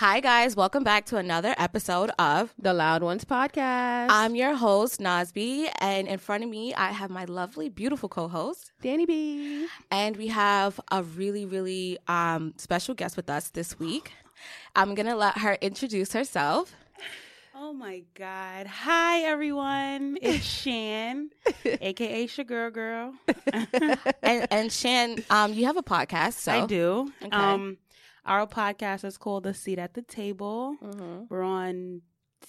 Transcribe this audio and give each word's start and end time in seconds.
Hi, 0.00 0.20
guys. 0.20 0.56
Welcome 0.56 0.82
back 0.82 1.04
to 1.06 1.18
another 1.18 1.54
episode 1.58 2.10
of 2.18 2.54
The 2.58 2.72
Loud 2.72 3.02
Ones 3.02 3.26
podcast. 3.26 4.06
I'm 4.08 4.34
your 4.34 4.54
host, 4.54 4.98
Nas 4.98 5.30
B., 5.30 5.68
and 5.78 6.08
in 6.08 6.16
front 6.16 6.42
of 6.42 6.48
me, 6.48 6.72
I 6.72 6.90
have 6.90 7.10
my 7.10 7.26
lovely, 7.26 7.68
beautiful 7.68 8.08
co 8.08 8.26
host, 8.26 8.72
Dany 8.82 9.06
B. 9.06 9.66
And 9.90 10.16
we 10.16 10.28
have 10.28 10.80
a 10.90 11.02
really, 11.02 11.44
really 11.44 11.98
um, 12.08 12.54
special 12.56 12.94
guest 12.94 13.14
with 13.14 13.28
us 13.28 13.50
this 13.50 13.78
week. 13.78 14.12
I'm 14.74 14.94
going 14.94 15.04
to 15.04 15.14
let 15.14 15.36
her 15.36 15.58
introduce 15.60 16.14
herself. 16.14 16.74
Oh 17.54 17.74
my 17.74 18.02
God. 18.14 18.68
Hi, 18.68 19.20
everyone. 19.24 20.16
It's 20.22 20.42
Shan, 20.42 21.28
aka 21.66 22.26
Sugar 22.26 22.70
Girl. 22.70 23.12
and, 24.22 24.48
and 24.50 24.72
Shan, 24.72 25.22
um, 25.28 25.52
you 25.52 25.66
have 25.66 25.76
a 25.76 25.82
podcast. 25.82 26.38
So. 26.38 26.52
I 26.52 26.64
do. 26.64 27.12
Okay. 27.22 27.36
Um, 27.36 27.76
our 28.30 28.46
podcast 28.46 29.04
is 29.04 29.18
called 29.18 29.42
The 29.42 29.52
Seat 29.52 29.80
at 29.80 29.94
the 29.94 30.02
Table. 30.02 30.76
Mm-hmm. 30.80 31.24
We're 31.28 31.42
on 31.42 32.02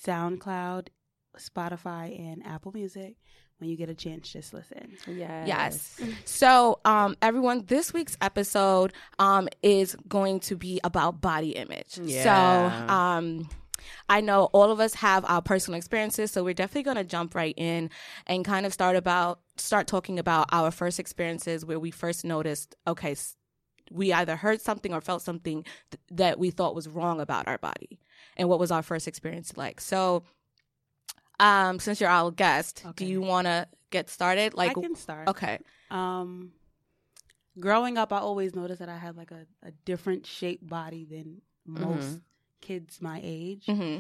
SoundCloud, 0.05 0.89
Spotify, 1.37 2.17
and 2.19 2.45
Apple 2.45 2.71
Music. 2.71 3.15
When 3.57 3.69
you 3.69 3.75
get 3.75 3.89
a 3.89 3.95
chance, 3.95 4.31
just 4.31 4.53
listen. 4.53 4.95
Yes. 5.07 5.47
Yes. 5.47 5.99
So, 6.25 6.79
um, 6.85 7.15
everyone, 7.21 7.65
this 7.65 7.93
week's 7.93 8.15
episode 8.21 8.93
um, 9.17 9.49
is 9.63 9.95
going 10.07 10.39
to 10.41 10.55
be 10.55 10.79
about 10.83 11.19
body 11.19 11.51
image. 11.51 11.99
Yeah. 12.01 12.87
So, 12.87 12.93
um, 12.93 13.49
I 14.07 14.21
know 14.21 14.45
all 14.45 14.71
of 14.71 14.79
us 14.79 14.93
have 14.95 15.25
our 15.25 15.41
personal 15.41 15.77
experiences, 15.77 16.31
so 16.31 16.43
we're 16.43 16.53
definitely 16.53 16.83
going 16.83 16.97
to 16.97 17.03
jump 17.03 17.33
right 17.33 17.55
in 17.57 17.89
and 18.27 18.45
kind 18.45 18.67
of 18.67 18.73
start 18.73 18.95
about 18.95 19.39
start 19.57 19.87
talking 19.87 20.19
about 20.19 20.47
our 20.51 20.69
first 20.69 20.99
experiences 20.99 21.65
where 21.65 21.79
we 21.79 21.89
first 21.89 22.23
noticed, 22.23 22.75
okay, 22.87 23.15
we 23.91 24.13
either 24.13 24.35
heard 24.35 24.61
something 24.61 24.93
or 24.93 25.01
felt 25.01 25.21
something 25.21 25.63
th- 25.91 26.01
that 26.11 26.39
we 26.39 26.49
thought 26.49 26.75
was 26.75 26.87
wrong 26.87 27.19
about 27.19 27.47
our 27.47 27.57
body 27.57 27.99
and 28.37 28.47
what 28.49 28.59
was 28.59 28.71
our 28.71 28.81
first 28.81 29.07
experience 29.07 29.55
like 29.57 29.81
so 29.81 30.23
um 31.39 31.79
since 31.79 31.99
you're 31.99 32.09
our 32.09 32.31
guest 32.31 32.83
okay. 32.85 33.05
do 33.05 33.11
you 33.11 33.21
want 33.21 33.45
to 33.45 33.67
get 33.89 34.09
started 34.09 34.53
like 34.53 34.71
i 34.71 34.81
can 34.81 34.95
start 34.95 35.27
okay 35.27 35.59
um 35.89 36.51
growing 37.59 37.97
up 37.97 38.13
i 38.13 38.17
always 38.17 38.55
noticed 38.55 38.79
that 38.79 38.89
i 38.89 38.97
had 38.97 39.17
like 39.17 39.31
a, 39.31 39.45
a 39.63 39.71
different 39.85 40.25
shaped 40.25 40.67
body 40.67 41.05
than 41.05 41.41
most 41.65 42.07
mm-hmm. 42.07 42.17
kids 42.61 43.01
my 43.01 43.19
age 43.23 43.65
mm-hmm. 43.65 43.99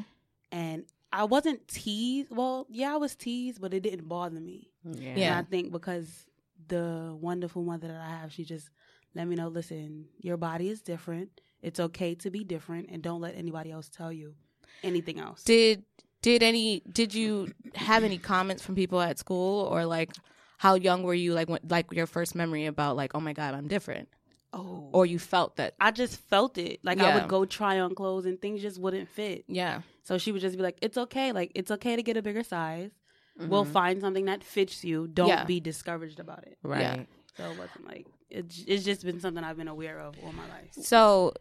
and 0.51 0.85
i 1.11 1.23
wasn't 1.23 1.67
teased 1.67 2.29
well 2.31 2.65
yeah 2.69 2.93
i 2.93 2.97
was 2.97 3.15
teased 3.15 3.59
but 3.59 3.73
it 3.73 3.81
didn't 3.81 4.07
bother 4.07 4.39
me 4.39 4.69
yeah, 4.83 5.13
yeah. 5.15 5.39
i 5.39 5.43
think 5.43 5.71
because 5.71 6.27
the 6.67 7.15
wonderful 7.19 7.63
mother 7.63 7.87
that 7.87 8.01
i 8.01 8.09
have 8.09 8.31
she 8.31 8.45
just 8.45 8.69
let 9.13 9.27
me 9.27 9.35
know 9.35 9.47
listen, 9.47 10.05
your 10.19 10.37
body 10.37 10.69
is 10.69 10.81
different. 10.81 11.41
It's 11.61 11.79
okay 11.79 12.15
to 12.15 12.29
be 12.29 12.43
different 12.43 12.89
and 12.89 13.01
don't 13.01 13.21
let 13.21 13.35
anybody 13.35 13.71
else 13.71 13.89
tell 13.89 14.11
you 14.11 14.35
anything 14.83 15.19
else. 15.19 15.43
Did 15.43 15.83
did 16.21 16.43
any 16.43 16.81
did 16.91 17.13
you 17.13 17.51
have 17.75 18.03
any 18.03 18.17
comments 18.17 18.63
from 18.63 18.75
people 18.75 19.01
at 19.01 19.19
school 19.19 19.65
or 19.65 19.85
like 19.85 20.11
how 20.57 20.75
young 20.75 21.03
were 21.03 21.13
you 21.13 21.33
like 21.33 21.49
when, 21.49 21.59
like 21.67 21.91
your 21.91 22.07
first 22.07 22.35
memory 22.35 22.65
about 22.65 22.95
like 22.95 23.11
oh 23.15 23.19
my 23.19 23.33
god, 23.33 23.53
I'm 23.53 23.67
different? 23.67 24.09
Oh. 24.53 24.89
Or 24.91 25.05
you 25.05 25.17
felt 25.17 25.55
that 25.57 25.75
I 25.79 25.91
just 25.91 26.19
felt 26.29 26.57
it. 26.57 26.79
Like 26.83 26.97
yeah. 26.97 27.07
I 27.07 27.15
would 27.15 27.29
go 27.29 27.45
try 27.45 27.79
on 27.79 27.95
clothes 27.95 28.25
and 28.25 28.41
things 28.41 28.61
just 28.61 28.79
wouldn't 28.79 29.09
fit. 29.09 29.45
Yeah. 29.47 29.81
So 30.03 30.17
she 30.17 30.31
would 30.31 30.41
just 30.41 30.57
be 30.57 30.63
like, 30.63 30.77
It's 30.81 30.97
okay. 30.97 31.31
Like 31.31 31.51
it's 31.55 31.71
okay 31.71 31.95
to 31.95 32.03
get 32.03 32.17
a 32.17 32.21
bigger 32.21 32.43
size. 32.43 32.91
Mm-hmm. 33.39 33.49
We'll 33.49 33.65
find 33.65 34.01
something 34.01 34.25
that 34.25 34.43
fits 34.43 34.83
you. 34.83 35.07
Don't 35.07 35.29
yeah. 35.29 35.45
be 35.45 35.59
discouraged 35.59 36.19
about 36.19 36.43
it. 36.43 36.57
Right. 36.63 36.81
Yeah. 36.81 37.03
So 37.37 37.43
it 37.43 37.57
wasn't 37.57 37.87
like 37.87 38.07
it's, 38.29 38.63
it's 38.67 38.83
just 38.83 39.03
been 39.03 39.19
something 39.19 39.43
I've 39.43 39.57
been 39.57 39.67
aware 39.67 39.99
of 39.99 40.15
all 40.23 40.31
my 40.33 40.47
life. 40.47 40.71
So, 40.73 41.33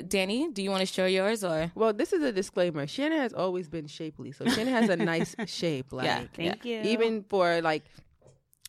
Dany, 0.00 0.52
do 0.52 0.62
you 0.62 0.70
want 0.70 0.80
to 0.80 0.86
show 0.86 1.06
yours 1.06 1.44
or? 1.44 1.70
Well, 1.74 1.92
this 1.92 2.12
is 2.12 2.22
a 2.22 2.32
disclaimer. 2.32 2.86
Shannon 2.86 3.18
has 3.18 3.32
always 3.32 3.68
been 3.68 3.86
shapely, 3.86 4.32
so 4.32 4.46
Shannon 4.46 4.72
has 4.72 4.88
a 4.88 4.96
nice 5.12 5.34
shape. 5.46 5.92
Like, 5.92 6.06
yeah, 6.06 6.24
thank 6.34 6.64
yeah. 6.64 6.82
you. 6.82 6.90
Even 6.90 7.24
for 7.24 7.60
like 7.60 7.82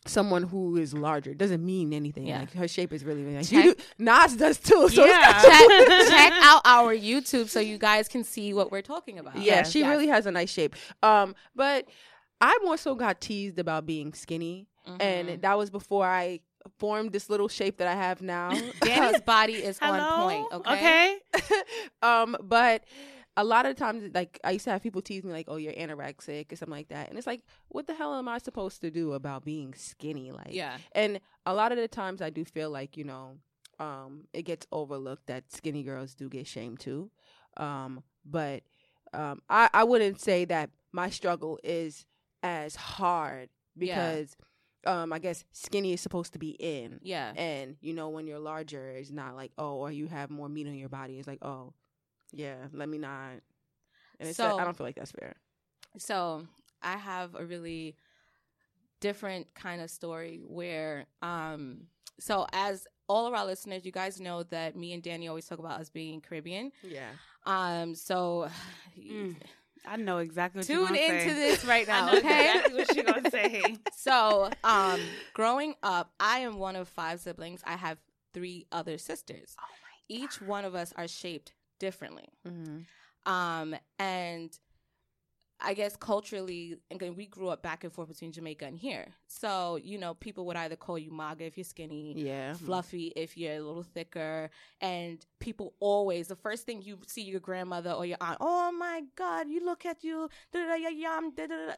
someone 0.06 0.42
who 0.42 0.76
is 0.76 0.94
larger 0.94 1.34
doesn't 1.34 1.64
mean 1.64 1.92
anything. 1.92 2.26
Yeah. 2.26 2.40
Like 2.40 2.52
her 2.54 2.68
shape 2.68 2.92
is 2.92 3.04
really, 3.04 3.22
really 3.22 3.36
nice. 3.36 3.50
Check. 3.50 3.64
Do, 3.64 3.74
Nas 3.98 4.36
does 4.36 4.58
too. 4.58 4.88
So 4.88 5.04
yeah. 5.04 5.40
check, 5.42 5.68
check, 6.08 6.32
out 6.42 6.62
our 6.64 6.94
YouTube 6.96 7.48
so 7.48 7.60
you 7.60 7.78
guys 7.78 8.08
can 8.08 8.24
see 8.24 8.54
what 8.54 8.72
we're 8.72 8.82
talking 8.82 9.18
about. 9.18 9.36
Yeah, 9.36 9.56
yes. 9.56 9.70
she 9.70 9.80
yes. 9.80 9.88
really 9.88 10.08
has 10.08 10.26
a 10.26 10.30
nice 10.30 10.50
shape. 10.50 10.74
Um, 11.02 11.34
but 11.54 11.86
I 12.40 12.58
more 12.62 12.76
so 12.76 12.94
got 12.94 13.20
teased 13.20 13.58
about 13.58 13.86
being 13.86 14.14
skinny, 14.14 14.66
mm-hmm. 14.88 15.00
and 15.00 15.42
that 15.42 15.58
was 15.58 15.70
before 15.70 16.06
I 16.06 16.40
formed 16.78 17.12
this 17.12 17.30
little 17.30 17.48
shape 17.48 17.78
that 17.78 17.88
I 17.88 17.94
have 17.94 18.22
now. 18.22 18.50
Dany's 18.80 19.20
body 19.20 19.54
is 19.54 19.78
on 19.80 20.00
point. 20.24 20.46
Okay. 20.52 21.18
Okay. 21.34 21.62
um, 22.02 22.36
but 22.42 22.84
a 23.36 23.44
lot 23.44 23.66
of 23.66 23.76
times, 23.76 24.10
like 24.14 24.38
I 24.44 24.52
used 24.52 24.64
to 24.64 24.70
have 24.70 24.82
people 24.82 25.02
tease 25.02 25.24
me, 25.24 25.32
like, 25.32 25.46
"Oh, 25.48 25.56
you're 25.56 25.72
anorexic" 25.72 26.52
or 26.52 26.56
something 26.56 26.72
like 26.72 26.88
that, 26.88 27.08
and 27.08 27.16
it's 27.16 27.26
like, 27.26 27.42
what 27.68 27.86
the 27.86 27.94
hell 27.94 28.14
am 28.14 28.28
I 28.28 28.38
supposed 28.38 28.80
to 28.82 28.90
do 28.90 29.12
about 29.12 29.44
being 29.44 29.74
skinny? 29.74 30.32
Like, 30.32 30.50
yeah. 30.50 30.76
And 30.92 31.20
a 31.46 31.54
lot 31.54 31.72
of 31.72 31.78
the 31.78 31.88
times, 31.88 32.20
I 32.20 32.30
do 32.30 32.44
feel 32.44 32.70
like 32.70 32.96
you 32.96 33.04
know, 33.04 33.38
um, 33.78 34.24
it 34.32 34.42
gets 34.42 34.66
overlooked 34.72 35.26
that 35.28 35.50
skinny 35.52 35.82
girls 35.82 36.14
do 36.14 36.28
get 36.28 36.46
shamed 36.46 36.80
too. 36.80 37.10
Um, 37.56 38.02
but 38.24 38.62
um, 39.14 39.40
I 39.48 39.70
I 39.72 39.84
wouldn't 39.84 40.20
say 40.20 40.44
that 40.46 40.70
my 40.92 41.08
struggle 41.10 41.58
is 41.64 42.06
as 42.42 42.76
hard 42.76 43.48
because. 43.76 44.36
Yeah 44.38 44.46
um, 44.86 45.12
I 45.12 45.18
guess 45.18 45.44
skinny 45.52 45.92
is 45.92 46.00
supposed 46.00 46.32
to 46.32 46.38
be 46.38 46.50
in. 46.50 47.00
Yeah. 47.02 47.32
And 47.36 47.76
you 47.80 47.92
know, 47.94 48.08
when 48.08 48.26
you're 48.26 48.38
larger, 48.38 48.90
it's 48.90 49.10
not 49.10 49.36
like, 49.36 49.52
oh, 49.58 49.76
or 49.76 49.92
you 49.92 50.06
have 50.06 50.30
more 50.30 50.48
meat 50.48 50.66
on 50.66 50.74
your 50.74 50.88
body. 50.88 51.18
It's 51.18 51.28
like, 51.28 51.44
oh, 51.44 51.72
yeah, 52.32 52.56
let 52.72 52.88
me 52.88 52.98
not. 52.98 53.40
And 54.18 54.28
it's 54.28 54.36
so, 54.36 54.58
I 54.58 54.64
don't 54.64 54.76
feel 54.76 54.86
like 54.86 54.96
that's 54.96 55.12
fair. 55.12 55.34
So 55.98 56.46
I 56.82 56.96
have 56.96 57.34
a 57.34 57.44
really 57.44 57.96
different 59.00 59.52
kind 59.54 59.80
of 59.80 59.90
story 59.90 60.40
where, 60.46 61.06
um, 61.22 61.86
so 62.18 62.46
as 62.52 62.86
all 63.08 63.26
of 63.26 63.34
our 63.34 63.46
listeners, 63.46 63.84
you 63.84 63.92
guys 63.92 64.20
know 64.20 64.42
that 64.44 64.76
me 64.76 64.92
and 64.92 65.02
Danny 65.02 65.26
always 65.26 65.46
talk 65.46 65.58
about 65.58 65.80
us 65.80 65.90
being 65.90 66.20
Caribbean. 66.20 66.70
Yeah. 66.82 67.10
Um. 67.44 67.94
So. 67.94 68.48
Mm. 68.98 69.36
I 69.86 69.96
know 69.96 70.18
exactly 70.18 70.60
what 70.60 70.66
Tune 70.66 70.94
into 70.94 71.34
this 71.34 71.64
right 71.64 71.86
now, 71.86 72.14
okay? 72.14 72.50
exactly 72.50 72.74
what 72.74 72.94
she's 72.94 73.04
gonna 73.04 73.30
say. 73.30 73.76
So, 73.96 74.50
um, 74.64 75.00
growing 75.34 75.74
up, 75.82 76.12
I 76.18 76.40
am 76.40 76.58
one 76.58 76.76
of 76.76 76.88
five 76.88 77.20
siblings. 77.20 77.60
I 77.66 77.76
have 77.76 77.98
three 78.32 78.66
other 78.72 78.98
sisters. 78.98 79.56
Oh 79.60 79.64
Each 80.08 80.40
one 80.40 80.64
of 80.64 80.74
us 80.74 80.92
are 80.96 81.08
shaped 81.08 81.52
differently. 81.78 82.28
Mm-hmm. 82.46 83.30
Um, 83.30 83.74
and 83.98 84.56
I 85.62 85.74
guess 85.74 85.96
culturally, 85.96 86.76
and 86.90 87.16
we 87.16 87.26
grew 87.26 87.48
up 87.48 87.62
back 87.62 87.84
and 87.84 87.92
forth 87.92 88.08
between 88.08 88.32
Jamaica 88.32 88.64
and 88.64 88.76
here. 88.76 89.08
So, 89.26 89.76
you 89.76 89.98
know, 89.98 90.14
people 90.14 90.46
would 90.46 90.56
either 90.56 90.76
call 90.76 90.98
you 90.98 91.10
maga 91.10 91.44
if 91.44 91.56
you're 91.56 91.64
skinny, 91.64 92.14
yeah, 92.16 92.54
fluffy 92.54 93.12
if 93.16 93.36
you're 93.36 93.54
a 93.54 93.60
little 93.60 93.82
thicker. 93.82 94.50
And 94.80 95.24
people 95.38 95.74
always, 95.80 96.28
the 96.28 96.36
first 96.36 96.66
thing 96.66 96.82
you 96.82 96.98
see 97.06 97.22
your 97.22 97.40
grandmother 97.40 97.92
or 97.92 98.06
your 98.06 98.18
aunt, 98.20 98.38
oh 98.40 98.72
my 98.72 99.02
God, 99.16 99.48
you 99.48 99.64
look 99.64 99.84
at 99.84 100.02
you, 100.02 100.28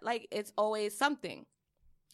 like 0.02 0.28
it's 0.30 0.52
always 0.56 0.96
something. 0.96 1.46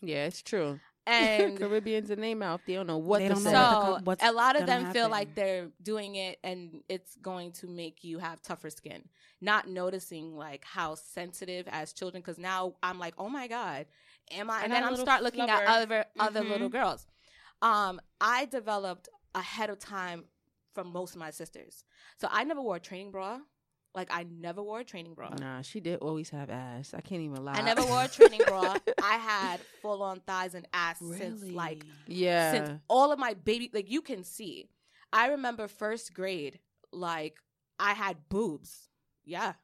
Yeah, 0.01 0.27
it's 0.27 0.43
true. 0.43 0.81
And 1.19 1.59
Caribbeans 1.59 2.11
in 2.11 2.21
their 2.21 2.37
mouth, 2.37 2.61
they 2.67 2.75
don't 2.75 2.87
know 2.87 2.99
what 2.99 3.21
they 3.21 3.29
to 3.29 3.37
say. 3.37 3.51
So 3.51 3.99
a 4.21 4.33
lot 4.33 4.61
of 4.61 4.67
them 4.67 4.85
happen. 4.85 4.93
feel 4.93 5.09
like 5.09 5.35
they're 5.35 5.69
doing 5.83 6.17
it 6.17 6.39
and 6.45 6.83
it's 6.89 7.17
going 7.17 7.53
to 7.53 7.67
make 7.67 8.05
you 8.05 8.19
have 8.19 8.43
tougher 8.43 8.69
skin. 8.69 9.09
Not 9.41 9.69
noticing 9.69 10.37
like 10.37 10.65
how 10.65 10.97
sensitive 10.97 11.67
as 11.69 11.95
children, 11.95 12.21
because 12.21 12.39
now 12.39 12.75
I'm 12.83 12.99
like, 12.99 13.15
oh 13.17 13.31
my 13.31 13.49
god, 13.49 13.87
am 14.31 14.51
I? 14.51 14.57
And, 14.57 14.65
and 14.65 14.73
then 14.73 14.85
I'm 14.85 14.97
start 14.97 15.23
looking 15.23 15.47
flubber. 15.47 15.49
at 15.49 15.67
other 15.67 15.97
mm-hmm. 15.97 16.21
other 16.21 16.45
little 16.45 16.69
girls. 16.69 17.07
Um, 17.63 18.01
I 18.21 18.45
developed 18.45 19.09
ahead 19.35 19.71
of 19.71 19.79
time 19.79 20.25
from 20.75 20.93
most 20.93 21.15
of 21.15 21.21
my 21.21 21.31
sisters, 21.31 21.85
so 22.19 22.29
I 22.31 22.45
never 22.45 22.61
wore 22.61 22.77
a 22.77 22.81
training 22.81 23.13
bra. 23.13 23.39
Like 23.95 24.09
I 24.11 24.25
never 24.25 24.63
wore 24.63 24.81
a 24.81 24.85
training 24.85 25.15
bra. 25.15 25.31
Nah, 25.41 25.63
she 25.63 25.81
did 25.81 25.99
always 26.01 26.31
have 26.31 26.51
ass. 26.51 26.95
I 26.95 27.01
can't 27.01 27.23
even 27.23 27.45
lie. 27.45 27.55
I 27.55 27.63
never 27.63 27.85
wore 27.85 28.05
a 28.05 28.09
training 28.09 28.43
bra. 28.47 28.77
I 29.03 29.17
had 29.17 29.61
full 29.83 30.03
on 30.03 30.21
thighs 30.21 30.55
and 30.55 30.69
ass 30.73 30.99
really? 31.01 31.19
since 31.19 31.43
like 31.45 31.85
yeah, 32.07 32.53
since 32.53 32.81
all 32.89 33.13
of 33.13 33.19
my 33.19 33.35
baby 33.35 33.71
like 33.73 33.91
you 33.91 34.03
can 34.03 34.25
see. 34.25 34.69
I 35.13 35.29
remember 35.29 35.69
first 35.69 36.13
grade 36.13 36.61
like 36.93 37.39
I 37.79 37.95
had 37.95 38.29
boobs. 38.29 38.89
Yeah. 39.25 39.55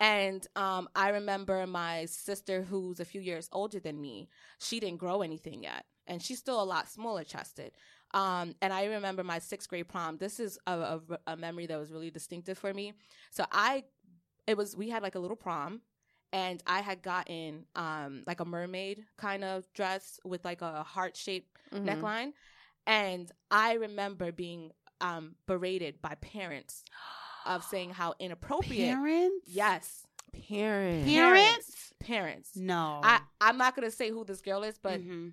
And 0.00 0.46
um, 0.56 0.88
I 0.94 1.10
remember 1.10 1.66
my 1.66 2.04
sister, 2.04 2.62
who's 2.62 3.00
a 3.00 3.04
few 3.04 3.20
years 3.20 3.48
older 3.52 3.80
than 3.80 4.00
me, 4.00 4.28
she 4.58 4.78
didn't 4.80 4.98
grow 4.98 5.22
anything 5.22 5.62
yet. 5.62 5.84
And 6.06 6.22
she's 6.22 6.38
still 6.38 6.62
a 6.62 6.64
lot 6.64 6.88
smaller 6.88 7.24
chested. 7.24 7.72
Um, 8.14 8.54
and 8.62 8.72
I 8.72 8.84
remember 8.86 9.24
my 9.24 9.38
sixth 9.38 9.68
grade 9.68 9.88
prom. 9.88 10.18
This 10.18 10.40
is 10.40 10.58
a, 10.66 10.72
a, 10.72 11.00
a 11.26 11.36
memory 11.36 11.66
that 11.66 11.78
was 11.78 11.92
really 11.92 12.10
distinctive 12.10 12.56
for 12.56 12.72
me. 12.72 12.94
So 13.30 13.44
I, 13.52 13.84
it 14.46 14.56
was 14.56 14.76
we 14.76 14.88
had 14.90 15.02
like 15.02 15.14
a 15.14 15.18
little 15.18 15.36
prom, 15.36 15.80
and 16.32 16.62
I 16.66 16.80
had 16.80 17.02
gotten 17.02 17.66
um 17.74 18.22
like 18.26 18.40
a 18.40 18.44
mermaid 18.44 19.04
kind 19.16 19.44
of 19.44 19.70
dress 19.74 20.18
with 20.24 20.44
like 20.44 20.62
a 20.62 20.82
heart 20.82 21.16
shaped 21.16 21.58
mm-hmm. 21.72 21.88
neckline, 21.88 22.32
and 22.86 23.30
I 23.50 23.74
remember 23.74 24.32
being 24.32 24.70
um 25.00 25.34
berated 25.46 26.00
by 26.00 26.14
parents 26.16 26.84
of 27.44 27.64
saying 27.64 27.90
how 27.90 28.14
inappropriate. 28.20 28.94
Parents? 28.94 29.46
Yes, 29.46 30.06
Parents. 30.48 31.10
Parents? 31.10 31.92
Parents. 31.98 32.56
No. 32.56 33.00
I 33.02 33.20
I'm 33.40 33.58
not 33.58 33.74
gonna 33.74 33.90
say 33.90 34.10
who 34.10 34.24
this 34.24 34.40
girl 34.40 34.62
is, 34.62 34.78
but 34.78 35.00
Mhm. 35.00 35.32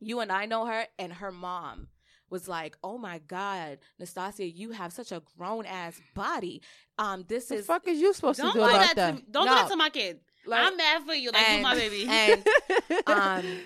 you 0.00 0.20
and 0.20 0.32
I 0.32 0.46
know 0.46 0.66
her, 0.66 0.86
and 0.98 1.12
her 1.12 1.30
mom 1.30 1.88
was 2.30 2.48
like, 2.48 2.76
"Oh 2.82 2.98
my 2.98 3.18
God, 3.26 3.78
Nastasia, 3.98 4.46
you 4.46 4.72
have 4.72 4.92
such 4.92 5.12
a 5.12 5.22
grown 5.36 5.66
ass 5.66 6.00
body. 6.14 6.62
Um, 6.98 7.24
this 7.28 7.44
is 7.44 7.48
The 7.48 7.54
is 7.56 7.66
fuck 7.66 7.88
is 7.88 7.98
you 8.00 8.12
supposed 8.14 8.40
to 8.40 8.46
do 8.52 8.60
that, 8.60 8.70
about 8.70 8.96
that? 8.96 9.16
to 9.16 9.22
don't 9.30 9.46
No. 9.46 9.52
do 9.52 9.60
that 9.62 9.68
to 9.70 9.76
my 9.76 9.90
kid. 9.90 10.20
like, 10.46 10.60
I'm 10.64 10.76
mad 10.76 11.02
for 11.04 11.14
you. 11.14 11.30
Like 11.30 11.56
you 11.56 11.62
my 11.62 11.74
baby. 11.74 12.06
and 12.10 12.46
um 13.06 13.60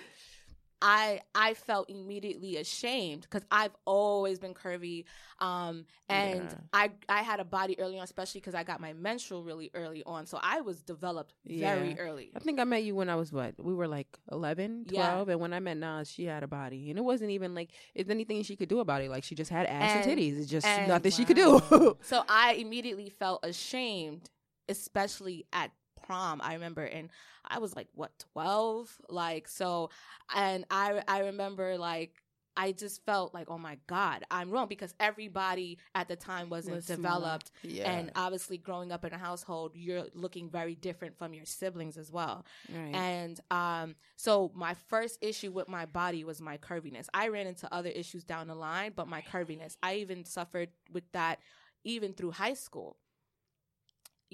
I 0.85 1.21
I 1.33 1.53
felt 1.53 1.89
immediately 1.89 2.57
ashamed 2.57 3.21
because 3.21 3.43
I've 3.49 3.71
always 3.85 4.37
been 4.37 4.53
curvy, 4.53 5.05
um, 5.39 5.85
and 6.09 6.41
Yeah. 6.43 6.57
I 6.73 6.91
I 7.07 7.21
had 7.21 7.39
a 7.39 7.45
body 7.45 7.79
early 7.79 7.97
on, 7.97 8.03
especially 8.03 8.41
because 8.41 8.53
I 8.53 8.63
got 8.63 8.81
my 8.81 8.91
menstrual 8.91 9.43
really 9.45 9.71
early 9.73 10.03
on, 10.05 10.25
so 10.25 10.37
I 10.43 10.59
was 10.59 10.81
developed 10.83 11.33
very 11.45 11.91
Yeah. 11.91 11.95
early. 11.99 12.31
I 12.35 12.39
think 12.39 12.59
I 12.59 12.65
met 12.65 12.83
you 12.83 12.95
when 12.95 13.07
I 13.09 13.15
was 13.15 13.31
what? 13.31 13.53
We 13.57 13.73
were 13.73 13.87
like 13.87 14.19
11, 14.29 14.85
12. 14.89 15.27
Yeah. 15.29 15.31
And 15.31 15.39
when 15.41 15.53
I 15.53 15.61
met 15.61 15.77
Nas, 15.77 16.11
she 16.11 16.25
had 16.25 16.43
a 16.43 16.47
body. 16.47 16.89
And 16.89 16.99
it 16.99 17.03
wasn't 17.03 17.31
even 17.31 17.55
like, 17.55 17.71
it's 17.95 18.09
anything 18.09 18.43
she 18.43 18.57
could 18.57 18.67
do 18.67 18.79
about 18.81 19.01
it. 19.01 19.09
Like, 19.09 19.23
she 19.23 19.35
just 19.35 19.49
had 19.51 19.65
ass 19.67 20.05
and, 20.05 20.11
And- 20.11 20.19
titties. 20.19 20.37
It's 20.37 20.49
just 20.51 20.67
and- 20.67 20.89
nothing 20.89 21.11
she 21.13 21.23
could 21.23 21.37
do. 21.37 21.61
So 22.03 22.23
I 22.27 22.55
immediately 22.55 23.09
felt 23.09 23.39
ashamed, 23.45 24.29
especially 24.67 25.45
at 25.53 25.71
prom. 26.03 26.41
I 26.43 26.53
remember, 26.53 26.83
and 26.83 27.09
I 27.47 27.59
was 27.59 27.75
like, 27.75 27.87
what, 27.93 28.11
12? 28.33 29.01
Like, 29.09 29.47
so, 29.47 29.89
and 30.35 30.65
I, 30.69 31.01
I 31.07 31.19
remember 31.19 31.77
like, 31.77 32.23
I 32.55 32.71
just 32.71 33.03
felt 33.05 33.33
like, 33.33 33.49
oh 33.49 33.57
my 33.57 33.77
God, 33.87 34.23
I'm 34.29 34.51
wrong 34.51 34.67
because 34.67 34.93
everybody 34.99 35.79
at 35.95 36.07
the 36.07 36.15
time 36.15 36.49
wasn't 36.49 36.75
Was 36.75 36.85
developed. 36.85 37.51
yeah. 37.63 37.91
And 37.91 38.11
obviously, 38.15 38.57
growing 38.57 38.91
up 38.91 39.03
in 39.05 39.11
a 39.13 39.17
household, 39.17 39.71
you're 39.73 40.05
looking 40.13 40.49
very 40.49 40.75
different 40.75 41.17
from 41.17 41.33
your 41.33 41.45
siblings 41.45 41.97
as 41.97 42.11
well. 42.11 42.45
right. 42.71 42.93
And 42.93 43.39
um, 43.49 43.95
so 44.17 44.51
my 44.53 44.75
first 44.87 45.17
issue 45.21 45.51
with 45.51 45.67
my 45.67 45.85
body 45.85 46.23
was 46.23 46.41
my 46.41 46.57
curviness. 46.57 47.07
I 47.13 47.29
ran 47.29 47.47
into 47.47 47.73
other 47.73 47.89
issues 47.89 48.23
down 48.23 48.47
the 48.47 48.55
line, 48.55 48.93
but 48.95 49.07
my 49.07 49.21
curviness, 49.21 49.75
I 49.81 49.95
even 49.95 50.23
suffered 50.23 50.69
with 50.91 51.11
that 51.13 51.39
even 51.83 52.13
through 52.13 52.31
high 52.31 52.53
school. 52.53 52.97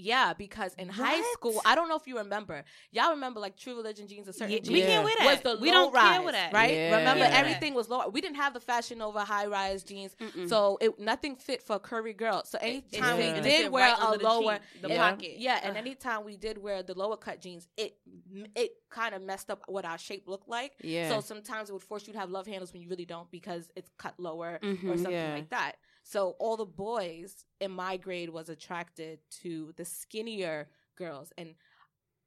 Yeah, 0.02 0.34
because 0.34 0.74
in 0.76 0.88
high 0.90 1.22
school, 1.34 1.62
I 1.66 1.76
don't 1.76 1.90
know 1.90 1.96
if 1.98 2.08
you 2.08 2.18
remember. 2.18 2.64
Y'all 2.92 3.12
remember 3.12 3.40
like 3.40 3.58
True 3.58 3.76
Religion 3.76 4.08
jeans, 4.08 4.28
a 4.28 4.34
certain 4.34 4.52
Yeah, 4.54 4.60
jeans 4.60 4.70
we 4.70 4.82
can't 4.82 5.04
wear 5.04 5.14
that. 5.20 5.26
was 5.26 5.42
the 5.56 5.62
we 5.62 5.68
low 5.72 5.86
don't 5.86 5.94
rise, 5.94 6.12
care 6.18 6.22
with 6.24 6.34
that. 6.34 6.54
right? 6.54 6.74
Yeah. 6.74 6.98
Remember, 6.98 7.26
Yeah. 7.26 7.38
everything 7.38 7.74
was 7.74 7.90
low. 7.90 8.08
We 8.10 8.22
didn't 8.22 8.38
have 8.38 8.54
the 8.54 8.60
Fashion 8.60 8.98
Nova 9.00 9.26
high 9.26 9.48
rise 9.48 9.84
jeans, 9.84 10.16
Mm-mm. 10.16 10.48
so 10.48 10.78
it 10.82 10.98
nothing 11.00 11.36
fit 11.36 11.62
for 11.62 11.76
a 11.76 11.80
curvy 11.80 12.16
girl. 12.16 12.44
So 12.46 12.58
It- 12.60 12.64
anytime 12.92 13.20
it 13.20 13.28
we 13.36 13.42
fit- 13.42 13.44
did 13.44 13.72
wear 13.72 13.92
right 13.92 14.00
a 14.00 14.06
under 14.06 14.18
the 14.20 14.24
lower, 14.24 14.54
cheek, 14.60 14.82
the 14.82 14.92
it- 14.94 14.98
pocket. 14.98 15.38
yeah, 15.40 15.60
and 15.64 15.76
anytime 15.78 16.24
we 16.24 16.38
did 16.38 16.58
wear 16.58 16.82
the 16.84 16.94
lower 16.94 17.18
cut 17.18 17.42
jeans, 17.42 17.68
it 17.78 17.98
it 18.56 18.72
kind 18.90 19.14
of 19.14 19.22
messed 19.22 19.50
up 19.52 19.62
what 19.68 19.86
our 19.86 19.98
shape 19.98 20.28
looked 20.28 20.48
like. 20.48 20.74
yeah. 20.82 21.10
So 21.10 21.22
sometimes 21.22 21.70
it 21.70 21.74
would 21.74 21.84
force 21.84 22.08
you 22.08 22.14
to 22.14 22.20
have 22.20 22.30
love 22.30 22.48
handles 22.48 22.72
when 22.74 22.82
you 22.82 22.90
really 22.90 23.06
don't 23.06 23.30
because 23.32 23.70
it's 23.76 23.90
cut 23.98 24.20
lower 24.20 24.60
or 24.62 24.68
Mhm. 24.70 24.96
something 24.96 25.12
Yeah. 25.12 25.34
like 25.34 25.50
that. 25.50 25.74
So 26.12 26.36
all 26.40 26.58
the 26.58 26.66
boys 26.66 27.46
in 27.60 27.70
my 27.72 27.98
grade 27.98 28.32
was 28.32 28.50
attracted 28.50 29.20
to 29.44 29.74
the 29.78 29.86
skinnier 29.86 30.68
girls 30.96 31.32
and 31.38 31.54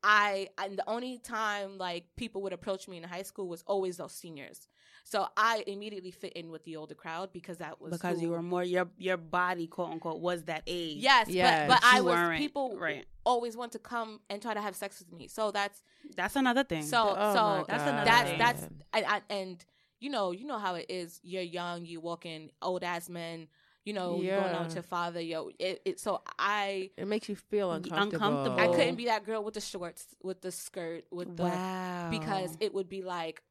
I 0.05 0.49
and 0.58 0.76
the 0.79 0.88
only 0.88 1.19
time 1.19 1.79
like 1.79 2.05
people 2.17 2.43
would 2.43 2.52
approach 2.52 2.87
me 2.88 2.96
in 2.96 3.05
high 3.05 3.23
school 3.23 3.49
was 3.49 3.62
always 3.67 3.96
those 3.96 4.12
seniors. 4.12 4.67
So 5.05 5.26
I 5.37 5.62
immediately 5.67 6.11
fit 6.12 6.32
in 6.34 6.50
with 6.50 6.64
the 6.64 6.76
older 6.76 6.94
crowd 6.94 7.32
because 7.32 7.58
that 7.58 7.81
was 7.81 7.93
because 7.93 8.17
who- 8.19 8.23
you 8.26 8.31
were 8.31 8.43
more 8.43 8.64
your 8.64 8.88
your 8.99 9.17
body 9.17 9.67
quote 9.67 9.90
unquote 9.90 10.20
was 10.20 10.44
that 10.44 10.62
age. 10.67 10.99
Yes, 10.99 11.29
Yes. 11.29 11.69
but 11.69 11.75
but 11.81 11.84
I 11.84 12.00
was 12.00 12.38
people 12.38 12.76
right. 12.79 13.05
always 13.25 13.56
want 13.56 13.73
to 13.73 13.79
come 13.81 14.20
and 14.31 14.40
try 14.43 14.55
to 14.55 14.61
have 14.61 14.75
sex 14.76 14.99
with 15.00 15.12
me. 15.12 15.26
So 15.29 15.50
that's 15.52 15.82
That's 16.17 16.37
another 16.37 16.64
thing. 16.64 16.82
so 16.84 17.14
Oh 17.17 17.34
so 17.34 17.64
that's 17.69 17.82
another 17.82 18.05
that's 18.05 18.31
thing. 18.31 18.38
that's 18.38 18.62
I, 18.93 19.17
I, 19.17 19.23
and 19.32 19.64
you 20.00 20.11
know 20.11 20.32
you 20.32 20.46
know 20.46 20.58
how 20.58 20.75
it 20.75 20.87
is 20.88 21.20
you're 21.23 21.43
young 21.43 21.84
you 21.84 22.00
walk 22.00 22.26
in 22.26 22.50
old 22.61 22.82
ass 22.82 23.08
men 23.08 23.46
you 23.84 23.93
know 23.93 24.20
you 24.20 24.31
going 24.31 24.55
out 24.55 24.64
with 24.67 24.75
your 24.75 24.82
father 24.82 25.20
yo 25.20 25.50
it, 25.58 25.82
it 25.84 26.00
so 26.00 26.20
i 26.38 26.90
it 26.96 27.06
makes 27.06 27.29
you 27.29 27.34
feel 27.37 27.73
uncomfortable. 27.73 28.25
uncomfortable. 28.26 28.61
i 28.61 28.67
couldn't 28.76 28.94
be 28.94 29.06
that 29.06 29.25
girl 29.25 29.43
with 29.43 29.55
the 29.55 29.61
shorts 29.61 30.06
with 30.23 30.40
the 30.40 30.52
skirt 30.52 31.05
with 31.11 31.37
the 31.37 31.43
wow. 31.44 32.08
because 32.11 32.56
it 32.61 32.73
would 32.73 32.88
be 32.88 33.02
like 33.02 33.43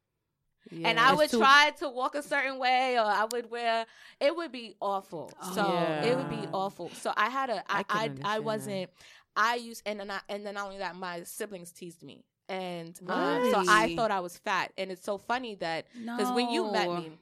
Yeah. 0.70 0.88
and 0.88 0.98
i 1.00 1.12
would 1.12 1.28
too- 1.30 1.38
try 1.38 1.72
to 1.80 1.88
walk 1.88 2.14
a 2.14 2.22
certain 2.22 2.58
way 2.58 2.96
or 2.98 3.02
i 3.04 3.26
would 3.32 3.50
wear 3.50 3.84
it 4.20 4.34
would 4.34 4.52
be 4.52 4.74
awful 4.80 5.30
Oh, 5.42 5.52
so 5.54 6.08
it 6.08 6.16
would 6.16 6.30
be 6.30 6.48
awful 6.52 6.88
so 6.90 7.12
i 7.16 7.28
had 7.28 7.50
a 7.50 7.62
I 7.68 7.78
i 7.78 7.84
i, 7.88 8.02
I 8.04 8.08
that. 8.38 8.44
wasn't 8.44 8.90
i 9.36 9.56
used 9.56 9.82
and 9.84 10.00
then 10.00 10.10
I, 10.10 10.20
and 10.28 10.46
then 10.46 10.54
not 10.54 10.66
only 10.66 10.78
that 10.78 10.94
my 10.96 11.24
siblings 11.24 11.72
teased 11.72 12.02
me 12.02 12.24
and 12.48 12.98
um, 13.08 13.50
so 13.52 13.62
i 13.68 13.94
thought 13.96 14.10
i 14.10 14.20
was 14.20 14.36
fat 14.38 14.72
and 14.78 14.90
it's 14.90 15.04
so 15.04 15.18
funny 15.18 15.56
that 15.56 15.86
because 15.94 16.32
when 16.32 16.48
you 16.50 16.70
met 16.72 16.88
me, 16.88 17.12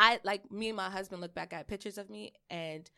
I 0.00 0.18
like 0.24 0.50
me 0.50 0.68
and 0.68 0.76
my 0.76 0.88
husband 0.88 1.20
look 1.20 1.34
back 1.34 1.52
at 1.52 1.68
pictures 1.68 1.98
of 1.98 2.08
me, 2.08 2.32
and 2.48 2.90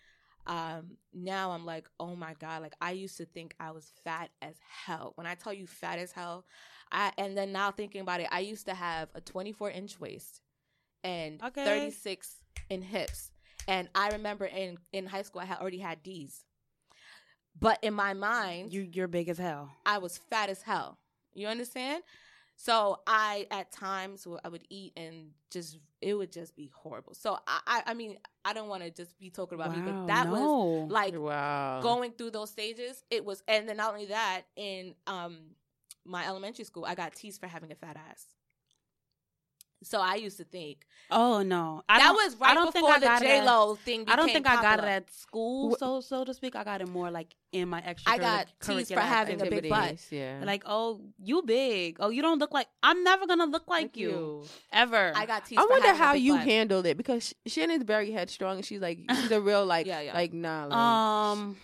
um, 0.46 0.96
now 1.12 1.50
I'm 1.50 1.66
like, 1.66 1.88
oh 1.98 2.14
my 2.14 2.34
god, 2.34 2.62
like 2.62 2.74
I 2.80 2.92
used 2.92 3.16
to 3.16 3.24
think 3.24 3.54
I 3.58 3.72
was 3.72 3.90
fat 4.04 4.30
as 4.40 4.54
hell. 4.86 5.12
When 5.16 5.26
I 5.26 5.34
tell 5.34 5.52
you 5.52 5.66
fat 5.66 5.98
as 5.98 6.12
hell, 6.12 6.44
I 6.92 7.10
and 7.18 7.36
then 7.36 7.50
now 7.50 7.72
thinking 7.72 8.02
about 8.02 8.20
it, 8.20 8.28
I 8.30 8.38
used 8.38 8.66
to 8.66 8.74
have 8.74 9.08
a 9.16 9.20
24 9.20 9.70
inch 9.72 9.98
waist 9.98 10.42
and 11.02 11.42
Okay. 11.42 11.64
36 11.64 12.36
in 12.70 12.82
hips, 12.82 13.32
and 13.66 13.88
I 13.96 14.10
remember 14.10 14.44
in 14.46 14.78
in 14.92 15.06
high 15.06 15.22
school 15.22 15.42
I 15.42 15.46
had 15.46 15.58
already 15.58 15.78
had 15.78 16.04
D's, 16.04 16.44
but 17.58 17.78
in 17.82 17.94
my 17.94 18.14
mind, 18.14 18.72
you 18.72 18.88
you're 18.92 19.08
big 19.08 19.28
as 19.28 19.38
hell. 19.38 19.72
I 19.84 19.98
was 19.98 20.18
fat 20.18 20.50
as 20.50 20.62
hell. 20.62 20.98
You 21.34 21.48
understand? 21.48 22.04
So 22.64 23.00
I 23.08 23.48
at 23.50 23.72
times 23.72 24.24
I 24.44 24.48
would 24.48 24.62
eat 24.70 24.92
and 24.96 25.30
just 25.50 25.78
it 26.00 26.14
would 26.14 26.30
just 26.30 26.54
be 26.54 26.70
horrible. 26.72 27.12
So 27.12 27.36
I 27.44 27.58
I, 27.66 27.82
I 27.86 27.94
mean 27.94 28.18
I 28.44 28.52
don't 28.52 28.68
want 28.68 28.84
to 28.84 28.90
just 28.90 29.18
be 29.18 29.30
talking 29.30 29.56
about 29.56 29.72
me, 29.72 29.82
but 29.84 30.06
that 30.06 30.30
was 30.30 30.88
like 30.88 31.12
wow. 31.18 31.80
going 31.82 32.12
through 32.12 32.30
those 32.30 32.50
stages. 32.50 33.02
It 33.10 33.24
was, 33.24 33.42
and 33.48 33.68
then 33.68 33.78
not 33.78 33.92
only 33.92 34.06
that, 34.06 34.42
in 34.54 34.94
um 35.08 35.38
my 36.04 36.24
elementary 36.24 36.64
school, 36.64 36.84
I 36.84 36.94
got 36.94 37.16
teased 37.16 37.40
for 37.40 37.48
having 37.48 37.72
a 37.72 37.74
fat 37.74 37.96
ass. 37.96 38.26
So 39.82 40.00
I 40.00 40.14
used 40.16 40.38
to 40.38 40.44
think 40.44 40.86
Oh 41.10 41.42
no, 41.42 41.82
I 41.88 41.98
that 41.98 42.04
don't- 42.06 42.14
was 42.16 42.36
I 42.40 42.44
right 42.46 42.54
don't 42.54 42.72
think 42.72 42.84
before 42.86 42.96
I 42.96 42.98
the 43.00 43.06
got 43.06 43.22
J 43.22 43.42
Lo 43.44 43.74
thing. 43.74 44.04
I 44.08 44.16
don't 44.16 44.26
became 44.26 44.42
think 44.44 44.58
I 44.58 44.62
got 44.62 44.78
it 44.78 44.84
at 44.84 45.12
school, 45.12 45.76
so 45.78 46.00
so 46.00 46.24
to 46.24 46.32
speak. 46.32 46.56
I 46.56 46.64
got 46.64 46.80
it 46.80 46.88
more 46.88 47.10
like 47.10 47.34
in 47.52 47.68
my 47.68 47.80
extra. 47.84 48.12
I 48.12 48.18
got 48.18 48.46
teased 48.60 48.94
for 48.94 49.00
having 49.00 49.40
a 49.42 49.44
big 49.50 49.68
butt. 49.68 49.78
Activities, 49.78 50.08
Yeah. 50.10 50.40
like, 50.44 50.62
oh, 50.64 51.00
you 51.22 51.42
big. 51.42 51.98
Oh, 52.00 52.08
you 52.08 52.22
don't 52.22 52.38
look 52.38 52.52
like. 52.54 52.68
I'm 52.82 53.04
never 53.04 53.26
gonna 53.26 53.44
look 53.46 53.68
like, 53.68 53.82
Like 53.92 53.96
you. 53.98 54.44
ever. 54.72 55.12
I 55.14 55.26
got 55.26 55.44
teased. 55.44 55.58
I 55.60 55.64
for 55.64 55.70
wonder 55.70 55.88
a 55.88 55.94
how 55.94 56.12
big 56.14 56.22
you 56.22 56.34
butt. 56.36 56.44
handled 56.46 56.86
it 56.86 56.96
because 56.96 57.28
Sh- 57.46 57.52
Shannon's 57.52 57.84
very 57.84 58.10
headstrong 58.12 58.56
and 58.56 58.64
she's 58.64 58.80
like 58.80 59.00
she's 59.16 59.30
a 59.30 59.40
real 59.40 59.66
like 59.74 59.86
Yeah, 59.86 60.00
yeah. 60.00 60.14
like 60.14 60.32
nah 60.32 60.64
like, 60.66 60.78
Um. 60.78 61.56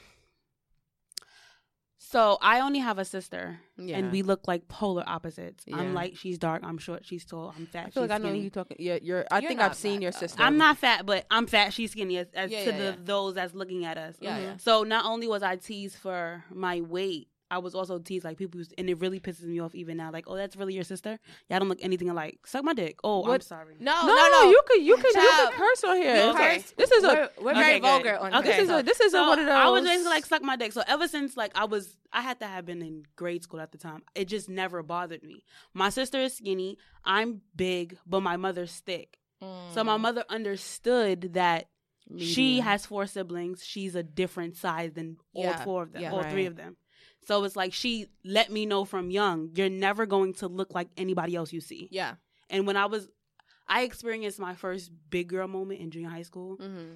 So 2.10 2.38
I 2.40 2.60
only 2.60 2.78
have 2.78 2.98
a 2.98 3.04
sister, 3.04 3.60
yeah. 3.76 3.98
and 3.98 4.10
we 4.10 4.22
look 4.22 4.48
like 4.48 4.66
polar 4.66 5.04
opposites. 5.06 5.64
Yeah. 5.66 5.76
I'm 5.76 5.92
light, 5.92 6.16
she's 6.16 6.38
dark. 6.38 6.62
I'm 6.64 6.78
short, 6.78 7.04
she's 7.04 7.22
tall. 7.22 7.52
I'm 7.54 7.66
fat. 7.66 7.88
I 7.88 7.90
feel 7.90 8.04
like 8.04 8.10
she's 8.10 8.14
I 8.14 8.18
know 8.18 8.28
skinny. 8.28 8.40
you 8.44 8.48
talking. 8.48 8.76
Yeah, 8.80 8.98
you're. 9.02 9.26
I 9.30 9.40
You're 9.40 9.48
think 9.50 9.60
I've 9.60 9.74
seen 9.74 10.00
your 10.00 10.10
though. 10.12 10.20
sister. 10.20 10.42
I'm 10.42 10.56
not 10.56 10.78
fat, 10.78 11.04
but 11.04 11.26
I'm 11.30 11.46
fat. 11.46 11.74
She's 11.74 11.90
skinny. 11.90 12.16
As, 12.16 12.28
as 12.32 12.50
Yeah, 12.50 12.64
to 12.64 12.70
yeah, 12.70 12.78
the 12.78 12.84
yeah. 12.84 12.96
those 13.04 13.34
that's 13.34 13.52
looking 13.54 13.84
at 13.84 13.98
us. 13.98 14.16
Yeah, 14.20 14.36
mm-hmm. 14.36 14.42
yeah. 14.42 14.56
So 14.56 14.84
not 14.84 15.04
only 15.04 15.28
was 15.28 15.42
I 15.42 15.56
teased 15.56 15.96
for 15.96 16.44
my 16.50 16.80
weight, 16.80 17.28
I 17.50 17.58
was 17.58 17.74
also 17.74 17.98
teased 17.98 18.24
like 18.24 18.36
people, 18.36 18.58
used, 18.58 18.74
and 18.76 18.90
it 18.90 19.00
really 19.00 19.20
pisses 19.20 19.44
me 19.44 19.58
off 19.58 19.74
even 19.74 19.96
now. 19.96 20.10
Like, 20.12 20.24
oh, 20.28 20.36
that's 20.36 20.54
really 20.56 20.74
your 20.74 20.84
sister? 20.84 21.18
Y'all 21.48 21.58
don't 21.60 21.68
look 21.68 21.78
anything 21.82 22.10
alike. 22.10 22.40
Suck 22.46 22.62
my 22.64 22.74
dick. 22.74 22.98
Oh, 23.02 23.24
I'm 23.30 23.40
sorry. 23.40 23.76
No, 23.80 23.92
No, 24.06 24.14
no, 24.14 24.28
no. 24.32 24.50
you 24.50 24.60
could 24.66 24.82
you 24.82 24.96
could 24.96 25.14
you 25.14 25.32
could 25.36 25.52
curse 25.54 25.84
on 25.84 25.96
here. 25.96 26.14
You 26.16 26.22
It's 26.30 26.34
okay? 26.38 26.64
This 26.76 26.90
is 26.92 27.04
a 27.04 27.06
we're, 27.08 27.30
we're 27.44 27.50
Okay, 27.52 27.60
very 27.60 27.80
good. 27.80 27.82
vulgar 27.88 28.18
on 28.18 28.34
Okay. 28.34 28.48
here. 28.48 28.56
this 28.56 28.64
is 28.64 28.70
a 28.70 28.82
this 28.82 29.00
is 29.00 29.14
a 29.14 29.20
one 29.22 29.38
of 29.38 29.46
those. 29.46 29.54
I 29.54 29.68
was 29.68 29.82
basically 29.84 30.10
like 30.10 30.26
suck 30.26 30.42
my 30.42 30.56
dick. 30.56 30.72
So 30.72 30.82
ever 30.86 31.08
since 31.08 31.36
like 31.36 31.52
I 31.56 31.64
was, 31.64 31.96
I 32.12 32.20
had 32.20 32.38
to 32.40 32.46
have 32.46 32.66
been 32.66 32.82
in 32.82 33.04
grade 33.16 33.42
school 33.42 33.60
at 33.60 33.72
the 33.72 33.78
time. 33.78 34.02
It 34.14 34.26
just 34.26 34.48
never 34.48 34.82
bothered 34.82 35.22
me. 35.22 35.42
My 35.72 35.88
sister 35.88 36.18
is 36.18 36.36
skinny. 36.36 36.76
I'm 37.04 37.40
big, 37.56 37.96
but 38.06 38.20
my 38.20 38.36
mother's 38.36 38.74
thick. 38.80 39.18
So 39.40 39.84
my 39.84 39.96
Mm. 39.96 40.00
mother 40.00 40.24
understood 40.28 41.34
that 41.34 41.68
she 42.16 42.60
has 42.60 42.84
four 42.86 43.06
siblings. 43.06 43.64
She's 43.64 43.94
a 43.94 44.02
different 44.02 44.56
size 44.56 44.92
than 44.94 45.18
all 45.34 45.44
Yeah, 45.44 45.62
four 45.64 45.82
of 45.84 45.92
them, 45.92 46.02
yeah. 46.02 46.12
all 46.12 46.24
three 46.24 46.46
of 46.46 46.56
them. 46.56 46.76
So 47.28 47.44
it's 47.44 47.56
like 47.56 47.74
she 47.74 48.06
let 48.24 48.50
me 48.50 48.64
know 48.64 48.86
from 48.86 49.10
young, 49.10 49.50
you're 49.54 49.68
never 49.68 50.06
going 50.06 50.32
to 50.40 50.48
look 50.48 50.74
like 50.74 50.88
anybody 50.96 51.36
else 51.36 51.52
you 51.52 51.60
see. 51.60 51.88
Yeah. 51.92 52.14
And 52.48 52.66
when 52.66 52.78
I 52.78 52.86
was, 52.86 53.06
I 53.68 53.82
experienced 53.82 54.38
my 54.40 54.54
first 54.54 54.90
big 55.10 55.28
girl 55.28 55.46
moment 55.46 55.80
in 55.82 55.90
junior 55.90 56.08
high 56.08 56.22
school, 56.22 56.56
Mm-hmm. 56.56 56.94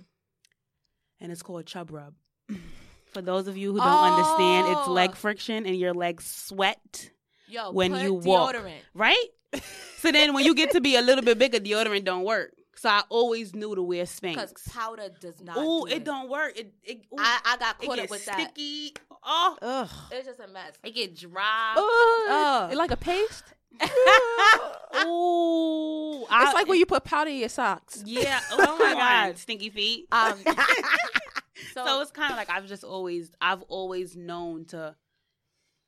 and 1.20 1.32
it's 1.32 1.42
called 1.42 1.66
chub 1.66 1.90
rub. 1.92 2.14
For 3.12 3.20
those 3.20 3.46
of 3.46 3.58
you 3.58 3.72
who 3.72 3.78
don't 3.78 4.04
understand, 4.12 4.68
it's 4.68 4.88
Oh. 4.88 4.92
leg 4.92 5.14
friction 5.16 5.66
and 5.66 5.76
your 5.76 5.92
legs 5.92 6.24
sweat, 6.26 7.10
Yo, 7.46 7.70
When 7.72 7.94
you 7.96 8.14
walk. 8.14 8.56
right? 8.94 9.26
so 9.98 10.10
then 10.10 10.32
when 10.32 10.46
you 10.46 10.54
get 10.54 10.70
to 10.70 10.80
be 10.80 10.96
a 10.96 11.02
little 11.02 11.22
bit 11.22 11.38
bigger, 11.38 11.58
deodorant 11.60 12.04
don't 12.04 12.24
work. 12.24 12.52
So 12.82 12.88
I 12.88 13.04
always 13.10 13.54
knew 13.54 13.76
to 13.76 13.82
wear 13.82 14.02
Spanx. 14.02 14.34
Because 14.34 14.52
powder 14.68 15.08
does 15.20 15.40
not. 15.40 15.54
Oh, 15.56 15.86
do 15.86 15.94
it 15.94 16.02
don't 16.02 16.28
work. 16.28 16.58
It, 16.58 16.74
it 16.82 17.04
ooh, 17.12 17.16
I, 17.16 17.38
I 17.44 17.56
got 17.56 17.78
caught 17.78 17.94
get 17.94 18.04
up 18.06 18.10
with 18.10 18.24
that. 18.24 18.34
sticky. 18.34 18.94
Oh, 19.22 19.56
Ugh. 19.62 19.88
It's 20.10 20.26
just 20.26 20.40
a 20.40 20.48
mess. 20.48 20.72
it 20.82 20.92
get 20.92 21.14
dry. 21.14 21.74
Ugh. 21.76 22.70
Ugh. 22.72 22.76
Like 22.76 22.90
a 22.90 22.96
paste. 22.96 23.44
Ooh, 25.06 26.22
it's 26.28 26.54
like 26.54 26.66
when 26.66 26.80
you 26.80 26.84
put 26.84 27.04
powder 27.04 27.30
in 27.30 27.36
your 27.36 27.48
socks. 27.48 28.02
Yeah. 28.04 28.40
Oh 28.50 28.76
my 28.80 28.94
God. 28.94 29.38
stinky 29.38 29.70
feet. 29.70 30.08
Um, 30.10 30.38
so, 30.44 30.52
so, 31.84 32.00
it's 32.00 32.10
kind 32.10 32.32
of 32.32 32.36
like 32.36 32.50
I've 32.50 32.66
just 32.66 32.82
always 32.82 33.30
I've 33.40 33.62
always 33.62 34.16
known 34.16 34.64
to 34.66 34.96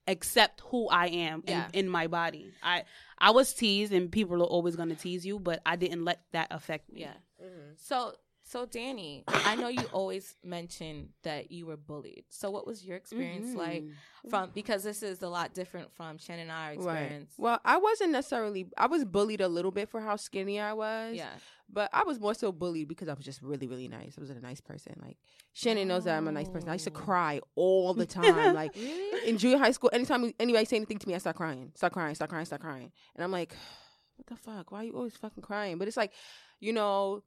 accept 0.06 0.62
who 0.66 0.88
I 0.88 1.06
am 1.08 1.42
in, 1.48 1.64
in 1.72 1.88
my 1.88 2.06
body. 2.06 2.52
I 2.62 2.84
I 3.25 3.31
was 3.31 3.54
teased 3.54 3.90
and 3.90 4.12
people 4.12 4.43
are 4.43 4.47
always 4.47 4.76
going 4.76 4.90
to 4.90 4.95
tease 4.95 5.25
you, 5.25 5.38
but 5.38 5.62
I 5.64 5.76
didn't 5.76 6.04
let 6.04 6.21
that 6.33 6.49
affect 6.50 6.93
me. 6.93 7.00
yeah. 7.00 7.14
Mm-hmm. 7.43 7.73
So, 7.78 8.12
so 8.54 8.66
Dany, 8.66 9.25
I 9.26 9.56
know 9.56 9.66
you 9.68 9.82
always 9.92 10.37
mention 10.44 11.08
that 11.25 11.50
you 11.50 11.66
were 11.66 11.76
bullied. 11.76 12.25
So, 12.30 12.50
what 12.52 12.66
was 12.66 12.84
your 12.84 12.96
experience 12.96 13.49
Mhm. 13.50 13.56
like 13.56 13.84
from? 14.30 14.50
Because 14.54 14.84
this 14.84 15.02
is 15.02 15.20
a 15.23 15.28
lot 15.28 15.54
different 15.54 15.92
from 15.92 16.18
Shannon 16.18 16.42
and 16.42 16.50
our 16.52 16.73
experience. 16.73 17.34
Well, 17.37 17.58
I 17.64 17.76
wasn't 17.78 18.12
necessarily. 18.12 18.62
I 18.78 18.87
was 18.87 19.04
bullied 19.04 19.40
a 19.40 19.49
little 19.49 19.73
bit 19.73 19.88
for 19.88 20.00
how 20.00 20.14
skinny 20.16 20.61
I 20.61 20.73
was. 20.73 21.16
Yeah. 21.16 21.34
But 21.68 21.90
I 21.92 22.04
was 22.04 22.20
more 22.20 22.34
so 22.34 22.52
bullied 22.52 22.87
because 22.88 23.08
I 23.08 23.14
was 23.14 23.25
just 23.25 23.42
really, 23.42 23.66
really 23.66 23.88
nice. 23.88 24.14
I 24.16 24.20
was 24.20 24.30
a 24.30 24.38
nice 24.38 24.61
person. 24.61 24.94
Like 25.02 25.16
Shannon 25.54 25.88
knows 25.88 26.04
that 26.04 26.16
I'm 26.16 26.28
a 26.28 26.32
nice 26.32 26.49
person. 26.49 26.68
I 26.68 26.75
used 26.75 26.84
to 26.84 26.92
Oh. 26.92 27.04
cry 27.06 27.40
all 27.56 27.92
the 27.94 28.06
time. 28.20 28.54
like 28.54 28.75
Really? 28.76 29.28
in 29.28 29.37
junior 29.38 29.58
high 29.58 29.73
school, 29.73 29.90
anytime 29.92 30.32
anybody 30.38 30.64
say 30.66 30.76
anything 30.76 30.99
to 30.99 31.08
me, 31.08 31.14
I 31.14 31.18
start 31.18 31.37
crying, 31.37 31.73
start 31.75 31.92
crying, 31.92 32.14
start 32.14 32.30
crying, 32.30 32.46
start 32.46 32.61
crying, 32.61 32.92
and 33.16 33.25
I'm 33.25 33.32
like, 33.32 33.52
what 34.16 34.26
the 34.28 34.37
fuck? 34.37 34.70
Why 34.70 34.80
are 34.82 34.84
you 34.84 34.92
always 34.92 35.16
fucking 35.16 35.42
crying? 35.42 35.78
But 35.78 35.88
it's 35.88 35.96
like, 35.96 36.12
you 36.61 36.73
know. 36.73 37.25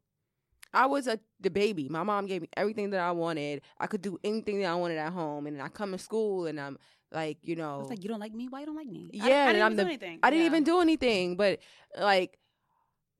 I 0.74 0.86
was 0.86 1.07
a 1.07 1.19
the 1.39 1.50
baby. 1.50 1.88
My 1.89 2.03
mom 2.03 2.25
gave 2.25 2.41
me 2.41 2.50
everything 2.57 2.89
that 2.91 3.00
I 3.00 3.12
wanted. 3.12 3.62
I 3.79 3.88
could 3.88 4.01
do 4.01 4.19
anything 4.24 4.59
that 4.62 4.67
I 4.71 4.75
wanted 4.75 4.97
at 4.97 5.12
home, 5.13 5.47
and 5.47 5.55
then 5.57 5.65
I 5.65 5.69
come 5.69 5.91
to 5.91 5.97
school 5.97 6.45
and 6.47 6.59
I'm 6.59 6.77
like, 7.12 7.38
you 7.43 7.55
know, 7.55 7.79
was 7.79 7.89
like, 7.89 8.03
you 8.03 8.09
don't 8.09 8.19
like 8.19 8.33
me? 8.33 8.47
Why 8.50 8.59
you 8.62 8.65
don't 8.65 8.75
like 8.75 8.88
me? 8.89 9.09
Yeah, 9.13 9.24
I, 9.24 9.29
and 9.29 9.53
didn't 9.53 9.62
I'm 9.65 9.71
even 9.74 9.77
the- 9.77 9.83
do 9.83 9.88
anything. 9.89 10.19
I 10.24 10.29
didn't 10.29 10.41
Yeah. 10.43 10.47
even 10.51 10.63
do 10.63 10.79
anything, 10.81 11.36
but 11.38 11.59
like 12.00 12.38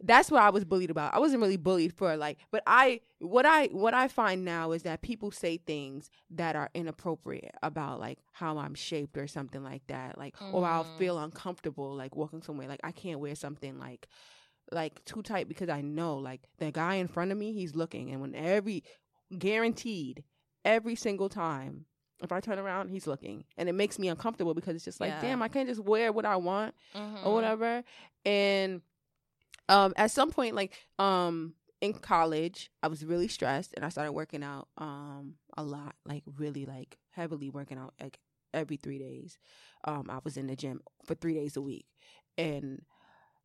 that's 0.04 0.30
what 0.30 0.44
I 0.44 0.52
was 0.52 0.64
bullied 0.64 0.92
about. 0.92 1.16
I 1.16 1.20
wasn't 1.20 1.42
really 1.42 1.58
bullied 1.58 1.92
for 1.92 2.16
like, 2.18 2.38
but 2.52 2.62
I 2.68 3.02
what 3.20 3.48
I 3.48 3.66
what 3.68 3.96
I 3.96 4.08
find 4.08 4.46
now 4.46 4.72
is 4.74 4.84
that 4.84 5.02
people 5.02 5.32
say 5.32 5.58
things 5.58 6.12
that 6.30 6.56
are 6.56 6.70
inappropriate 6.76 7.56
about 7.64 8.00
like 8.00 8.20
how 8.32 8.60
I'm 8.60 8.76
shaped 8.76 9.18
or 9.18 9.26
something 9.26 9.64
like 9.64 9.88
that, 9.88 10.18
like 10.18 10.36
or 10.54 10.66
I'll 10.66 10.84
Mm. 10.84 10.98
feel 11.00 11.18
uncomfortable 11.18 11.96
like 11.96 12.16
walking 12.16 12.44
somewhere 12.44 12.68
like 12.68 12.82
I 12.84 12.92
can't 12.92 13.20
wear 13.20 13.34
something 13.34 13.80
like 13.80 14.08
like 14.72 15.04
too 15.06 15.22
tight 15.22 15.48
because 15.48 15.70
I 15.70 15.82
know 15.82 16.18
like 16.18 16.42
the 16.60 16.72
guy 16.72 16.96
in 16.96 17.08
front 17.08 17.32
of 17.32 17.38
me 17.38 17.54
he's 17.54 17.76
looking 17.76 18.12
and 18.12 18.22
when 18.22 18.36
every 18.36 18.84
guaranteed 19.38 20.24
every 20.66 20.96
single 20.96 21.30
time 21.30 21.86
if 22.22 22.32
I 22.32 22.40
turn 22.40 22.60
around 22.60 22.90
he's 22.90 23.08
looking 23.08 23.46
and 23.58 23.70
it 23.70 23.74
makes 23.74 24.00
me 24.00 24.08
uncomfortable 24.08 24.54
because 24.54 24.76
it's 24.76 24.86
just 24.86 25.00
like 25.00 25.10
Yeah. 25.12 25.22
damn 25.22 25.42
I 25.42 25.48
can't 25.48 25.70
just 25.70 25.82
wear 25.82 26.12
what 26.12 26.26
I 26.26 26.36
want 26.36 26.76
Mhm. 26.96 27.26
or 27.26 27.34
whatever. 27.34 27.84
And 28.26 28.82
um, 29.70 29.94
at 29.98 30.12
some 30.12 30.32
point, 30.32 30.56
like 30.56 30.74
um, 30.98 31.54
in 31.82 31.94
college, 31.94 32.72
I 32.82 32.88
was 32.88 33.04
really 33.06 33.28
stressed, 33.28 33.74
and 33.76 33.84
I 33.86 33.90
started 33.90 34.14
working 34.14 34.44
out 34.44 34.70
um 34.78 35.36
a 35.58 35.64
lot, 35.64 35.96
like 36.06 36.24
really 36.38 36.66
like 36.66 36.98
heavily 37.12 37.50
working 37.50 37.78
out 37.78 37.94
like 38.02 38.20
every 38.54 38.78
three 38.78 38.98
days. 38.98 39.38
Um, 39.84 40.08
I 40.10 40.20
was 40.24 40.38
in 40.38 40.48
the 40.48 40.56
gym 40.56 40.80
for 41.06 41.16
three 41.16 41.34
days 41.34 41.58
a 41.58 41.62
week, 41.62 41.86
and 42.38 42.82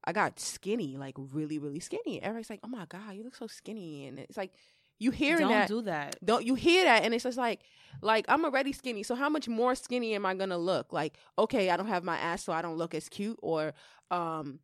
I 0.05 0.13
got 0.13 0.41
skinny, 0.41 0.97
like 0.97 1.15
really, 1.17 1.59
really 1.59 1.81
skinny. 1.81 2.21
Everybody's 2.23 2.51
like, 2.51 2.61
"Oh 2.65 2.69
my 2.69 2.87
god, 2.87 3.15
you 3.15 3.23
look 3.25 3.35
so 3.37 3.47
skinny," 3.47 4.07
and 4.07 4.19
it's 4.19 4.37
like 4.37 4.53
you 4.99 5.11
hearing 5.11 5.41
don't 5.41 5.51
that. 5.51 5.69
do 5.69 5.83
that. 5.83 6.17
Don't 6.25 6.45
you 6.45 6.55
hear 6.55 6.85
that? 6.85 7.03
And 7.05 7.13
it's 7.15 7.25
just 7.25 7.39
like, 7.39 7.61
like 8.03 8.25
I'm 8.29 8.45
already 8.45 8.73
skinny. 8.73 9.03
So 9.03 9.15
how 9.15 9.29
much 9.29 9.49
more 9.49 9.75
skinny 9.75 10.15
am 10.15 10.25
I 10.27 10.35
gonna 10.35 10.59
look? 10.59 10.93
Like, 10.93 11.17
okay, 11.39 11.71
I 11.71 11.77
don't 11.77 11.87
have 11.89 12.05
my 12.05 12.17
ass, 12.19 12.45
so 12.45 12.53
I 12.53 12.63
don't 12.63 12.77
look 12.77 12.95
as 12.95 13.09
cute. 13.09 13.39
Or, 13.43 13.73
um, 14.11 14.59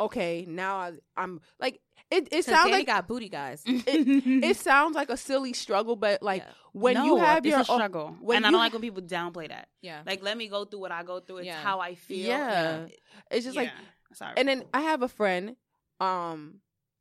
okay, 0.00 0.44
now 0.48 0.76
I, 0.76 0.92
I'm 1.16 1.40
like, 1.60 1.80
it. 2.10 2.26
It 2.26 2.30
'Cause 2.30 2.44
sounds 2.46 2.68
Dany 2.70 2.72
like 2.72 2.86
got 2.86 3.08
booty 3.08 3.28
guys. 3.28 3.62
it, 3.66 4.44
it 4.44 4.56
sounds 4.56 4.94
like 4.94 5.10
a 5.10 5.16
silly 5.16 5.52
struggle, 5.52 5.96
but 5.96 6.22
like 6.22 6.42
Yeah. 6.42 6.50
when 6.72 6.94
no, 6.94 7.04
you 7.04 7.16
have 7.16 7.38
it's 7.46 7.50
your 7.52 7.60
a 7.60 7.64
struggle, 7.64 8.16
when 8.20 8.38
and 8.38 8.46
I 8.46 8.50
don't 8.50 8.58
like 8.60 8.72
when 8.72 8.82
people 8.82 9.02
downplay 9.02 9.48
that. 9.48 9.68
Yeah. 9.80 10.02
Like, 10.06 10.22
let 10.22 10.36
me 10.36 10.48
go 10.48 10.64
through 10.64 10.80
what 10.80 10.92
I 10.92 11.02
go 11.02 11.20
through. 11.20 11.38
It's 11.38 11.46
Yeah. 11.46 11.60
how 11.62 11.80
I 11.80 11.94
feel. 11.94 12.26
Yeah. 12.28 12.86
it's 13.30 13.44
just 13.44 13.56
like, 13.56 13.68
Yeah. 13.68 13.84
Sorry. 14.14 14.34
and 14.36 14.48
then 14.48 14.64
I 14.74 14.82
have 14.82 15.02
a 15.02 15.08
friend, 15.08 15.56
um, 16.00 16.60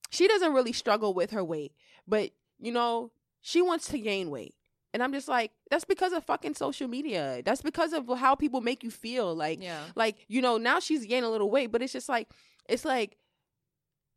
she 0.10 0.28
doesn't 0.28 0.54
really 0.54 0.74
struggle 0.74 1.14
with 1.14 1.32
her 1.32 1.44
weight, 1.44 1.74
but 2.08 2.32
you 2.60 2.72
know, 2.72 3.12
she 3.42 3.62
wants 3.62 3.88
to 3.90 3.98
gain 4.00 4.30
weight. 4.30 4.54
And 4.94 5.02
I'm 5.02 5.14
just 5.14 5.30
like, 5.30 5.52
that's 5.70 5.86
because 5.86 6.12
of 6.12 6.26
fucking 6.26 6.54
social 6.56 6.88
media. 6.90 7.42
That's 7.46 7.62
because 7.62 7.94
of 7.94 8.10
how 8.20 8.36
people 8.36 8.60
make 8.60 8.84
you 8.84 8.92
feel. 8.92 9.34
Like, 9.34 9.64
yeah. 9.64 9.80
like 9.96 10.18
you 10.28 10.42
know 10.42 10.58
now 10.58 10.80
she's 10.82 11.06
gaining 11.06 11.24
a 11.24 11.30
little 11.30 11.50
weight 11.50 11.72
but 11.72 11.82
it's 11.82 11.94
just 11.94 12.10
like 12.10 12.28
it's 12.68 12.84
like 12.86 13.18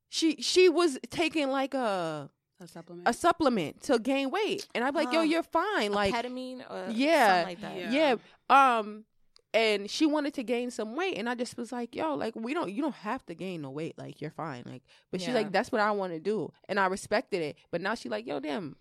she 0.08 0.36
she 0.42 0.68
was 0.68 0.98
taking 1.10 1.48
like 1.50 1.74
a 1.74 2.30
a 2.60 2.66
supplement. 2.68 3.08
a 3.08 3.12
supplement 3.12 3.82
to 3.82 3.98
gain 3.98 4.30
weight 4.30 4.66
and 4.74 4.84
i'm 4.84 4.94
like 4.94 5.12
yo 5.12 5.20
Ah, 5.20 5.22
you're 5.32 5.42
fine 5.42 5.92
like 5.92 6.14
ketamine 6.14 6.60
or 6.70 6.90
Yeah. 6.92 7.28
something 7.42 7.48
like 7.48 7.60
that. 7.62 7.92
Yeah. 7.92 8.16
yeah 8.50 8.78
um 8.78 9.04
and 9.54 9.88
she 9.88 10.04
wanted 10.04 10.34
to 10.34 10.42
gain 10.42 10.70
some 10.70 10.96
weight 10.96 11.16
and 11.16 11.28
i 11.28 11.34
just 11.34 11.56
was 11.56 11.72
like 11.72 11.94
yo 11.94 12.14
like 12.14 12.34
we 12.36 12.52
don't 12.52 12.70
you 12.70 12.82
don't 12.82 12.94
have 12.94 13.24
to 13.24 13.34
gain 13.34 13.62
no 13.62 13.70
weight 13.70 13.96
like 13.96 14.20
you're 14.20 14.30
fine 14.30 14.62
like 14.66 14.82
but 15.10 15.20
she's 15.20 15.34
like 15.34 15.52
that's 15.52 15.72
what 15.72 15.80
i 15.80 15.90
want 15.90 16.12
to 16.12 16.20
do 16.20 16.52
and 16.68 16.78
i 16.78 16.86
respected 16.86 17.40
it 17.40 17.56
but 17.70 17.80
now 17.80 17.94
she's 17.94 18.10
like 18.10 18.26
yo 18.26 18.40
damn 18.40 18.76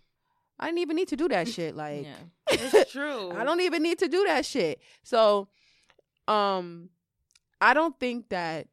i 0.58 0.66
didn't 0.66 0.80
even 0.80 0.96
need 0.96 1.08
to 1.08 1.16
do 1.16 1.28
that 1.28 1.48
shit 1.48 1.74
like 1.84 2.04
yeah. 2.04 2.14
it's 2.50 2.92
true. 2.92 3.32
I 3.32 3.44
don't 3.44 3.60
even 3.60 3.82
need 3.82 3.98
to 4.00 4.08
do 4.08 4.24
that 4.26 4.44
shit. 4.44 4.80
So, 5.02 5.48
um, 6.28 6.90
I 7.60 7.74
don't 7.74 7.98
think 7.98 8.28
that 8.28 8.68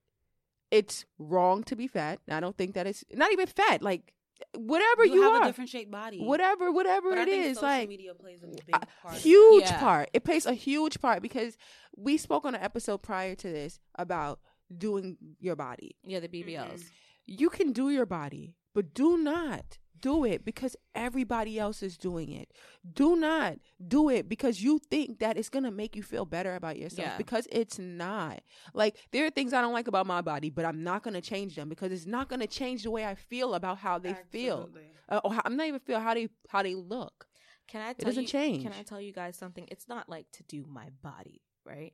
it's 0.70 1.05
wrong 1.17 1.63
to 1.63 1.75
be 1.75 1.88
fat. 1.88 2.20
I 2.29 2.39
don't 2.39 2.58
think 2.58 2.75
that 2.75 2.88
it's 2.88 3.03
not 3.13 3.31
even 3.31 3.48
fat. 3.48 3.81
Like 3.81 4.13
whatever 4.56 5.06
you, 5.06 5.16
You, 5.16 5.22
have 5.24 5.34
are, 5.34 5.44
a 5.44 5.46
different 5.48 5.70
shaped 5.70 5.92
body. 5.92 6.20
whatever, 6.20 6.72
whatever 6.72 7.10
But 7.10 7.20
I 7.20 7.26
think 7.26 7.46
is, 7.46 7.58
social 7.58 7.70
like 7.70 7.90
media 7.90 8.14
plays 8.14 8.42
a 8.44 8.48
big 8.48 8.72
part. 9.02 9.16
of 9.16 9.22
huge 9.22 9.64
Yeah. 9.64 9.80
part. 9.80 10.10
It 10.14 10.24
plays 10.24 10.46
a 10.46 10.54
huge 10.54 11.00
part 11.02 11.22
because 11.22 11.58
we 11.96 12.18
spoke 12.18 12.46
on 12.46 12.56
an 12.56 12.62
episode 12.62 13.00
prior 13.02 13.36
to 13.36 13.48
this 13.52 13.80
about 13.96 14.40
doing 14.76 15.18
your 15.40 15.56
body. 15.56 15.96
Yeah, 16.04 16.20
the. 16.20 16.28
BBLs. 16.28 16.82
Mhm. 16.82 16.90
You 17.26 17.50
can 17.50 17.72
do 17.72 17.90
your 17.90 18.06
body, 18.06 18.56
but 18.74 18.94
do 18.94 19.18
not 19.18 19.78
do 20.01 20.25
it 20.25 20.43
because 20.43 20.75
everybody 20.96 21.58
else 21.60 21.81
is 21.84 21.98
doing 21.98 22.31
it. 22.31 22.50
Do 22.93 23.15
not 23.15 23.60
do 23.88 24.10
it 24.10 24.27
because 24.27 24.62
you 24.63 24.79
think 24.89 25.20
that 25.20 25.38
it's 25.38 25.50
going 25.50 25.63
to 25.63 25.72
make 25.72 25.96
you 25.96 26.03
feel 26.03 26.25
better 26.25 26.55
about 26.55 26.77
yourself 26.77 27.08
Yeah. 27.10 27.17
because 27.17 27.48
it's 27.51 27.77
not. 27.79 28.41
Like 28.74 28.98
there 29.12 29.25
are 29.25 29.29
things 29.29 29.53
I 29.53 29.62
don't 29.62 29.74
like 29.74 29.88
about 29.88 30.05
my 30.08 30.22
body, 30.22 30.50
but 30.50 30.65
I'm 30.65 30.84
not 30.84 31.03
going 31.03 31.13
to 31.13 31.22
change 31.22 31.55
them 31.55 31.70
because 31.70 31.91
it's 31.91 32.05
not 32.08 32.27
going 32.29 32.39
to 32.41 32.48
change 32.48 32.84
the 32.84 32.91
way 32.91 33.05
I 33.05 33.15
feel 33.15 33.53
about 33.53 33.77
how 33.77 34.00
they 34.00 34.15
feel. 34.29 34.70
Uh, 35.10 35.20
or 35.24 35.34
how, 35.34 35.41
I'm 35.46 35.55
not 35.55 35.67
even 35.67 35.79
feel 35.79 36.00
how 36.00 36.13
they 36.13 36.29
how 36.50 36.63
they 36.63 36.75
look. 36.75 37.27
Can 37.67 37.81
I 37.81 37.93
tell 37.93 38.08
doesn't 38.10 38.24
you, 38.24 38.27
change. 38.27 38.63
Can 38.63 38.74
I 38.74 38.84
tell 38.84 39.00
you 39.00 39.13
guys 39.13 39.38
something? 39.38 39.65
It's 39.72 39.88
not 39.88 40.10
like 40.10 40.25
to 40.34 40.43
do 40.43 40.65
my 40.67 40.89
body, 41.01 41.41
right? 41.65 41.93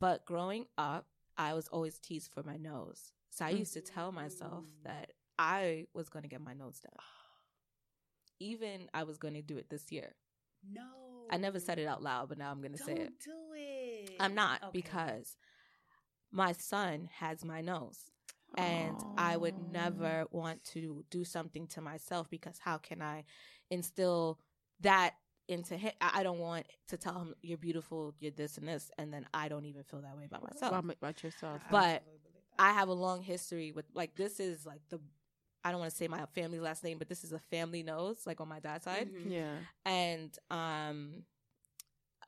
But 0.00 0.26
growing 0.26 0.66
up, 0.76 1.06
I 1.38 1.54
was 1.54 1.68
always 1.68 1.98
teased 1.98 2.30
for 2.32 2.42
my 2.42 2.56
nose. 2.56 3.12
So 3.30 3.44
I 3.44 3.50
used 3.50 3.74
to 3.74 3.80
tell 3.80 4.12
myself 4.12 4.64
Mm. 4.64 4.84
that 4.84 5.12
I 5.38 5.86
was 5.94 6.08
going 6.08 6.22
to 6.22 6.28
get 6.28 6.40
my 6.40 6.54
nose 6.54 6.80
done. 6.80 6.92
Even 8.40 8.88
I 8.94 9.04
was 9.04 9.18
going 9.18 9.34
to 9.34 9.42
do 9.42 9.56
it 9.56 9.68
this 9.70 9.90
year. 9.90 10.14
No. 10.68 10.82
I 11.30 11.36
never 11.38 11.58
said 11.58 11.78
it 11.78 11.86
out 11.86 12.02
loud, 12.02 12.28
but 12.28 12.38
now 12.38 12.50
I'm 12.50 12.60
going 12.60 12.72
to 12.72 12.78
say 12.78 12.92
it. 12.92 12.96
Don't 12.96 13.24
do 13.24 13.54
it. 13.54 14.10
I'm 14.20 14.34
not 14.34 14.62
Okay. 14.62 14.70
because 14.72 15.36
my 16.30 16.52
son 16.52 17.08
has 17.18 17.44
my 17.44 17.60
nose. 17.60 17.98
And 18.58 18.96
I 19.18 19.36
would 19.36 19.54
never 19.70 20.24
want 20.30 20.64
to 20.72 21.04
do 21.10 21.24
something 21.24 21.66
to 21.68 21.82
myself 21.82 22.30
because 22.30 22.58
how 22.58 22.78
can 22.78 23.02
I 23.02 23.24
instill 23.70 24.38
that 24.80 25.14
into 25.48 25.76
him? 25.76 25.92
I 26.00 26.20
I 26.20 26.22
don't 26.22 26.38
want 26.38 26.66
to 26.88 26.96
tell 26.96 27.18
him 27.18 27.34
you're 27.42 27.58
beautiful, 27.58 28.14
you're 28.18 28.30
this 28.30 28.56
and 28.56 28.66
this, 28.66 28.90
and 28.96 29.12
then 29.12 29.26
I 29.34 29.48
don't 29.48 29.66
even 29.66 29.82
feel 29.82 30.00
that 30.00 30.16
way 30.16 30.24
about 30.24 30.42
myself. 30.42 30.72
about, 30.72 30.96
about 30.96 31.22
yourself. 31.22 31.60
But 31.70 31.96
absolutely 31.96 32.18
believe 32.22 32.44
that. 32.56 32.62
I 32.62 32.72
have 32.72 32.88
a 32.88 32.94
long 32.94 33.20
history 33.22 33.72
with 33.72 33.84
like 33.92 34.14
this 34.16 34.40
is 34.40 34.64
like 34.64 34.80
the 34.88 35.00
I 35.66 35.70
don't 35.72 35.80
want 35.80 35.90
to 35.90 35.96
say 35.96 36.08
my 36.08 36.24
family's 36.34 36.60
last 36.62 36.84
name, 36.84 36.98
but 36.98 37.08
this 37.08 37.24
is 37.24 37.32
a 37.32 37.38
family 37.38 37.82
nose, 37.82 38.26
like 38.26 38.40
on 38.40 38.48
my 38.48 38.60
dad's 38.60 38.84
side. 38.84 39.10
Mhm. 39.12 39.30
yeah. 39.32 39.54
And 39.84 40.38
um 40.50 41.24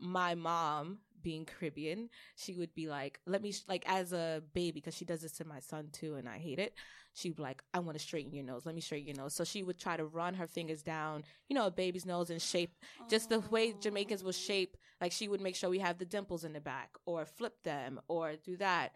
my 0.00 0.34
mom 0.34 0.98
being 1.22 1.44
Caribbean, 1.44 2.08
she 2.36 2.54
would 2.54 2.74
be 2.74 2.88
like, 2.88 3.18
let 3.26 3.42
me, 3.42 3.50
sh-, 3.52 3.64
like, 3.68 3.84
as 3.88 4.12
a 4.12 4.42
baby, 4.54 4.72
because 4.80 4.94
she 4.94 5.04
does 5.04 5.20
this 5.20 5.32
to 5.32 5.44
my 5.44 5.58
son 5.58 5.88
too, 5.92 6.14
and 6.14 6.28
I 6.28 6.38
hate 6.38 6.60
it. 6.60 6.74
She'd 7.14 7.34
be 7.36 7.42
like, 7.42 7.62
I 7.74 7.80
want 7.80 7.98
to 7.98 8.04
straighten 8.04 8.32
your 8.32 8.44
nose. 8.44 8.64
Let 8.64 8.74
me 8.76 8.80
straighten 8.80 9.08
your 9.08 9.16
nose. 9.16 9.34
So 9.34 9.42
she 9.44 9.64
would 9.64 9.78
try 9.78 9.96
to 9.96 10.04
run 10.04 10.34
her 10.34 10.46
fingers 10.46 10.82
down, 10.82 11.24
you 11.48 11.54
know, 11.56 11.66
a 11.66 11.70
baby's 11.72 12.06
nose 12.06 12.30
and 12.30 12.40
shape 12.40 12.70
just 13.10 13.28
the 13.30 13.40
way 13.40 13.74
Jamaicans 13.80 14.22
will 14.22 14.30
shape. 14.32 14.76
Like, 15.00 15.10
she 15.12 15.26
would 15.28 15.40
make 15.40 15.56
sure 15.56 15.68
we 15.68 15.80
have 15.80 15.98
the 15.98 16.04
dimples 16.04 16.44
in 16.44 16.52
the 16.52 16.60
back 16.60 16.90
or 17.04 17.26
flip 17.26 17.54
them 17.64 18.00
or 18.06 18.34
do 18.36 18.56
that. 18.58 18.92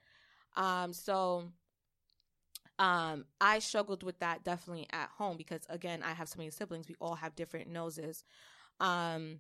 Um, 0.57 0.93
so, 0.93 1.51
um, 2.83 3.27
I 3.41 3.61
struggled 3.61 4.03
with 4.03 4.19
that 4.19 4.43
definitely 4.43 4.89
at 4.93 5.09
home 5.17 5.37
because 5.37 5.61
again, 5.69 6.03
I 6.03 6.15
have 6.15 6.29
so 6.29 6.37
many 6.37 6.51
siblings. 6.51 6.89
We 6.89 6.97
all 7.01 7.15
have 7.15 7.37
different 7.37 7.71
noses. 7.71 8.25
Um, 8.81 9.39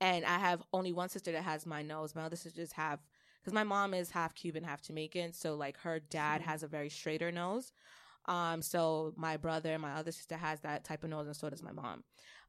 and 0.00 0.24
I 0.24 0.38
have 0.38 0.62
only 0.72 0.92
one 0.92 1.08
sister 1.08 1.32
that 1.32 1.42
has 1.42 1.66
my 1.66 1.82
nose. 1.82 2.14
My 2.14 2.22
other 2.22 2.36
sisters 2.36 2.70
have 2.72 3.00
because 3.42 3.52
my 3.52 3.64
mom 3.64 3.94
is 3.94 4.10
half 4.10 4.36
Cuban, 4.36 4.62
half 4.62 4.80
Jamaican. 4.80 5.32
So 5.32 5.56
like 5.56 5.76
her 5.78 5.98
dad 5.98 6.40
has 6.42 6.62
a 6.62 6.68
very 6.68 6.88
straighter 6.88 7.32
nose. 7.32 7.72
Um, 8.26 8.62
so 8.62 9.12
my 9.16 9.38
brother, 9.38 9.76
my 9.76 9.94
other 9.94 10.12
sister 10.12 10.36
has 10.36 10.60
that 10.60 10.84
type 10.84 11.02
of 11.02 11.10
nose, 11.10 11.26
and 11.26 11.34
so 11.36 11.50
does 11.50 11.64
my 11.64 11.72
mom. 11.72 12.04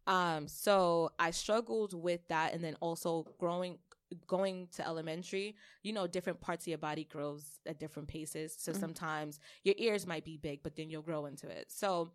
Um, 0.05 0.47
so 0.47 1.09
I 1.17 1.31
struggled 1.31 1.99
with 1.99 2.27
that, 2.27 2.53
and 2.53 2.63
then 2.63 2.75
also 2.81 3.25
growing 3.39 3.79
going 4.27 4.67
to 4.73 4.85
elementary, 4.85 5.55
you 5.83 5.91
know, 5.93 6.07
different 6.07 6.39
parts 6.39 6.63
of 6.63 6.67
your 6.67 6.77
body 6.77 7.03
grows 7.05 7.59
at 7.65 7.79
different 7.79 8.07
paces. 8.07 8.55
So 8.57 8.71
Mhm. 8.71 8.79
sometimes 8.79 9.39
your 9.63 9.75
ears 9.77 10.05
might 10.05 10.23
be 10.23 10.37
big, 10.37 10.61
but 10.63 10.75
then 10.75 10.89
you'll 10.89 11.01
grow 11.01 11.25
into 11.25 11.47
it. 11.49 11.71
So 11.71 12.11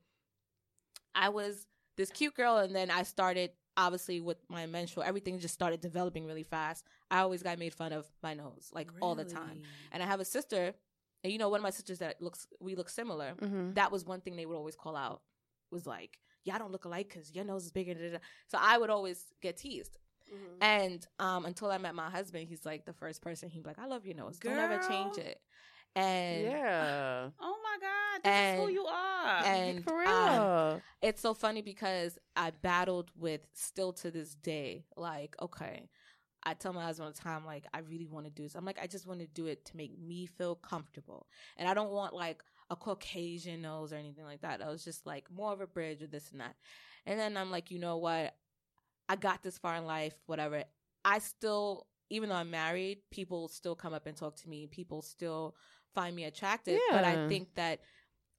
I 1.14 1.28
was 1.28 1.66
this 1.96 2.10
cute 2.10 2.34
girl, 2.34 2.56
and 2.58 2.74
then 2.74 2.90
I 2.90 3.02
started 3.02 3.50
obviously 3.76 4.20
with 4.20 4.38
my 4.48 4.66
menstrual, 4.66 5.04
everything 5.04 5.38
just 5.38 5.54
started 5.54 5.80
developing 5.80 6.26
really 6.26 6.42
fast. 6.42 6.84
I 7.10 7.20
always 7.20 7.42
got 7.42 7.58
made 7.58 7.72
fun 7.74 7.92
of 7.92 8.06
my 8.22 8.34
nose, 8.34 8.70
like 8.72 8.90
all 9.00 9.14
the 9.14 9.24
time. 9.24 9.62
And 9.92 10.02
I 10.02 10.06
have 10.06 10.20
a 10.20 10.24
sister, 10.24 10.74
and 11.24 11.32
you 11.32 11.38
know, 11.38 11.48
one 11.48 11.60
of 11.60 11.62
my 11.62 11.70
sisters 11.70 11.98
that 11.98 12.20
looks 12.20 12.46
we 12.60 12.74
look 12.74 12.88
similar. 12.88 13.34
Mm-hmm. 13.40 13.72
That 13.74 13.90
was 13.92 14.04
one 14.04 14.20
thing 14.20 14.36
they 14.36 14.46
would 14.46 14.56
always 14.56 14.76
call 14.76 14.96
out 14.96 15.22
was 15.70 15.86
like, 15.86 16.18
"Y'all 16.44 16.58
don't 16.58 16.72
look 16.72 16.84
alike 16.84 17.08
because 17.08 17.34
your 17.34 17.44
nose 17.44 17.64
is 17.64 17.72
bigger." 17.72 17.94
da, 17.94 18.00
da, 18.00 18.10
da." 18.12 18.18
So 18.48 18.58
I 18.60 18.76
would 18.78 18.90
always 18.90 19.24
get 19.40 19.56
teased. 19.56 19.98
Mm-hmm. 20.32 20.62
And 20.62 21.06
um, 21.18 21.44
until 21.44 21.70
I 21.70 21.78
met 21.78 21.94
my 21.94 22.10
husband, 22.10 22.46
he's 22.48 22.64
like 22.64 22.84
the 22.84 22.92
first 22.92 23.22
person. 23.22 23.48
He'd 23.48 23.62
be 23.62 23.68
like, 23.68 23.78
"I 23.78 23.86
love 23.86 24.06
your 24.06 24.14
nose. 24.16 24.38
Don't 24.38 24.58
ever 24.58 24.78
change 24.88 25.18
it." 25.18 25.40
And 25.96 26.42
yeah. 26.44 27.28
Oh 27.40 27.56
my 27.62 27.78
God, 27.80 28.22
this 28.24 28.58
is 28.58 28.64
who 28.64 28.70
you 28.72 28.84
are. 28.86 29.44
and 29.44 29.84
For 29.84 29.98
real. 29.98 30.08
um, 30.08 30.82
it's 31.02 31.20
so 31.20 31.34
funny 31.34 31.62
because 31.62 32.18
I 32.36 32.50
battled 32.62 33.10
with 33.18 33.40
still 33.54 33.92
to 33.94 34.10
this 34.10 34.34
day. 34.34 34.84
Like, 34.96 35.34
okay, 35.42 35.88
I 36.44 36.54
tell 36.54 36.72
my 36.72 36.84
husband 36.84 37.06
all 37.06 37.12
the 37.12 37.18
time, 37.18 37.44
like, 37.44 37.66
I 37.74 37.80
really 37.80 38.06
want 38.06 38.26
to 38.26 38.30
do 38.30 38.42
this. 38.44 38.54
I'm 38.54 38.64
like, 38.64 38.78
I 38.80 38.86
just 38.86 39.06
want 39.06 39.20
to 39.20 39.26
do 39.26 39.46
it 39.46 39.64
to 39.66 39.76
make 39.76 39.98
me 39.98 40.26
feel 40.26 40.54
comfortable, 40.54 41.26
and 41.56 41.68
I 41.68 41.74
don't 41.74 41.90
want 41.90 42.14
like 42.14 42.42
a 42.70 42.76
Caucasian 42.76 43.62
nose 43.62 43.92
or 43.92 43.96
anything 43.96 44.24
like 44.24 44.42
that. 44.42 44.62
I 44.62 44.68
was 44.68 44.84
just 44.84 45.06
like 45.06 45.24
more 45.28 45.52
of 45.52 45.60
a 45.60 45.66
bridge 45.66 46.02
or 46.02 46.06
this 46.06 46.30
and 46.30 46.40
that. 46.40 46.54
And 47.06 47.18
then 47.18 47.36
I'm 47.36 47.50
like, 47.50 47.70
you 47.72 47.78
know 47.80 47.96
what? 47.96 48.34
I 49.10 49.16
got 49.16 49.42
this 49.42 49.58
far 49.58 49.74
in 49.74 49.86
life, 49.86 50.14
whatever. 50.26 50.62
I 51.04 51.18
still, 51.18 51.88
even 52.10 52.28
though 52.28 52.36
I'm 52.36 52.50
married, 52.50 52.98
people 53.10 53.48
still 53.48 53.74
come 53.74 53.92
up 53.92 54.06
and 54.06 54.16
talk 54.16 54.36
to 54.36 54.48
me. 54.48 54.68
People 54.68 55.02
still 55.02 55.56
find 55.96 56.14
me 56.14 56.24
attractive. 56.26 56.78
Yeah. 56.88 56.96
But 56.96 57.04
I 57.04 57.26
think 57.28 57.52
that 57.56 57.80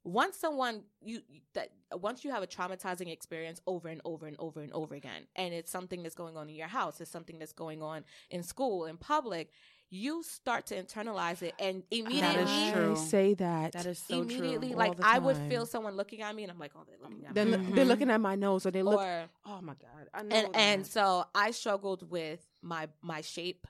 once 0.06 0.38
someone 0.38 0.84
you 1.02 1.20
that 1.56 1.72
once 1.92 2.24
you 2.24 2.32
have 2.32 2.42
a 2.42 2.48
traumatizing 2.48 3.12
experience 3.12 3.62
over 3.68 3.90
and 3.90 4.00
over 4.06 4.28
and 4.28 4.38
over 4.40 4.62
and 4.62 4.72
over 4.72 4.96
again, 4.96 5.28
and 5.36 5.54
it's 5.54 5.70
something 5.70 6.04
that's 6.04 6.16
going 6.16 6.38
on 6.38 6.48
in 6.48 6.56
your 6.56 6.70
house, 6.70 7.02
it's 7.02 7.12
something 7.12 7.38
that's 7.38 7.52
going 7.52 7.84
on 7.84 8.06
in 8.30 8.42
school, 8.42 8.86
in 8.86 8.96
public, 8.96 9.52
you 9.94 10.24
start 10.24 10.68
to 10.68 10.82
internalize 10.82 11.42
it, 11.44 11.54
and 11.60 11.84
immediately, 11.92 12.44
is 12.44 12.74
true. 12.74 12.96
Say 12.96 13.34
that. 13.36 13.74
that 13.74 13.86
is 13.86 14.00
so 14.00 14.22
immediately, 14.22 14.70
true. 14.70 14.82
all 14.82 14.88
like 14.88 15.04
I 15.04 15.20
would 15.20 15.38
feel 15.50 15.66
someone 15.66 15.98
looking 15.98 16.22
at 16.22 16.34
me, 16.34 16.44
and 16.44 16.52
I'm 16.52 16.58
like, 16.58 16.72
oh, 16.76 16.84
they're 16.88 16.98
looking 17.02 17.26
at 17.26 17.36
They're, 17.36 17.46
me, 17.46 17.58
lo- 17.58 17.76
they're 17.76 17.86
looking 17.86 18.10
at 18.10 18.22
my 18.22 18.36
nose, 18.36 18.66
or 18.66 18.72
they 18.72 18.84
look. 18.84 19.00
or 19.00 19.26
oh 19.46 19.62
my 19.62 19.74
god! 19.74 20.10
I 20.14 20.24
know. 20.24 20.36
and 20.36 20.56
and 20.56 20.88
so 20.88 21.26
I 21.36 21.52
struggled 21.52 22.10
with 22.10 22.40
my 22.62 22.88
my 23.02 23.20
shape, 23.20 23.68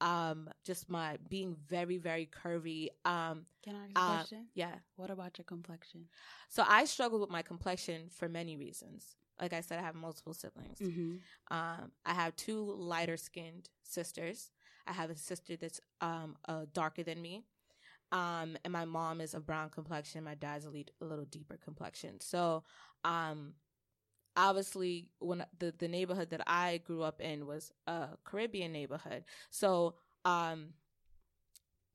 um, 0.00 0.50
just 0.64 0.90
my 0.90 1.18
being 1.28 1.56
very 1.68 1.98
very 1.98 2.26
curvy, 2.26 2.88
um, 3.04 3.46
Can 3.62 3.76
I 3.76 3.84
ask 3.84 3.88
you 3.88 3.94
a 3.96 4.00
uh, 4.00 4.16
question? 4.16 4.46
yeah. 4.54 4.74
What 4.96 5.10
about 5.10 5.38
your 5.38 5.44
complexion? 5.44 6.08
So 6.48 6.64
I 6.66 6.84
struggled 6.84 7.20
with 7.20 7.30
my 7.30 7.42
complexion 7.42 8.08
for 8.10 8.28
many 8.28 8.56
reasons. 8.56 9.14
Like 9.40 9.52
I 9.52 9.60
said, 9.60 9.78
I 9.78 9.82
have 9.82 9.94
multiple 9.94 10.34
siblings. 10.34 10.78
Mm-hmm. 10.78 11.56
Um, 11.56 11.92
I 12.04 12.14
have 12.14 12.36
two 12.36 12.74
lighter 12.76 13.16
skinned 13.16 13.68
sisters. 13.82 14.50
I 14.86 14.92
have 14.92 15.10
a 15.10 15.16
sister 15.16 15.56
that's 15.56 15.80
um 16.00 16.36
uh, 16.48 16.66
darker 16.72 17.02
than 17.02 17.20
me. 17.22 17.44
Um, 18.12 18.56
and 18.64 18.72
my 18.72 18.84
mom 18.84 19.20
is 19.20 19.34
a 19.34 19.40
brown 19.40 19.70
complexion. 19.70 20.24
My 20.24 20.34
dad's 20.34 20.64
a, 20.66 20.70
lead, 20.70 20.92
a 21.00 21.04
little 21.04 21.24
deeper 21.24 21.56
complexion. 21.62 22.20
So, 22.20 22.62
um, 23.04 23.54
obviously, 24.36 25.08
when 25.18 25.44
the 25.58 25.74
the 25.78 25.88
neighborhood 25.88 26.30
that 26.30 26.42
I 26.46 26.78
grew 26.84 27.02
up 27.02 27.20
in 27.20 27.46
was 27.46 27.72
a 27.86 28.08
Caribbean 28.24 28.72
neighborhood. 28.72 29.24
So, 29.50 29.96
um, 30.24 30.74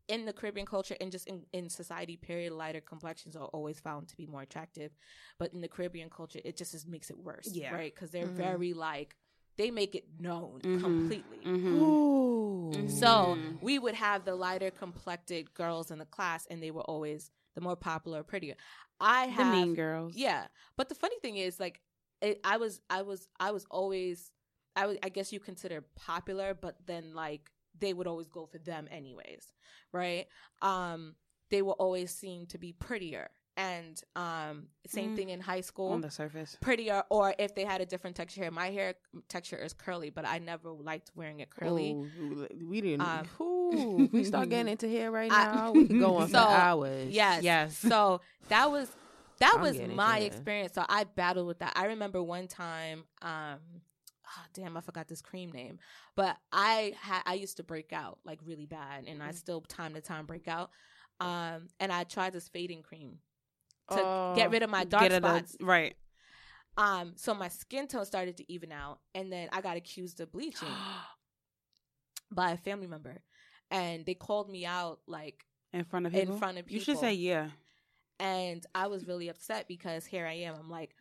in 0.07 0.25
the 0.25 0.33
Caribbean 0.33 0.65
culture 0.65 0.95
and 0.99 1.11
just 1.11 1.27
in, 1.27 1.45
in 1.53 1.69
society, 1.69 2.17
period, 2.17 2.53
lighter 2.53 2.81
complexions 2.81 3.35
are 3.35 3.45
always 3.47 3.79
found 3.79 4.07
to 4.07 4.17
be 4.17 4.25
more 4.25 4.41
attractive. 4.41 4.91
But 5.37 5.53
in 5.53 5.61
the 5.61 5.67
Caribbean 5.67 6.09
culture, 6.09 6.39
it 6.43 6.57
just 6.57 6.73
is, 6.73 6.87
makes 6.87 7.09
it 7.11 7.17
worse, 7.17 7.45
Yeah. 7.53 7.71
right? 7.71 7.93
Because 7.93 8.09
they're 8.11 8.25
Mhm. 8.25 8.35
very 8.35 8.73
like 8.73 9.15
they 9.59 9.71
make 9.71 9.93
it 9.93 10.05
known 10.19 10.61
Mhm. 10.63 10.79
completely. 10.81 11.39
Mm-hmm. 11.45 11.75
Ooh. 11.81 12.89
So 12.89 13.37
we 13.61 13.77
would 13.77 13.95
have 13.95 14.23
the 14.25 14.35
lighter 14.35 14.71
complected 14.71 15.53
girls 15.53 15.91
in 15.91 15.99
the 15.99 16.05
class, 16.05 16.47
and 16.49 16.63
they 16.63 16.71
were 16.71 16.83
always 16.93 17.31
the 17.55 17.61
more 17.61 17.75
popular, 17.75 18.23
prettier. 18.23 18.55
I 19.01 19.25
have 19.25 19.37
the 19.37 19.43
have, 19.43 19.53
mean 19.67 19.75
girls. 19.75 20.15
yeah. 20.15 20.47
But 20.77 20.87
the 20.87 20.95
funny 20.95 21.17
thing 21.21 21.37
is, 21.37 21.59
like, 21.59 21.81
it, 22.21 22.39
I 22.43 22.57
was, 22.57 22.79
I 22.89 23.01
was, 23.01 23.27
I 23.39 23.51
was 23.51 23.65
always, 23.69 24.31
I 24.75 24.85
was, 24.87 24.97
I 25.03 25.09
guess 25.09 25.33
you 25.33 25.39
consider 25.39 25.83
popular, 25.95 26.53
but 26.53 26.75
then 26.85 27.13
like 27.13 27.51
they 27.77 27.93
would 27.93 28.07
always 28.07 28.27
go 28.29 28.45
for 28.45 28.59
them 28.59 28.87
anyways, 28.91 29.51
right? 29.91 30.27
Um, 30.61 31.15
they 31.49 31.61
will 31.61 31.73
always 31.79 32.11
seem 32.11 32.45
to 32.47 32.57
be 32.57 32.71
prettier, 32.73 33.29
and 33.59 34.01
um, 34.15 34.67
same 34.87 35.11
Mm. 35.11 35.15
thing 35.17 35.29
in 35.29 35.41
high 35.41 35.59
school 35.61 35.89
on 35.91 35.99
the 36.01 36.09
surface. 36.09 36.57
prettier 36.61 37.03
or 37.09 37.35
if 37.37 37.53
they 37.55 37.65
had 37.65 37.81
a 37.81 37.85
different 37.85 38.15
texture 38.15 38.41
hair. 38.41 38.51
My 38.51 38.69
hair 38.71 38.93
texture 39.27 39.57
is 39.57 39.73
curly, 39.73 40.09
but 40.09 40.25
I 40.25 40.39
never 40.39 40.69
liked 40.71 41.11
wearing 41.13 41.41
it 41.41 41.49
curly. 41.49 41.91
Ooh, 41.91 42.47
we 42.65 42.79
didn't. 42.79 43.01
Um, 43.01 43.27
ooh, 43.41 44.09
we 44.13 44.23
start 44.23 44.47
getting 44.53 44.71
into 44.71 44.87
hair 44.87 45.11
right 45.11 45.31
I- 45.31 45.43
now. 45.43 45.71
we 45.73 45.87
could 45.87 45.99
go 45.99 46.15
on 46.15 46.29
So, 46.29 46.39
for 46.41 46.47
hours. 46.49 47.09
Yes. 47.11 47.43
Yes. 47.43 47.77
So 47.77 48.21
that 48.47 48.71
was 48.71 48.89
that 49.39 49.53
I'm 49.55 49.61
was 49.61 49.79
my 49.95 50.19
experience. 50.19 50.73
So 50.75 50.85
I 50.87 51.03
battled 51.03 51.47
with 51.47 51.59
that. 51.59 51.73
I 51.75 51.85
remember 51.87 52.23
one 52.23 52.47
time, 52.47 53.03
um, 53.21 53.59
oh, 54.25 54.43
damn, 54.53 54.77
I 54.77 54.81
forgot 54.81 55.07
this 55.09 55.21
cream 55.21 55.51
name, 55.51 55.79
but 56.15 56.37
I 56.53 56.93
had 57.01 57.21
I 57.25 57.33
used 57.33 57.57
to 57.57 57.63
break 57.63 57.91
out 57.91 58.19
like 58.23 58.39
really 58.45 58.65
bad, 58.65 59.05
and 59.05 59.21
I 59.21 59.29
Mhm. 59.29 59.35
still 59.35 59.61
time 59.61 59.93
to 59.95 60.01
time 60.01 60.25
break 60.25 60.47
out. 60.47 60.71
Um, 61.21 61.67
and 61.81 61.91
I 61.91 62.05
tried 62.05 62.31
this 62.31 62.47
fading 62.47 62.81
cream 62.81 63.19
to 63.89 63.99
Oh, 64.01 64.33
get 64.35 64.51
rid 64.51 64.63
of 64.63 64.69
my 64.69 64.83
dark 64.83 65.03
Get 65.03 65.11
it 65.11 65.23
a- 65.23 65.27
spots. 65.27 65.57
right. 65.61 65.95
Um, 66.77 67.13
so 67.17 67.33
my 67.33 67.49
skin 67.49 67.87
tone 67.87 68.05
started 68.05 68.37
to 68.37 68.51
even 68.51 68.71
out, 68.71 68.99
and 69.13 69.31
then 69.31 69.49
I 69.51 69.59
got 69.61 69.75
accused 69.75 70.21
of 70.21 70.31
bleaching 70.31 70.67
by 72.31 72.51
a 72.51 72.57
family 72.57 72.87
member, 72.87 73.21
and 73.71 74.05
they 74.05 74.13
called 74.13 74.49
me 74.49 74.65
out 74.65 74.99
like 75.07 75.45
In 75.73 75.83
front 75.83 76.05
of 76.05 76.13
people? 76.13 76.33
in 76.33 76.39
front 76.39 76.57
of 76.57 76.65
people. 76.65 76.75
You 76.79 76.83
should 76.83 76.97
say 76.97 77.13
yeah. 77.13 77.49
and 78.19 78.65
I 78.73 78.87
was 78.87 79.07
really 79.07 79.29
upset 79.29 79.67
because 79.67 80.05
here 80.05 80.25
I 80.25 80.33
am. 80.33 80.55
I'm 80.55 80.69
like, 80.69 80.95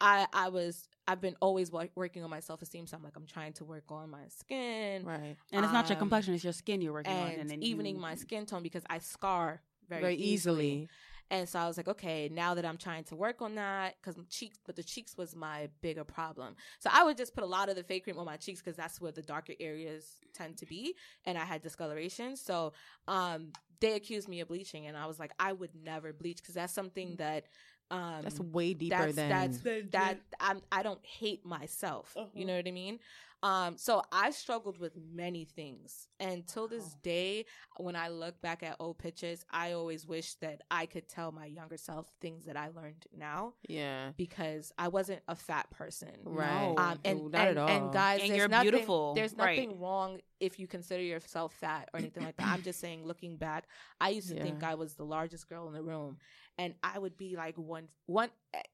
I 0.00 0.26
I 0.32 0.48
was 0.50 0.88
I've 1.08 1.20
been 1.20 1.36
always 1.40 1.70
wo- 1.72 1.88
working 1.94 2.22
on 2.22 2.30
my 2.30 2.40
self 2.40 2.62
esteem, 2.62 2.86
so 2.86 2.96
I'm 2.96 3.02
like 3.02 3.16
I'm 3.16 3.26
trying 3.26 3.54
to 3.54 3.64
work 3.64 3.84
on 3.90 4.10
my 4.10 4.28
skin 4.28 5.04
Right. 5.04 5.36
And 5.52 5.64
it's 5.64 5.72
not 5.72 5.88
your 5.88 5.96
Um, 5.96 6.00
complexion; 6.00 6.34
it's 6.34 6.44
your 6.44 6.52
skin 6.52 6.80
you're 6.82 6.92
working 6.92 7.12
on, 7.12 7.28
and, 7.28 7.40
and 7.42 7.50
then 7.50 7.62
evening 7.62 7.96
you, 7.96 8.00
my 8.00 8.14
skin 8.14 8.44
tone 8.46 8.62
because 8.62 8.82
I 8.88 8.98
scar 8.98 9.62
very, 9.88 10.00
Very, 10.02 10.14
easily. 10.16 10.66
easily. 10.66 10.88
And 11.30 11.48
so 11.48 11.58
I 11.58 11.66
was 11.66 11.76
like, 11.76 11.88
okay, 11.88 12.28
now 12.32 12.54
that 12.54 12.64
I'm 12.64 12.76
trying 12.76 13.04
to 13.04 13.16
work 13.16 13.42
on 13.42 13.56
that, 13.56 13.96
because 14.00 14.16
cheeks, 14.30 14.58
but 14.64 14.76
the 14.76 14.82
cheeks 14.82 15.16
was 15.16 15.34
my 15.34 15.68
bigger 15.80 16.04
problem. 16.04 16.54
So 16.78 16.90
I 16.92 17.02
would 17.04 17.16
just 17.16 17.34
put 17.34 17.42
a 17.42 17.46
lot 17.46 17.68
of 17.68 17.76
the 17.76 17.82
fake 17.82 18.04
cream 18.04 18.18
on 18.18 18.26
my 18.26 18.36
cheeks 18.36 18.60
because 18.60 18.76
that's 18.76 19.00
where 19.00 19.12
the 19.12 19.22
darker 19.22 19.54
areas 19.58 20.06
tend 20.34 20.56
to 20.58 20.66
be, 20.66 20.94
and 21.24 21.36
I 21.36 21.44
had 21.44 21.62
discoloration. 21.62 22.36
So 22.36 22.72
um, 23.08 23.52
they 23.80 23.94
accused 23.94 24.28
me 24.28 24.40
of 24.40 24.48
bleaching, 24.48 24.86
and 24.86 24.96
I 24.96 25.06
was 25.06 25.18
like, 25.18 25.32
I 25.38 25.52
would 25.52 25.70
never 25.74 26.12
bleach 26.12 26.38
because 26.38 26.54
that's 26.54 26.72
something 26.72 27.16
that 27.16 27.46
um, 27.90 28.22
That's 28.22 28.40
way 28.40 28.74
deeper 28.74 28.96
that's 28.96 29.14
than. 29.16 29.28
that's 29.28 29.58
that 29.92 30.18
I'm 30.40 30.60
I 30.72 30.82
don't 30.82 31.04
hate 31.04 31.46
myself. 31.46 32.12
Uh-huh. 32.16 32.26
You 32.34 32.44
know 32.44 32.56
what 32.56 32.66
I 32.66 32.72
mean? 32.72 32.98
Um, 33.46 33.76
so 33.76 34.02
I 34.10 34.30
struggled 34.32 34.78
with 34.78 34.94
many 35.14 35.44
things, 35.44 36.08
and 36.18 36.44
till 36.48 36.66
this 36.66 36.96
day, 37.04 37.44
when 37.76 37.94
I 37.94 38.08
look 38.08 38.40
back 38.42 38.64
at 38.64 38.74
old 38.80 38.98
pictures, 38.98 39.44
I 39.52 39.70
always 39.72 40.04
wish 40.04 40.34
that 40.36 40.62
I 40.68 40.86
could 40.86 41.08
tell 41.08 41.30
my 41.30 41.46
younger 41.46 41.76
self 41.76 42.08
things 42.20 42.46
that 42.46 42.56
I 42.56 42.70
learned 42.74 43.06
now 43.16 43.54
yeah. 43.68 44.10
because 44.16 44.72
I 44.76 44.88
wasn't 44.88 45.20
a 45.28 45.36
fat 45.36 45.70
person. 45.70 46.10
Right. 46.24 46.74
No. 46.76 46.82
Um, 46.82 46.98
and 47.04 47.20
Ooh, 47.20 47.28
not 47.28 47.46
and, 47.46 47.58
at 47.58 47.70
and 47.70 47.84
all. 47.84 47.90
guys, 47.90 48.20
And 48.22 48.30
there's 48.30 48.38
you're 48.38 48.48
nothing, 48.48 48.70
beautiful. 48.72 49.14
There's 49.14 49.32
Right. 49.34 49.56
nothing 49.56 49.78
wrong 49.78 50.18
if 50.40 50.58
you 50.58 50.66
consider 50.66 51.04
yourself 51.04 51.54
fat 51.54 51.88
or 51.94 52.00
anything 52.00 52.24
like 52.24 52.36
that. 52.38 52.48
I'm 52.48 52.62
just 52.62 52.80
saying, 52.80 53.04
looking 53.04 53.36
back, 53.36 53.68
I 54.00 54.08
used 54.08 54.28
to 54.30 54.42
think 54.42 54.64
I 54.64 54.74
was 54.74 54.94
the 54.94 55.04
largest 55.04 55.48
girl 55.48 55.68
in 55.68 55.72
the 55.72 55.82
room, 55.84 56.16
and 56.58 56.74
I 56.82 56.98
would 56.98 57.16
be 57.16 57.36
like 57.36 57.56
one 57.56 57.86
one 58.06 58.30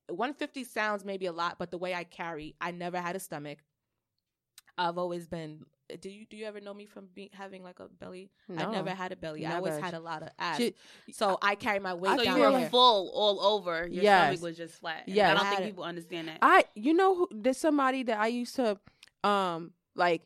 one 0.09 0.33
fifty 0.33 0.65
sounds 0.65 1.05
maybe 1.05 1.27
a 1.27 1.33
lot, 1.33 1.59
but 1.59 1.71
the 1.71 1.79
way 1.79 1.95
I 1.95 2.05
carry, 2.05 2.57
I 2.59 2.71
never 2.71 2.99
had 2.99 3.17
a 3.17 3.21
stomach. 3.21 3.59
I've 4.79 4.99
always 4.99 5.27
been 5.27 5.65
do 6.01 6.09
you 6.09 6.25
do 6.25 6.39
you 6.39 6.47
ever 6.47 6.59
know 6.61 6.73
me 6.73 6.87
from 6.87 7.09
being 7.15 7.29
having 7.33 7.63
like 7.63 7.79
a 7.79 7.87
belly? 7.89 8.31
No. 8.49 8.69
I 8.69 8.73
never 8.73 8.91
had 8.91 9.13
a 9.13 9.17
belly. 9.17 9.45
I 9.45 9.57
always 9.57 9.77
had 9.79 9.93
a 9.93 10.01
lot 10.01 10.23
of 10.23 10.31
abs. 10.39 10.57
She- 10.59 10.75
so 11.13 11.37
I 11.43 11.55
carry 11.55 11.81
my 11.81 11.93
weight 11.93 12.19
So 12.19 12.25
down 12.25 12.37
you 12.39 12.43
were 12.51 12.59
here. 12.61 12.69
full 12.71 13.11
all 13.15 13.41
over. 13.41 13.87
Your 13.89 14.03
Yes. 14.05 14.23
stomach 14.39 14.43
was 14.43 14.57
just 14.57 14.75
flat. 14.81 15.03
Yes. 15.07 15.31
I 15.31 15.35
don't 15.35 15.47
I 15.47 15.51
think 15.57 15.67
people 15.69 15.85
understand 15.85 16.29
that. 16.29 16.39
I 16.41 16.65
you 16.75 16.95
know 16.95 17.15
who 17.15 17.29
there's 17.31 17.59
somebody 17.59 18.05
that 18.05 18.19
I 18.19 18.29
used 18.29 18.57
to 18.57 18.79
um 19.23 19.73
like 19.95 20.23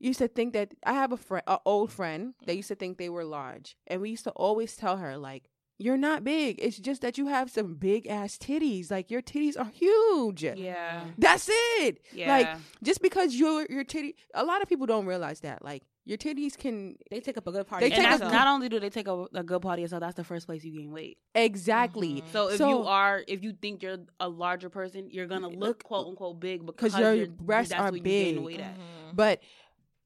used 0.00 0.18
to 0.18 0.26
think 0.26 0.52
that 0.54 0.74
I 0.84 0.94
have 0.94 1.12
a 1.12 1.16
friend 1.16 1.44
an 1.46 1.58
old 1.64 1.92
friend 1.92 2.34
that 2.46 2.56
used 2.56 2.68
to 2.68 2.74
think 2.74 2.98
they 2.98 3.08
were 3.08 3.24
large 3.24 3.76
and 3.86 4.00
we 4.00 4.10
used 4.10 4.24
to 4.24 4.30
always 4.30 4.74
tell 4.74 4.96
her 4.96 5.16
like 5.16 5.48
you're 5.78 5.96
not 5.96 6.22
big 6.22 6.58
it's 6.62 6.78
just 6.78 7.02
that 7.02 7.18
you 7.18 7.26
have 7.26 7.50
some 7.50 7.74
big 7.74 8.06
ass 8.06 8.36
titties 8.38 8.90
like 8.90 9.10
your 9.10 9.22
titties 9.22 9.58
are 9.58 9.70
huge 9.72 10.44
yeah. 10.44 11.04
that's 11.18 11.48
it 11.78 11.98
Yeah. 12.12 12.28
like 12.30 12.48
just 12.82 13.02
because 13.02 13.34
your 13.34 13.66
your 13.68 13.82
titty 13.84 14.14
a 14.34 14.44
lot 14.44 14.62
of 14.62 14.68
people 14.68 14.86
don't 14.86 15.06
realize 15.06 15.40
that 15.40 15.64
like 15.64 15.82
your 16.04 16.18
titties 16.18 16.58
can 16.58 16.96
They 17.12 17.20
take 17.20 17.36
up 17.38 17.46
a 17.46 17.52
good 17.52 17.64
part. 17.68 17.78
They 17.80 17.86
and 17.86 17.94
take 17.94 18.02
your 18.02 18.08
a 18.08 18.10
that's 18.10 18.20
self. 18.22 18.32
good- 18.32 18.36
not 18.38 18.48
only 18.48 18.68
do 18.68 18.80
they 18.80 18.90
take 18.90 19.06
a, 19.06 19.24
a 19.34 19.44
good 19.44 19.62
part 19.62 19.78
of 19.78 19.82
yourself, 19.82 20.00
that's 20.00 20.16
the 20.16 20.24
first 20.24 20.46
place 20.46 20.64
you 20.64 20.72
gain 20.76 20.90
weight. 20.90 21.16
exactly 21.32 22.22
Mhm. 22.22 22.32
So 22.32 22.48
if 22.48 22.58
So- 22.58 22.68
you 22.70 22.82
are, 22.88 23.22
if 23.28 23.44
you 23.44 23.52
think 23.52 23.84
you're 23.84 23.98
a 24.18 24.28
larger 24.28 24.68
person, 24.68 25.08
you're 25.12 25.28
gonna 25.28 25.46
look 25.48 25.84
quote 25.84 26.08
unquote 26.08 26.40
big 26.40 26.66
because 26.66 26.98
your 26.98 27.14
you're- 27.14 27.28
breasts 27.30 27.70
that's 27.70 27.80
are 27.80 27.86
what 27.92 27.94
you 27.98 28.02
gain 28.02 28.34
big. 28.36 28.44
weight 28.44 28.60
at. 28.60 28.74
Mhm. 28.76 29.14
But 29.14 29.42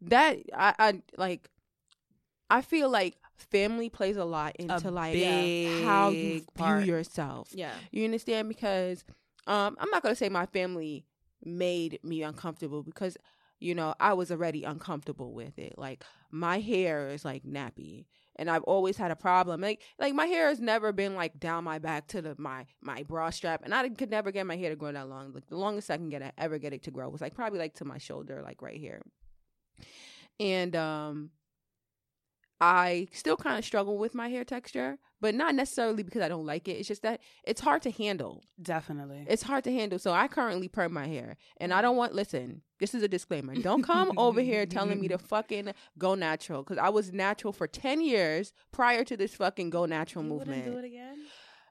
that 0.02 0.38
I, 0.54 0.74
I 0.78 1.02
like 1.16 1.48
I 2.50 2.60
feel 2.60 2.90
like 2.90 3.16
family 3.36 3.88
plays 3.88 4.16
a 4.16 4.24
lot 4.24 4.56
into 4.56 4.90
like 4.90 5.16
how 5.84 6.10
you 6.10 6.42
part. 6.54 6.82
view 6.82 6.94
yourself. 6.94 7.48
Yeah. 7.52 7.74
You 7.90 8.04
understand? 8.04 8.48
Because 8.48 9.04
um 9.46 9.76
I'm 9.78 9.90
not 9.90 10.02
gonna 10.02 10.16
say 10.16 10.28
my 10.28 10.46
family 10.46 11.04
made 11.44 12.00
me 12.02 12.22
uncomfortable 12.22 12.82
because 12.82 13.16
you 13.58 13.74
know, 13.74 13.94
I 13.98 14.12
was 14.12 14.30
already 14.30 14.64
uncomfortable 14.64 15.32
with 15.32 15.58
it. 15.58 15.78
Like 15.78 16.04
my 16.30 16.58
hair 16.60 17.08
is 17.08 17.24
like 17.24 17.44
nappy. 17.44 18.04
And 18.38 18.50
I've 18.50 18.64
always 18.64 18.98
had 18.98 19.10
a 19.10 19.16
problem. 19.16 19.62
Like 19.62 19.80
like 19.98 20.12
my 20.12 20.26
hair 20.26 20.48
has 20.48 20.60
never 20.60 20.92
been 20.92 21.14
like 21.14 21.40
down 21.40 21.64
my 21.64 21.78
back 21.78 22.06
to 22.08 22.20
the 22.20 22.34
my 22.38 22.66
my 22.82 23.02
bra 23.02 23.30
strap. 23.30 23.62
And 23.64 23.74
I 23.74 23.88
could 23.88 24.10
never 24.10 24.30
get 24.30 24.46
my 24.46 24.56
hair 24.56 24.70
to 24.70 24.76
grow 24.76 24.92
that 24.92 25.08
long. 25.08 25.32
Like 25.32 25.46
the 25.46 25.56
longest 25.56 25.90
I 25.90 25.96
can 25.96 26.10
get 26.10 26.20
it 26.20 26.34
ever 26.36 26.58
get 26.58 26.74
it 26.74 26.82
to 26.82 26.90
grow 26.90 27.08
was 27.08 27.22
like 27.22 27.34
probably 27.34 27.58
like 27.58 27.74
to 27.74 27.86
my 27.86 27.96
shoulder, 27.96 28.42
like 28.44 28.60
right 28.60 28.76
here. 28.76 29.00
And 30.38 30.76
um 30.76 31.30
I 32.60 33.08
still 33.12 33.36
kind 33.36 33.58
of 33.58 33.64
struggle 33.64 33.98
with 33.98 34.14
my 34.14 34.28
hair 34.28 34.44
texture, 34.44 34.98
but 35.20 35.34
not 35.34 35.54
necessarily 35.54 36.02
because 36.02 36.22
I 36.22 36.28
don't 36.28 36.46
like 36.46 36.68
it. 36.68 36.72
It's 36.72 36.88
just 36.88 37.02
that 37.02 37.20
it's 37.44 37.60
hard 37.60 37.82
to 37.82 37.90
handle. 37.90 38.42
Definitely. 38.60 39.26
It's 39.28 39.42
hard 39.42 39.64
to 39.64 39.72
handle. 39.72 39.98
So 39.98 40.12
I 40.12 40.26
currently 40.26 40.68
perm 40.68 40.92
my 40.92 41.06
hair. 41.06 41.36
And 41.58 41.72
I 41.72 41.76
mm-hmm. 41.76 41.82
don't 41.82 41.96
want, 41.96 42.14
listen, 42.14 42.62
this 42.80 42.94
is 42.94 43.02
a 43.02 43.08
disclaimer. 43.08 43.54
Don't 43.56 43.82
come 43.82 44.12
over 44.16 44.40
here 44.40 44.64
telling 44.64 45.00
me 45.00 45.08
to 45.08 45.18
fucking 45.18 45.72
go 45.98 46.14
natural. 46.14 46.62
Because 46.62 46.78
I 46.78 46.88
was 46.88 47.12
natural 47.12 47.52
for 47.52 47.66
10 47.66 48.00
years 48.00 48.52
prior 48.72 49.04
to 49.04 49.16
this 49.16 49.34
fucking 49.34 49.70
go 49.70 49.84
natural 49.84 50.24
you 50.24 50.30
movement. 50.30 50.64
do 50.64 50.78
it 50.78 50.84
again? 50.84 51.18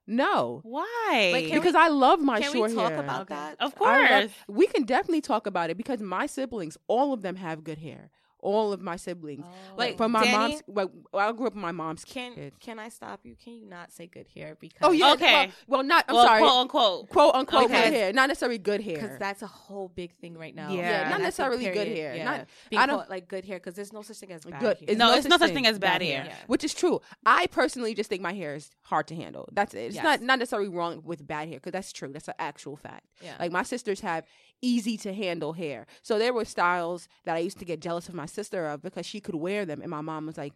No. 0.08 0.62
Why? 0.64 1.32
Wait, 1.34 1.50
can 1.50 1.60
Because 1.60 1.74
I 1.74 1.88
love 1.88 2.20
my 2.20 2.40
Can 2.40 2.54
short 2.54 2.70
we 2.70 2.76
talk 2.76 2.92
hair. 2.92 3.00
about 3.00 3.28
that? 3.30 3.56
Of 3.60 3.76
course. 3.76 4.10
love- 4.10 4.36
we 4.48 4.68
can 4.68 4.84
definitely 4.84 5.22
talk 5.22 5.48
about 5.48 5.72
it 5.72 5.78
because 5.78 6.00
my 6.00 6.28
siblings, 6.28 6.78
all 6.88 7.12
of 7.12 7.24
them 7.24 7.38
have 7.38 7.64
good 7.64 7.80
hair. 7.80 8.12
All 8.46 8.72
of 8.74 8.82
my 8.82 8.96
siblings. 8.96 9.44
Oh. 9.44 9.50
Like, 9.76 9.78
Like 9.90 9.98
from 9.98 10.12
my 10.12 10.24
Dany, 10.26 10.32
mom's, 10.32 10.62
well, 10.68 10.92
I 11.16 11.32
grew 11.32 11.48
up 11.48 11.54
with 11.56 11.62
my 11.62 11.72
mom's 11.72 12.04
Can 12.06 12.36
kids. 12.36 12.56
can 12.60 12.78
I 12.78 12.90
stop 12.90 13.22
you? 13.24 13.36
Can 13.44 13.54
you 13.56 13.66
not 13.66 13.92
say 13.92 14.06
good 14.06 14.28
hair 14.36 14.56
because 14.60 14.78
Oh 14.84 14.92
yeah. 14.92 15.14
Okay. 15.14 15.48
Well, 15.68 15.80
well 15.80 15.84
not. 15.84 16.06
I'm 16.08 16.16
well, 16.16 16.26
sorry. 16.28 16.42
quote 16.42 16.54
unquote. 16.62 17.10
quote 17.10 17.36
unquote 17.36 17.64
Okay. 17.66 17.84
good 17.86 17.94
hair, 17.94 18.14
not 18.14 18.28
necessarily 18.28 18.58
good 18.60 18.82
hair. 18.82 18.96
because 18.96 19.18
that's 19.18 19.42
a 19.42 19.48
whole 19.48 19.88
big 19.90 20.14
thing 20.22 20.38
right 20.38 20.54
now. 20.54 20.70
Yeah. 20.72 20.82
Yeah, 21.04 21.10
not 21.10 21.22
necessarily 21.22 21.64
good 21.66 21.88
hair. 21.88 22.16
Yeah. 22.16 22.24
Not- 22.26 22.48
Being 22.70 22.82
I 22.82 22.86
don't- 22.86 22.98
called, 23.00 23.10
like 23.10 23.28
good 23.28 23.46
hair 23.46 23.58
because 23.58 23.74
there's 23.74 23.92
no 23.92 24.04
such 24.04 24.18
thing 24.18 24.32
as 24.32 24.46
bad 24.46 24.60
Good. 24.62 24.78
hair. 24.78 24.86
It's 24.90 24.98
No, 25.00 25.08
no 25.08 25.14
it's 25.16 25.24
such 25.24 25.30
no 25.32 25.38
such 25.38 25.48
thing 25.48 25.56
thing 25.56 25.68
as 25.68 25.80
bad 25.80 26.00
bad 26.00 26.02
hair. 26.04 26.24
hair. 26.26 26.38
which 26.48 26.64
is 26.64 26.74
true. 26.76 27.02
I 27.26 27.48
personally 27.48 27.94
just 27.96 28.10
think 28.10 28.22
my 28.22 28.34
hair 28.34 28.54
is 28.56 28.70
hard 28.84 29.08
to 29.08 29.16
handle. 29.16 29.50
That's 29.54 29.74
it. 29.74 29.80
It's 29.88 29.96
Yes. 29.96 30.04
not 30.04 30.22
not 30.22 30.38
necessarily 30.40 30.70
wrong 30.70 31.02
with 31.04 31.26
bad 31.26 31.48
hair 31.48 31.58
because 31.58 31.72
that's 31.74 31.92
true. 31.92 32.10
That's 32.14 32.28
an 32.28 32.36
actual 32.38 32.76
fact. 32.78 33.06
Yeah. 33.24 33.36
Like 33.40 33.52
my 33.52 33.64
sisters 33.64 34.02
have 34.02 34.26
easy 34.62 34.98
to 34.98 35.14
handle 35.14 35.54
hair, 35.54 35.86
so 36.02 36.18
there 36.20 36.34
were 36.34 36.46
styles 36.46 37.08
that 37.26 37.36
I 37.36 37.40
used 37.40 37.60
to 37.60 37.66
get 37.66 37.80
jealous 37.82 38.08
of 38.10 38.16
my 38.16 38.26
sister 38.26 38.66
of 38.68 38.82
because 38.82 39.06
she 39.06 39.20
could 39.20 39.36
wear 39.36 39.66
them, 39.66 39.82
and 39.82 39.90
my 39.92 40.02
mom 40.02 40.26
was 40.26 40.38
like, 40.38 40.54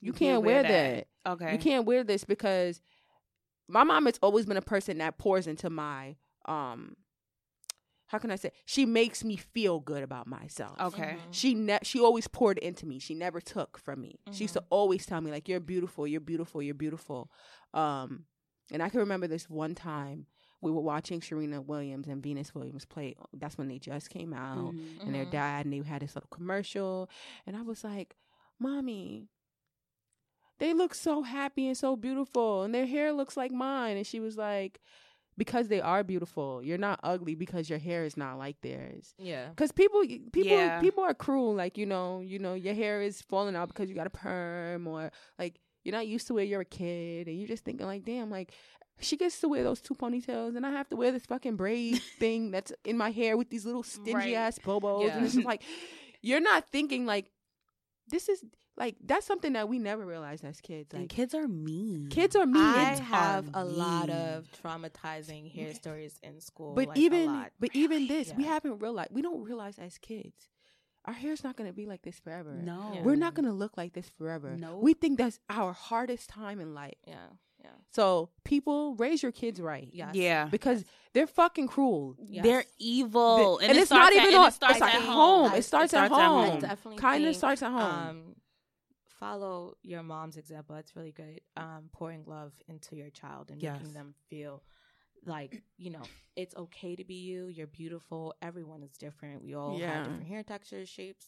"You, 0.00 0.12
can't, 0.12 0.42
wear 0.42 0.62
that. 0.62 1.06
Okay. 1.26 1.52
You 1.52 1.58
can't 1.58 1.84
wear 1.86 2.04
this 2.04 2.24
because." 2.24 2.80
My 3.68 3.84
mom 3.84 4.06
has 4.06 4.18
always 4.20 4.44
been 4.44 4.56
a 4.56 4.62
person 4.62 4.98
that 4.98 5.16
pours 5.18 5.46
into 5.46 5.70
my 5.70 6.16
um 6.46 6.96
how 8.06 8.18
can 8.18 8.30
I 8.30 8.36
say 8.36 8.52
she 8.66 8.84
makes 8.84 9.24
me 9.24 9.36
feel 9.36 9.80
good 9.80 10.02
about 10.02 10.26
myself. 10.26 10.78
Okay. 10.78 11.16
Mhm. 11.16 11.20
She 11.30 11.54
ne- 11.54 11.78
she 11.82 11.98
always 12.00 12.28
poured 12.28 12.58
into 12.58 12.84
me. 12.84 12.98
She 12.98 13.14
never 13.14 13.40
took 13.40 13.78
from 13.78 14.02
me. 14.02 14.18
She 14.32 14.44
used 14.44 14.54
to 14.54 14.64
always 14.68 15.06
tell 15.06 15.20
me 15.22 15.30
like 15.30 15.48
you're 15.48 15.60
beautiful, 15.60 16.06
you're 16.06 16.20
beautiful, 16.20 16.62
you're 16.62 16.74
beautiful. 16.74 17.30
Um 17.72 18.26
and 18.70 18.82
I 18.82 18.90
can 18.90 19.00
remember 19.00 19.26
this 19.28 19.48
one 19.48 19.74
time 19.74 20.26
we 20.62 20.70
were 20.70 20.80
watching 20.80 21.20
Serena 21.20 21.60
Williams 21.60 22.06
and 22.08 22.22
Venus 22.22 22.54
Williams 22.54 22.84
play. 22.86 23.14
That's 23.34 23.58
when 23.58 23.68
they 23.68 23.78
just 23.78 24.08
came 24.08 24.32
out 24.32 24.72
Mhm. 24.74 25.00
and 25.04 25.14
their 25.14 25.26
Mhm. 25.26 25.30
dad 25.32 25.66
and 25.66 25.72
they 25.74 25.80
had 25.86 26.00
this 26.02 26.14
little 26.14 26.28
commercial 26.30 27.10
and 27.46 27.56
I 27.56 27.62
was 27.62 27.84
like, 27.84 28.16
"Mommy, 28.58 29.28
they 30.58 30.72
look 30.74 30.94
so 30.94 31.22
happy 31.22 31.66
and 31.66 31.76
so 31.76 31.96
beautiful 31.96 32.62
and 32.62 32.74
their 32.74 32.86
hair 32.86 33.12
looks 33.12 33.36
like 33.36 33.50
mine." 33.50 33.96
And 33.96 34.06
she 34.06 34.20
was 34.20 34.36
like, 34.36 34.80
"Because 35.36 35.68
they 35.68 35.80
are 35.80 36.04
beautiful. 36.04 36.62
You're 36.62 36.78
not 36.78 37.00
ugly 37.02 37.34
because 37.34 37.68
your 37.68 37.78
hair 37.80 38.04
is 38.04 38.16
not 38.16 38.38
like 38.38 38.60
theirs." 38.60 39.14
Yeah. 39.18 39.52
Cause 39.56 39.72
people, 39.72 40.02
people, 40.32 40.42
Yeah. 40.52 40.80
people 40.80 41.02
are 41.02 41.14
cruel. 41.14 41.54
Like 41.54 41.76
you 41.76 41.86
know, 41.86 42.20
you 42.20 42.38
know, 42.38 42.54
your 42.54 42.74
hair 42.74 43.02
is 43.02 43.20
falling 43.22 43.56
out 43.56 43.68
because 43.68 43.88
you 43.88 43.94
got 43.96 44.06
a 44.06 44.10
perm, 44.10 44.86
or 44.86 45.10
like 45.38 45.58
you're 45.84 45.94
not 45.94 46.06
used 46.06 46.28
to 46.28 46.38
it. 46.38 46.44
You're 46.44 46.60
a 46.60 46.64
kid, 46.64 47.26
and 47.26 47.36
you're 47.36 47.48
just 47.48 47.64
thinking 47.64 47.86
like, 47.86 48.04
damn, 48.04 48.30
like 48.30 48.52
she 49.02 49.16
gets 49.16 49.40
to 49.40 49.48
wear 49.48 49.62
those 49.62 49.80
two 49.80 49.94
ponytails, 49.94 50.56
and 50.56 50.64
I 50.66 50.70
have 50.70 50.88
to 50.90 50.96
wear 50.96 51.12
this 51.12 51.26
fucking 51.26 51.56
braid 51.56 52.00
thing 52.18 52.50
that's 52.50 52.72
in 52.84 52.96
my 52.96 53.10
hair 53.10 53.36
with 53.36 53.50
these 53.50 53.64
little 53.66 53.82
stingy 53.82 54.14
Right. 54.14 54.34
ass 54.34 54.58
bobos, 54.58 55.06
Yeah. 55.06 55.16
and 55.16 55.24
it's 55.26 55.34
just 55.34 55.46
like 55.52 55.62
you're 56.22 56.40
not 56.40 56.68
thinking 56.68 57.06
like 57.06 57.30
this 58.08 58.28
is 58.28 58.44
like 58.76 58.96
that's 59.04 59.26
something 59.26 59.52
that 59.52 59.68
we 59.68 59.78
never 59.78 60.04
realized 60.06 60.44
as 60.44 60.60
kids. 60.60 60.92
And 60.94 61.02
Like 61.02 61.10
kids 61.10 61.34
are 61.34 61.46
mean. 61.46 62.08
kids 62.10 62.34
are 62.36 62.46
mean, 62.46 62.62
I 62.62 62.90
Kids 62.90 63.00
have 63.00 63.48
are 63.54 63.62
a 63.62 63.64
lot 63.64 64.08
of 64.10 64.46
traumatizing 64.62 65.52
hair 65.52 65.74
stories 65.74 66.18
in 66.22 66.40
school. 66.40 66.74
but 66.74 66.88
like, 66.88 66.96
a 66.96 67.00
even 67.00 67.26
lot. 67.26 67.52
but 67.60 67.70
even 67.74 68.06
this, 68.08 68.32
we 68.34 68.44
Yeah. 68.44 68.50
haven't 68.54 68.78
realized. 68.80 69.10
We 69.12 69.22
don't 69.22 69.42
realize 69.42 69.78
as 69.78 69.98
kids. 69.98 70.48
Our 71.04 71.12
hair's 71.14 71.42
not 71.42 71.56
gonna 71.56 71.72
be 71.72 71.86
like 71.86 72.02
this 72.02 72.18
forever. 72.18 72.52
No. 72.54 72.92
Yeah. 72.94 73.02
We're 73.02 73.16
not 73.16 73.34
gonna 73.34 73.52
look 73.52 73.76
like 73.76 73.92
this 73.92 74.08
forever. 74.08 74.56
Nope. 74.56 74.80
We 74.82 74.94
think 74.94 75.18
that's 75.18 75.38
our 75.50 75.72
hardest 75.72 76.28
time 76.30 76.60
in 76.60 76.74
life. 76.74 76.94
yeah, 77.06 77.28
yeah, 77.62 77.70
So 77.90 78.30
people 78.44 78.94
raise 78.96 79.22
your 79.22 79.32
kids 79.32 79.60
right. 79.60 79.88
yes. 79.92 80.14
Yeah. 80.14 80.46
Because 80.46 80.84
they're 81.14 81.26
fucking 81.26 81.68
cruel. 81.68 82.16
Yes. 82.18 82.42
They're 82.44 82.64
evil. 82.78 83.58
and, 83.58 83.70
it 83.70 83.76
it's 83.76 83.90
not 83.90 84.12
starts 84.12 84.16
at- 84.16 84.22
even 84.22 84.34
and 84.34 84.42
on 84.42 84.48
it 84.48 84.54
starts 84.54 84.76
it's 84.76 84.82
at 84.84 85.02
home. 85.02 85.52
I- 85.52 85.56
It 85.56 85.62
starts, 85.64 85.92
it 85.92 85.96
at 85.96 86.06
starts 86.08 86.12
at 86.22 86.26
home. 86.28 86.44
home. 86.46 86.56
I 86.56 86.60
definitely 86.60 86.98
Kind 86.98 87.24
of 87.24 87.28
think, 87.28 87.36
starts 87.38 87.62
at 87.62 87.70
home. 87.72 87.80
Um, 88.08 88.36
follow 89.20 89.76
your 89.82 90.02
mom's 90.02 90.36
example. 90.36 90.74
That's 90.74 90.96
really 90.96 91.12
good. 91.12 91.40
Um, 91.56 91.88
pouring 91.92 92.24
love 92.26 92.52
into 92.68 92.96
your 92.96 93.10
child 93.10 93.50
and 93.50 93.62
Yes. 93.62 93.78
making 93.78 93.94
them 93.94 94.14
feel 94.28 94.62
like 95.24 95.62
you 95.76 95.90
know 95.90 96.02
it's 96.34 96.54
okay 96.56 96.96
to 96.96 97.04
be 97.04 97.14
you. 97.14 97.46
You're 97.46 97.68
beautiful. 97.68 98.34
Everyone 98.42 98.82
is 98.82 98.96
different. 98.96 99.42
We 99.44 99.54
all 99.54 99.78
Yeah. 99.78 99.92
have 99.92 100.04
different 100.04 100.24
hair 100.26 100.42
textures, 100.42 100.88
shapes, 100.88 101.26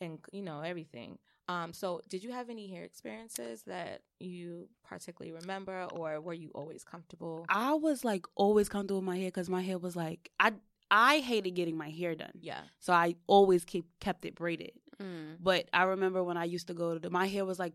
and 0.00 0.18
you 0.32 0.42
know 0.42 0.60
everything. 0.60 1.18
Um, 1.48 1.72
so 1.72 2.00
did 2.08 2.24
you 2.24 2.32
have 2.32 2.50
any 2.50 2.66
hair 2.66 2.82
experiences 2.82 3.62
that 3.66 4.02
you 4.18 4.68
particularly 4.84 5.32
remember, 5.32 5.86
or 5.92 6.20
were 6.20 6.34
you 6.34 6.50
always 6.54 6.82
comfortable? 6.82 7.46
I 7.48 7.74
was 7.74 8.04
like 8.04 8.26
always 8.34 8.68
comfortable 8.68 9.00
with 9.00 9.06
my 9.06 9.16
hair 9.16 9.28
because 9.28 9.48
my 9.48 9.62
hair 9.62 9.78
was 9.78 9.94
like 9.94 10.30
I 10.40 10.54
I 10.90 11.18
hated 11.18 11.52
getting 11.52 11.76
my 11.76 11.90
hair 11.90 12.14
done, 12.14 12.32
yeah. 12.40 12.62
so 12.80 12.92
I 12.92 13.14
always 13.26 13.64
keep 13.64 13.86
kept 14.00 14.24
it 14.24 14.34
braided. 14.34 14.72
Mm. 15.00 15.36
But 15.40 15.68
I 15.72 15.84
remember 15.84 16.22
when 16.24 16.36
I 16.36 16.44
used 16.44 16.66
to 16.68 16.74
go 16.74 16.94
to 16.94 16.98
the, 17.00 17.10
my 17.10 17.26
hair 17.26 17.44
was 17.44 17.58
like 17.58 17.74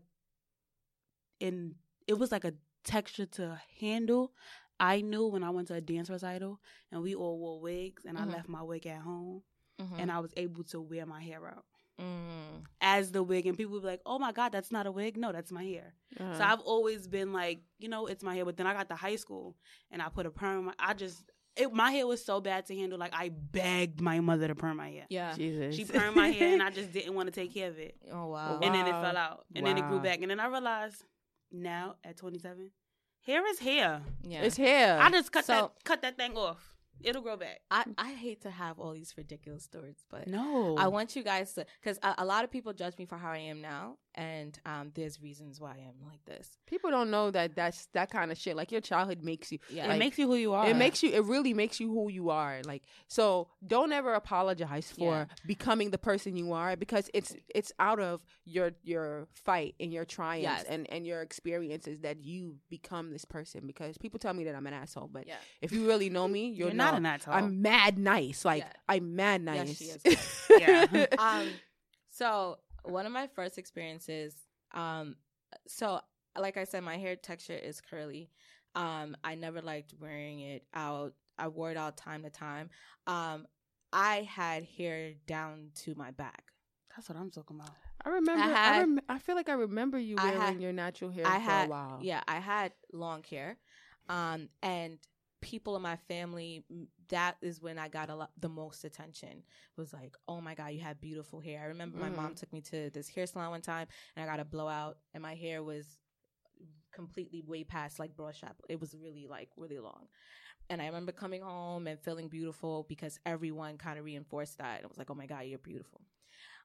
in 1.40 1.74
it 2.06 2.18
was 2.18 2.32
like 2.32 2.44
a 2.44 2.54
texture 2.84 3.26
to 3.26 3.60
handle. 3.80 4.32
I 4.80 5.00
knew 5.00 5.26
when 5.28 5.44
I 5.44 5.50
went 5.50 5.68
to 5.68 5.74
a 5.74 5.80
dance 5.80 6.10
recital 6.10 6.60
and 6.90 7.02
we 7.02 7.14
all 7.14 7.38
wore 7.38 7.60
wigs 7.60 8.04
and 8.04 8.18
Mhm. 8.18 8.22
I 8.22 8.26
left 8.26 8.48
my 8.48 8.62
wig 8.62 8.86
at 8.86 9.00
home 9.00 9.42
Mhm. 9.78 9.98
and 9.98 10.10
I 10.10 10.18
was 10.18 10.32
able 10.36 10.64
to 10.64 10.80
wear 10.80 11.06
my 11.06 11.22
hair 11.22 11.46
out 11.46 11.64
Mm. 12.00 12.64
as 12.80 13.12
the 13.12 13.22
wig 13.22 13.46
and 13.46 13.56
people 13.56 13.74
would 13.74 13.82
be 13.82 13.86
like, 13.88 14.00
"Oh 14.06 14.18
my 14.18 14.32
god, 14.32 14.50
that's 14.52 14.72
not 14.72 14.86
a 14.86 14.92
wig." 14.92 15.16
No, 15.16 15.30
that's 15.32 15.52
my 15.52 15.62
hair. 15.64 15.94
Uh-huh. 16.18 16.36
So 16.38 16.42
I've 16.44 16.60
always 16.60 17.06
been 17.06 17.32
like, 17.32 17.60
you 17.78 17.88
know, 17.88 18.06
it's 18.06 18.22
my 18.24 18.34
hair. 18.34 18.44
But 18.44 18.56
then 18.56 18.66
I 18.66 18.72
got 18.72 18.88
to 18.88 18.94
high 18.96 19.16
school 19.16 19.56
and 19.90 20.00
I 20.02 20.08
put 20.08 20.26
a 20.26 20.30
perm. 20.30 20.72
I 20.78 20.94
just, 20.94 21.22
it, 21.56 21.72
my 21.72 21.90
hair 21.92 22.06
was 22.06 22.24
so 22.24 22.40
bad 22.40 22.66
to 22.66 22.74
handle. 22.76 22.98
Like 22.98 23.12
I 23.14 23.28
begged 23.28 24.00
my 24.00 24.20
mother 24.20 24.48
to 24.48 24.54
perm 24.54 24.78
my 24.78 24.90
hair. 24.90 25.06
yeah. 25.10 25.34
Jesus. 25.34 25.76
She 25.76 25.84
permed 25.84 26.16
my 26.16 26.28
hair 26.30 26.54
and 26.54 26.62
I 26.62 26.70
just 26.70 26.92
didn't 26.96 27.14
want 27.14 27.26
to 27.28 27.32
take 27.32 27.52
care 27.54 27.68
of 27.68 27.78
it. 27.78 27.94
Oh 28.10 28.28
wow. 28.28 28.58
And 28.62 28.74
then 28.74 28.86
it 28.86 28.90
fell 28.90 29.16
out. 29.16 29.44
And 29.54 29.66
then 29.66 29.76
it 29.78 29.86
grew 29.88 30.00
back. 30.00 30.22
And 30.22 30.30
then 30.30 30.40
I 30.40 30.46
realized 30.46 31.04
now 31.52 31.96
at 32.02 32.16
27, 32.16 32.70
hair 33.26 33.46
is 33.48 33.58
hair. 33.58 34.00
yeah. 34.22 34.40
it's 34.42 34.56
hair. 34.56 34.98
I 35.00 35.10
just 35.10 35.30
cut 35.30 35.44
So- 35.44 35.52
that 35.52 35.84
cut 35.84 36.02
that 36.02 36.16
thing 36.16 36.36
off. 36.36 36.71
It'll 37.04 37.22
grow 37.22 37.36
back. 37.36 37.60
I, 37.70 37.84
I 37.98 38.12
hate 38.12 38.42
to 38.42 38.50
have 38.50 38.78
all 38.78 38.92
these 38.92 39.14
ridiculous 39.16 39.64
stories, 39.64 40.04
but 40.10 40.26
No, 40.28 40.76
I 40.76 40.88
want 40.88 41.16
you 41.16 41.22
guys 41.22 41.52
to, 41.54 41.66
because 41.80 41.98
a, 42.02 42.14
a 42.18 42.24
lot 42.24 42.44
of 42.44 42.50
people 42.50 42.72
judge 42.72 42.96
me 42.98 43.04
for 43.06 43.16
how 43.18 43.30
I 43.30 43.38
am 43.38 43.60
now, 43.60 43.96
and 44.14 44.58
um, 44.66 44.92
there's 44.94 45.20
reasons 45.22 45.60
why 45.60 45.70
I 45.70 45.80
am 45.88 45.94
like 46.06 46.24
this. 46.26 46.58
People 46.66 46.90
don't 46.90 47.10
know 47.10 47.30
that 47.30 47.54
that's 47.54 47.86
that 47.94 48.10
kind 48.10 48.30
of 48.30 48.38
shit. 48.38 48.56
Like 48.56 48.70
your 48.70 48.80
childhood 48.80 49.22
makes 49.22 49.50
you. 49.52 49.58
Yeah, 49.70 49.92
it 49.92 49.98
makes 49.98 50.18
you 50.18 50.26
who 50.26 50.36
you 50.36 50.52
are. 50.52 50.68
It 50.68 50.76
makes 50.76 51.02
you. 51.02 51.10
It 51.10 51.24
really 51.24 51.54
makes 51.54 51.80
you 51.80 51.88
who 51.88 52.10
you 52.10 52.30
are. 52.30 52.60
Like 52.64 52.82
so, 53.08 53.48
don't 53.66 53.92
ever 53.92 54.12
apologize 54.14 54.90
for 54.92 55.04
Yeah. 55.14 55.24
becoming 55.46 55.90
the 55.90 55.98
person 55.98 56.36
you 56.36 56.52
are 56.52 56.76
because 56.76 57.08
it's 57.14 57.34
it's 57.54 57.72
out 57.78 58.00
of 58.00 58.20
your 58.44 58.72
your 58.82 59.28
fight 59.32 59.74
and 59.80 59.92
your 59.92 60.04
triumphs 60.04 60.42
Yes. 60.62 60.64
and 60.68 60.90
and 60.92 61.06
your 61.06 61.22
experiences 61.22 62.00
that 62.00 62.22
you 62.24 62.56
become 62.68 63.10
this 63.12 63.24
person. 63.24 63.66
Because 63.66 63.96
people 63.98 64.18
tell 64.18 64.34
me 64.34 64.44
that 64.44 64.54
I'm 64.54 64.66
an 64.66 64.74
asshole, 64.74 65.08
but 65.12 65.26
Yeah. 65.26 65.36
if 65.60 65.72
you 65.72 65.86
really 65.86 66.10
know 66.10 66.28
me, 66.28 66.48
you'll 66.48 66.68
You're 66.68 66.74
not 66.76 66.94
an 66.94 67.06
asshole. 67.06 67.34
I'm 67.34 67.62
mad 67.62 67.98
nice. 67.98 68.44
Like. 68.44 68.66
I'm 68.88 69.16
mad 69.16 69.42
Yes, 69.44 69.80
nice. 69.80 69.80
is. 70.04 70.50
Yeah. 70.58 71.06
um 71.18 71.48
so 72.10 72.58
one 72.84 73.06
of 73.06 73.12
my 73.12 73.26
first 73.26 73.58
experiences 73.58 74.34
um 74.72 75.16
so 75.66 76.00
like 76.38 76.56
i 76.56 76.64
said 76.64 76.82
my 76.82 76.96
hair 76.96 77.14
texture 77.16 77.54
is 77.56 77.80
curly 77.80 78.30
um 78.74 79.16
i 79.22 79.34
never 79.34 79.60
liked 79.60 79.94
wearing 80.00 80.40
it 80.40 80.64
out 80.74 81.12
i 81.38 81.46
wore 81.48 81.70
it 81.70 81.76
out 81.76 81.96
time 81.96 82.22
to 82.22 82.30
time 82.30 82.70
um 83.06 83.46
i 83.92 84.22
had 84.22 84.64
hair 84.64 85.12
down 85.26 85.68
to 85.74 85.94
my 85.94 86.10
back 86.10 86.44
That's 86.96 87.08
what 87.08 87.18
I'm 87.18 87.30
talking 87.30 87.56
about. 87.58 87.70
I 88.04 88.08
remember. 88.10 88.42
I, 88.42 88.46
had- 88.74 88.78
rem- 88.80 89.00
I 89.08 89.18
feel 89.18 89.34
like 89.36 89.48
I 89.48 89.54
remember 89.54 89.98
you 89.98 90.16
wearing 90.16 90.40
had- 90.40 90.60
your 90.60 90.72
natural 90.72 91.10
hair 91.10 91.26
I 91.26 91.36
for 91.38 91.40
had 91.50 91.66
a 91.66 91.70
while. 91.70 91.98
yeah 92.02 92.22
i 92.26 92.38
had 92.38 92.72
long 92.92 93.22
hair 93.24 93.58
um 94.08 94.48
and 94.62 94.98
people 95.40 95.76
in 95.76 95.82
my 95.82 95.96
family 96.08 96.64
m- 96.70 96.88
that 97.12 97.36
is 97.42 97.62
when 97.62 97.78
i 97.78 97.86
got 97.88 98.10
a 98.10 98.14
lot 98.14 98.30
the 98.40 98.48
most 98.48 98.84
attention. 98.84 99.44
Was 99.76 99.92
like 99.92 100.16
oh 100.26 100.40
my 100.40 100.54
god 100.54 100.72
you 100.72 100.80
have 100.80 101.00
beautiful 101.00 101.40
hair. 101.40 101.60
I 101.62 101.66
remember 101.66 101.98
my 101.98 102.10
mom 102.10 102.32
Mhm. 102.32 102.36
took 102.36 102.52
me 102.52 102.60
to 102.62 102.90
this 102.90 103.08
hair 103.08 103.26
salon 103.26 103.50
one 103.50 103.62
time 103.62 103.86
and 104.16 104.22
i 104.24 104.26
got 104.26 104.40
a 104.40 104.44
blowout 104.44 104.98
and 105.14 105.22
my 105.22 105.34
hair 105.34 105.62
was 105.62 105.98
completely 106.92 107.40
way 107.42 107.64
past 107.64 107.98
like 107.98 108.14
broad 108.14 108.34
strap 108.34 108.56
it 108.68 108.78
was 108.80 108.94
really 108.94 109.26
like 109.26 109.48
really 109.56 109.78
long. 109.78 110.08
And 110.70 110.80
i 110.82 110.86
remember 110.86 111.12
coming 111.12 111.42
home 111.42 111.86
and 111.86 111.98
feeling 112.00 112.28
beautiful 112.28 112.84
because 112.88 113.18
everyone 113.26 113.78
kind 113.78 113.98
of 113.98 114.04
reinforced 114.04 114.58
that 114.58 114.80
it 114.82 114.88
was 114.88 114.98
like 114.98 115.10
oh 115.10 115.14
my 115.14 115.26
god 115.26 115.40
you're 115.46 115.58
beautiful. 115.58 116.00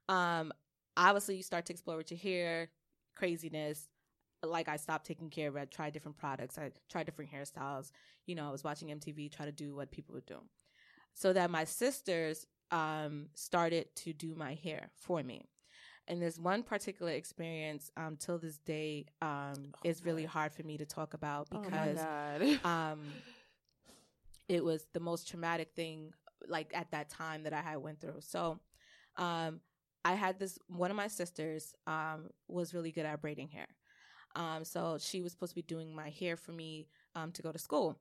Um 0.09 0.51
obviously 0.95 1.35
you 1.37 1.43
start 1.43 1.65
to 1.67 1.73
explore 1.73 1.97
with 1.97 2.11
your 2.11 2.19
hair 2.19 2.69
craziness 3.15 3.87
like 4.43 4.67
I 4.69 4.75
stopped 4.77 5.05
taking 5.05 5.29
care 5.29 5.47
of 5.49 5.55
it. 5.55 5.59
I 5.61 5.65
tried 5.65 5.93
different 5.93 6.17
products. 6.17 6.57
I 6.57 6.71
tried 6.89 7.05
different 7.05 7.31
hairstyles. 7.31 7.91
You 8.25 8.35
know, 8.35 8.47
I 8.47 8.51
was 8.51 8.63
watching 8.63 8.89
MTV, 8.89 9.31
try 9.31 9.45
to 9.45 9.51
do 9.51 9.75
what 9.75 9.91
people 9.91 10.13
would 10.15 10.25
do. 10.25 10.37
So 11.13 11.33
that 11.33 11.49
my 11.49 11.63
sisters 11.63 12.45
um, 12.71 13.27
started 13.33 13.87
to 13.97 14.13
do 14.13 14.35
my 14.35 14.53
hair 14.53 14.89
for 14.95 15.23
me. 15.23 15.47
And 16.07 16.21
there's 16.21 16.39
one 16.39 16.63
particular 16.63 17.11
experience 17.11 17.91
um, 17.97 18.15
till 18.17 18.37
this 18.37 18.57
day 18.59 19.07
um, 19.21 19.53
Oh, 19.75 19.79
is 19.83 20.05
really 20.05 20.23
hard 20.25 20.53
for 20.53 20.63
me 20.63 20.77
to 20.77 20.85
talk 20.85 21.13
about 21.13 21.47
Oh 21.51 21.59
because 21.59 21.97
God. 21.97 22.59
um, 22.63 22.99
it 24.47 24.63
was 24.63 24.85
the 24.93 24.99
most 24.99 25.27
traumatic 25.27 25.71
thing 25.75 26.13
like 26.47 26.71
at 26.73 26.91
that 26.91 27.09
time 27.09 27.43
that 27.43 27.53
I 27.53 27.61
had 27.61 27.77
went 27.77 27.99
through. 27.99 28.19
So 28.19 28.59
um, 29.17 29.59
I 30.05 30.13
had 30.13 30.39
this 30.39 30.57
one 30.67 30.91
of 30.91 30.97
my 30.97 31.07
sisters 31.07 31.73
um, 31.87 32.29
was 32.47 32.73
really 32.73 32.91
good 32.91 33.05
at 33.05 33.21
braiding 33.21 33.49
hair. 33.49 33.67
Um, 34.37 34.63
so 34.63 34.97
she 34.99 35.21
was 35.21 35.31
supposed 35.31 35.51
to 35.51 35.55
be 35.55 35.61
doing 35.63 35.93
my 35.95 36.09
hair 36.09 36.37
for 36.37 36.51
me 36.51 36.87
um, 37.15 37.31
to 37.33 37.41
go 37.41 37.51
to 37.51 37.57
school. 37.59 37.97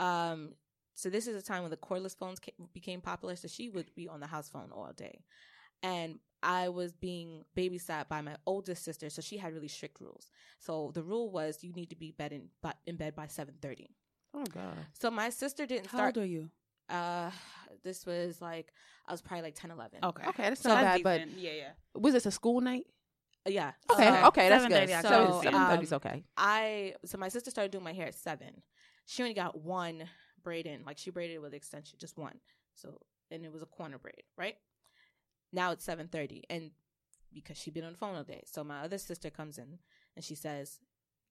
Um, 0.00 0.54
so 0.94 1.10
this 1.10 1.26
is 1.26 1.36
a 1.40 1.44
time 1.44 1.62
when 1.62 1.70
the 1.70 1.76
cordless 1.76 2.16
phones 2.16 2.40
ca- 2.40 2.52
became 2.72 3.00
popular. 3.00 3.36
So 3.36 3.48
she 3.48 3.68
would 3.68 3.94
be 3.94 4.08
on 4.08 4.20
the 4.20 4.26
house 4.26 4.48
phone 4.48 4.70
all 4.72 4.90
day, 4.96 5.20
and 5.82 6.18
I 6.42 6.68
was 6.70 6.92
being 6.92 7.44
babysat 7.56 8.08
by 8.08 8.20
my 8.20 8.36
oldest 8.46 8.82
sister. 8.84 9.10
So 9.10 9.20
she 9.22 9.36
had 9.36 9.52
really 9.52 9.68
strict 9.68 10.00
rules. 10.00 10.30
So 10.58 10.90
the 10.94 11.02
rule 11.02 11.30
was 11.30 11.62
you 11.62 11.72
need 11.72 11.90
to 11.90 11.96
be 11.96 12.12
bed 12.12 12.32
in, 12.32 12.48
bu- 12.62 12.78
in 12.86 12.96
bed 12.96 13.14
by 13.14 13.26
seven 13.26 13.54
thirty. 13.60 13.90
oh 14.34 14.44
God. 14.46 14.76
So 14.94 15.10
my 15.10 15.30
sister 15.30 15.66
didn't 15.66 15.88
How 15.88 15.98
start. 15.98 16.16
old 16.16 16.24
are 16.24 16.26
you? 16.26 16.50
Uh, 16.88 17.30
this 17.84 18.06
was 18.06 18.40
like 18.40 18.72
I 19.06 19.12
was 19.12 19.20
probably 19.20 19.42
like 19.42 19.54
10, 19.54 19.70
11. 19.70 19.98
Okay, 20.04 20.28
Okay, 20.28 20.42
that's 20.44 20.62
So 20.62 20.70
not 20.70 20.82
that's 20.82 21.02
bad. 21.02 21.28
But 21.32 21.38
yeah, 21.38 21.52
yeah. 21.52 21.70
was 21.94 22.14
this 22.14 22.26
a 22.26 22.30
school 22.30 22.60
night? 22.60 22.86
Yeah. 23.48 23.72
Okay, 23.90 24.20
So 24.20 24.26
okay, 24.26 24.48
that's 24.48 24.66
good. 24.66 24.90
I 24.90 25.02
So 25.02 25.40
could. 25.40 25.44
seven 25.44 25.66
thirty 25.66 25.84
is 25.84 25.92
Um, 25.92 25.94
okay. 25.94 26.24
I 26.36 26.94
so 27.04 27.18
my 27.18 27.28
sister 27.28 27.50
started 27.50 27.70
doing 27.72 27.84
my 27.84 27.92
hair 27.92 28.06
at 28.06 28.14
seven. 28.14 28.62
She 29.06 29.22
only 29.22 29.34
got 29.34 29.60
one 29.60 30.04
braid 30.42 30.66
in, 30.66 30.84
like 30.84 30.98
she 30.98 31.10
braided 31.10 31.36
it 31.36 31.42
with 31.42 31.54
extension, 31.54 31.98
just 31.98 32.16
one. 32.18 32.38
So 32.74 33.00
and 33.30 33.44
it 33.44 33.52
was 33.52 33.62
a 33.62 33.66
corner 33.66 33.98
braid, 33.98 34.22
right? 34.36 34.56
Now 35.52 35.72
it's 35.72 35.84
seven 35.84 36.08
thirty, 36.08 36.44
and 36.50 36.70
because 37.32 37.56
she'd 37.58 37.74
been 37.74 37.84
on 37.84 37.92
the 37.92 37.98
phone 37.98 38.14
all 38.16 38.24
day, 38.24 38.42
so 38.46 38.64
my 38.64 38.80
other 38.82 38.98
sister 38.98 39.30
comes 39.30 39.58
in 39.58 39.78
and 40.16 40.24
she 40.24 40.34
says, 40.34 40.78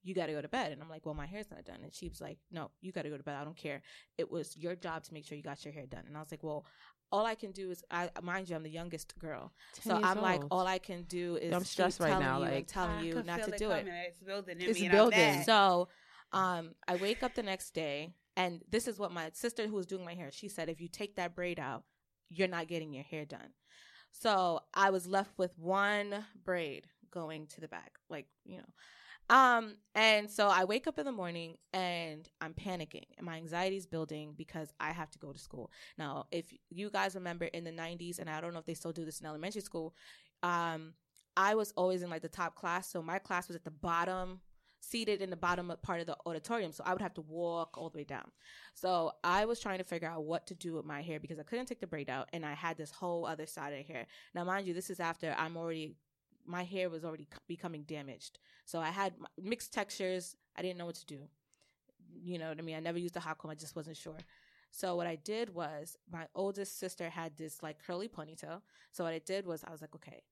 "You 0.03 0.13
got 0.15 0.27
to 0.27 0.33
go 0.33 0.41
to 0.41 0.47
bed." 0.47 0.71
And 0.71 0.81
I'm 0.81 0.89
like, 0.89 1.05
"Well, 1.05 1.15
my 1.15 1.25
hair's 1.27 1.49
not 1.51 1.65
done." 1.65 1.79
And 1.83 1.93
she 1.93 2.07
was 2.09 2.21
like, 2.21 2.39
"No, 2.51 2.71
you 2.81 2.91
got 2.91 3.03
to 3.03 3.09
go 3.09 3.17
to 3.17 3.23
bed. 3.23 3.35
I 3.35 3.43
don't 3.43 3.57
care. 3.57 3.81
It 4.17 4.31
was 4.31 4.57
your 4.57 4.75
job 4.75 5.03
to 5.03 5.13
make 5.13 5.25
sure 5.25 5.37
you 5.37 5.43
got 5.43 5.63
your 5.65 5.73
hair 5.73 5.85
done." 5.85 6.05
And 6.07 6.17
I 6.17 6.19
was 6.19 6.31
like, 6.31 6.43
"Well." 6.43 6.65
All 7.11 7.25
I 7.25 7.35
can 7.35 7.51
do 7.51 7.71
is, 7.71 7.83
I 7.89 8.09
mind 8.21 8.49
you, 8.49 8.55
I'm 8.55 8.63
the 8.63 8.69
youngest 8.69 9.17
girl, 9.17 9.53
10 9.81 9.83
so 9.93 10.01
I'm 10.03 10.21
like, 10.21 10.41
all 10.51 10.67
I 10.67 10.77
can 10.77 11.03
do 11.03 11.37
is 11.37 11.53
I'm 11.53 11.61
keep 11.61 11.67
stressed 11.67 11.99
right 12.01 12.09
telling 12.09 12.23
now, 12.25 12.39
you 12.39 12.43
and 12.45 12.55
like- 12.55 12.67
telling 12.67 12.91
I 12.97 13.01
you 13.03 13.23
not 13.23 13.39
feel 13.41 13.51
to 13.51 13.57
do 13.57 13.69
coming. 13.69 13.87
it. 13.87 14.05
It's 14.09 14.19
building 14.19 14.59
in 14.61 14.69
It's 14.69 14.79
me. 14.81 14.89
building. 14.89 15.19
And 15.19 15.37
I'm. 15.39 15.43
So, 15.45 15.87
um, 16.33 16.75
I 16.87 16.97
wake 16.97 17.23
up 17.23 17.33
the 17.35 17.43
next 17.43 17.71
day, 17.73 18.13
and 18.35 18.61
this 18.69 18.87
is 18.89 18.99
what 18.99 19.11
my 19.13 19.29
sister, 19.33 19.67
who 19.67 19.75
was 19.75 19.85
doing 19.85 20.03
my 20.03 20.15
hair, 20.15 20.31
she 20.31 20.49
said, 20.49 20.67
if 20.67 20.81
you 20.81 20.89
take 20.89 21.15
that 21.15 21.33
braid 21.33 21.59
out, 21.59 21.83
you're 22.29 22.49
not 22.49 22.67
getting 22.67 22.91
your 22.93 23.05
hair 23.05 23.23
done. 23.23 23.53
So 24.11 24.61
I 24.73 24.89
was 24.89 25.07
left 25.07 25.37
with 25.37 25.57
one 25.57 26.25
braid 26.43 26.87
going 27.11 27.47
to 27.47 27.61
the 27.61 27.67
back, 27.69 27.93
like 28.09 28.27
you 28.43 28.57
know. 28.57 28.65
Um, 29.29 29.75
and 29.93 30.29
so 30.29 30.47
I 30.47 30.63
wake 30.63 30.87
up 30.87 30.97
in 30.97 31.05
the 31.05 31.11
morning 31.11 31.57
and 31.73 32.27
I'm 32.39 32.53
panicking, 32.53 33.05
and 33.17 33.25
my 33.25 33.35
anxiety 33.35 33.75
is 33.75 33.85
building 33.85 34.33
because 34.37 34.71
I 34.79 34.91
have 34.91 35.11
to 35.11 35.19
go 35.19 35.33
to 35.33 35.39
school. 35.39 35.69
Now, 35.97 36.27
if 36.31 36.53
you 36.69 36.89
guys 36.89 37.15
remember 37.15 37.45
in 37.45 37.63
the 37.63 37.71
'90s, 37.71 38.19
and 38.19 38.29
I 38.29 38.39
don't 38.39 38.53
know 38.53 38.59
if 38.59 38.65
they 38.65 38.73
still 38.73 38.93
do 38.93 39.05
this 39.05 39.19
in 39.19 39.25
elementary 39.25 39.61
school, 39.61 39.93
um, 40.43 40.93
I 41.35 41.55
was 41.55 41.73
always 41.75 42.03
in 42.03 42.09
like 42.09 42.21
the 42.21 42.29
top 42.29 42.55
class, 42.55 42.89
so 42.89 43.01
my 43.01 43.19
class 43.19 43.47
was 43.47 43.55
at 43.55 43.65
the 43.65 43.71
bottom 43.71 44.39
seated 44.79 45.21
in 45.21 45.29
the 45.29 45.35
bottom 45.35 45.71
part 45.81 45.99
of 45.99 46.07
the 46.07 46.15
auditorium. 46.25 46.71
So 46.71 46.83
I 46.85 46.93
would 46.93 47.01
have 47.01 47.13
to 47.15 47.21
walk 47.21 47.77
all 47.77 47.89
the 47.89 47.97
way 47.97 48.03
down. 48.03 48.31
So 48.73 49.11
I 49.23 49.45
was 49.45 49.59
trying 49.59 49.79
to 49.79 49.83
figure 49.83 50.07
out 50.07 50.23
what 50.23 50.47
to 50.47 50.55
do 50.55 50.73
with 50.73 50.85
my 50.85 51.01
hair 51.01 51.19
because 51.19 51.39
I 51.39 51.43
couldn't 51.43 51.65
take 51.65 51.79
the 51.79 51.87
braid 51.87 52.09
out 52.09 52.29
and 52.33 52.45
I 52.45 52.53
had 52.53 52.77
this 52.77 52.91
whole 52.91 53.25
other 53.25 53.45
side 53.45 53.73
of 53.73 53.85
hair. 53.85 54.07
Now, 54.33 54.43
mind 54.43 54.67
you, 54.67 54.73
this 54.73 54.89
is 54.89 54.99
after 54.99 55.35
I'm 55.37 55.57
already, 55.57 55.95
my 56.47 56.63
hair 56.63 56.89
was 56.89 57.03
already 57.03 57.27
becoming 57.47 57.83
damaged. 57.83 58.39
So 58.65 58.79
I 58.79 58.89
had 58.89 59.13
mixed 59.41 59.73
textures. 59.73 60.35
I 60.55 60.61
didn't 60.61 60.77
know 60.77 60.85
what 60.85 60.95
to 60.95 61.05
do. 61.05 61.19
You 62.19 62.39
know 62.39 62.49
what 62.49 62.57
I 62.57 62.61
mean? 62.61 62.75
I 62.75 62.79
never 62.79 62.97
used 62.97 63.15
a 63.17 63.19
hot 63.19 63.37
comb. 63.37 63.51
I 63.51 63.55
just 63.55 63.75
wasn't 63.75 63.97
sure. 63.97 64.17
So 64.71 64.95
what 64.95 65.07
I 65.07 65.15
did 65.15 65.53
was 65.53 65.97
my 66.11 66.27
oldest 66.35 66.79
sister 66.79 67.09
had 67.09 67.35
this 67.37 67.61
like 67.63 67.83
curly 67.85 68.07
ponytail. 68.07 68.61
So 68.91 69.03
what 69.03 69.13
I 69.13 69.19
did 69.19 69.45
was 69.45 69.63
I 69.63 69.71
was 69.71 69.81
like, 69.81 69.95
okay, 69.95 70.23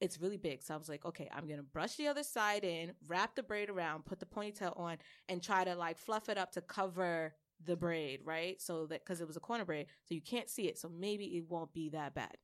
it's 0.00 0.20
really 0.20 0.36
big. 0.36 0.62
So 0.62 0.74
I 0.74 0.76
was 0.76 0.88
like, 0.88 1.04
okay, 1.04 1.28
I'm 1.32 1.46
gonna 1.48 1.62
brush 1.62 1.96
the 1.96 2.08
other 2.08 2.22
side 2.22 2.64
in, 2.64 2.92
wrap 3.06 3.34
the 3.34 3.42
braid 3.42 3.70
around, 3.70 4.04
put 4.04 4.20
the 4.20 4.26
ponytail 4.26 4.78
on, 4.78 4.98
and 5.28 5.42
try 5.42 5.64
to 5.64 5.74
like 5.74 5.98
fluff 5.98 6.28
it 6.28 6.38
up 6.38 6.52
to 6.52 6.60
cover 6.60 7.34
the 7.64 7.76
braid, 7.76 8.20
right? 8.24 8.60
So 8.60 8.86
that 8.86 9.04
because 9.04 9.20
it 9.20 9.26
was 9.26 9.36
a 9.36 9.40
corner 9.40 9.64
braid, 9.64 9.86
so 10.04 10.14
you 10.14 10.20
can't 10.20 10.50
see 10.50 10.64
it. 10.64 10.78
So 10.78 10.88
maybe 10.88 11.24
it 11.24 11.44
won't 11.48 11.72
be 11.72 11.88
that 11.90 12.14
bad. 12.14 12.36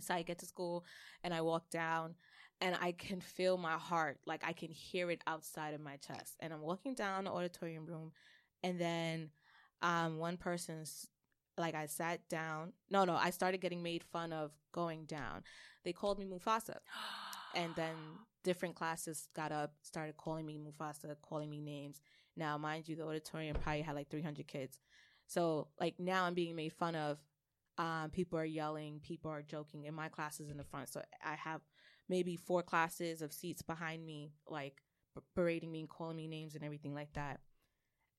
So 0.00 0.14
I 0.14 0.22
get 0.22 0.38
to 0.38 0.46
school 0.46 0.84
and 1.22 1.32
I 1.32 1.40
walk 1.40 1.70
down 1.70 2.14
and 2.60 2.76
I 2.80 2.92
can 2.92 3.20
feel 3.20 3.58
my 3.58 3.74
heart, 3.74 4.18
like 4.26 4.42
I 4.44 4.52
can 4.52 4.70
hear 4.70 5.10
it 5.10 5.22
outside 5.26 5.74
of 5.74 5.80
my 5.80 5.96
chest. 5.96 6.36
And 6.40 6.52
I'm 6.52 6.62
walking 6.62 6.94
down 6.94 7.24
the 7.24 7.30
auditorium 7.30 7.86
room, 7.86 8.12
and 8.62 8.80
then 8.80 9.30
um, 9.82 10.18
one 10.18 10.36
person's 10.36 11.08
like 11.58 11.74
I 11.74 11.86
sat 11.86 12.28
down. 12.28 12.72
No, 12.90 13.04
no, 13.04 13.14
I 13.14 13.30
started 13.30 13.60
getting 13.60 13.82
made 13.82 14.04
fun 14.04 14.32
of 14.32 14.52
going 14.72 15.04
down. 15.04 15.42
They 15.84 15.92
called 15.92 16.18
me 16.18 16.26
Mufasa. 16.26 16.78
And 17.54 17.74
then 17.74 17.94
different 18.44 18.74
classes 18.74 19.28
got 19.34 19.50
up, 19.50 19.72
started 19.80 20.18
calling 20.18 20.44
me 20.44 20.58
Mufasa, 20.58 21.14
calling 21.22 21.48
me 21.48 21.58
names. 21.58 22.02
Now, 22.36 22.58
mind 22.58 22.86
you, 22.86 22.96
the 22.96 23.06
auditorium 23.06 23.56
probably 23.58 23.80
had 23.80 23.94
like 23.94 24.10
300 24.10 24.46
kids. 24.46 24.78
So, 25.26 25.68
like, 25.80 25.94
now 25.98 26.24
I'm 26.24 26.34
being 26.34 26.54
made 26.54 26.74
fun 26.74 26.94
of. 26.94 27.18
Um, 27.78 28.10
people 28.10 28.38
are 28.38 28.44
yelling, 28.44 29.00
people 29.00 29.30
are 29.30 29.42
joking, 29.42 29.86
and 29.86 29.94
my 29.94 30.08
class 30.08 30.40
is 30.40 30.48
in 30.48 30.56
the 30.56 30.64
front. 30.64 30.88
So, 30.88 31.02
I 31.24 31.34
have 31.34 31.60
maybe 32.08 32.36
four 32.36 32.62
classes 32.62 33.20
of 33.22 33.32
seats 33.32 33.62
behind 33.62 34.04
me, 34.04 34.32
like 34.48 34.80
berating 35.34 35.72
me 35.72 35.80
and 35.80 35.88
calling 35.88 36.16
me 36.16 36.26
names 36.28 36.54
and 36.54 36.64
everything 36.64 36.94
like 36.94 37.12
that. 37.14 37.40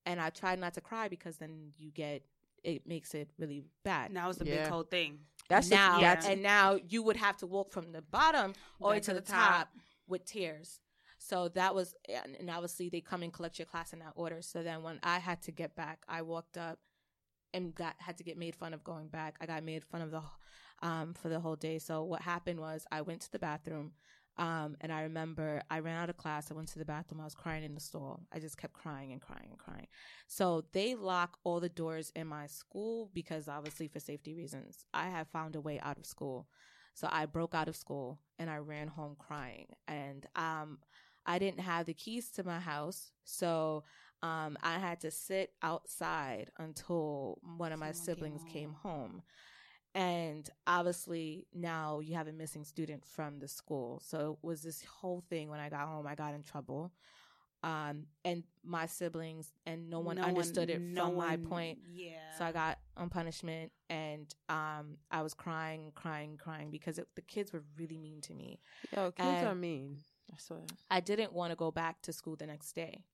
And 0.06 0.22
I 0.22 0.30
tried 0.30 0.60
not 0.60 0.74
to 0.76 0.82
cry 0.82 1.08
because 1.08 1.38
then 1.38 1.72
you 1.78 1.91
get, 1.91 2.24
it 2.63 2.88
makes 2.88 3.13
it 3.13 3.30
really 3.38 3.63
bad 3.84 4.12
now 4.12 4.30
it's 4.30 4.41
a 4.41 4.46
Yeah. 4.46 4.63
big 4.63 4.67
whole 4.67 4.84
thing. 4.84 5.20
That's 5.50 5.70
now, 5.70 5.91
just, 5.91 6.02
that's 6.02 6.26
and 6.28 6.41
now 6.43 6.78
you 6.88 7.04
would 7.04 7.17
have 7.17 7.38
to 7.38 7.48
walk 7.48 7.72
from 7.72 7.91
the 7.91 8.02
bottom 8.02 8.54
all 8.82 8.89
the 8.89 8.91
way 8.93 8.98
Back 8.98 9.04
to 9.06 9.13
the 9.13 9.22
top 9.22 9.70
with 10.08 10.26
tears. 10.26 10.82
So 11.20 11.50
that 11.50 11.74
was, 11.74 11.96
and 12.10 12.36
and 12.39 12.50
obviously 12.50 12.89
they 12.89 13.02
come 13.02 13.24
and 13.24 13.34
collect 13.34 13.58
your 13.58 13.65
class 13.65 13.93
in 13.93 14.00
that 14.00 14.13
order. 14.15 14.41
So 14.41 14.63
then 14.63 14.84
when 14.84 15.00
I 15.04 15.20
had 15.20 15.41
to 15.43 15.52
get 15.52 15.76
back, 15.76 16.04
I 16.08 16.22
walked 16.22 16.58
up 16.58 16.80
and 17.54 17.74
got 17.74 17.96
had 18.00 18.18
to 18.18 18.24
get 18.24 18.38
made 18.38 18.56
fun 18.56 18.74
of 18.74 18.84
going 18.84 19.08
back. 19.08 19.38
I 19.42 19.46
got 19.46 19.64
made 19.64 19.84
fun 19.84 20.02
of 20.02 20.12
the 20.12 20.22
um 20.82 21.14
for 21.14 21.30
the 21.30 21.40
whole 21.40 21.56
day. 21.56 21.80
So 21.80 22.04
what 22.04 22.22
happened 22.22 22.60
was 22.60 22.86
I 22.92 23.02
went 23.02 23.22
to 23.22 23.32
the 23.32 23.40
bathroom. 23.40 23.94
Um, 24.40 24.78
and 24.82 24.92
I 24.92 25.02
remember 25.02 25.64
I 25.72 25.80
ran 25.80 25.98
out 25.98 26.12
of 26.12 26.18
class. 26.18 26.52
I 26.52 26.54
went 26.54 26.68
to 26.70 26.80
the 26.80 26.86
bathroom. 26.86 27.22
I 27.22 27.24
was 27.24 27.34
crying 27.34 27.64
in 27.64 27.74
the 27.74 27.80
stall. 27.80 28.22
I 28.32 28.38
just 28.38 28.58
kept 28.58 28.74
crying 28.74 29.12
and 29.12 29.20
crying 29.20 29.48
and 29.50 29.58
crying. 29.58 29.88
So 30.28 30.64
they 30.74 30.94
lock 30.94 31.40
all 31.44 31.60
the 31.60 31.70
doors 31.70 32.12
in 32.16 32.28
my 32.28 32.46
school 32.46 33.10
because 33.14 33.48
obviously 33.48 33.88
for 33.88 34.00
safety 34.00 34.36
reasons. 34.36 34.86
I 34.94 35.10
have 35.10 35.28
found 35.30 35.56
a 35.56 35.62
way 35.62 35.80
out 35.80 35.98
of 35.98 36.06
school. 36.06 36.48
So 36.94 37.08
I 37.12 37.26
broke 37.26 37.56
out 37.56 37.68
of 37.68 37.76
school 37.76 38.20
and 38.38 38.50
I 38.50 38.58
ran 38.58 38.88
home 38.88 39.16
crying. 39.18 39.68
And 39.88 40.26
um, 40.36 40.80
I 41.26 41.40
didn't 41.40 41.60
have 41.60 41.86
the 41.86 41.94
keys 41.94 42.30
to 42.32 42.44
my 42.44 42.60
house. 42.60 43.12
So 43.24 43.84
um, 44.23 44.58
I 44.63 44.80
had 44.80 45.01
to 45.01 45.12
sit 45.12 45.51
outside 45.62 46.51
until 46.58 47.39
one 47.58 47.71
of 47.71 47.80
my 47.80 47.91
Someone 47.91 48.15
siblings 48.15 48.43
came 48.43 48.53
came 48.53 48.73
home. 48.73 49.21
And 49.95 50.47
obviously, 50.67 51.47
now 51.53 51.99
you 52.01 52.15
have 52.15 52.27
a 52.27 52.32
missing 52.34 52.63
student 52.63 53.03
from 53.06 53.39
the 53.39 53.47
school. 53.47 54.01
So 54.06 54.38
it 54.41 54.45
was 54.45 54.62
this 54.62 54.84
whole 54.84 55.23
thing 55.30 55.49
when 55.49 55.60
I 55.60 55.69
got 55.69 55.88
home, 55.88 56.06
I 56.06 56.13
got 56.15 56.34
in 56.36 56.43
trouble. 56.43 56.91
Um, 57.63 58.06
and 58.23 58.43
my 58.63 58.86
siblings 58.86 59.51
and 59.65 59.89
no 59.89 59.99
one 59.99 60.17
No 60.17 60.23
understood 60.23 60.69
it 60.69 60.80
no 60.80 61.06
from 61.06 61.15
my 61.17 61.38
point. 61.38 61.80
Yeah. 61.91 62.12
So 62.38 62.45
I 62.45 62.51
got 62.51 62.77
on 62.95 63.10
punishment, 63.10 63.71
and 63.89 64.34
um, 64.47 64.97
I 65.10 65.23
was 65.23 65.34
crying, 65.34 65.91
crying, 65.95 66.38
crying 66.38 66.69
because 66.69 66.99
it, 66.99 67.08
the 67.15 67.23
kids 67.23 67.51
were 67.51 67.63
really 67.77 67.97
mean 67.97 68.21
to 68.21 68.34
me. 68.36 68.60
Yo, 68.95 69.12
kids 69.12 69.27
And- 69.27 69.47
are 69.47 69.56
mean. 69.56 69.97
I 70.32 70.36
swear. 70.38 70.60
I 70.91 70.99
didn't 70.99 71.34
want 71.34 71.51
to 71.51 71.56
go 71.56 71.71
back 71.71 72.01
to 72.03 72.13
school 72.13 72.36
the 72.36 72.45
next 72.45 72.73
day, 72.73 73.06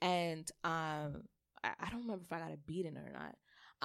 and 0.00 0.50
um, 0.64 1.22
I, 1.62 1.70
I 1.80 1.90
don't 1.90 2.02
remember 2.02 2.24
if 2.26 2.32
I 2.32 2.38
got 2.38 2.52
a 2.52 2.56
beating 2.56 2.96
or 2.96 3.12
not. 3.12 3.36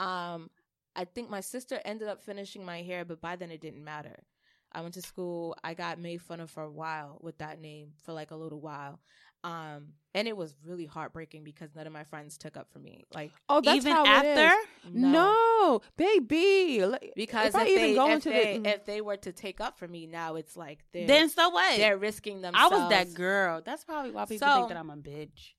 Um, 0.04 0.50
I 0.96 1.06
think 1.06 1.30
my 1.30 1.42
sister 1.42 1.80
ended 1.84 2.08
up 2.08 2.24
finishing 2.24 2.66
my 2.66 2.82
hair, 2.82 3.06
but 3.06 3.22
by 3.22 3.36
then 3.36 3.52
it 3.52 3.62
didn't 3.62 3.84
matter. 3.84 4.24
I 4.72 4.82
went 4.82 4.94
to 4.96 5.02
school. 5.02 5.56
I 5.64 5.74
got 5.74 6.00
made 6.00 6.22
fun 6.22 6.40
of 6.42 6.50
for 6.50 6.64
a 6.64 6.72
while 6.72 7.18
with 7.22 7.38
that 7.38 7.62
name 7.62 7.94
for 8.04 8.12
like 8.14 8.32
a 8.32 8.36
little 8.36 8.60
while. 8.60 9.00
Um, 9.44 9.90
and 10.16 10.28
it 10.28 10.36
was 10.36 10.56
really 10.66 10.86
heartbreaking 10.86 11.44
because 11.44 11.76
none 11.76 11.86
of 11.86 11.94
my 11.94 12.04
friends 12.04 12.36
took 12.38 12.58
up 12.58 12.68
for 12.74 12.80
me. 12.80 13.04
Like, 13.14 13.32
Oh, 13.48 13.62
that's 13.62 13.78
Even 13.78 13.92
how 13.92 14.04
it 14.04 14.08
after? 14.26 14.56
No, 14.92 15.82
baby. 15.98 16.84
Because 17.16 17.50
if 17.50 17.56
if, 17.56 17.56
I 17.56 17.68
even 17.68 17.82
they, 17.82 17.94
go 17.96 18.08
if, 18.08 18.14
into 18.16 18.30
they, 18.30 18.58
the, 18.58 18.70
if 18.70 18.86
they 18.86 19.02
were 19.02 19.18
to 19.18 19.32
take 19.32 19.62
up 19.62 19.78
for 19.78 19.88
me 19.88 20.08
now, 20.08 20.36
it's 20.36 20.58
like 20.58 20.80
they're 20.94 21.06
then 21.06 21.30
so 21.30 21.50
what? 21.50 21.78
they're 21.78 21.98
risking 21.98 22.42
themselves. 22.42 22.74
I 22.74 22.78
was 22.80 22.90
that 22.90 23.14
girl. 23.14 23.62
That's 23.64 23.84
probably 23.86 24.12
why 24.12 24.26
people 24.26 24.48
So- 24.48 24.56
think 24.56 24.70
that 24.70 24.78
I'm 24.78 24.90
a 24.90 24.98
bitch. 24.98 25.54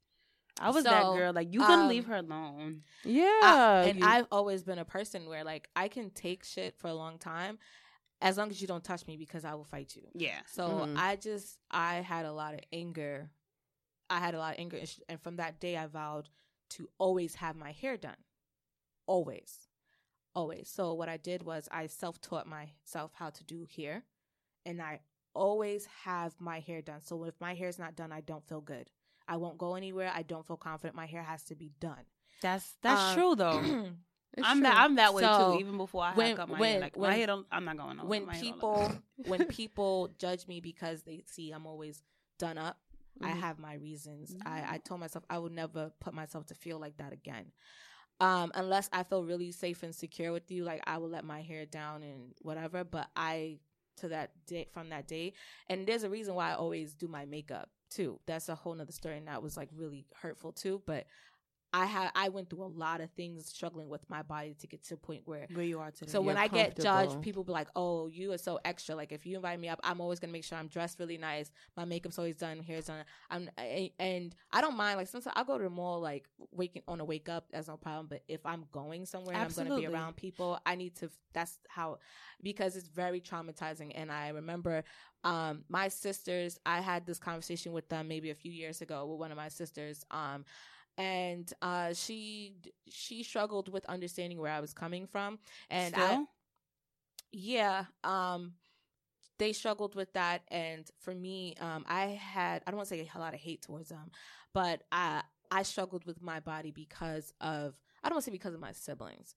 I 0.59 0.71
was 0.71 0.85
that 0.85 1.03
girl. 1.15 1.33
Like 1.33 1.53
you 1.53 1.61
couldn't 1.61 1.81
um, 1.81 1.89
leave 1.89 2.07
her 2.07 2.17
alone. 2.17 2.83
yeah, 3.05 3.23
I- 3.43 3.85
and 3.89 3.99
you- 3.99 4.07
I've 4.07 4.27
always 4.33 4.63
been 4.65 4.79
a 4.79 4.85
person 4.85 5.29
where 5.29 5.45
like 5.45 5.69
I 5.77 5.89
can 5.89 6.11
take 6.11 6.45
shit 6.45 6.79
for 6.79 6.89
a 6.89 6.95
long 6.95 7.19
time, 7.19 7.59
as 8.23 8.39
long 8.39 8.51
as 8.51 8.61
you 8.61 8.67
don't 8.67 8.83
touch 8.85 9.07
me 9.07 9.17
because 9.17 9.45
I 9.45 9.55
will 9.55 9.65
fight 9.65 9.95
you. 9.97 10.09
Yeah. 10.15 10.41
So 10.47 10.69
Mhm. 10.69 10.97
I 10.97 11.17
just 11.17 11.59
I 11.71 11.97
had 11.97 12.25
a 12.27 12.33
lot 12.33 12.55
of 12.55 12.61
anger. 12.73 13.31
I 14.09 14.19
had 14.21 14.35
a 14.35 14.39
lot 14.39 14.55
of 14.55 14.61
anger, 14.61 14.81
and 15.09 15.21
from 15.21 15.37
that 15.37 15.61
day 15.61 15.77
I 15.77 15.87
vowed 15.87 16.31
to 16.71 16.89
always 16.99 17.35
have 17.37 17.57
my 17.57 17.73
hair 17.73 17.97
done, 17.97 18.17
always, 19.07 19.69
always. 20.35 20.69
So 20.69 20.95
what 20.95 21.09
I 21.09 21.17
did 21.17 21.43
was 21.43 21.69
I 21.71 21.87
self 21.87 22.21
taught 22.21 22.47
myself 22.47 23.13
how 23.15 23.31
to 23.31 23.45
do 23.45 23.67
hair, 23.77 24.05
and 24.65 24.81
I 24.81 25.01
always 25.35 25.87
have 26.05 26.41
my 26.41 26.61
hair 26.61 26.81
done. 26.83 27.03
So 27.03 27.25
if 27.25 27.35
my 27.41 27.55
hair's 27.55 27.79
not 27.79 27.95
done, 27.97 28.13
I 28.13 28.21
don't 28.21 28.47
feel 28.47 28.61
good. 28.61 28.91
I 29.29 29.37
won't 29.37 29.59
go 29.59 29.75
anywhere. 29.75 30.11
I 30.15 30.23
don't 30.23 30.47
feel 30.47 30.57
confident. 30.57 30.95
My 30.95 31.07
hair 31.07 31.23
has 31.23 31.43
to 31.45 31.55
be 31.55 31.73
done. 31.81 32.05
That's 32.43 32.77
that's 32.83 33.01
Um, 33.01 33.15
true 33.15 33.35
though. 33.37 33.89
It's 34.37 34.47
I'm 34.47 34.59
true. 34.59 34.63
that 34.65 34.77
I'm 34.77 34.97
that 34.97 35.15
way 35.15 35.23
So, 35.23 35.53
too. 35.55 35.61
Even 35.61 35.79
before 35.79 36.05
I 36.05 36.13
when- 36.13 36.27
had 36.29 36.37
cut 36.37 36.49
my 36.51 36.59
when- 36.61 36.73
hair, 36.73 36.81
like 36.83 36.97
when- 36.97 37.11
my 37.11 37.17
hair 37.17 37.27
don't. 37.27 37.47
I'm 37.51 37.65
not 37.65 37.79
going. 37.79 37.97
nowhere. 37.97 38.09
when 38.11 38.27
My 38.27 38.35
hair 38.35 38.43
don't 38.45 38.53
people 38.53 38.93
when 39.29 39.45
people 39.61 40.09
judge 40.19 40.47
me 40.47 40.61
because 40.61 41.03
they 41.05 41.23
see 41.27 41.53
I'm 41.53 41.65
always 41.67 42.03
done 42.39 42.59
up, 42.59 42.79
I 43.23 43.31
Mhm. 43.31 43.41
have 43.41 43.59
my 43.59 43.75
reasons. 43.75 44.37
I, 44.45 44.75
I 44.75 44.79
told 44.79 45.01
myself 45.01 45.25
I 45.31 45.39
would 45.39 45.53
never 45.53 45.91
put 46.01 46.13
myself 46.13 46.45
to 46.47 46.55
feel 46.55 46.79
like 46.79 46.99
that 46.99 47.15
again. 47.15 47.53
Um, 48.21 48.51
unless 48.55 48.91
I 48.93 49.05
feel 49.05 49.25
really 49.25 49.53
safe 49.53 49.83
and 49.83 49.95
secure 49.95 50.33
with 50.33 50.51
you, 50.51 50.65
like 50.65 50.83
I 50.87 50.99
will 50.99 51.09
let 51.09 51.25
my 51.25 51.41
hair 51.41 51.65
down 51.65 52.03
and 52.03 52.35
whatever. 52.43 52.85
But 52.85 53.09
I 53.17 53.61
to 53.99 54.09
that 54.09 54.33
day 54.47 54.67
from 54.73 54.91
that 54.91 55.07
day, 55.09 55.33
and 55.71 55.87
there's 55.87 56.03
a 56.03 56.11
reason 56.11 56.35
why 56.35 56.51
I 56.51 56.55
always 56.57 56.95
do 56.95 57.09
my 57.09 57.25
makeup 57.25 57.71
too. 57.91 58.21
That's 58.27 58.49
a 58.49 58.55
whole 58.55 58.75
nother 58.75 58.93
story, 58.93 59.19
and 59.19 59.29
that 59.29 59.43
was 59.43 59.57
like 59.57 59.69
really 59.75 60.07
hurtful 60.15 60.53
too. 60.53 60.83
But 60.87 61.07
I 61.73 61.85
had 61.85 62.11
I 62.15 62.29
went 62.31 62.49
through 62.49 62.63
a 62.63 62.73
lot 62.73 63.01
of 63.03 63.11
things 63.11 63.47
struggling 63.49 63.89
with 63.91 64.09
my 64.09 64.23
body 64.23 64.55
to 64.61 64.67
get 64.67 64.85
to 64.85 64.95
a 64.95 64.97
point 64.97 65.23
where 65.27 65.47
where 65.53 65.65
you 65.65 65.79
are 65.81 65.91
today. 65.91 66.11
so 66.11 66.21
when 66.23 66.37
I 66.39 66.47
get 66.49 66.77
judged, 66.85 67.11
people 67.23 67.45
be 67.45 67.53
like, 67.53 67.69
"Oh, 67.77 68.07
you 68.07 68.33
are 68.33 68.39
so 68.39 68.59
extra." 68.65 68.95
Like 68.95 69.13
if 69.13 69.27
you 69.27 69.37
invite 69.37 69.61
me 69.61 69.69
up, 69.69 69.81
I'm 69.83 70.01
always 70.01 70.19
gonna 70.21 70.33
make 70.33 70.45
sure 70.45 70.57
I'm 70.57 70.69
dressed 70.69 70.99
really 71.01 71.19
nice. 71.19 71.51
My 71.77 71.85
makeup's 71.85 72.19
always 72.19 72.37
done, 72.37 72.61
hair's 72.61 72.87
done. 72.87 73.05
I'm 73.29 73.51
I- 73.59 73.93
and 73.99 74.35
I 74.53 74.61
don't 74.63 74.77
mind. 74.77 74.97
Like 74.97 75.09
sometimes 75.09 75.35
I'll 75.37 75.45
go 75.45 75.59
to 75.59 75.65
the 75.65 75.69
mall, 75.71 76.01
like 76.01 76.29
waking 76.53 76.83
on 76.89 77.01
a 77.01 77.05
wake 77.05 77.29
up, 77.29 77.49
that's 77.51 77.69
no 77.69 77.77
problem. 77.77 78.07
But 78.09 78.23
if 78.29 78.47
I'm 78.47 78.65
going 78.73 79.05
somewhere 79.05 79.35
and 79.35 79.43
I'm 79.45 79.49
gonna 79.65 79.71
be 79.81 79.87
around 79.93 80.17
people, 80.17 80.59
I 80.65 80.77
need 80.77 80.95
to. 80.97 81.11
That's 81.35 81.59
how 81.69 81.99
because 82.43 82.77
it's 82.77 82.89
very 82.89 83.21
traumatizing. 83.21 83.93
And 83.95 84.11
I 84.11 84.29
remember 84.29 84.85
um 85.27 85.65
my 85.69 85.89
sisters. 85.89 86.59
I 86.65 86.81
had 86.81 87.05
this 87.05 87.19
conversation 87.19 87.73
with 87.73 87.89
them 87.89 88.09
maybe 88.09 88.31
a 88.31 88.35
few 88.35 88.53
years 88.53 88.81
ago 88.81 89.05
with 89.07 89.19
one 89.19 89.31
of 89.31 89.37
my 89.37 89.49
sisters. 89.49 90.05
Um 90.11 90.45
and 90.97 91.53
uh 91.61 91.93
she 91.93 92.55
she 92.89 93.23
struggled 93.23 93.69
with 93.69 93.85
understanding 93.87 94.39
where 94.39 94.53
I 94.53 94.61
was 94.61 94.73
coming 94.73 95.07
from 95.07 95.39
and 95.69 95.95
I 95.95 96.25
yeah 97.33 97.85
um 98.05 98.53
they 99.39 99.53
struggled 99.53 99.95
with 99.95 100.13
that 100.15 100.43
and 100.49 100.89
for 101.01 101.15
me 101.15 101.55
um 101.61 101.85
i 101.87 102.07
had 102.07 102.63
i 102.67 102.71
don't 102.71 102.79
want 102.79 102.89
to 102.89 102.95
say 102.95 103.11
a 103.15 103.19
lot 103.19 103.35
of 103.35 103.41
hate 103.41 103.61
towards 103.63 103.91
them 103.91 104.11
but 104.55 104.83
i 104.93 105.23
i 105.51 105.63
struggled 105.63 106.05
with 106.07 106.23
my 106.23 106.41
body 106.41 106.71
because 106.71 107.33
of 107.41 107.75
i 108.03 108.09
don't 108.09 108.15
want 108.17 108.25
to 108.25 108.31
say 108.31 108.33
because 108.33 108.55
of 108.55 108.61
my 108.61 108.73
siblings 108.73 109.35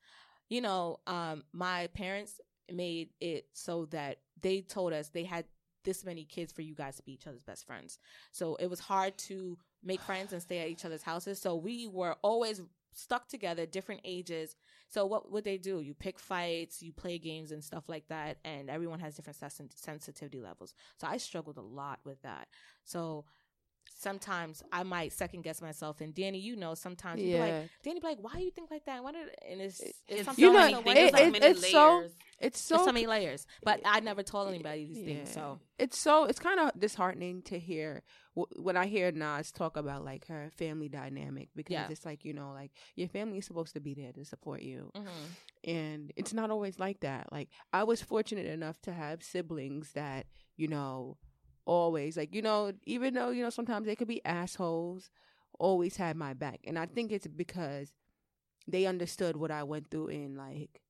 you 0.49 0.61
know 0.61 0.99
um 1.07 1.43
my 1.51 1.87
parents 1.87 2.39
made 2.71 3.09
it 3.19 3.47
so 3.53 3.85
that 3.87 4.19
they 4.41 4.61
told 4.61 4.93
us 4.93 5.09
they 5.09 5.23
had 5.23 5.45
this 5.83 6.05
many 6.05 6.23
kids 6.23 6.51
for 6.51 6.61
you 6.61 6.75
guys 6.75 6.97
to 6.97 7.03
be 7.03 7.13
each 7.13 7.27
other's 7.27 7.43
best 7.43 7.65
friends 7.65 7.99
so 8.31 8.55
it 8.55 8.67
was 8.67 8.79
hard 8.79 9.17
to 9.17 9.57
make 9.83 10.01
friends 10.01 10.33
and 10.33 10.41
stay 10.41 10.59
at 10.59 10.67
each 10.67 10.85
other's 10.85 11.03
houses 11.03 11.39
so 11.39 11.55
we 11.55 11.87
were 11.87 12.15
always 12.21 12.61
stuck 12.91 13.27
together 13.27 13.65
different 13.65 14.01
ages 14.03 14.55
so 14.89 15.05
what 15.05 15.31
would 15.31 15.43
they 15.43 15.57
do? 15.57 15.81
You 15.81 15.93
pick 15.93 16.19
fights, 16.19 16.81
you 16.81 16.91
play 16.91 17.19
games 17.19 17.51
and 17.51 17.63
stuff 17.63 17.87
like 17.87 18.07
that, 18.07 18.37
and 18.43 18.69
everyone 18.69 18.99
has 18.99 19.15
different 19.15 19.37
sen- 19.37 19.69
sensitivity 19.75 20.41
levels. 20.41 20.73
So 20.99 21.07
I 21.07 21.17
struggled 21.17 21.57
a 21.57 21.61
lot 21.61 21.99
with 22.03 22.21
that. 22.23 22.47
So 22.85 23.25
sometimes 23.97 24.63
I 24.71 24.83
might 24.83 25.11
second 25.13 25.41
guess 25.43 25.61
myself. 25.61 26.01
And 26.01 26.13
Dany, 26.15 26.41
you 26.41 26.55
know, 26.55 26.73
sometimes 26.75 27.21
you 27.21 27.33
be 27.33 27.39
like, 27.39 27.53
Dany, 27.85 28.01
be 28.01 28.07
like, 28.07 28.17
why 28.21 28.39
you 28.39 28.51
think 28.51 28.71
like 28.71 28.85
that? 28.85 29.03
Why 29.03 29.11
did 29.11 29.27
and 29.49 29.61
it's 29.61 29.79
it's, 29.79 30.01
It's 30.07 30.25
something 30.25 30.43
You 30.43 30.53
know, 30.53 30.59
like 30.59 30.85
many 30.85 30.99
things, 30.99 31.07
it- 31.09 31.13
like 31.13 31.23
it- 31.23 31.31
many 31.31 31.45
it's 31.47 31.71
so- 31.71 32.03
it's 32.41 32.59
so, 32.61 32.77
so 32.77 32.85
so 32.85 32.91
many 32.93 33.05
layers. 33.05 33.45
But 33.63 33.81
I 33.83 33.99
never 33.99 34.23
told 34.23 34.47
anybody 34.49 34.85
these 34.85 35.03
things. 35.03 35.29
So 35.31 35.59
it's 35.77 35.97
so 35.99 36.23
it's 36.25 36.39
kind 36.39 36.59
of 36.59 36.71
disheartening 36.79 37.41
to 37.43 37.59
hear 37.59 38.01
w- 38.35 38.61
when 38.63 38.77
I 38.77 38.85
hear 38.85 39.11
Nas 39.11 39.51
talk 39.51 39.75
about 39.75 40.05
like 40.05 40.27
her 40.27 40.49
family 40.57 40.87
dynamic 40.87 41.49
because 41.55 41.73
Yeah. 41.73 41.87
it's 41.89 42.05
like 42.05 42.23
you 42.23 42.33
know 42.33 42.51
like 42.53 42.71
your 42.95 43.09
family 43.09 43.39
is 43.39 43.45
supposed 43.45 43.73
to 43.73 43.81
be 43.81 43.93
there 43.93 44.13
to 44.13 44.23
support 44.23 44.61
you 44.61 44.89
mhm. 44.95 45.07
and 45.65 46.13
it's 46.15 46.33
not 46.33 46.49
always 46.49 46.79
like 46.79 47.01
that. 47.01 47.31
Like 47.31 47.49
I 47.73 47.83
was 47.83 48.01
fortunate 48.01 48.45
enough 48.45 48.81
to 48.83 48.93
have 48.93 49.21
siblings 49.23 49.91
that 49.93 50.25
you 50.55 50.67
know 50.69 51.17
always 51.69 52.17
like 52.17 52.33
you 52.33 52.41
know 52.41 52.73
even 52.85 53.13
though 53.13 53.29
you 53.29 53.43
know 53.43 53.51
sometimes 53.51 53.85
they 53.85 53.95
could 53.95 54.07
be 54.07 54.25
assholes, 54.25 55.11
always 55.59 55.97
had 55.97 56.17
my 56.17 56.33
back, 56.33 56.61
and 56.65 56.79
I 56.79 56.87
think 56.87 57.11
it's 57.11 57.27
because 57.27 57.93
they 58.67 58.87
understood 58.87 59.37
what 59.37 59.51
I 59.51 59.63
went 59.63 59.91
through 59.91 60.07
in 60.07 60.35
like 60.35 60.81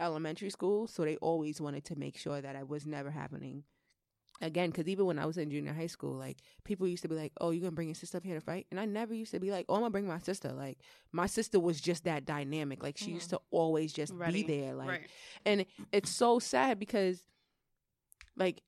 elementary 0.00 0.50
school, 0.50 0.88
so 0.88 1.04
they 1.04 1.16
always 1.18 1.60
wanted 1.60 1.84
to 1.86 1.96
make 1.96 2.18
sure 2.18 2.40
that 2.40 2.56
I 2.56 2.64
was 2.64 2.86
never 2.86 3.10
happening 3.10 3.62
again. 4.42 4.70
Because 4.70 4.88
even 4.88 5.06
when 5.06 5.20
I 5.20 5.26
was 5.26 5.38
in 5.38 5.48
junior 5.48 5.72
high 5.72 5.86
school, 5.86 6.14
like 6.14 6.38
people 6.64 6.88
used 6.88 7.02
to 7.02 7.08
be 7.08 7.14
like, 7.14 7.32
"Oh, 7.40 7.50
you're 7.50 7.62
gonna 7.62 7.70
bring 7.70 7.88
your 7.88 7.94
sister 7.94 8.18
up 8.18 8.24
here 8.24 8.34
to 8.34 8.40
fight?" 8.40 8.66
And 8.72 8.80
I 8.80 8.84
never 8.84 9.14
used 9.14 9.30
to 9.30 9.38
be 9.38 9.52
like, 9.52 9.66
"Oh, 9.68 9.76
I'm 9.76 9.82
gonna 9.82 9.90
bring 9.90 10.08
my 10.08 10.18
sister." 10.18 10.52
Like 10.52 10.78
my 11.12 11.26
sister 11.28 11.60
was 11.60 11.80
just 11.80 12.02
that 12.02 12.24
dynamic. 12.24 12.82
Like 12.82 12.98
she 12.98 13.12
used 13.12 13.28
mm-hmm. 13.28 13.36
to 13.36 13.42
always 13.52 13.92
just 13.92 14.12
Ready. 14.12 14.42
be 14.42 14.60
there. 14.60 14.74
Like, 14.74 14.88
right. 14.88 15.10
and 15.44 15.66
it's 15.92 16.10
so 16.10 16.40
sad 16.40 16.80
because, 16.80 17.22
like, 18.36 18.60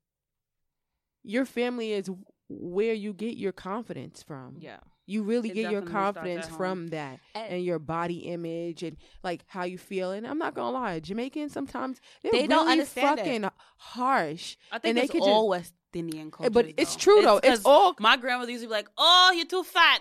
your 1.29 1.45
family 1.45 1.93
is 1.93 2.11
where 2.49 2.95
you 2.95 3.13
get 3.13 3.37
your 3.37 3.53
confidence 3.53 4.23
from. 4.23 4.57
yeah. 4.59 4.79
You 5.11 5.23
really 5.23 5.49
It 5.51 5.55
get 5.55 5.73
your 5.73 5.81
confidence 5.81 6.47
from 6.49 6.89
that 6.89 7.19
And- 7.35 7.53
and 7.55 7.65
your 7.65 7.79
body 7.79 8.19
image 8.35 8.83
and 8.83 8.99
like 9.23 9.43
how 9.47 9.65
you 9.65 9.79
feel. 9.79 10.11
And 10.13 10.27
I'm 10.27 10.37
not 10.37 10.55
gonna 10.55 10.71
lie, 10.71 11.01
Jamaicans 11.01 11.53
sometimes 11.55 11.99
They 12.23 12.29
really 12.31 12.47
don't 12.47 12.69
understand 12.69 13.19
it. 13.19 13.23
fucking 13.25 13.51
harsh. 13.79 14.57
I 14.71 14.79
think 14.79 14.91
and 14.91 14.99
they 14.99 15.03
it's 15.05 15.13
could 15.13 15.23
all 15.23 15.49
West 15.49 15.73
Indian 15.95 16.27
eh, 16.27 16.31
culture. 16.31 16.51
but 16.51 16.67
it's 16.77 16.95
true 16.95 17.23
though. 17.23 17.39
It's 17.39 17.49
'cause 17.49 17.63
all 17.65 17.95
My 17.99 18.19
grandmother 18.19 18.51
used 18.53 18.65
to 18.65 18.69
be 18.69 18.73
like, 18.73 18.89
"Oh, 18.99 19.33
you're 19.35 19.47
too 19.47 19.63
fat." 19.65 20.01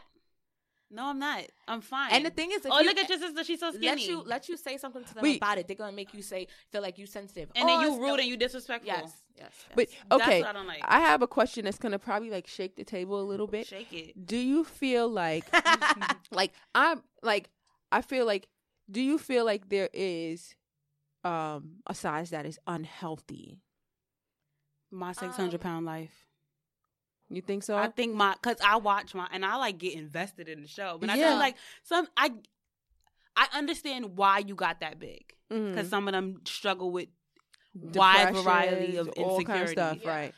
No, 0.90 1.06
I'm 1.06 1.20
not. 1.20 1.44
I'm 1.68 1.82
fine. 1.82 2.12
And 2.14 2.26
the 2.26 2.30
thing 2.30 2.52
is, 2.52 2.62
oh, 2.66 2.80
you, 2.80 2.86
look 2.88 2.98
at 2.98 3.10
eh, 3.10 3.14
your 3.14 3.20
sister. 3.20 3.44
She's 3.46 3.60
so 3.62 3.72
skinny. 3.72 3.88
let 3.88 4.08
you 4.08 4.22
let 4.24 4.50
you 4.50 4.58
say 4.58 4.78
something 4.78 5.04
to 5.06 5.14
them 5.14 5.24
Wait. 5.24 5.38
about 5.38 5.58
it. 5.58 5.68
They're 5.68 5.76
gonna 5.78 5.92
make 6.02 6.14
you 6.14 6.22
say 6.22 6.48
feel 6.72 6.82
like 6.82 6.98
you 6.98 7.06
sensitive, 7.06 7.50
and 7.56 7.64
Oh, 7.64 7.68
then 7.68 7.82
you 7.82 7.88
it's- 7.94 8.00
rude 8.10 8.20
and 8.20 8.28
you 8.30 8.36
disrespectful. 8.38 8.88
Yes, 8.94 9.24
yes, 9.38 9.52
yes. 9.70 9.76
But 9.76 9.88
That's 10.10 10.22
okay, 10.22 10.40
what 10.42 10.50
I 10.50 10.54
don't 10.54 10.68
like. 10.68 10.84
I 10.84 11.00
have 11.00 11.22
a 11.22 11.28
question 11.28 11.66
that's 11.66 11.78
gonna 11.78 12.00
probably 12.00 12.30
like 12.30 12.48
shake 12.48 12.76
the 12.76 12.84
table 12.84 13.20
a 13.22 13.24
little 13.24 13.48
bit. 13.48 13.68
Shake 13.68 13.94
it. 13.94 14.26
Do 14.26 14.38
you 14.38 14.64
feel 14.64 15.08
like 15.10 15.46
like 16.32 16.54
I'm 16.76 17.04
like 17.22 17.50
I 17.92 18.02
feel 18.02 18.26
like 18.26 18.48
do 18.90 19.02
you 19.02 19.18
feel 19.18 19.46
like 19.46 19.70
there 19.70 19.90
is 19.94 20.56
um 21.24 21.78
a 21.88 21.94
size 21.94 22.30
that 22.32 22.46
is 22.46 22.60
unhealthy? 22.68 23.60
My 24.92 25.12
600 25.12 25.56
Um, 25.56 25.60
pound 25.60 25.86
life. 25.86 26.26
You 27.30 27.42
think 27.42 27.64
so? 27.64 27.76
I 27.78 27.88
think 27.88 28.16
my 28.16 28.34
because 28.42 28.56
I 28.66 28.78
watch 28.78 29.14
my 29.14 29.28
and 29.32 29.46
I 29.46 29.58
like 29.58 29.78
get 29.78 29.94
invested 29.96 30.48
in 30.48 30.62
the 30.62 30.68
show, 30.68 30.98
but 31.00 31.10
I 31.10 31.18
Yeah. 31.18 31.30
feel 31.32 31.38
like 31.40 31.56
some 31.84 32.08
I 32.16 32.32
I 33.36 33.48
understand 33.54 34.18
why 34.18 34.40
you 34.40 34.56
got 34.56 34.80
that 34.80 34.98
big 35.00 35.34
because 35.50 35.90
some 35.90 36.08
of 36.08 36.14
them 36.14 36.42
struggle 36.46 36.90
with 36.92 37.10
wide 37.82 38.34
variety 38.36 38.98
of 38.98 39.08
Depressions, 39.08 39.18
all 39.18 39.42
kind 39.44 39.64
of 39.64 39.70
stuff, 39.70 39.98
Yeah. 40.04 40.10
right? 40.10 40.34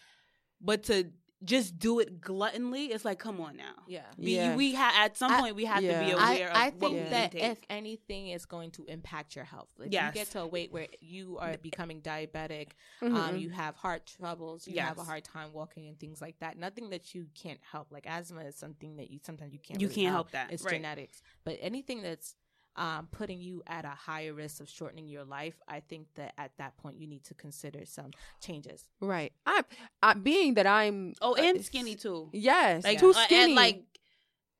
but 0.61 0.83
to 0.83 1.05
just 1.45 1.79
do 1.79 1.99
it 2.01 2.19
gluttonly, 2.19 2.89
it's 2.89 3.05
like 3.05 3.17
come 3.17 3.39
on 3.39 3.55
now. 3.55 3.71
yeah. 3.87 4.03
We, 4.17 4.35
Yeah. 4.35 4.57
we 4.57 4.73
ha- 4.75 4.91
at 5.05 5.15
some 5.15 5.31
I- 5.31 5.39
point 5.39 5.55
we 5.55 5.63
have 5.63 5.81
Yeah. 5.81 6.01
to 6.01 6.05
be 6.05 6.11
I, 6.13 6.33
aware 6.35 6.51
I 6.53 6.67
of 6.67 6.73
what 6.73 6.79
think 6.91 7.03
we 7.05 7.09
that 7.11 7.33
if 7.35 7.59
anything 7.69 8.27
is 8.27 8.45
going 8.45 8.71
to 8.71 8.83
impact 8.87 9.37
your 9.37 9.45
health, 9.45 9.69
if 9.79 9.89
Yes. 9.89 10.13
you 10.13 10.19
get 10.19 10.31
to 10.31 10.41
a 10.41 10.47
weight 10.47 10.73
where 10.73 10.87
you 10.99 11.37
are 11.37 11.55
becoming 11.57 12.01
diabetic, 12.01 12.71
Mhm. 13.01 13.15
um, 13.15 13.37
you 13.37 13.51
have 13.51 13.75
heart 13.77 14.05
troubles, 14.05 14.67
you 14.67 14.81
have 14.81 14.97
a 14.97 15.03
hard 15.05 15.23
time 15.23 15.53
walking 15.53 15.87
and 15.87 15.97
things 15.97 16.21
like 16.21 16.37
that. 16.39 16.57
Nothing 16.57 16.89
that 16.89 17.15
you 17.15 17.27
can't 17.35 17.61
help. 17.63 17.89
Like 17.89 18.05
asthma 18.05 18.41
is 18.41 18.57
something 18.57 18.97
that 18.97 19.09
you 19.09 19.19
sometimes 19.23 19.53
you 19.53 19.59
can't. 19.59 19.79
You 19.79 19.87
really 19.87 20.01
can't 20.01 20.13
help 20.13 20.31
that, 20.31 20.51
It's 20.51 20.63
right. 20.65 20.73
genetics. 20.73 21.21
But 21.45 21.57
anything 21.61 22.01
that's 22.01 22.35
um, 22.75 23.07
putting 23.11 23.39
you 23.41 23.61
at 23.67 23.85
a 23.85 23.89
higher 23.89 24.33
risk 24.33 24.61
of 24.61 24.69
shortening 24.69 25.07
your 25.07 25.23
life, 25.25 25.55
I 25.67 25.81
think 25.81 26.07
that 26.15 26.33
at 26.37 26.51
that 26.57 26.77
point 26.77 26.97
you 26.99 27.07
need 27.07 27.23
to 27.25 27.33
consider 27.33 27.85
some 27.85 28.11
changes. 28.41 28.85
right. 29.01 29.33
I'm 29.45 29.63
I, 30.01 30.13
being 30.13 30.53
that 30.55 30.67
I'm 30.67 31.13
oh, 31.21 31.33
uh, 31.33 31.41
and 31.41 31.63
skinny 31.65 31.95
too. 31.95 32.29
Yes, 32.31 32.83
Like 32.83 32.99
too 32.99 33.11
uh, 33.11 33.17
and, 33.17 33.25
skinny. 33.25 33.55
like 33.55 33.83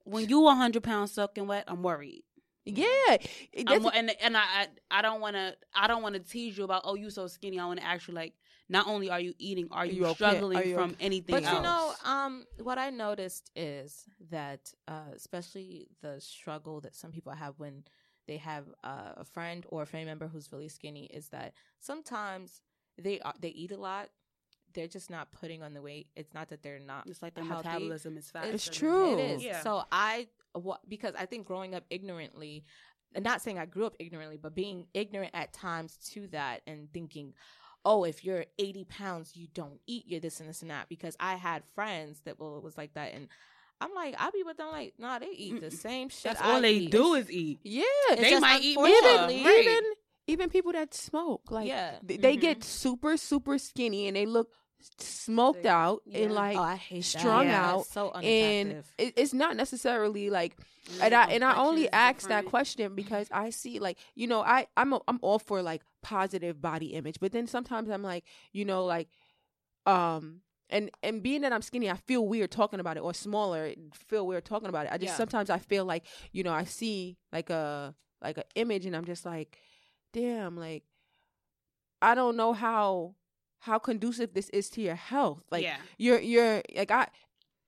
when 0.04 0.28
you 0.28 0.42
100 0.42 0.84
pounds 0.84 1.12
soaking 1.12 1.48
wet, 1.48 1.66
I'm 1.68 1.84
worried. 1.84 2.24
yeah, 2.66 3.18
I'm, 3.68 3.86
and 3.88 4.12
and 4.22 4.38
I 4.38 4.42
I, 4.42 4.68
I 4.92 5.02
don't 5.02 5.22
want 5.22 5.36
to 5.36 5.56
I 5.74 5.88
don't 5.88 6.04
want 6.04 6.16
to 6.16 6.20
tease 6.20 6.58
you 6.58 6.64
about 6.66 6.82
oh 6.86 6.96
you 6.96 7.10
so 7.10 7.26
skinny. 7.28 7.60
I 7.60 7.66
want 7.66 7.80
to 7.80 7.86
actually 7.86 8.16
like 8.16 8.34
not 8.72 8.88
only 8.88 9.10
are 9.10 9.20
you 9.20 9.34
eating, 9.40 9.68
are 9.72 9.86
you, 9.86 9.94
you 9.94 10.06
okay? 10.06 10.14
struggling 10.14 10.58
Are 10.58 10.64
you 10.64 10.76
from 10.76 10.92
okay? 10.92 11.06
anything 11.06 11.36
But 11.36 11.44
else? 11.44 11.56
you 11.56 11.62
know, 11.64 11.94
um, 12.06 12.46
what 12.62 12.78
I 12.78 12.92
noticed 12.92 13.50
is 13.56 14.06
that, 14.30 14.72
uh, 14.88 15.10
especially 15.16 15.88
the 16.04 16.22
struggle 16.22 16.80
that 16.82 16.96
some 16.96 17.12
people 17.12 17.32
have 17.32 17.56
when 17.58 17.84
they 18.30 18.38
have 18.38 18.66
uh, 18.84 19.14
a 19.18 19.26
friend 19.26 19.66
or 19.70 19.82
a 19.82 19.86
family 19.88 20.06
member 20.06 20.28
who's 20.28 20.52
really 20.52 20.70
skinny, 20.70 21.06
is 21.06 21.30
that 21.30 21.54
sometimes 21.80 22.62
they 22.96 23.20
are, 23.22 23.34
they 23.40 23.50
eat 23.50 23.72
a 23.72 23.78
lot. 23.78 24.10
They're 24.76 24.88
just 24.88 25.10
not 25.10 25.32
putting 25.32 25.64
on 25.64 25.74
the 25.74 25.82
weight. 25.82 26.10
It's 26.16 26.32
not 26.32 26.50
that 26.50 26.62
they're 26.62 26.80
not. 26.80 27.08
it's 27.08 27.24
like 27.24 27.34
their 27.34 27.44
healthy. 27.44 27.68
metabolism 27.68 28.18
is 28.18 28.30
fast. 28.30 28.50
It's 28.50 28.70
true. 28.70 29.18
It 29.18 29.32
is. 29.32 29.44
Yeah. 29.44 29.62
So 29.62 29.84
I, 29.92 30.28
what, 30.54 30.88
because 30.88 31.16
I 31.18 31.26
think 31.26 31.48
growing 31.48 31.74
up 31.74 31.86
ignorantly, 31.90 32.66
and 33.16 33.26
not 33.26 33.42
saying 33.42 33.58
I 33.58 33.66
grew 33.66 33.88
up 33.88 33.96
ignorantly, 33.98 34.38
but 34.38 34.54
being 34.54 34.86
ignorant 34.94 35.32
at 35.34 35.52
times 35.52 35.98
to 36.12 36.28
that 36.28 36.62
and 36.68 36.94
thinking, 36.94 37.34
oh, 37.84 38.04
if 38.04 38.24
you're 38.24 38.46
80 38.60 38.84
pounds, 38.84 39.36
you 39.36 39.48
don't 39.56 39.80
eat, 39.88 40.04
you're 40.06 40.20
this 40.20 40.40
and 40.40 40.48
this 40.48 40.62
and 40.62 40.70
that. 40.70 40.88
Because 40.88 41.18
I 41.20 41.34
had 41.34 41.64
friends 41.74 42.22
that 42.26 42.40
well, 42.40 42.58
it 42.58 42.64
was 42.64 42.78
like 42.78 42.94
that. 42.94 43.16
And 43.16 43.28
I'm 43.82 43.94
like, 43.94 44.16
I 44.20 44.30
be 44.32 44.44
with 44.44 44.58
them 44.58 44.68
like, 44.72 44.94
nah, 44.98 45.20
they 45.20 45.30
eat 45.30 45.62
the 45.62 45.72
same 45.72 46.10
shit. 46.10 46.24
That's 46.24 46.42
I 46.42 46.54
all 46.56 46.62
they 46.62 46.74
eat. 46.74 46.92
do 46.92 47.14
is 47.14 47.32
eat. 47.32 47.60
yeah. 47.64 47.84
They 48.16 48.40
might 48.40 48.62
eat 48.62 48.76
more, 48.76 48.88
even 48.88 49.04
right. 49.06 49.46
even 49.58 49.84
even 50.28 50.50
people 50.50 50.72
that 50.74 50.94
smoke 50.94 51.50
like 51.50 51.68
Yeah. 51.68 51.96
th- 52.08 52.20
they 52.22 52.36
Mhm. 52.38 52.42
get 52.42 52.64
super 52.64 53.18
super 53.18 53.58
skinny 53.58 54.08
and 54.08 54.16
they 54.16 54.26
look 54.26 54.52
smoked 54.98 55.66
out 55.66 56.02
Yeah. 56.06 56.20
and 56.20 56.36
like 56.36 56.58
oh, 56.58 56.62
I 56.62 56.76
hate 56.76 57.04
strung 57.04 57.48
Yeah, 57.48 57.72
out 57.74 57.86
so 57.88 58.12
and 58.12 58.26
unattractive. 58.70 58.94
it, 58.98 59.14
it's 59.18 59.34
not 59.34 59.56
necessarily 59.58 60.30
like 60.30 60.56
And 60.88 61.02
and 61.02 61.16
I 61.16 61.24
and 61.32 61.44
I 61.44 61.56
only 61.58 61.90
ask 61.92 62.28
that 62.30 62.46
question 62.46 62.96
because 62.96 63.28
I 63.32 63.50
see 63.50 63.80
like 63.80 63.98
you 64.16 64.28
know 64.28 64.42
I 64.42 64.68
I'm 64.78 64.94
a, 64.94 65.02
I'm 65.08 65.20
all 65.22 65.40
for 65.40 65.62
like 65.62 65.82
positive 66.02 66.62
body 66.62 66.94
image 66.94 67.20
but 67.20 67.32
then 67.32 67.46
sometimes 67.48 67.90
I'm 67.90 68.04
like 68.04 68.24
you 68.54 68.64
know 68.66 68.86
like 68.86 69.10
um 69.86 70.42
and 70.70 70.90
and 71.04 71.24
being 71.24 71.42
that 71.42 71.54
I'm 71.54 71.62
skinny 71.62 71.90
I 71.90 71.96
feel 71.96 72.28
weird 72.28 72.52
talking 72.52 72.80
about 72.80 72.98
it 72.98 73.02
or 73.02 73.14
smaller 73.14 73.74
feel 73.94 74.26
weird 74.28 74.46
talking 74.46 74.70
about 74.70 74.86
it 74.86 74.92
I 74.92 74.98
just 74.98 75.14
Yeah. 75.14 75.18
sometimes 75.18 75.50
I 75.50 75.58
feel 75.60 75.86
like 75.86 76.06
you 76.32 76.44
know 76.44 76.54
I 76.54 76.64
see 76.64 77.18
like 77.32 77.50
a 77.50 77.96
like 78.22 78.38
an 78.38 78.44
image 78.56 78.86
and 78.86 78.96
I'm 78.96 79.06
just 79.06 79.26
like 79.26 79.58
damn 80.14 80.58
like 80.58 80.84
I 82.02 82.16
don't 82.16 82.36
know 82.38 82.54
how 82.54 83.16
how 83.60 83.78
conducive 83.80 84.34
this 84.34 84.50
is 84.50 84.70
to 84.72 84.82
your 84.82 84.96
health 84.96 85.44
like 85.52 85.64
yeah. 85.64 85.78
you're 85.98 86.20
you're 86.20 86.62
like 86.76 86.92
I 86.92 87.08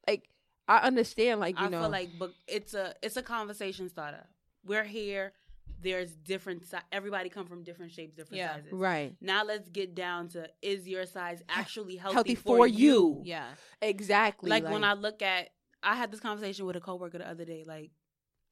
like 0.08 0.30
I 0.68 0.78
understand 0.80 1.39
like 1.39 1.60
you 1.60 1.66
I 1.66 1.70
know 1.70 1.82
feel 1.82 1.89
like 1.89 2.10
but 2.18 2.32
it's 2.47 2.74
a 2.74 2.93
it's 3.02 3.18
a 3.18 3.24
conversation 3.24 3.89
starter. 3.89 4.26
We're 4.64 4.84
here. 4.84 5.34
There's 5.82 6.11
different 6.15 6.65
si- 6.65 6.77
everybody 6.91 7.29
come 7.29 7.47
from 7.47 7.63
different 7.63 7.91
shapes, 7.91 8.15
different 8.15 8.38
Yeah. 8.38 8.55
sizes. 8.55 8.71
right 8.73 9.15
Now 9.21 9.43
let's 9.43 9.69
get 9.69 9.95
down 9.95 10.27
to 10.29 10.47
is 10.61 10.88
your 10.88 11.05
size 11.05 11.41
actually 11.49 11.95
healthy, 11.95 12.13
Healthy 12.15 12.36
for, 12.36 12.57
for 12.57 12.67
you? 12.67 12.77
you. 12.77 13.21
yeah. 13.25 13.47
exactly 13.82 14.49
Like, 14.49 14.63
when 14.69 14.84
I 14.84 14.93
look 14.93 15.21
at 15.21 15.49
I 15.84 15.95
had 15.95 16.11
this 16.11 16.19
conversation 16.19 16.65
with 16.65 16.75
a 16.75 16.79
coworker 16.82 17.17
the 17.17 17.27
other 17.27 17.45
day 17.45 17.63
like 17.65 17.91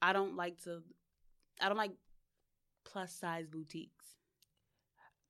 I 0.01 0.13
don't 0.13 0.35
like 0.35 0.63
to 0.63 0.81
I 1.61 1.67
don't 1.67 1.77
like 1.77 1.91
plus 2.85 3.13
size 3.13 3.45
boutiques. 3.47 4.05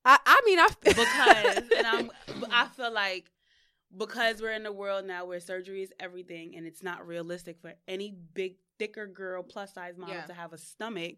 I, 0.06 0.18
I 0.26 0.42
mean, 0.46 0.60
I 0.60 0.68
because 0.82 1.70
and 1.78 1.88
I'm 1.88 2.12
I 2.52 2.68
feel 2.68 2.94
like 2.94 3.30
because 3.98 4.42
we're 4.42 4.54
in 4.54 4.66
a 4.66 4.72
world 4.72 5.06
now 5.06 5.26
where 5.26 5.40
surgery 5.40 5.82
is 5.82 5.92
everything 6.00 6.56
and 6.56 6.66
it's 6.66 6.84
not 6.84 7.06
realistic 7.06 7.60
for 7.60 7.74
any 7.88 8.16
big 8.34 8.56
thicker 8.78 9.08
girl 9.08 9.44
plus 9.44 9.74
size 9.74 9.98
model 9.98 10.16
Yeah. 10.16 10.26
to 10.26 10.34
have 10.34 10.54
a 10.54 10.58
stomach 10.58 11.16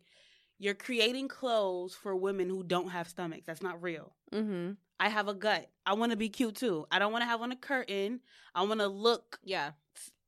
you're 0.61 0.75
creating 0.75 1.27
clothes 1.27 1.93
for 1.95 2.15
women 2.15 2.47
who 2.49 2.63
don't 2.63 2.89
have 2.89 3.07
stomachs 3.07 3.45
that's 3.47 3.61
not 3.63 3.81
real 3.81 4.13
hmm 4.31 4.71
i 4.99 5.09
have 5.09 5.27
a 5.27 5.33
gut 5.33 5.69
i 5.85 5.93
want 5.93 6.11
to 6.11 6.17
be 6.17 6.29
cute 6.29 6.55
too 6.55 6.85
i 6.91 6.99
don't 6.99 7.11
want 7.11 7.23
to 7.23 7.25
have 7.27 7.41
on 7.41 7.51
a 7.51 7.55
curtain 7.55 8.19
i 8.55 8.61
want 8.61 8.79
to 8.79 8.87
look 8.87 9.39
Yeah. 9.43 9.71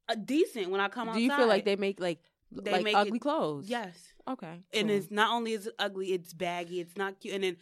uh, 0.10 0.16
decent 0.16 0.70
when 0.72 0.82
i 0.82 0.88
come 0.90 1.06
Do 1.08 1.12
outside 1.12 1.20
Do 1.20 1.24
you 1.24 1.36
feel 1.38 1.48
like 1.48 1.66
they 1.66 1.76
make 1.76 2.00
like 2.00 2.20
They 2.52 2.72
like 2.72 2.84
make 2.84 2.96
ugly 2.98 3.18
it- 3.18 3.22
clothes? 3.22 3.70
yes 3.70 3.96
Okay. 4.28 4.64
and 4.74 4.88
cool. 4.88 4.98
it's 4.98 5.12
not 5.12 5.30
only 5.36 5.52
is 5.54 5.68
it 5.68 5.76
ugly, 5.80 6.14
it's 6.14 6.34
baggy, 6.34 6.80
it's 6.80 6.96
not 6.98 7.20
cute, 7.20 7.34
and 7.36 7.44
then 7.44 7.58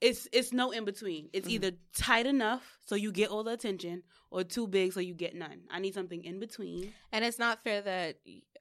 it's 0.00 0.26
it's 0.32 0.52
no 0.52 0.70
in 0.72 0.84
between. 0.84 1.28
It's 1.32 1.46
Mhm. 1.46 1.52
either 1.52 1.70
tight 1.94 2.26
enough 2.26 2.78
so 2.84 2.94
you 2.96 3.12
get 3.12 3.28
all 3.30 3.44
the 3.44 3.52
attention, 3.52 4.02
or 4.30 4.42
too 4.42 4.66
big 4.66 4.92
so 4.92 4.98
you 4.98 5.14
get 5.14 5.34
none. 5.36 5.60
I 5.70 5.78
need 5.78 5.94
something 5.94 6.24
in 6.24 6.40
between. 6.40 6.92
And 7.12 7.24
it's 7.24 7.38
not 7.38 7.62
fair 7.62 7.80
that 7.82 8.16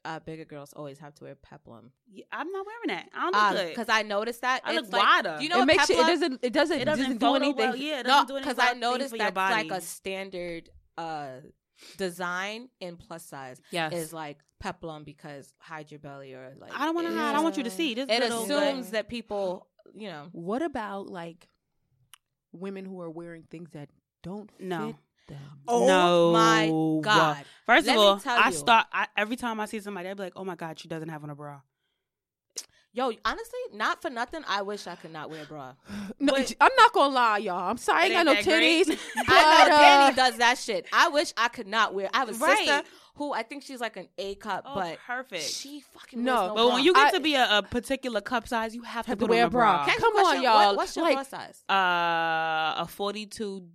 uh, 0.06 0.20
bigger 0.20 0.46
girls 0.46 0.72
always 0.74 0.98
have 1.00 1.14
to 1.16 1.26
wear 1.26 1.36
peplum. 1.36 1.92
Yeah, 2.12 2.24
I'm 2.32 2.52
not 2.52 2.66
wearing 2.66 3.00
that. 3.00 3.10
I 3.14 3.32
don't 3.32 3.34
look 3.56 3.64
good. 3.66 3.70
Because 3.76 3.90
I 3.90 4.04
noticed 4.04 4.42
that. 4.42 4.62
I 4.64 4.74
It's 4.74 4.84
look 4.84 4.94
like, 4.94 5.04
wider. 5.04 5.42
You 5.42 5.50
know 5.50 5.56
it 5.58 5.60
what 5.60 5.68
makes 5.68 5.90
it, 5.90 5.98
peplum? 5.98 6.08
it 6.08 6.12
doesn't 6.12 6.40
it 6.44 6.54
doesn't 6.54 6.80
it 6.82 6.86
doesn't, 6.86 7.04
doesn't 7.04 7.18
do 7.20 7.36
anything. 7.36 7.56
Well. 7.70 7.76
Yeah, 7.76 8.00
it 8.00 8.06
No, 8.06 8.10
doesn't 8.14 8.28
do 8.28 8.40
because 8.40 8.60
I 8.60 8.74
noticed 8.74 9.16
your 9.16 9.32
that's 9.32 9.36
like 9.36 9.72
a 9.72 9.82
standard 9.82 10.70
uh, 10.98 11.28
design 11.98 12.70
in 12.80 12.98
plus 12.98 13.26
size 13.26 13.62
yes. 13.72 13.94
is 13.94 14.14
like 14.14 14.40
peplum 14.60 15.04
because 15.04 15.54
hide 15.60 15.92
your 15.92 16.00
belly 16.00 16.34
or 16.34 16.54
like. 16.60 16.72
I 16.78 16.86
don't 16.86 16.96
want 16.96 17.08
to 17.08 17.14
hide. 17.14 17.36
I 17.36 17.40
want 17.42 17.58
you 17.58 17.64
to 17.64 17.72
see. 17.72 17.96
Just 17.96 18.10
It 18.12 18.22
little, 18.22 18.44
assumes 18.44 18.86
like- 18.86 18.92
that 18.94 19.10
people, 19.10 19.68
you 19.94 20.10
know. 20.10 20.28
What 20.32 20.62
about 20.62 21.08
like 21.10 21.48
women 22.52 22.86
who 22.86 23.00
are 23.02 23.10
wearing 23.10 23.44
things 23.50 23.70
that 23.72 23.90
don't 24.24 24.50
No. 24.60 24.88
fit 24.88 24.96
them? 25.30 25.40
Oh 25.68 25.86
No. 25.88 26.32
my 26.34 27.02
god! 27.02 27.46
First 27.66 27.88
Let 27.88 27.96
of 27.98 28.02
all, 28.04 28.22
I 28.26 28.52
start 28.52 28.88
I, 28.92 29.08
every 29.16 29.36
time 29.36 29.60
I 29.60 29.66
see 29.66 29.80
somebody, 29.80 30.10
I'd 30.10 30.18
be 30.18 30.24
like, 30.24 30.34
"Oh 30.36 30.44
my 30.44 30.56
god, 30.56 30.78
she 30.80 30.88
doesn't 30.88 31.10
have 31.10 31.24
on 31.24 31.30
a 31.30 31.36
bra." 31.36 31.62
Yo, 32.92 33.12
honestly, 33.24 33.60
not 33.74 34.02
for 34.02 34.10
nothing. 34.10 34.42
I 34.48 34.64
wish 34.64 34.88
I 34.88 34.96
could 34.96 35.14
not 35.14 35.30
wear 35.30 35.44
a 35.44 35.46
bra. 35.46 35.74
No, 36.20 36.34
But- 36.34 36.54
I'm 36.60 36.72
not 36.76 36.92
gonna 36.92 37.14
lie, 37.14 37.38
y'all. 37.38 37.70
I'm 37.70 37.78
sorry, 37.78 38.02
I 38.02 38.06
It 38.06 38.08
ain't 38.08 38.14
got 38.16 38.26
no 38.26 38.32
ain't 38.34 38.46
that 38.46 38.58
great. 38.58 38.88
titties. 38.88 39.00
I 39.16 39.22
know 39.22 39.26
but, 39.70 39.72
uh, 39.72 40.12
Dany 40.12 40.16
does 40.16 40.38
that 40.40 40.58
shit. 40.58 40.88
I 40.92 41.08
wish 41.10 41.32
I 41.38 41.48
could 41.50 41.68
not 41.68 41.94
wear. 41.94 42.10
I 42.14 42.18
have 42.18 42.30
a 42.30 42.34
Right. 42.34 42.58
sister 42.58 42.82
who 43.16 43.32
I 43.32 43.44
think 43.44 43.62
she's 43.64 43.80
like 43.80 43.96
an 43.96 44.08
A 44.18 44.34
cup, 44.36 44.64
Oh, 44.66 44.74
but 44.74 44.98
perfect. 45.06 45.44
she 45.44 45.82
fucking 45.82 46.24
No, 46.24 46.34
wears 46.34 46.48
no 46.48 46.56
but 46.56 46.74
when 46.74 46.84
you 46.84 46.94
get 46.96 47.08
I- 47.08 47.12
to 47.12 47.20
be 47.20 47.36
a, 47.36 47.60
a 47.60 47.62
particular 47.64 48.22
cup 48.22 48.48
size, 48.48 48.74
you 48.74 48.82
have, 48.82 49.06
Have 49.06 49.20
to 49.20 49.26
to 49.26 49.30
wear 49.30 49.46
a 49.46 49.50
bra. 49.52 49.86
Can 49.86 49.90
I 49.92 49.94
ask 49.94 50.02
Come 50.02 50.16
on, 50.16 50.42
y'all. 50.42 50.56
What- 50.70 50.78
what's 50.78 50.96
your 50.96 51.06
Like- 51.06 51.16
bra 51.16 51.24
size? 51.24 51.64
Uh, 51.70 52.82
a 52.82 52.88
forty-two, 52.90 53.54
like 53.60 53.70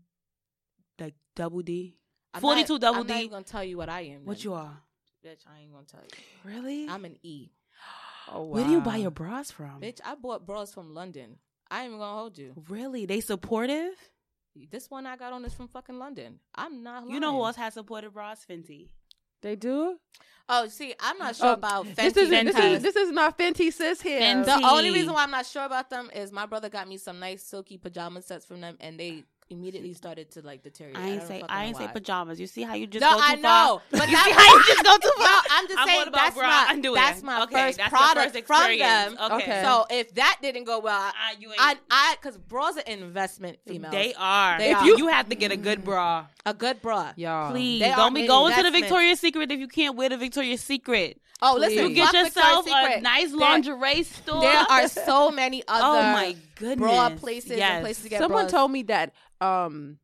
double 1.34 1.62
D. 1.62 1.96
I'm 2.32 2.40
42 2.40 2.72
not- 2.74 2.80
double 2.80 3.00
I'm 3.00 3.06
not 3.06 3.14
D. 3.14 3.20
even 3.20 3.30
gonna 3.30 3.44
tell 3.44 3.64
you 3.64 3.76
what 3.76 3.88
I 3.88 4.00
am. 4.02 4.24
What 4.24 4.38
then. 4.38 4.44
you 4.44 4.54
are? 4.54 4.82
Bitch, 5.24 5.44
I 5.46 5.60
ain't 5.60 5.72
gonna 5.72 5.86
tell 5.86 6.00
you. 6.02 6.50
Really? 6.50 6.88
I'm 6.88 7.04
an 7.04 7.16
E. 7.22 7.50
Oh, 8.32 8.40
wow. 8.40 8.54
Where 8.54 8.64
do 8.64 8.70
you 8.70 8.80
buy 8.80 8.96
your 8.96 9.10
bras 9.10 9.50
from? 9.50 9.82
Bitch, 9.82 10.00
I 10.02 10.14
bought 10.14 10.46
bras 10.46 10.72
from 10.72 10.94
London. 10.94 11.36
I 11.70 11.80
ain't 11.80 11.88
even 11.88 11.98
gonna 11.98 12.16
hold 12.18 12.38
you. 12.38 12.54
Really? 12.70 13.04
They 13.04 13.20
supportive? 13.20 13.92
This 14.70 14.90
one 14.90 15.04
I 15.04 15.16
got 15.18 15.34
on 15.34 15.44
is 15.44 15.52
from 15.52 15.68
fucking 15.68 15.98
London. 15.98 16.38
I'm 16.54 16.82
not. 16.82 17.06
You 17.10 17.20
know 17.20 17.32
who 17.32 17.44
else 17.44 17.56
has 17.56 17.74
supportive 17.74 18.14
bras? 18.14 18.46
Fenty. 18.48 18.88
They 19.42 19.56
do. 19.56 19.98
Oh, 20.48 20.68
see, 20.68 20.94
I'm 21.00 21.18
not 21.18 21.30
oh, 21.30 21.32
sure 21.34 21.46
Oh, 21.48 21.52
about 21.52 21.86
Fenty. 21.86 21.96
This 21.96 22.16
is 22.16 22.30
this 22.30 22.56
is 22.56 22.82
this 22.82 22.96
is 22.96 23.10
not 23.10 23.36
Fenty 23.36 23.72
sis 23.72 24.00
here. 24.00 24.20
Fenty. 24.20 24.44
the 24.46 24.66
only 24.68 24.90
reason 24.90 25.12
why 25.12 25.24
I'm 25.24 25.30
not 25.30 25.44
sure 25.46 25.64
about 25.64 25.90
them 25.90 26.10
is 26.14 26.32
my 26.32 26.46
brother 26.46 26.68
got 26.70 26.88
me 26.88 26.96
some 26.96 27.18
nice 27.18 27.42
silky 27.42 27.76
pajama 27.76 28.22
sets 28.22 28.46
from 28.46 28.60
them, 28.60 28.76
and 28.80 28.98
they 28.98 29.24
immediately 29.54 29.94
started 29.94 30.30
to 30.32 30.42
like 30.42 30.62
deteriorate. 30.62 30.98
I 31.02 31.08
ain't 31.08 31.18
don't 31.20 31.28
say 31.28 31.42
I 31.48 31.64
ain't 31.64 31.76
say 31.76 31.86
why. 31.86 31.92
pajamas. 31.92 32.38
You 32.40 32.46
see 32.46 32.62
how 32.62 32.74
you 32.74 32.86
just 32.86 33.00
No, 33.02 33.10
go 33.12 33.16
too 33.16 33.22
I 33.24 33.36
far? 33.36 33.66
know, 33.66 33.82
but 33.90 34.10
You 34.10 34.16
see 34.16 34.30
how 34.32 34.54
you 34.56 34.62
just 34.66 34.84
go 34.84 34.96
too 34.98 35.10
No, 35.18 35.24
far? 35.24 35.42
I'm 35.50 35.66
just 35.68 35.78
I'm 35.80 35.88
saying 35.88 36.06
that's 36.12 36.36
bra 36.36 36.46
my 36.46 36.66
underwear. 36.70 37.02
that's 37.02 37.22
my 37.22 37.42
Okay, 37.44 37.54
first 37.56 37.78
that's 37.78 37.88
product 37.90 38.32
first 38.36 38.46
from 38.46 38.78
them. 38.78 39.16
Okay. 39.22 39.34
Okay. 39.36 39.62
So 39.64 39.86
if 39.90 40.14
that 40.16 40.38
didn't 40.42 40.64
go 40.64 40.80
well, 40.80 41.00
I, 41.00 41.12
Ah, 41.16 41.34
you 41.38 41.50
ain't- 41.52 41.60
I, 41.60 41.76
I, 41.90 42.16
because 42.20 42.36
bras 42.36 42.76
are 42.76 42.80
investment 42.80 43.58
females. 43.66 43.92
They 43.92 44.12
are. 44.18 44.58
They 44.58 44.72
if 44.72 44.78
are. 44.78 44.84
you 44.86 44.98
you 44.98 45.08
have 45.08 45.28
to 45.30 45.34
get 45.36 45.52
a 45.52 45.56
good 45.56 45.82
bra. 45.84 46.26
a 46.44 46.52
good 46.52 46.82
bra. 46.82 47.12
Y'all. 47.16 47.50
Please 47.52 47.80
They 47.80 47.88
don't 47.90 48.12
be 48.14 48.26
going 48.26 48.54
to 48.54 48.62
the. 48.62 48.70
Victoria's 48.74 49.20
Secret 49.20 49.50
if 49.52 49.60
you 49.60 49.68
can't 49.68 49.96
wear 49.96 50.08
the 50.08 50.16
Victoria's 50.16 50.60
Secret. 50.60 51.20
Oh, 51.40 51.54
Please. 51.56 51.60
listen, 51.76 51.88
You 51.90 51.94
get 51.94 52.12
yourself 52.12 52.66
a 52.66 53.00
nice 53.00 53.32
lingerie 53.32 54.02
store. 54.02 54.40
There 54.40 54.56
are 54.68 54.88
so 55.10 55.30
many 55.30 55.62
other 55.68 55.98
oh 56.08 56.12
my 56.12 56.36
goodness. 56.54 56.78
bra 56.78 57.10
places 57.10 57.50
Yes. 57.56 57.70
and 57.72 57.82
places 57.84 58.02
to 58.04 58.08
get 58.10 58.20
Someone 58.20 58.44
bras. 58.44 58.50
told 58.52 58.70
me 58.70 58.82
that 58.84 59.12
um 59.40 59.98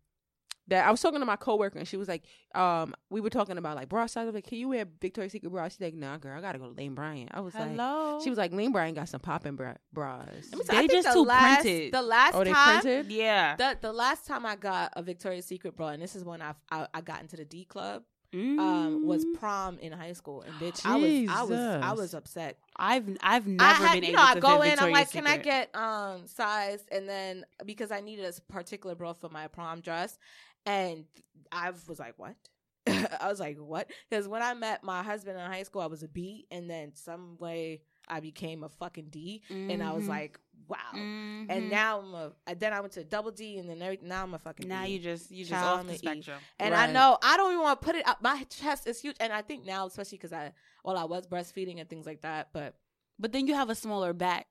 that 0.68 0.86
I 0.86 0.90
was 0.92 1.00
talking 1.00 1.18
to 1.18 1.26
my 1.26 1.34
coworker 1.34 1.80
and 1.80 1.88
she 1.88 1.96
was 1.96 2.06
like, 2.06 2.22
um, 2.54 2.94
we 3.10 3.20
were 3.20 3.28
talking 3.30 3.58
about 3.58 3.74
like 3.74 3.88
bra 3.88 4.06
size. 4.06 4.22
I 4.22 4.24
was 4.26 4.34
like, 4.36 4.46
can 4.46 4.56
you 4.56 4.68
wear 4.68 4.84
Victoria's 5.00 5.32
Secret 5.32 5.50
bra? 5.50 5.68
She's 5.68 5.80
like, 5.80 5.94
nah, 5.94 6.16
girl, 6.16 6.38
I 6.38 6.40
gotta 6.40 6.60
go 6.60 6.66
to 6.68 6.74
Lane 6.80 6.94
Bryant. 6.94 7.30
I 7.34 7.40
was 7.40 7.56
like, 7.56 7.70
Hello. 7.70 8.20
she 8.22 8.28
was 8.30 8.38
like, 8.38 8.52
Lane 8.52 8.70
Bryant 8.70 8.94
got 8.94 9.08
some 9.08 9.18
popping 9.18 9.56
bra- 9.56 9.74
bras. 9.92 10.28
Let 10.52 10.58
me 10.58 10.64
They 10.68 10.76
I 10.76 10.86
just 10.86 11.08
the 11.08 11.14
too 11.14 11.24
last, 11.24 11.62
printed. 11.62 11.92
The 11.92 12.02
last 12.02 12.34
Oh, 12.36 12.44
they 12.44 12.52
time, 12.52 12.80
printed. 12.82 13.10
yeah. 13.10 13.56
the 13.56 13.78
the 13.80 13.92
last 13.92 14.26
time 14.28 14.46
I 14.46 14.54
got 14.54 14.92
a 14.94 15.02
Victoria's 15.02 15.44
Secret 15.46 15.74
bra, 15.76 15.88
and 15.88 16.00
this 16.00 16.14
is 16.14 16.24
when 16.24 16.40
I 16.40 16.54
I, 16.70 16.86
I 16.94 17.00
got 17.00 17.20
into 17.20 17.34
the 17.36 17.44
D 17.44 17.64
club. 17.64 18.04
Mm. 18.34 18.58
Um, 18.60 19.06
was 19.06 19.24
prom 19.34 19.78
in 19.80 19.90
high 19.90 20.12
school, 20.12 20.42
and 20.42 20.54
bitch, 20.54 20.86
I 20.86 20.94
was 20.96 21.36
I 21.36 21.42
was 21.42 21.82
I 21.82 21.92
was 21.92 22.14
upset. 22.14 22.58
I've 22.76 23.08
I've 23.20 23.44
I 23.44 23.50
never 23.50 23.86
had, 23.86 23.94
been 23.94 24.04
you 24.04 24.10
able 24.10 24.18
know, 24.18 24.28
I 24.28 24.34
to 24.34 24.40
go 24.40 24.48
fit 24.48 24.54
in, 24.54 24.60
I'm 24.60 24.68
Victoria's 24.70 24.94
like, 24.94 25.10
can 25.10 25.26
I 25.26 25.36
get 25.36 25.74
um 25.74 26.26
size? 26.28 26.84
And 26.92 27.08
then 27.08 27.44
because 27.66 27.90
I 27.90 28.00
needed 28.00 28.24
a 28.26 28.52
particular 28.52 28.94
bra 28.94 29.14
for 29.14 29.30
my 29.30 29.48
prom 29.48 29.80
dress, 29.80 30.16
and 30.64 31.06
I 31.50 31.70
was 31.70 31.98
like, 31.98 32.14
what? 32.18 32.36
I 32.86 33.28
was 33.28 33.40
like, 33.40 33.58
what? 33.58 33.90
Because 34.08 34.28
when 34.28 34.42
I 34.42 34.54
met 34.54 34.84
my 34.84 35.02
husband 35.02 35.36
in 35.36 35.44
high 35.44 35.64
school, 35.64 35.82
I 35.82 35.86
was 35.86 36.04
a 36.04 36.08
B, 36.08 36.46
and 36.52 36.70
then 36.70 36.92
some 36.94 37.36
way 37.38 37.82
I 38.10 38.20
became 38.20 38.64
a 38.64 38.68
fucking 38.68 39.06
D, 39.10 39.42
and 39.48 39.82
I 39.82 39.92
was 39.92 40.04
Mhm. 40.04 40.08
like, 40.08 40.40
wow. 40.68 40.76
Mhm. 40.94 41.46
And 41.48 41.70
now 41.70 42.00
I'm 42.00 42.14
a. 42.14 42.32
and 42.46 42.58
Then 42.60 42.72
I 42.72 42.80
went 42.80 42.92
to 42.94 43.04
double 43.04 43.30
D, 43.30 43.58
and 43.58 43.68
then 43.68 43.80
every, 43.82 43.98
now 44.02 44.22
I'm 44.22 44.34
a 44.34 44.38
fucking. 44.38 44.68
now 44.68 44.84
D. 44.84 44.92
you 44.92 44.98
just 44.98 45.30
you 45.30 45.44
just 45.44 45.52
Child 45.60 45.80
off 45.80 45.86
the 45.86 45.92
to 45.92 45.94
eat. 45.94 45.98
spectrum. 46.24 46.40
And 46.58 46.74
I 46.74 46.90
know 46.92 47.18
I 47.22 47.36
don't 47.36 47.52
even 47.52 47.62
want 47.62 47.80
to 47.80 47.84
put 47.86 47.94
it 47.96 48.06
up. 48.06 48.20
My 48.22 48.44
chest 48.44 48.86
is 48.86 49.00
huge, 49.00 49.16
and 49.20 49.32
I 49.32 49.42
think 49.42 49.64
now, 49.64 49.86
especially 49.86 50.18
because 50.18 50.32
I, 50.32 50.52
well, 50.84 50.96
I 50.96 51.04
was 51.04 51.26
breastfeeding 51.26 51.80
and 51.80 51.88
things 51.88 52.06
like 52.06 52.22
that. 52.22 52.48
But 52.52 52.74
But 53.18 53.32
then 53.32 53.46
you 53.46 53.54
have 53.54 53.70
a 53.70 53.74
smaller 53.74 54.12
back. 54.12 54.46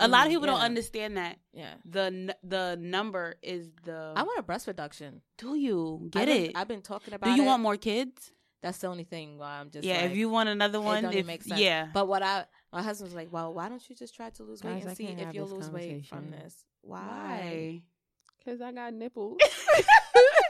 A 0.00 0.08
lot 0.08 0.26
of 0.26 0.30
Mm, 0.30 0.34
people 0.34 0.46
don't 0.46 0.60
understand 0.60 1.16
that 1.16 1.38
yeah, 1.52 1.74
the 1.84 2.00
n- 2.04 2.34
the 2.42 2.76
number 2.80 3.36
is 3.42 3.70
the. 3.84 4.12
I 4.16 4.22
want 4.24 4.38
a 4.38 4.42
breast 4.42 4.66
reduction. 4.66 5.20
Do 5.38 5.54
you 5.54 6.08
get 6.10 6.22
I've 6.22 6.26
been, 6.28 6.44
it? 6.46 6.52
I've 6.56 6.68
been 6.68 6.82
talking 6.82 7.14
about. 7.14 7.26
Do 7.28 7.36
you 7.36 7.42
it. 7.42 7.46
want 7.46 7.62
more 7.62 7.76
kids? 7.76 8.32
That's 8.62 8.78
the 8.78 8.86
only 8.88 9.04
thing. 9.04 9.38
Why 9.38 9.58
I'm 9.60 9.70
just 9.70 9.84
yeah. 9.84 10.02
like, 10.02 10.10
if 10.12 10.16
you 10.16 10.28
want 10.28 10.48
another 10.48 10.80
one, 10.80 11.02
don't 11.02 11.14
if, 11.14 11.26
make 11.26 11.42
sense. 11.42 11.60
yeah. 11.60 11.88
But 11.92 12.06
what 12.08 12.22
I, 12.22 12.46
my 12.72 12.82
husband 12.82 13.08
was 13.10 13.14
like, 13.14 13.28
well, 13.30 13.52
why 13.52 13.68
don't 13.68 13.82
you 13.88 13.94
just 13.96 14.14
try 14.14 14.30
to 14.30 14.42
lose 14.42 14.62
weight 14.62 14.74
Guys, 14.74 14.86
I 14.86 14.88
and 14.90 14.96
see 14.96 15.06
can't 15.06 15.18
if 15.20 15.26
have 15.26 15.34
you'll 15.34 15.46
this 15.46 15.54
lose 15.66 15.70
weight 15.70 16.06
from 16.06 16.18
conversation. 16.18 16.44
this? 16.44 16.64
Why? 16.82 17.82
Cause 18.44 18.60
I 18.60 18.72
got 18.72 18.92
nipples. 18.94 19.38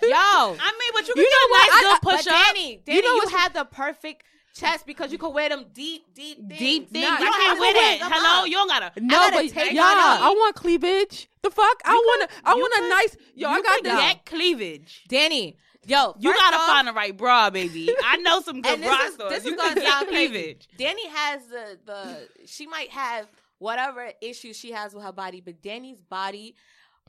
Yo, 0.03 0.09
I 0.11 0.51
mean, 0.55 0.91
but 0.95 1.07
you 1.07 1.15
can 1.15 1.23
You 1.23 1.31
know 1.31 1.47
get 1.47 1.49
a 1.49 1.53
nice 1.53 1.71
I- 1.73 1.81
good 1.83 1.95
I- 1.95 2.17
push 2.17 2.27
up. 2.27 2.35
Dany, 2.57 2.85
Dany, 2.85 2.95
you, 2.95 3.03
know 3.03 3.15
what's- 3.17 3.31
had 3.33 3.55
the 3.55 3.65
perfect 3.65 4.25
chest 4.55 4.87
because 4.87 5.13
you 5.13 5.19
could 5.19 5.31
wear 5.31 5.49
them 5.49 5.67
deep, 5.73 6.03
deep, 6.15 6.37
things. 6.49 6.59
Deep 6.59 6.91
things. 6.91 7.05
Nah, 7.05 7.15
I 7.15 7.19
you 7.19 7.25
don't 7.25 7.33
can't 7.35 7.49
have 7.51 7.59
wear 7.59 7.73
to 7.73 7.79
that. 7.79 7.99
them 8.01 8.11
Hello, 8.13 8.41
up. 8.43 8.47
you 8.47 8.53
don't 8.53 8.69
gotta. 8.69 8.93
no, 9.01 9.09
gotta 9.09 9.37
but 9.37 9.49
take 9.51 9.73
yeah, 9.73 9.81
mine 9.83 9.97
off. 9.99 10.21
I 10.21 10.29
want 10.31 10.57
cleavage. 10.57 11.29
The 11.43 11.51
fuck? 11.51 11.81
I 11.85 11.95
want 11.95 12.31
to. 12.31 12.37
I 12.45 12.55
want 12.55 12.85
a 12.85 12.89
nice. 12.89 13.17
Yo, 13.35 13.49
I 13.49 13.61
got 13.63 13.77
could 13.77 13.85
this. 13.87 14.01
get 14.01 14.27
cleavage. 14.27 15.05
Dany, 15.09 15.55
yo, 15.87 16.15
You 16.19 16.33
gotta 16.33 16.57
off, 16.57 16.67
find 16.67 16.89
the 16.89 16.93
right 16.93 17.17
bra, 17.17 17.51
baby. 17.51 17.91
I 18.05 18.17
know 18.19 18.41
some 18.41 18.61
good 18.63 18.81
bra 18.81 18.99
is, 19.07 19.15
stores. 19.15 19.31
this 19.33 19.45
is 19.45 19.51
You 19.51 19.57
gonna 19.57 19.81
sound 19.81 20.09
crazy. 20.09 20.59
Dany 20.79 21.07
has 21.13 21.47
the 21.47 21.79
the 21.85 22.29
she 22.47 22.67
might 22.67 22.91
have 22.91 23.29
whatever 23.59 24.11
issues 24.21 24.57
she 24.57 24.73
has 24.73 24.95
with 24.95 25.05
her 25.05 25.13
body, 25.13 25.41
but 25.41 25.63
Dany's 25.63 26.01
body, 26.01 26.57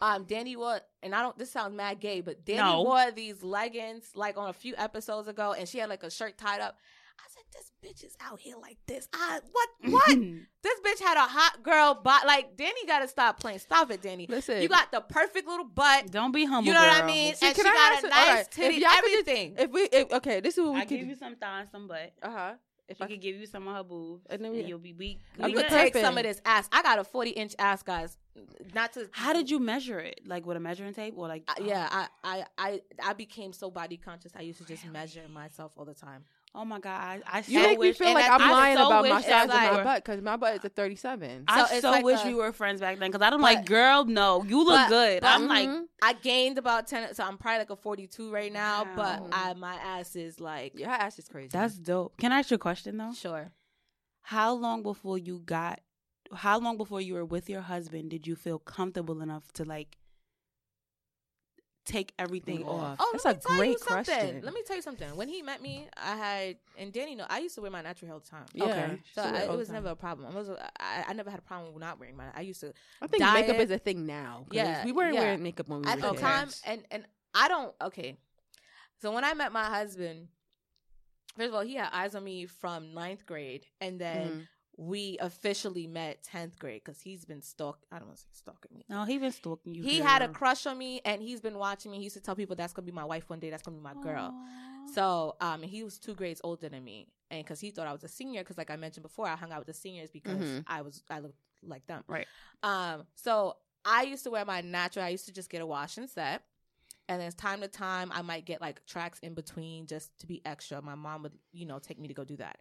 um, 0.01 0.26
Dany 0.26 0.55
wore 0.55 0.80
and 1.01 1.13
I 1.15 1.21
don't. 1.21 1.38
This 1.38 1.51
sounds 1.51 1.76
mad 1.76 1.99
gay, 1.99 2.21
but 2.21 2.45
Dany 2.45 2.57
No. 2.57 2.84
wore 2.84 3.11
these 3.11 3.43
leggings 3.43 4.11
like 4.15 4.38
on 4.38 4.49
a 4.49 4.53
few 4.53 4.76
episodes 4.78 5.28
ago, 5.28 5.53
and 5.53 5.67
she 5.67 5.78
had 5.80 5.89
like 5.89 6.03
a 6.03 6.09
shirt 6.11 6.38
tied 6.38 6.61
up. 6.61 6.78
I 7.55 7.59
said, 7.59 7.63
"This 7.81 8.03
bitch 8.03 8.05
is 8.05 8.15
out 8.21 8.39
here 8.39 8.55
like 8.61 8.77
this. 8.87 9.07
I 9.13 9.39
what 9.51 9.69
what? 9.91 10.07
this 10.07 10.79
bitch 10.81 10.99
had 11.05 11.17
a 11.17 11.27
hot 11.27 11.63
girl 11.63 11.93
body. 11.95 12.25
Like 12.27 12.55
Dany 12.57 12.87
got 12.87 12.99
to 12.99 13.07
stop 13.07 13.39
playing. 13.39 13.59
Stop 13.59 13.91
it, 13.91 14.01
Dany. 14.01 14.29
Listen, 14.29 14.61
You 14.61 14.67
got 14.69 14.91
the 14.91 15.01
perfect 15.01 15.47
little 15.47 15.65
butt. 15.65 16.11
Don't 16.11 16.31
be 16.31 16.45
humble. 16.45 16.67
You 16.67 16.73
know 16.73 16.81
what 16.85 17.03
I 17.03 17.05
mean? 17.05 17.35
See, 17.35 17.45
and 17.47 17.55
she 17.55 17.61
can 17.63 17.71
I 17.71 17.75
got 17.75 18.03
a 18.03 18.07
you- 18.07 18.13
all 18.13 18.19
nice 18.25 18.29
right, 18.35 18.39
if 18.41 18.49
titty, 18.51 18.75
y'all 18.77 18.89
could 18.89 19.01
just- 19.01 19.27
everything. 19.27 19.55
If 19.57 19.71
we, 19.71 19.81
if, 19.83 20.11
okay, 20.13 20.39
this 20.39 20.57
is 20.57 20.63
what 20.63 20.73
we 20.73 20.79
I 20.81 20.85
could. 20.85 20.99
give 20.99 21.07
you 21.07 21.15
some 21.15 21.35
thighs, 21.35 21.67
some 21.71 21.87
butt. 21.87 22.11
Uh 22.21 22.29
huh. 22.31 22.53
If 22.89 22.97
She 22.97 23.03
I 23.03 23.07
could 23.07 23.21
give 23.21 23.37
you 23.37 23.45
some 23.45 23.65
of 23.67 23.75
her 23.77 23.83
boobs, 23.83 24.25
And 24.29 24.41
and, 24.45 24.45
then 24.55 24.61
we- 24.63 24.67
you'll 24.67 24.77
be 24.77 24.91
weak. 24.93 25.19
I'll 25.39 25.47
you 25.49 25.55
be 25.55 25.61
could 25.63 25.71
take 25.71 25.95
some 25.95 26.17
of 26.17 26.23
this 26.23 26.41
ass. 26.45 26.67
I 26.71 26.81
got 26.83 26.99
a 26.99 27.03
forty 27.05 27.29
inch 27.31 27.55
ass, 27.57 27.81
guys. 27.81 28.17
Not 28.73 28.91
to. 28.93 29.07
How 29.13 29.31
did 29.31 29.49
you 29.49 29.59
measure 29.59 29.99
it? 29.99 30.21
Like 30.25 30.45
with 30.45 30.57
a 30.57 30.59
measuring 30.59 30.93
tape, 30.93 31.13
or 31.15 31.27
like? 31.27 31.43
Uh, 31.47 31.53
yeah, 31.63 31.87
I, 31.89 32.07
I, 32.23 32.45
I, 32.57 32.81
I 33.01 33.13
became 33.13 33.53
so 33.53 33.71
body 33.71 33.95
conscious. 33.95 34.33
I 34.35 34.41
used 34.41 34.59
to 34.59 34.65
just 34.65 34.85
measure 34.87 35.21
myself 35.31 35.71
all 35.77 35.85
the 35.85 35.93
time. 35.93 36.25
Oh 36.55 36.63
my 36.65 36.79
god, 36.79 37.23
I, 37.25 37.39
I 37.39 37.41
so 37.41 37.51
You 37.51 37.59
make 37.63 37.79
me 37.79 37.93
feel 37.93 38.13
like 38.13 38.29
I- 38.29 38.35
I'm 38.35 38.41
I 38.41 38.51
lying 38.51 38.77
so 38.77 38.85
about 38.85 39.05
my 39.09 39.15
wish 39.17 39.25
size 39.25 39.45
of 39.45 39.49
it's 39.49 39.55
my 39.75 39.83
butt 39.83 40.03
because 40.05 40.21
my 40.21 40.37
butt 40.37 40.55
is 40.57 40.63
a 40.65 40.69
37. 40.69 41.45
I 41.47 41.57
So 41.65 41.73
it's 41.73 41.81
so 41.81 41.89
like 41.89 42.05
wish 42.05 42.23
a- 42.23 42.27
we 42.27 42.35
were 42.35 42.51
friends 42.51 42.79
back 42.79 42.99
then 42.99 43.09
because 43.09 43.25
I'm 43.25 43.31
But- 43.31 43.41
like, 43.41 43.65
girl, 43.65 44.05
no, 44.05 44.43
you 44.43 44.57
look 44.59 44.67
but- 44.75 44.89
good. 44.89 45.21
but- 45.21 45.29
I'm 45.31 45.47
like, 45.47 45.67
Mhm. 45.67 45.85
I 46.03 46.13
gained 46.13 46.59
about 46.59 46.85
ten, 46.87 47.11
so 47.15 47.23
I'm 47.23 47.39
probably 47.39 47.57
like 47.59 47.71
a 47.71 47.75
forty 47.75 48.05
two 48.05 48.31
right 48.31 48.53
now. 48.53 48.83
Wow. 48.83 48.93
But 48.95 49.29
I, 49.35 49.53
my 49.55 49.73
ass 49.75 50.15
is 50.15 50.39
like, 50.39 50.77
your 50.77 50.89
ass 50.89 51.17
is 51.17 51.27
crazy. 51.27 51.49
that's 51.51 51.75
dope. 51.75 52.17
Can 52.17 52.31
I 52.31 52.39
ask 52.39 52.51
you 52.51 52.55
a 52.55 52.59
question 52.59 52.97
though? 52.97 53.13
sure. 53.13 53.51
How 54.21 54.53
long 54.53 54.83
before 54.83 55.17
you 55.17 55.39
got? 55.39 55.79
How 56.33 56.59
long 56.59 56.77
before 56.77 57.01
you 57.01 57.15
were 57.15 57.25
with 57.25 57.49
your 57.49 57.61
husband 57.61 58.09
did 58.11 58.25
you 58.27 58.35
feel 58.35 58.59
comfortable 58.59 59.21
enough 59.21 59.51
to 59.53 59.65
like 59.65 59.97
take 61.86 62.13
everything 62.17 62.63
off? 62.63 62.97
Oh, 62.99 63.09
That's 63.23 63.25
let 63.25 63.36
me 63.36 63.39
a 63.39 63.41
tell 63.41 63.55
you 63.55 63.59
great 63.59 63.79
something. 63.79 64.03
question. 64.15 64.41
Let 64.43 64.53
me 64.53 64.61
tell 64.65 64.75
you 64.75 64.81
something. 64.81 65.15
When 65.15 65.27
he 65.27 65.41
met 65.41 65.61
me, 65.61 65.88
I 65.97 66.15
had 66.15 66.57
and 66.77 66.93
Dany 66.93 67.15
know 67.17 67.25
I 67.29 67.39
used 67.39 67.55
to 67.55 67.61
wear 67.61 67.71
my 67.71 67.81
natural 67.81 68.07
hair 68.07 68.13
all 68.15 68.19
the 68.21 68.29
time. 68.29 68.45
yeah. 68.53 68.65
okay. 68.65 69.01
So 69.13 69.21
I, 69.21 69.45
all 69.47 69.53
it 69.55 69.57
was 69.57 69.67
time. 69.67 69.75
never 69.75 69.89
a 69.89 69.95
problem. 69.95 70.31
I 70.34 70.38
was 70.39 70.49
I, 70.79 71.05
I 71.07 71.13
never 71.13 71.29
had 71.29 71.39
a 71.39 71.43
problem 71.43 71.73
with 71.73 71.81
not 71.81 71.99
wearing 71.99 72.15
my. 72.17 72.25
I 72.36 72.41
used 72.41 72.61
to 72.61 72.73
I 73.01 73.07
think 73.07 73.21
diet- 73.21 73.47
makeup 73.47 73.61
is 73.61 73.71
a 73.71 73.77
thing 73.77 74.05
now. 74.05 74.45
Yeah, 74.51 74.84
we 74.86 74.91
weren't 74.91 75.13
yeah. 75.15 75.21
wearing 75.21 75.43
makeup 75.43 75.67
when 75.67 75.81
we 75.81 75.88
at 75.88 75.99
were 75.99 76.07
at 76.07 76.15
the 76.15 76.21
time 76.21 76.49
and 76.65 76.84
and 76.91 77.05
I 77.34 77.47
don't 77.47 77.73
okay. 77.81 78.17
So 79.01 79.11
when 79.11 79.23
I 79.25 79.34
met 79.34 79.51
my 79.51 79.65
husband, 79.65 80.29
first 81.38 81.49
of 81.49 81.55
all, 81.55 81.61
he 81.61 81.75
had 81.75 81.89
eyes 81.91 82.15
on 82.15 82.23
me 82.23 82.45
from 82.45 82.93
ninth 82.93 83.25
grade, 83.25 83.65
and 83.81 83.99
then 83.99 84.27
Mhm. 84.31 84.47
We 84.78 85.17
officially 85.21 85.86
met 85.88 86.24
tenth 86.24 86.57
grade 86.57 86.82
because 86.84 86.99
he's 87.01 87.26
been 87.26 87.41
stalk. 87.41 87.80
I 87.91 87.99
don't 87.99 88.07
want 88.07 88.17
to 88.17 88.24
say 88.24 88.30
stalking 88.34 88.76
me. 88.76 88.84
No, 88.89 89.03
he's 89.03 89.21
been 89.21 89.32
stalking 89.32 89.76
you. 89.76 89.84
he 89.84 89.99
girl. 89.99 90.07
had 90.07 90.21
a 90.24 90.28
crush 90.30 90.65
on 90.65 90.78
me, 90.78 90.99
and 91.05 91.21
he's 91.21 91.41
been 91.41 91.57
watching 91.59 91.91
me. 91.91 91.97
He 91.97 92.03
used 92.05 92.15
to 92.15 92.21
tell 92.21 92.36
people 92.36 92.55
that's 92.55 92.74
gonna 92.74 92.86
be 92.86 92.91
my 92.91 93.03
wife 93.05 93.30
one 93.30 93.39
day. 93.39 93.49
That's 93.49 93.61
gonna 93.63 93.78
be 93.78 93.84
my 93.84 93.93
girl. 94.01 94.34
So 94.93 95.36
um, 95.41 95.61
he 95.61 95.84
was 95.84 95.97
two 95.99 96.13
grades 96.13 96.41
older 96.43 96.69
than 96.69 96.84
me, 96.84 97.07
and 97.32 97.43
because 97.43 97.59
he 97.59 97.71
thought 97.71 97.88
I 97.88 97.93
was 97.93 98.03
a 98.03 98.07
senior, 98.07 98.41
because 98.41 98.57
like 98.57 98.69
I 98.71 98.76
mentioned 98.76 99.03
before, 99.03 99.28
I 99.28 99.36
hung 99.36 99.51
out 99.51 99.59
with 99.59 99.67
the 99.67 99.74
seniors 99.74 100.09
because 100.11 100.38
Mhm. 100.43 100.63
I 100.67 100.82
was 100.82 101.03
I 101.09 101.19
looked 101.19 101.38
like 101.63 101.86
them. 101.88 102.03
Right. 102.07 102.28
Um. 102.63 103.05
So 103.15 103.57
I 103.86 104.03
used 104.03 104.24
to 104.24 104.32
wear 104.32 104.43
my 104.45 104.61
natural. 104.61 105.05
I 105.05 105.09
used 105.09 105.26
to 105.28 105.34
just 105.34 105.49
get 105.49 105.61
a 105.61 105.65
wash 105.65 105.97
and 105.97 106.09
set, 106.09 106.43
and 107.09 107.21
then 107.21 107.31
time 107.31 107.61
to 107.61 107.67
time 107.67 108.11
I 108.13 108.21
might 108.21 108.45
get 108.45 108.61
like 108.61 108.85
tracks 108.85 109.19
in 109.19 109.33
between 109.33 109.87
just 109.87 110.17
to 110.19 110.27
be 110.27 110.41
extra. 110.45 110.81
My 110.81 110.95
mom 110.95 111.23
would 111.23 111.33
you 111.51 111.65
know 111.65 111.79
take 111.79 111.99
me 111.99 112.07
to 112.07 112.13
go 112.13 112.23
do 112.23 112.37
that, 112.37 112.57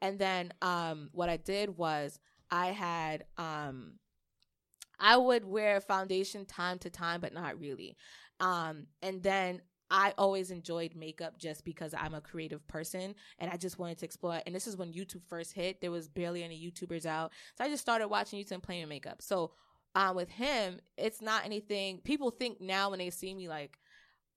and 0.00 0.18
then 0.18 0.52
um 0.62 1.10
what 1.12 1.28
I 1.28 1.36
did 1.36 1.76
was 1.76 2.18
I 2.50 2.68
had 2.68 3.24
um 3.38 3.94
I 4.98 5.16
would 5.16 5.44
wear 5.44 5.80
foundation 5.80 6.46
time 6.46 6.78
to 6.80 6.90
time, 6.90 7.20
but 7.20 7.34
not 7.34 7.60
really. 7.60 7.96
Um, 8.40 8.86
and 9.02 9.22
then 9.22 9.60
I 9.90 10.14
always 10.18 10.50
enjoyed 10.50 10.96
makeup 10.96 11.38
just 11.38 11.64
because 11.64 11.94
I'm 11.94 12.14
a 12.14 12.20
creative 12.20 12.66
person 12.66 13.14
and 13.38 13.50
I 13.50 13.56
just 13.56 13.78
wanted 13.78 13.98
to 13.98 14.04
explore. 14.04 14.40
And 14.44 14.54
this 14.54 14.66
is 14.66 14.76
when 14.76 14.92
YouTube 14.92 15.22
first 15.28 15.52
hit. 15.52 15.80
There 15.80 15.90
was 15.90 16.08
barely 16.08 16.42
any 16.42 16.58
YouTubers 16.58 17.06
out. 17.06 17.32
So 17.56 17.64
I 17.64 17.68
just 17.68 17.82
started 17.82 18.08
watching 18.08 18.40
YouTube 18.40 18.52
and 18.52 18.62
playing 18.62 18.88
makeup. 18.88 19.22
So 19.22 19.52
uh, 19.94 20.12
with 20.14 20.28
him, 20.28 20.80
it's 20.96 21.22
not 21.22 21.44
anything 21.44 21.98
people 21.98 22.30
think 22.30 22.60
now 22.60 22.90
when 22.90 22.98
they 22.98 23.10
see 23.10 23.34
me 23.34 23.48
like, 23.48 23.78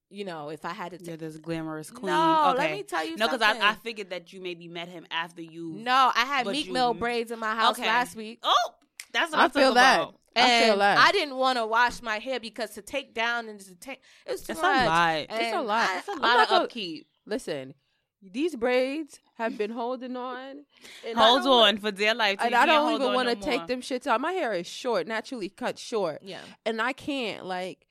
you 0.09 0.25
know, 0.25 0.49
if 0.49 0.65
I 0.65 0.69
had 0.73 0.97
to 0.97 1.03
You're 1.03 1.17
this 1.17 1.37
glamorous 1.37 1.91
queen. 1.91 2.07
No, 2.11 2.49
okay. 2.51 2.57
let 2.57 2.71
me 2.71 2.83
tell 2.83 3.05
you 3.05 3.15
No, 3.15 3.27
because. 3.27 3.41
I, 3.41 3.69
I 3.71 3.73
figured 3.75 4.09
that 4.09 4.33
you 4.33 4.41
maybe 4.41 4.67
met 4.67 4.87
him 4.87 5.05
after 5.11 5.41
you. 5.41 5.73
no, 5.77 6.11
I 6.15 6.25
had 6.25 6.45
But 6.45 6.51
Meek 6.53 6.67
you- 6.67 6.73
Mill 6.73 6.93
braids 6.93 7.31
in 7.31 7.39
my 7.39 7.55
house 7.55 7.77
Okay. 7.77 7.87
last 7.87 8.15
week. 8.15 8.39
Oh, 8.43 8.71
that's 9.13 9.31
what 9.31 9.39
I 9.39 9.43
I'm 9.45 9.49
feel 9.51 9.73
that. 9.75 9.99
about. 10.01 10.15
I 10.35 10.61
feel 10.65 10.77
that. 10.77 10.97
I 10.97 11.11
didn't 11.11 11.35
want 11.35 11.57
to 11.57 11.65
wash 11.65 12.01
my 12.01 12.19
hair 12.19 12.39
because 12.39 12.71
to 12.71 12.81
take 12.81 13.13
down 13.13 13.49
and 13.49 13.59
to 13.59 13.75
take 13.75 14.01
it 14.25 14.31
was 14.31 14.41
too 14.43 14.53
It's 14.53 14.61
a 14.61 14.63
lot. 14.63 15.25
It's 15.29 15.53
a 15.55 15.61
lot. 15.61 15.89
I- 15.89 15.97
It's 15.99 16.07
a 16.07 16.11
I'm 16.13 16.19
lot 16.19 16.27
not 16.37 16.39
of 16.43 16.49
gonna- 16.49 16.63
upkeep. 16.65 17.07
Listen, 17.25 17.73
these 18.21 18.55
braids 18.55 19.19
have 19.37 19.57
been 19.57 19.71
holding 19.71 20.15
on. 20.15 20.65
And 21.07 21.17
Hold 21.17 21.45
on 21.47 21.77
for 21.77 21.91
dear 21.91 22.13
life. 22.13 22.37
And 22.41 22.53
I 22.55 22.65
don't 22.65 22.93
even 22.93 23.13
want 23.13 23.29
to 23.29 23.35
no 23.35 23.41
take 23.41 23.67
them 23.67 23.81
shits 23.81 24.07
out. 24.07 24.19
My 24.21 24.33
hair 24.33 24.53
is 24.53 24.67
short, 24.67 25.07
naturally 25.07 25.49
cut 25.49 25.77
short. 25.79 26.19
Yeah. 26.23 26.41
And 26.65 26.81
I 26.81 26.93
can't 26.93 27.45
like 27.45 27.85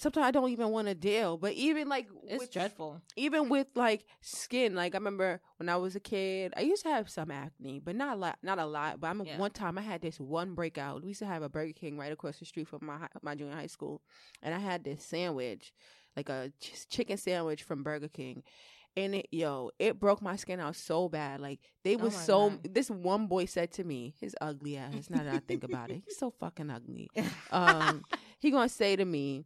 sometimes 0.00 0.26
I 0.26 0.30
don't 0.30 0.50
even 0.50 0.70
want 0.70 0.88
to 0.88 0.94
deal. 0.94 1.36
But 1.36 1.52
even 1.52 1.88
like 1.88 2.08
it's 2.24 2.40
with, 2.40 2.52
dreadful. 2.52 3.00
Even 3.16 3.48
with 3.48 3.68
like 3.74 4.04
skin, 4.20 4.74
like 4.74 4.94
I 4.94 4.98
remember 4.98 5.40
when 5.58 5.68
I 5.68 5.76
was 5.76 5.96
a 5.96 6.00
kid, 6.00 6.52
I 6.56 6.62
used 6.62 6.82
to 6.84 6.88
have 6.88 7.08
some 7.08 7.30
acne, 7.30 7.80
but 7.84 7.96
not 7.96 8.16
a 8.16 8.18
lot. 8.18 8.38
Not 8.42 8.58
a 8.58 8.66
lot. 8.66 9.00
But 9.00 9.08
I 9.08 9.12
mean, 9.12 9.26
yeah. 9.26 9.38
one 9.38 9.50
time 9.50 9.78
I 9.78 9.82
had 9.82 10.02
this 10.02 10.18
one 10.18 10.54
breakout. 10.54 11.02
We 11.02 11.08
used 11.08 11.20
to 11.20 11.26
have 11.26 11.42
a 11.42 11.48
Burger 11.48 11.72
King 11.72 11.98
right 11.98 12.12
across 12.12 12.38
the 12.38 12.44
street 12.44 12.68
from 12.68 12.86
my 12.86 13.08
my 13.22 13.34
junior 13.34 13.54
high 13.54 13.66
school, 13.66 14.02
and 14.42 14.54
I 14.54 14.58
had 14.58 14.84
this 14.84 15.04
sandwich, 15.04 15.72
like 16.16 16.28
a 16.28 16.52
ch- 16.60 16.88
chicken 16.88 17.16
sandwich 17.16 17.62
from 17.62 17.82
Burger 17.82 18.08
King. 18.08 18.42
And 18.98 19.14
it, 19.14 19.28
yo, 19.30 19.72
it 19.78 20.00
broke 20.00 20.22
my 20.22 20.36
skin 20.36 20.58
out 20.58 20.74
so 20.74 21.10
bad. 21.10 21.40
Like 21.40 21.60
they 21.84 21.96
oh 21.96 21.98
was 21.98 22.14
oh 22.14 22.20
so. 22.20 22.50
God. 22.50 22.74
This 22.74 22.90
one 22.90 23.26
boy 23.26 23.44
said 23.44 23.70
to 23.72 23.84
me, 23.84 24.14
his 24.18 24.34
ugly 24.40 24.78
ass. 24.78 25.10
Now 25.10 25.22
that 25.22 25.34
I 25.34 25.38
think 25.40 25.64
about 25.64 25.90
it, 25.90 26.02
he's 26.06 26.16
so 26.16 26.30
fucking 26.30 26.70
ugly. 26.70 27.10
Um, 27.50 28.02
he 28.38 28.50
gonna 28.50 28.68
say 28.68 28.96
to 28.96 29.04
me, 29.04 29.44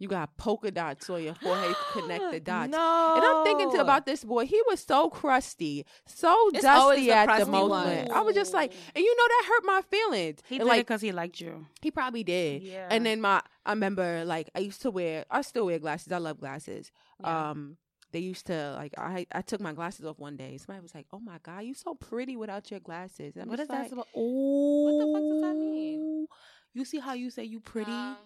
you 0.00 0.08
got 0.08 0.34
polka 0.38 0.70
dots 0.70 1.10
on 1.10 1.22
your 1.22 1.34
forehead, 1.34 1.76
connect 1.92 2.32
the 2.32 2.40
dots. 2.44 2.72
No. 2.72 3.14
And 3.16 3.24
I'm 3.24 3.44
thinking 3.44 3.70
to, 3.72 3.82
about 3.82 4.06
this 4.06 4.24
boy. 4.24 4.46
He 4.46 4.60
was 4.66 4.80
so 4.80 5.10
crusty, 5.10 5.84
so 6.06 6.34
it's 6.54 6.62
dusty 6.62 7.12
at 7.12 7.38
the 7.38 7.46
moment. 7.46 8.08
One. 8.08 8.16
I 8.16 8.22
was 8.22 8.34
just 8.34 8.54
like, 8.54 8.72
and 8.72 9.04
you 9.04 9.16
know 9.16 9.24
that 9.28 9.44
hurt 9.46 9.64
my 9.66 9.82
feelings. 9.82 10.38
He 10.48 10.56
and 10.56 10.64
did 10.64 10.68
like, 10.68 10.80
it 10.80 10.86
because 10.86 11.02
he 11.02 11.12
liked 11.12 11.38
you. 11.38 11.66
He 11.82 11.90
probably 11.90 12.24
did. 12.24 12.62
Yeah. 12.62 12.88
And 12.90 13.04
then 13.04 13.20
my, 13.20 13.42
I 13.66 13.70
remember 13.72 14.24
like 14.24 14.48
I 14.54 14.60
used 14.60 14.80
to 14.82 14.90
wear, 14.90 15.26
I 15.30 15.42
still 15.42 15.66
wear 15.66 15.78
glasses. 15.78 16.10
I 16.10 16.18
love 16.18 16.40
glasses. 16.40 16.90
Yeah. 17.20 17.50
Um, 17.50 17.76
they 18.12 18.20
used 18.20 18.46
to 18.46 18.72
like 18.76 18.94
I 18.98 19.26
I 19.30 19.42
took 19.42 19.60
my 19.60 19.72
glasses 19.72 20.04
off 20.04 20.18
one 20.18 20.36
day. 20.36 20.56
Somebody 20.56 20.82
was 20.82 20.94
like, 20.94 21.06
"Oh 21.12 21.20
my 21.20 21.38
god, 21.42 21.60
you 21.60 21.74
so 21.74 21.94
pretty 21.94 22.36
without 22.36 22.68
your 22.70 22.80
glasses." 22.80 23.36
And 23.36 23.48
what 23.48 23.60
is 23.60 23.68
like, 23.68 23.90
that? 23.90 24.04
Oh, 24.16 24.82
what 24.84 24.98
the 24.98 25.12
fuck 25.12 25.30
does 25.30 25.42
that 25.42 25.54
mean? 25.54 26.26
You 26.72 26.84
see 26.84 26.98
how 26.98 27.14
you 27.14 27.30
say 27.30 27.44
you 27.44 27.60
pretty, 27.60 27.90
um, 27.90 28.16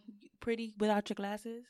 pretty 0.41 0.75
without 0.79 1.09
your 1.09 1.15
glasses? 1.15 1.65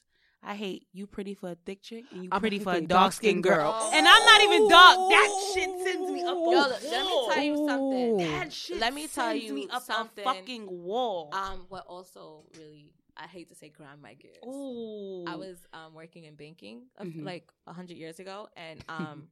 I 0.46 0.54
hate 0.54 0.86
you 0.92 1.06
pretty 1.06 1.32
for 1.32 1.52
a 1.52 1.54
thick 1.54 1.80
chick 1.80 2.04
and 2.12 2.24
you 2.24 2.28
I'm 2.30 2.40
pretty 2.40 2.58
for 2.58 2.74
a 2.74 2.80
dark 2.80 3.14
skinned 3.14 3.42
girl. 3.42 3.72
girl. 3.72 3.90
And 3.94 4.06
I'm 4.06 4.24
not 4.26 4.42
even 4.42 4.68
dark. 4.68 4.96
That 5.10 5.52
shit 5.54 5.70
sends 5.82 6.10
me 6.10 6.22
up 6.22 6.36
a 6.36 6.40
Yo, 6.40 6.90
let 6.90 7.06
me 7.06 7.28
tell 7.32 7.42
you 7.42 7.66
something. 7.66 8.16
That 8.18 8.52
shit 8.52 8.78
let 8.78 8.92
me 8.92 9.06
tell 9.06 9.34
you 9.34 9.54
me 9.54 9.68
up 9.70 9.82
something. 9.82 10.26
a 10.26 10.34
fucking 10.34 10.66
wall. 10.68 11.30
Um, 11.32 11.64
what 11.70 11.86
also 11.86 12.44
really 12.58 12.92
I 13.16 13.26
hate 13.26 13.48
to 13.48 13.54
say 13.54 13.70
grind 13.70 14.02
my 14.02 14.14
gears. 14.14 14.36
Ooh. 14.44 15.24
I 15.26 15.36
was 15.36 15.66
um 15.72 15.94
working 15.94 16.24
in 16.24 16.34
banking 16.34 16.82
mm-hmm. 17.00 17.24
like 17.24 17.50
a 17.66 17.72
hundred 17.72 17.96
years 17.96 18.18
ago, 18.18 18.48
and 18.56 18.84
um, 18.88 19.28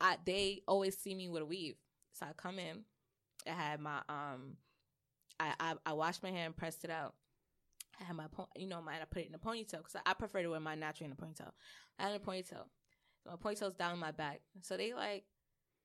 I 0.00 0.16
they 0.24 0.62
always 0.68 0.96
see 0.96 1.14
me 1.14 1.28
with 1.28 1.42
a 1.42 1.46
weave, 1.46 1.76
so 2.12 2.26
I 2.26 2.32
come 2.36 2.58
in. 2.58 2.84
I 3.46 3.50
had 3.50 3.80
my 3.80 3.98
um, 4.08 4.56
I 5.40 5.54
I, 5.60 5.74
I 5.86 5.92
washed 5.92 6.22
my 6.22 6.30
hair 6.30 6.46
and 6.46 6.56
pressed 6.56 6.84
it 6.84 6.90
out. 6.90 7.14
I 8.00 8.04
had 8.04 8.16
my, 8.16 8.24
you 8.56 8.66
know, 8.66 8.82
my, 8.82 8.94
I 8.94 9.04
put 9.08 9.22
it 9.22 9.28
in 9.28 9.34
a 9.34 9.38
ponytail 9.38 9.78
because 9.78 9.96
I, 10.04 10.14
prefer 10.14 10.42
to 10.42 10.48
wear 10.48 10.58
my 10.58 10.74
natural 10.74 11.06
in 11.06 11.12
a 11.12 11.14
ponytail. 11.14 11.52
I 11.98 12.08
had 12.08 12.16
a 12.16 12.18
ponytail. 12.18 12.64
So 13.22 13.30
my 13.30 13.36
ponytail's 13.36 13.74
down 13.74 13.98
my 13.98 14.10
back. 14.10 14.40
So 14.62 14.76
they 14.76 14.94
like, 14.94 15.24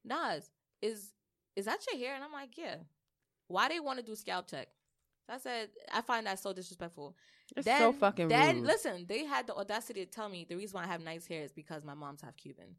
Nas, 0.04 0.50
is 0.82 1.14
is 1.56 1.66
that 1.66 1.80
your 1.92 2.00
hair? 2.00 2.16
And 2.16 2.24
I'm 2.24 2.32
like, 2.32 2.58
yeah. 2.58 2.76
Why 3.48 3.68
they 3.68 3.80
want 3.80 4.00
to 4.00 4.06
do 4.06 4.16
scalp 4.16 4.48
check? 4.50 4.70
So 5.28 5.34
I 5.34 5.38
said, 5.38 5.70
I 5.94 6.02
find 6.02 6.26
that 6.26 6.40
so 6.40 6.54
disrespectful. 6.54 7.16
It's 7.56 7.66
then, 7.66 7.80
so 7.80 7.92
fucking 7.94 8.28
then, 8.28 8.58
rude. 8.58 8.66
listen, 8.66 9.06
they 9.08 9.26
had 9.26 9.48
the 9.48 9.56
audacity 9.56 10.06
to 10.06 10.12
tell 10.12 10.30
me 10.30 10.46
the 10.48 10.56
reason 10.56 10.80
why 10.80 10.86
I 10.86 10.88
have 10.88 11.02
nice 11.02 11.26
hair 11.26 11.44
is 11.44 11.52
because 11.52 11.84
my 11.84 11.96
mom's 11.96 12.22
half 12.22 12.38
Cuban. 12.38 12.76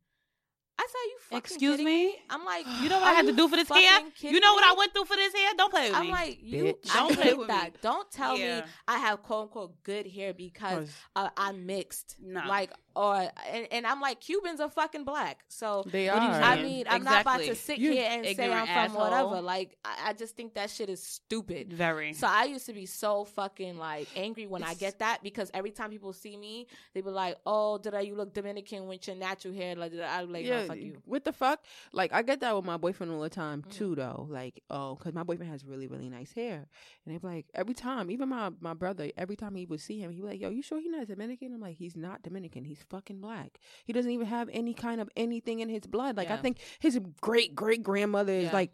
I 0.90 0.98
said, 0.98 1.10
you 1.10 1.18
fucking 1.20 1.38
Excuse 1.38 1.78
me? 1.78 1.84
me? 1.84 2.14
I'm 2.28 2.44
like, 2.44 2.66
you 2.82 2.88
know 2.88 3.00
what 3.00 3.08
I 3.08 3.12
had 3.12 3.26
to 3.26 3.32
do 3.32 3.48
for 3.48 3.56
this 3.56 3.68
hair? 3.68 4.00
You 4.20 4.40
know 4.40 4.54
what 4.54 4.64
I 4.64 4.74
went 4.76 4.92
through 4.92 5.04
for 5.04 5.16
this 5.16 5.34
hair? 5.34 5.50
Don't 5.56 5.70
play 5.70 5.88
with 5.88 5.96
I'm 5.96 6.02
me. 6.02 6.08
I'm 6.08 6.14
like, 6.14 6.38
you 6.42 6.74
don't 6.92 7.14
play 7.14 7.34
with 7.34 7.48
that. 7.48 7.72
Me. 7.72 7.78
Don't 7.82 8.10
tell 8.10 8.36
yeah. 8.36 8.60
me 8.60 8.66
I 8.88 8.98
have 8.98 9.22
quote 9.22 9.42
unquote 9.44 9.82
good 9.82 10.06
hair 10.06 10.34
because 10.34 10.90
uh, 11.16 11.28
I'm 11.36 11.66
mixed. 11.66 12.16
No. 12.20 12.42
Like 12.46 12.72
or 12.96 13.14
and, 13.14 13.68
and, 13.70 13.86
I'm 13.86 14.00
like 14.00 14.20
Cubans 14.20 14.60
are 14.60 14.68
fucking 14.68 15.04
black, 15.04 15.44
so 15.48 15.84
they 15.86 16.08
are. 16.08 16.18
I 16.18 16.62
mean, 16.62 16.86
I'm 16.88 17.04
not 17.04 17.22
about 17.22 17.40
to 17.40 17.54
sit 17.54 17.78
you 17.78 17.92
here 17.92 18.08
and 18.10 18.24
say 18.36 18.52
I'm 18.52 18.66
from 18.66 18.76
asshole. 18.76 19.00
whatever. 19.00 19.40
Like, 19.40 19.76
I, 19.84 20.08
I, 20.08 20.12
just 20.12 20.36
think 20.36 20.54
that 20.54 20.70
shit 20.70 20.88
is 20.88 21.02
stupid. 21.02 21.72
Very. 21.72 22.12
So 22.12 22.26
I 22.26 22.44
used 22.44 22.66
to 22.66 22.72
be 22.72 22.86
so 22.86 23.24
fucking 23.24 23.78
like 23.78 24.08
angry 24.16 24.46
when 24.46 24.62
I 24.62 24.74
get 24.74 24.98
that 24.98 25.22
because 25.22 25.50
every 25.54 25.70
time 25.70 25.90
people 25.90 26.12
see 26.12 26.36
me, 26.36 26.66
they 26.94 27.00
be 27.00 27.10
like, 27.10 27.36
"Oh, 27.46 27.78
did 27.78 27.94
I 27.94 28.00
you 28.00 28.16
look 28.16 28.34
Dominican 28.34 28.88
with 28.88 29.06
your 29.06 29.16
natural 29.16 29.54
hair?" 29.54 29.76
Like, 29.76 29.92
did 29.92 30.00
I 30.00 30.22
like, 30.22 30.44
yeah, 30.44 30.62
no, 30.62 30.68
fuck 30.68 30.78
you. 30.78 30.96
What 31.04 31.24
the 31.24 31.32
fuck? 31.32 31.64
Like, 31.92 32.12
I 32.12 32.22
get 32.22 32.40
that 32.40 32.56
with 32.56 32.64
my 32.64 32.76
boyfriend 32.76 33.12
all 33.12 33.20
the 33.20 33.30
time 33.30 33.62
mm-hmm. 33.62 33.70
too, 33.70 33.94
though. 33.94 34.26
Like, 34.28 34.62
oh, 34.68 34.96
because 34.96 35.14
my 35.14 35.22
boyfriend 35.22 35.52
has 35.52 35.64
really 35.64 35.86
really 35.86 36.08
nice 36.08 36.32
hair, 36.32 36.66
and 37.04 37.14
they 37.14 37.18
be 37.18 37.26
like 37.26 37.46
every 37.54 37.74
time, 37.74 38.10
even 38.10 38.28
my 38.28 38.50
my 38.60 38.74
brother, 38.74 39.10
every 39.16 39.36
time 39.36 39.54
he 39.54 39.66
would 39.66 39.80
see 39.80 40.00
him, 40.00 40.10
he 40.10 40.20
be 40.20 40.26
like, 40.26 40.40
"Yo, 40.40 40.50
you 40.50 40.62
sure 40.62 40.80
he 40.80 40.88
not 40.88 41.06
Dominican?" 41.06 41.54
I'm 41.54 41.60
like, 41.60 41.76
"He's 41.76 41.96
not 41.96 42.22
Dominican. 42.22 42.64
He's 42.64 42.79
fucking 42.84 43.20
black." 43.20 43.58
He 43.84 43.92
doesn't 43.92 44.10
even 44.10 44.26
have 44.26 44.48
any 44.52 44.74
kind 44.74 45.00
of 45.00 45.08
anything 45.16 45.60
in 45.60 45.68
his 45.68 45.86
blood. 45.86 46.16
Like 46.16 46.28
yeah. 46.28 46.34
I 46.34 46.38
think 46.38 46.58
his 46.78 46.98
great 47.20 47.54
great 47.54 47.82
grandmother 47.82 48.32
is 48.32 48.44
yeah. 48.44 48.52
like 48.52 48.72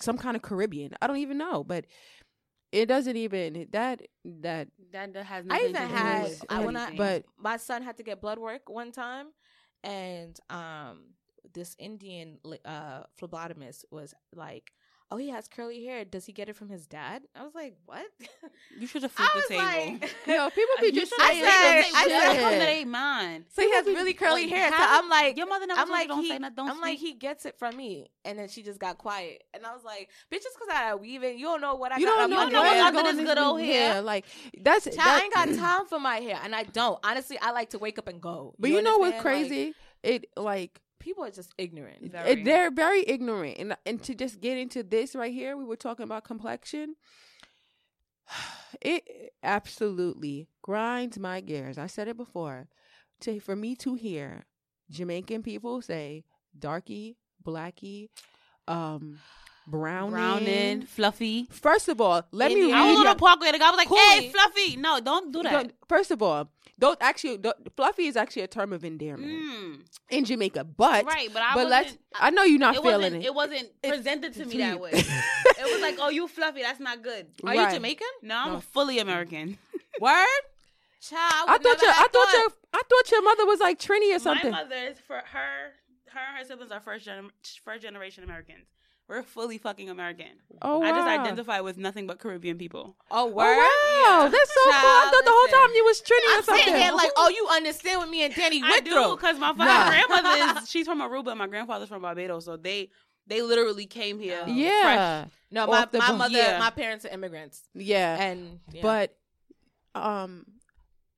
some 0.00 0.18
kind 0.18 0.36
of 0.36 0.42
Caribbean. 0.42 0.92
I 1.00 1.06
don't 1.06 1.18
even 1.18 1.38
know, 1.38 1.64
but 1.64 1.86
it 2.72 2.86
doesn't 2.86 3.16
even 3.16 3.68
that 3.72 4.02
that 4.24 4.68
that 4.92 5.14
has. 5.16 5.44
I 5.50 5.60
even 5.60 5.74
had 5.74 6.30
I 6.48 6.64
when 6.64 6.76
I 6.76 6.96
but 6.96 7.24
my 7.38 7.58
son 7.58 7.82
had 7.82 7.98
to 7.98 8.02
get 8.02 8.20
blood 8.20 8.38
work 8.38 8.68
one 8.68 8.92
time, 8.92 9.28
and 9.84 10.38
um 10.50 11.14
this 11.54 11.76
Indian 11.78 12.38
uh 12.64 13.02
phlebotomist 13.20 13.84
was 13.90 14.14
like 14.34 14.72
oh, 15.12 15.16
he 15.18 15.28
has 15.28 15.46
curly 15.46 15.84
hair. 15.84 16.04
Does 16.04 16.24
he 16.24 16.32
get 16.32 16.48
it 16.48 16.56
from 16.56 16.70
his 16.70 16.86
dad? 16.86 17.22
I 17.36 17.42
was 17.42 17.54
like, 17.54 17.76
what? 17.84 18.06
You 18.78 18.86
should 18.86 19.02
have 19.02 19.12
flipped 19.12 19.34
the 19.34 19.54
table. 19.54 19.66
Like, 19.66 20.14
no, 20.26 20.48
people 20.48 20.74
could 20.78 20.94
just 20.94 21.10
say 21.10 21.16
I 21.20 21.34
said, 21.34 21.94
I 21.94 22.08
said, 22.08 22.44
I 22.44 22.58
said, 22.58 22.68
ain't 22.68 22.90
mine. 22.90 23.44
So 23.50 23.62
he 23.62 23.70
has 23.72 23.86
really 23.86 24.14
curly 24.14 24.42
like, 24.42 24.50
hair. 24.50 24.70
So 24.70 24.76
I'm 24.78 25.08
like, 25.08 25.36
your 25.36 25.46
mother 25.46 25.66
never 25.66 25.80
I'm 25.80 25.90
like, 25.90 26.08
don't 26.08 26.22
he, 26.22 26.30
say 26.30 26.38
nothing. 26.38 26.56
Don't 26.56 26.68
I'm 26.68 26.76
speak. 26.76 26.84
like, 26.84 26.98
he 26.98 27.12
gets 27.12 27.44
it 27.44 27.58
from 27.58 27.76
me, 27.76 28.10
and 28.24 28.38
then 28.38 28.48
she 28.48 28.62
just 28.62 28.78
got 28.78 28.98
quiet, 28.98 29.44
and 29.52 29.66
I 29.66 29.74
was 29.74 29.84
like, 29.84 30.08
bitch, 30.32 30.42
just 30.42 30.56
because 30.58 30.74
I 30.74 30.94
weave 30.94 31.22
it, 31.22 31.36
you 31.36 31.44
don't 31.44 31.60
know 31.60 31.74
what 31.74 31.92
I. 31.92 31.98
You 31.98 32.06
got. 32.06 32.16
don't 32.16 32.30
know, 32.30 32.44
you 32.44 32.50
know 32.50 32.62
what 32.62 32.94
under 32.96 33.12
this 33.12 33.26
good 33.26 33.38
old 33.38 33.60
hair. 33.60 34.00
Like 34.00 34.24
that's. 34.58 34.84
Child, 34.84 35.00
I 35.00 35.20
ain't 35.20 35.34
got 35.34 35.48
time 35.54 35.86
for 35.86 35.98
my 36.00 36.16
hair, 36.16 36.38
and 36.42 36.54
I 36.54 36.62
don't. 36.62 36.98
Honestly, 37.04 37.38
I 37.40 37.50
like 37.50 37.70
to 37.70 37.78
wake 37.78 37.98
up 37.98 38.08
and 38.08 38.20
go. 38.20 38.54
But 38.58 38.70
you, 38.70 38.76
you 38.76 38.82
know 38.82 38.98
what's 38.98 39.20
crazy? 39.20 39.74
It 40.02 40.26
like 40.36 40.80
people 41.02 41.24
are 41.24 41.30
just 41.30 41.52
ignorant. 41.58 42.12
Very. 42.12 42.42
They're 42.42 42.70
very 42.70 43.04
ignorant, 43.06 43.58
and 43.58 43.76
and 43.84 44.02
to 44.04 44.14
just 44.14 44.40
get 44.40 44.56
into 44.56 44.82
this 44.82 45.14
right 45.14 45.32
here, 45.32 45.56
we 45.56 45.64
were 45.64 45.76
talking 45.76 46.04
about 46.04 46.24
complexion. 46.24 46.96
It 48.80 49.34
absolutely 49.42 50.48
grinds 50.62 51.18
my 51.18 51.40
gears. 51.40 51.76
I 51.78 51.86
said 51.86 52.08
it 52.08 52.16
before. 52.16 52.68
To 53.20 53.38
for 53.38 53.54
me 53.54 53.76
to 53.76 53.94
hear 53.94 54.46
Jamaican 54.90 55.42
people 55.42 55.82
say 55.82 56.24
darky, 56.58 57.18
blacky, 57.44 58.08
um, 58.66 59.18
browning, 59.66 60.10
browning, 60.10 60.82
fluffy. 60.82 61.46
First 61.50 61.88
of 61.88 62.00
all, 62.00 62.22
let 62.32 62.50
Indian. 62.50 62.68
me 62.68 62.72
read. 62.72 62.80
I 62.80 62.90
was 62.90 62.98
on 63.00 63.06
a 63.06 63.14
parkway. 63.14 63.52
The 63.52 63.58
guy 63.58 63.68
I 63.68 63.70
was 63.70 63.78
like, 63.78 63.88
cool. 63.88 63.98
"Hey, 63.98 64.30
fluffy." 64.30 64.76
No, 64.76 65.00
don't 65.00 65.32
do 65.32 65.42
that. 65.42 65.72
First 65.88 66.10
of 66.10 66.22
all, 66.22 66.48
don't 66.78 66.98
actually 67.00 67.38
don't, 67.38 67.56
fluffy 67.76 68.06
is 68.06 68.16
actually 68.16 68.42
a 68.42 68.48
term 68.48 68.72
of 68.72 68.84
endearment 68.84 69.30
mm. 69.30 69.80
in 70.10 70.24
Jamaica. 70.24 70.64
But 70.64 71.04
right, 71.04 71.32
but 71.32 71.40
I 71.40 71.54
but 71.54 71.68
let's. 71.68 71.96
I 72.14 72.30
know 72.30 72.42
you're 72.42 72.58
not 72.58 72.74
it 72.74 72.82
feeling 72.82 73.14
it. 73.14 73.24
It 73.24 73.34
wasn't 73.34 73.68
presented 73.82 74.34
to 74.34 74.46
me 74.46 74.58
that 74.58 74.80
way. 74.80 74.90
it 74.92 75.72
was 75.72 75.80
like, 75.80 75.98
oh, 76.00 76.08
you 76.08 76.26
fluffy. 76.26 76.62
That's 76.62 76.80
not 76.80 77.02
good. 77.02 77.26
Are 77.44 77.54
right. 77.54 77.68
you 77.68 77.76
Jamaican? 77.76 78.06
No, 78.22 78.36
I'm 78.36 78.52
no. 78.54 78.60
fully 78.60 78.98
American. 78.98 79.58
Word. 80.00 80.26
Child, 81.00 81.48
I, 81.48 81.54
I 81.54 81.58
thought 81.58 81.82
your 81.82 81.90
I 81.90 82.08
thought 82.12 82.32
your 82.32 82.48
I 82.72 82.82
thought 82.88 83.10
your 83.10 83.22
mother 83.22 83.46
was 83.46 83.60
like 83.60 83.78
Trini 83.78 84.16
or 84.16 84.18
something. 84.18 84.50
My 84.50 84.64
mother 84.64 84.76
is 84.90 84.98
for 84.98 85.16
her. 85.16 85.72
Her 86.08 86.20
and 86.28 86.38
her 86.38 86.44
siblings 86.44 86.72
are 86.72 86.80
first 86.80 87.04
gen, 87.04 87.30
first 87.64 87.82
generation 87.82 88.22
Americans. 88.24 88.66
We're 89.08 89.22
fully 89.22 89.58
fucking 89.58 89.90
American. 89.90 90.28
Oh, 90.62 90.78
wow. 90.78 90.86
I 90.86 90.90
just 90.90 91.08
identify 91.08 91.60
with 91.60 91.76
nothing 91.76 92.06
but 92.06 92.18
Caribbean 92.18 92.56
people. 92.56 92.96
Oh, 93.10 93.26
word? 93.26 93.44
Oh, 93.46 94.08
wow. 94.08 94.24
Yeah. 94.24 94.28
That's 94.30 94.54
so 94.54 94.70
Child, 94.70 94.80
cool. 94.80 94.90
I 94.90 95.10
thought 95.10 95.24
the 95.24 95.32
whole 95.34 95.66
time 95.66 95.74
you 95.74 95.84
was 95.84 96.00
Trini 96.00 96.38
or 96.38 96.42
something. 96.42 96.72
There 96.72 96.92
like, 96.92 97.10
oh, 97.16 97.28
you 97.28 97.46
understand 97.52 98.00
what 98.00 98.08
me 98.08 98.24
and 98.24 98.32
Dany 98.32 98.62
went 98.62 98.86
I 98.86 98.90
through. 98.90 99.16
because 99.16 99.38
my 99.38 99.52
nah. 99.52 99.90
grandmother 99.90 100.60
is, 100.60 100.68
she's 100.70 100.86
from 100.86 101.00
Aruba 101.00 101.28
and 101.28 101.38
my 101.38 101.46
grandfather's 101.46 101.88
from 101.88 102.02
Barbados. 102.02 102.44
So 102.44 102.56
they 102.56 102.90
they 103.26 103.42
literally 103.42 103.86
came 103.86 104.18
here. 104.18 104.44
Yeah. 104.46 105.24
Fresh. 105.24 105.32
No, 105.50 105.66
my, 105.66 105.86
my 105.92 106.12
mother, 106.12 106.38
yeah. 106.38 106.58
my 106.58 106.70
parents 106.70 107.04
are 107.04 107.08
immigrants. 107.10 107.62
Yeah. 107.74 108.20
And, 108.20 108.60
yeah. 108.72 108.82
but, 108.82 109.14
um, 109.94 110.46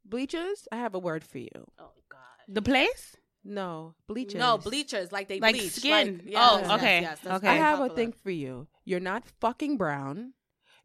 bleachers, 0.04 0.66
I 0.72 0.76
have 0.76 0.94
a 0.94 0.98
word 0.98 1.24
for 1.24 1.38
you. 1.38 1.50
Oh, 1.78 1.92
God. 2.10 2.20
The 2.48 2.62
place? 2.62 3.16
No, 3.44 3.94
bleachers. 4.06 4.38
No, 4.38 4.56
bleachers 4.56 5.12
like 5.12 5.28
they 5.28 5.38
like 5.38 5.54
bleach. 5.54 5.72
skin. 5.72 6.16
Like, 6.24 6.32
yes, 6.32 6.66
oh, 6.66 6.74
okay, 6.76 7.02
yes, 7.02 7.18
yes, 7.22 7.34
okay. 7.34 7.48
I 7.48 7.54
have 7.54 7.78
popular. 7.78 7.92
a 7.92 7.96
thing 7.96 8.14
for 8.22 8.30
you. 8.30 8.66
You're 8.84 9.00
not 9.00 9.24
fucking 9.40 9.76
brown. 9.76 10.32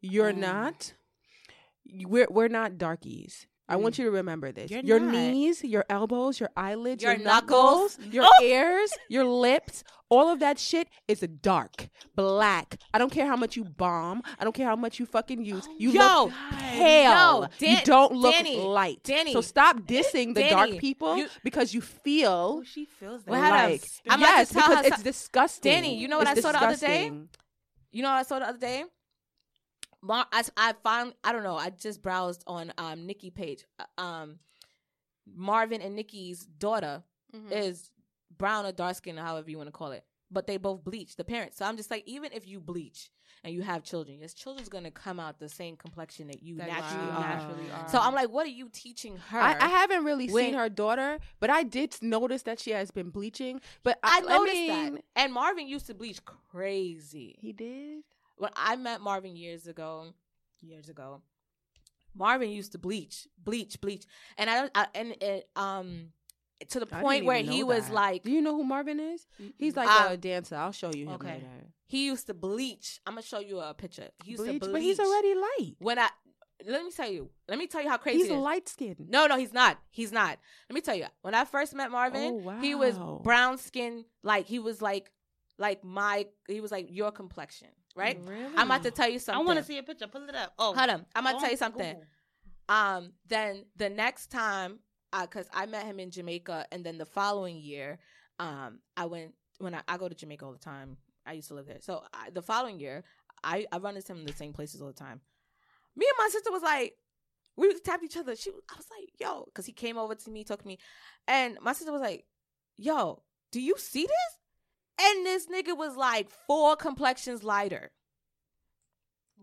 You're 0.01 0.33
mm. 0.33 0.39
not. 0.39 0.93
We're 1.85 2.27
we're 2.29 2.49
not 2.49 2.77
darkies. 2.77 3.47
I 3.69 3.75
want 3.75 3.95
mm. 3.95 3.99
you 3.99 4.05
to 4.05 4.11
remember 4.11 4.51
this. 4.51 4.71
You're 4.71 4.81
your 4.81 4.99
not. 4.99 5.13
knees, 5.13 5.63
your 5.63 5.85
elbows, 5.89 6.39
your 6.39 6.49
eyelids, 6.57 7.03
your, 7.03 7.13
Your 7.13 7.23
knuckles, 7.23 7.97
knuckles. 7.99 8.13
your 8.13 8.25
oh! 8.25 8.43
ears, 8.43 8.91
your 9.09 9.25
lips, 9.25 9.83
all 10.09 10.27
of 10.27 10.39
that 10.39 10.57
shit 10.57 10.87
is 11.07 11.19
dark, 11.19 11.87
black. 12.15 12.79
I 12.93 12.97
don't 12.97 13.11
care 13.11 13.27
how 13.27 13.35
much 13.35 13.55
you 13.55 13.63
bomb. 13.63 14.23
I 14.39 14.43
don't 14.43 14.53
care 14.53 14.65
how 14.65 14.75
much 14.75 14.99
you 14.99 15.05
fucking 15.05 15.45
use. 15.45 15.67
Oh, 15.69 15.75
you 15.77 15.91
Yo, 15.91 16.23
look 16.25 16.33
pale. 16.49 17.49
yo, 17.59 17.67
you 17.69 17.77
don't 17.83 18.13
look 18.13 18.33
Dany, 18.33 18.65
light. 18.65 19.03
Dany, 19.03 19.33
so 19.33 19.41
stop 19.41 19.81
dissing 19.81 20.33
the 20.33 20.49
dark 20.49 20.71
people 20.79 21.17
you- 21.17 21.27
because 21.43 21.73
you 21.73 21.81
feel 21.81 22.59
Oh, 22.59 22.63
she 22.63 22.85
feels 22.85 23.23
that. 23.23 23.31
Well, 23.31 23.41
like 23.41 23.83
I'm 24.09 24.19
yes, 24.19 24.51
because 24.51 24.85
it's 24.87 24.97
so- 24.97 25.03
disgusting. 25.03 25.83
Dany, 25.83 25.99
you 25.99 26.07
know 26.07 26.17
what 26.17 26.27
It's 26.27 26.43
I 26.43 26.51
saw 26.51 26.59
the 26.59 26.65
other 26.65 26.77
day? 26.77 27.11
You 27.91 28.03
know 28.03 28.09
what 28.09 28.17
I 28.17 28.23
saw 28.23 28.39
the 28.39 28.47
other 28.47 28.57
day? 28.57 28.85
Mar- 30.01 30.27
I, 30.31 30.43
I 30.57 30.73
found 30.83 31.13
I 31.23 31.31
don't 31.31 31.43
know. 31.43 31.55
I 31.57 31.69
just 31.71 32.01
browsed 32.01 32.43
on 32.47 32.71
um 32.77 33.05
Nikki 33.05 33.29
page. 33.29 33.65
Uh, 33.79 34.01
Um, 34.01 34.39
Marvin 35.35 35.81
and 35.81 35.95
Nikki's 35.95 36.45
daughter 36.45 37.03
Mhm. 37.35 37.51
is 37.51 37.91
brown 38.35 38.65
or 38.65 38.71
dark 38.71 38.95
skin 38.95 39.19
or 39.19 39.23
however 39.23 39.49
you 39.49 39.57
want 39.57 39.67
to 39.67 39.71
call 39.73 39.91
it. 39.91 40.03
But 40.31 40.47
they 40.47 40.57
both 40.57 40.83
bleach 40.83 41.15
the 41.15 41.23
parents. 41.23 41.57
So 41.57 41.65
I'm 41.65 41.75
just 41.77 41.89
like, 41.91 42.03
even 42.07 42.31
if 42.33 42.47
you 42.47 42.59
bleach 42.59 43.09
and 43.43 43.53
you 43.53 43.61
have 43.63 43.83
children, 43.83 44.19
your 44.19 44.27
children's 44.29 44.69
gonna 44.69 44.91
come 44.91 45.19
out 45.19 45.39
the 45.39 45.49
same 45.49 45.75
complexion 45.75 46.27
that 46.27 46.41
you 46.43 46.55
That 46.57 46.67
naturally 46.67 47.05
you 47.05 47.11
are. 47.11 47.19
naturally 47.19 47.71
are. 47.71 47.89
So 47.89 47.97
I'm 47.99 48.13
like, 48.13 48.29
what 48.29 48.45
are 48.45 48.49
you 48.51 48.69
teaching 48.71 49.17
her? 49.17 49.39
I, 49.39 49.57
I 49.59 49.67
haven't 49.67 50.03
really 50.03 50.29
When- 50.29 50.45
seen 50.45 50.53
her 50.55 50.69
daughter, 50.69 51.19
but 51.39 51.49
I 51.49 51.63
did 51.63 51.95
notice 52.01 52.43
that 52.43 52.59
she 52.59 52.71
has 52.71 52.91
been 52.91 53.09
bleaching. 53.09 53.59
But 53.83 53.99
I 54.03 54.17
I, 54.17 54.21
noticed 54.21 54.55
mean, 54.55 54.93
that. 54.95 55.03
And 55.15 55.33
Marvin 55.33 55.67
used 55.67 55.87
to 55.87 55.93
bleach 55.95 56.23
crazy. 56.25 57.37
He 57.41 57.51
did. 57.51 58.03
When 58.39 58.51
I 58.55 58.75
met 58.75 59.01
Marvin 59.01 59.35
years 59.35 59.67
ago, 59.67 60.13
years 60.61 60.89
ago, 60.89 61.21
Marvin 62.15 62.49
used 62.49 62.71
to 62.73 62.77
bleach, 62.77 63.27
bleach, 63.43 63.79
bleach, 63.79 64.05
and 64.37 64.49
I, 64.49 64.69
I 64.75 64.87
and 64.95 65.11
it 65.21 65.47
um 65.55 66.07
to 66.69 66.79
the 66.79 66.87
I 66.91 67.01
point 67.01 67.25
where 67.25 67.37
he 67.37 67.59
know 67.61 67.67
was 67.67 67.85
that. 67.87 67.93
like 67.93 68.23
Do 68.23 68.31
you 68.31 68.41
know 68.41 68.55
who 68.55 68.63
Marvin 68.63 68.99
is? 68.99 69.25
He's 69.57 69.75
like 69.77 69.87
a 70.11 70.17
dancer. 70.17 70.55
I'll 70.55 70.71
show 70.71 70.91
you 70.93 71.05
him 71.07 71.15
okay. 71.15 71.35
later. 71.35 71.45
he 71.87 72.05
used 72.07 72.27
to 72.27 72.33
bleach. 72.33 72.99
I'm 73.05 73.13
gonna 73.13 73.21
show 73.21 73.39
you 73.39 73.59
a 73.59 73.73
picture. 73.73 74.09
He 74.23 74.31
used 74.31 74.43
Bleach, 74.43 74.53
to 74.55 74.59
bleach, 74.59 74.71
but 74.73 74.81
he's 74.81 74.99
already 74.99 75.35
light. 75.35 75.75
when 75.79 75.99
I 75.99 76.09
let 76.67 76.83
me 76.83 76.91
tell 76.91 77.09
you, 77.09 77.29
let 77.47 77.57
me 77.57 77.67
tell 77.67 77.81
you 77.81 77.87
how 77.89 77.95
crazy 77.95 78.23
He's 78.23 78.31
light 78.31 78.67
skinned. 78.67 79.07
No, 79.09 79.27
no, 79.27 79.37
he's 79.37 79.53
not. 79.53 79.77
He's 79.91 80.11
not. 80.11 80.37
Let 80.69 80.73
me 80.75 80.81
tell 80.81 80.95
you. 80.95 81.05
When 81.21 81.33
I 81.33 81.45
first 81.45 81.73
met 81.73 81.89
Marvin, 81.89 82.21
Oh, 82.21 82.33
wow. 82.33 82.59
he 82.59 82.75
was 82.75 82.99
brown 83.23 83.57
skin, 83.57 84.03
like 84.23 84.45
he 84.45 84.59
was 84.59 84.81
like 84.81 85.09
like 85.57 85.85
my 85.85 86.25
he 86.49 86.59
was 86.59 86.69
like 86.71 86.87
your 86.89 87.11
complexion, 87.13 87.69
right? 87.99 88.19
Really? 88.25 88.55
I'm 88.57 88.67
about 88.67 88.83
to 88.83 88.91
tell 88.91 89.09
you 89.09 89.19
something. 89.19 89.41
I 89.41 89.45
want 89.45 89.59
to 89.59 89.65
see 89.65 89.77
a 89.77 89.83
picture. 89.83 90.07
Pull 90.07 90.27
it 90.27 90.35
up. 90.35 90.53
Oh, 90.57 90.73
Hold 90.73 90.89
on. 90.89 91.05
I'm 91.15 91.23
gonna 91.23 91.39
tell 91.39 91.51
you 91.51 91.57
something. 91.57 91.95
Google. 91.95 92.05
Um, 92.69 93.13
then 93.27 93.65
the 93.75 93.89
next 93.89 94.27
time, 94.27 94.79
because 95.19 95.47
I 95.53 95.65
met 95.65 95.85
him 95.85 95.99
in 95.99 96.11
Jamaica, 96.11 96.67
and 96.71 96.83
then 96.83 96.97
the 96.97 97.05
following 97.05 97.57
year, 97.57 97.99
um, 98.39 98.79
I 98.95 99.05
went 99.05 99.33
when 99.57 99.75
I, 99.75 99.81
I 99.87 99.97
go 99.97 100.07
to 100.07 100.15
Jamaica 100.15 100.45
all 100.45 100.53
the 100.53 100.59
time. 100.59 100.97
I 101.25 101.33
used 101.33 101.49
to 101.49 101.53
live 101.55 101.67
there, 101.67 101.77
so 101.81 102.03
I, 102.13 102.29
the 102.31 102.41
following 102.41 102.79
year, 102.79 103.03
I 103.43 103.65
I 103.71 103.77
run 103.77 103.95
into 103.95 104.11
him 104.11 104.19
in 104.19 104.25
the 104.25 104.33
same 104.33 104.53
places 104.53 104.81
all 104.81 104.87
the 104.87 104.93
time. 104.93 105.21
Me 105.95 106.05
and 106.07 106.25
my 106.25 106.29
sister 106.31 106.51
was 106.51 106.61
like, 106.63 106.95
we 107.57 107.67
would 107.67 107.83
tap 107.83 108.01
each 108.03 108.15
other. 108.17 108.35
She, 108.35 108.51
I 108.51 108.75
was 108.77 108.87
like, 108.89 109.09
yo, 109.19 109.43
because 109.45 109.65
he 109.65 109.73
came 109.73 109.97
over 109.97 110.15
to 110.15 110.29
me, 110.31 110.43
talked 110.43 110.61
to 110.61 110.67
me, 110.67 110.79
and 111.27 111.57
my 111.61 111.73
sister 111.73 111.91
was 111.91 112.01
like, 112.01 112.25
yo, 112.77 113.21
do 113.51 113.59
you 113.59 113.75
see 113.77 114.03
this? 114.03 114.38
And 115.01 115.25
this 115.25 115.47
nigga 115.47 115.77
was 115.77 115.95
like 115.95 116.29
four 116.29 116.75
complexions 116.75 117.43
lighter. 117.43 117.91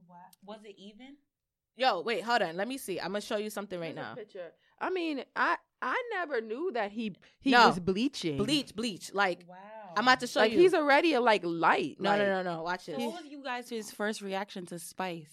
Wow. 0.09 0.17
Was 0.45 0.61
it 0.65 0.75
even? 0.79 1.17
Yo, 1.77 2.01
wait, 2.03 2.23
hold 2.23 2.43
on. 2.43 2.57
Let 2.57 2.69
me 2.69 2.79
see. 2.79 2.99
I'm 3.01 3.09
gonna 3.09 3.21
show 3.21 3.37
you 3.37 3.51
something 3.51 3.79
right 3.79 3.95
Here's 3.95 3.99
a 3.99 4.09
now. 4.09 4.15
Picture. 4.15 4.53
I 4.81 4.91
mean, 4.91 5.25
I 5.35 5.57
I 5.83 6.03
never 6.15 6.41
knew 6.41 6.71
that 6.73 6.93
he 6.93 7.15
he 7.41 7.51
No. 7.51 7.69
was 7.69 7.79
bleaching. 7.81 8.39
Bleach, 8.39 8.75
bleach. 8.75 9.13
Like 9.15 9.45
Wow. 9.49 9.57
I'm 9.97 10.05
about 10.05 10.21
to 10.21 10.27
show 10.27 10.41
Like 10.41 10.53
you. 10.53 10.59
he's 10.59 10.75
already 10.75 11.15
a, 11.15 11.21
like 11.21 11.43
light. 11.45 11.97
no, 11.99 12.11
like, 12.11 12.19
no, 12.21 12.43
no, 12.43 12.57
no. 12.57 12.63
Watch 12.63 12.85
So 12.85 12.93
this. 12.93 13.01
what 13.01 13.23
was 13.23 13.31
you 13.33 13.43
guys' 13.43 13.69
his 13.71 13.91
first 13.91 14.21
reaction 14.21 14.67
to 14.67 14.79
Spice? 14.79 15.33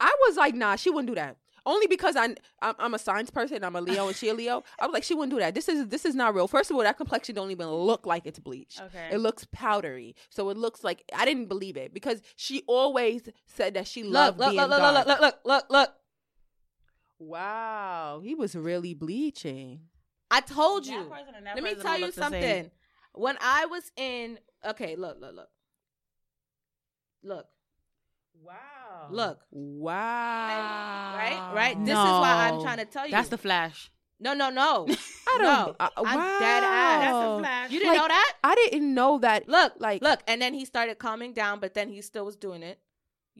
I 0.00 0.14
was 0.28 0.36
like, 0.36 0.54
nah, 0.54 0.76
she 0.76 0.90
wouldn't 0.90 1.08
do 1.08 1.14
that. 1.14 1.36
Only 1.68 1.86
because 1.86 2.16
I 2.16 2.24
I'm, 2.62 2.74
I'm 2.78 2.94
a 2.94 2.98
science 2.98 3.30
person. 3.30 3.62
I'm 3.62 3.76
a 3.76 3.80
Leo 3.82 4.06
and 4.08 4.16
she 4.16 4.28
a 4.30 4.34
Leo. 4.34 4.64
I 4.80 4.86
was 4.86 4.94
like, 4.94 5.04
she 5.04 5.12
wouldn't 5.14 5.32
do 5.32 5.38
that. 5.38 5.54
This 5.54 5.68
is 5.68 5.86
this 5.88 6.06
is 6.06 6.14
not 6.14 6.34
real. 6.34 6.48
First 6.48 6.70
of 6.70 6.76
all, 6.76 6.82
that 6.82 6.96
complexion 6.96 7.34
don't 7.34 7.50
even 7.50 7.68
look 7.68 8.06
like 8.06 8.24
it's 8.24 8.38
bleached. 8.38 8.80
Okay. 8.80 9.10
It 9.12 9.18
looks 9.18 9.46
powdery, 9.52 10.16
so 10.30 10.48
it 10.48 10.56
looks 10.56 10.82
like 10.82 11.02
I 11.14 11.26
didn't 11.26 11.46
believe 11.46 11.76
it 11.76 11.92
because 11.92 12.22
she 12.36 12.62
always 12.66 13.28
said 13.46 13.74
that 13.74 13.86
she 13.86 14.02
Look, 14.02 14.14
loved 14.14 14.38
look, 14.40 14.48
being 14.50 14.60
look, 14.62 14.70
look, 14.70 14.78
dark. 14.80 15.06
look, 15.06 15.20
look, 15.20 15.20
look, 15.20 15.34
look, 15.44 15.64
look. 15.70 15.90
Wow, 17.18 18.20
he 18.24 18.34
was 18.34 18.54
really 18.54 18.94
bleaching. 18.94 19.80
I 20.30 20.40
told 20.40 20.84
That 20.84 20.92
you. 20.92 21.04
person 21.04 21.34
and 21.36 21.46
that 21.46 21.54
Let 21.54 21.64
me 21.64 21.74
tell 21.74 21.98
you 21.98 22.06
look 22.06 22.14
the 22.14 22.22
same. 22.22 22.32
something. 22.32 22.70
When 23.14 23.36
I 23.40 23.66
was 23.66 23.90
in, 23.96 24.38
okay, 24.64 24.94
look, 24.96 25.18
look, 25.20 25.34
look, 25.34 25.48
look, 27.22 27.46
Wow. 28.48 29.08
look. 29.10 29.38
Wow. 29.50 31.14
Right, 31.16 31.52
right. 31.54 31.76
This 31.84 31.92
is 31.92 32.04
why 32.22 32.48
I'm 32.50 32.60
trying 32.62 32.78
to 32.78 32.84
tell 32.84 33.06
you. 33.06 33.12
That's 33.12 33.28
the 33.28 33.38
Flash. 33.38 33.90
no, 34.20 34.34
no, 34.34 34.50
no. 34.50 34.86
I 35.28 35.38
don't. 35.38 35.42
No, 35.42 35.76
uh, 35.78 35.88
I'm 35.96 36.18
wow. 36.18 36.38
dead 36.38 36.62
ass. 36.64 37.00
That's 37.02 37.18
the 37.18 37.38
Flash. 37.40 37.70
You 37.70 37.78
didn't 37.80 37.92
Like, 37.94 38.02
know 38.02 38.08
that? 38.08 38.32
I 38.44 38.54
didn't 38.54 38.94
know 38.94 39.18
that. 39.18 39.48
Look, 39.48 39.74
like- 39.78 40.02
look, 40.02 40.20
and 40.26 40.40
then 40.42 40.54
he 40.54 40.64
started 40.64 40.98
calming 40.98 41.32
down, 41.32 41.60
but 41.60 41.74
then 41.74 41.88
he 41.88 42.00
still 42.02 42.24
was 42.24 42.36
doing 42.36 42.62
it. 42.62 42.78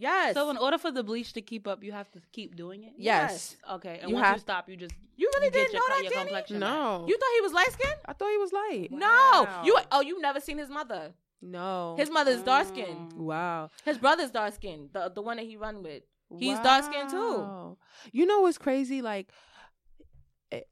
Yes. 0.00 0.34
So 0.34 0.48
in 0.50 0.56
order 0.56 0.78
for 0.78 0.92
the 0.92 1.02
bleach 1.02 1.32
to 1.32 1.42
keep 1.42 1.66
up, 1.66 1.82
you 1.82 1.90
have 1.90 2.08
to 2.12 2.20
keep 2.32 2.54
doing 2.54 2.84
it. 2.84 2.92
Yes. 2.96 3.56
Okay. 3.68 3.98
And 4.00 4.10
You 4.10 4.14
once 4.16 4.26
have- 4.26 4.36
you 4.36 4.40
stop, 4.40 4.68
you 4.68 4.76
just 4.76 4.94
you 5.16 5.28
really 5.34 5.46
you 5.46 5.50
didn't 5.50 5.72
your, 5.72 5.80
know 5.88 5.94
that, 5.96 6.02
your 6.04 6.12
Dany? 6.12 6.16
complexion. 6.26 6.60
back. 6.60 6.70
No. 6.70 7.04
You 7.08 7.16
thought 7.18 7.34
he 7.34 7.40
was 7.40 7.52
light 7.52 7.72
skinned? 7.72 8.00
I 8.06 8.12
thought 8.12 8.30
he 8.30 8.38
was 8.38 8.52
light. 8.52 8.88
Wow. 8.92 8.98
No. 9.00 9.62
You 9.64 9.78
oh 9.90 10.00
you 10.00 10.20
never 10.20 10.38
seen 10.40 10.58
his 10.58 10.68
mother. 10.68 11.14
No. 11.40 11.94
His 11.98 12.10
mother's 12.10 12.42
dark 12.42 12.68
skinned. 12.68 13.12
Mm. 13.12 13.16
wow. 13.16 13.70
His 13.84 13.98
brother's 13.98 14.30
dark 14.30 14.54
skinned. 14.54 14.90
The 14.92 15.08
the 15.14 15.22
one 15.22 15.36
that 15.36 15.46
he 15.46 15.56
run 15.56 15.82
with. 15.82 16.02
He's 16.38 16.58
dark-skinned, 16.58 17.08
too. 17.08 17.78
You 18.12 18.26
know 18.26 18.40
what's 18.40 18.58
crazy? 18.58 19.00
Like, 19.00 19.30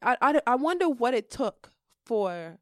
I, 0.03 0.17
I, 0.21 0.41
I 0.47 0.55
wonder 0.57 0.87
what 0.87 1.14
it 1.14 1.31
took 1.31 1.73
for 2.05 2.59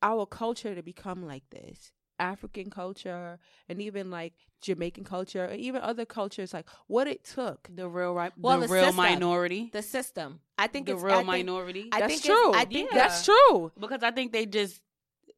our 0.00 0.26
culture 0.26 0.74
to 0.76 0.82
become 0.82 1.26
like 1.26 1.42
this. 1.50 1.90
African 2.20 2.70
culture 2.70 3.36
and 3.68 3.82
even 3.82 4.12
like 4.12 4.34
Jamaican 4.60 5.02
culture 5.02 5.44
and 5.44 5.60
even 5.60 5.82
other 5.82 6.04
cultures, 6.04 6.54
like 6.54 6.68
what 6.86 7.08
it 7.08 7.24
took. 7.24 7.68
The 7.74 7.88
real 7.88 8.14
right, 8.14 8.32
Well, 8.38 8.60
the, 8.60 8.68
the 8.68 8.72
real 8.74 8.84
system. 8.84 8.96
minority, 9.04 9.70
The 9.72 9.82
system. 9.82 10.38
I 10.56 10.68
think 10.68 10.86
the 10.86 10.92
it's 10.92 11.02
real 11.02 11.14
I 11.14 11.16
think, 11.18 11.26
minority. 11.26 11.88
I 11.90 12.00
That's 12.00 12.12
think 12.12 12.24
it's- 12.26 12.38
true. 12.38 12.54
I 12.54 12.64
think 12.64 12.90
Yeah. 12.92 12.98
That's 12.98 13.24
true. 13.24 13.72
because 13.80 14.04
I 14.04 14.12
think 14.12 14.32
they 14.32 14.46
just 14.46 14.80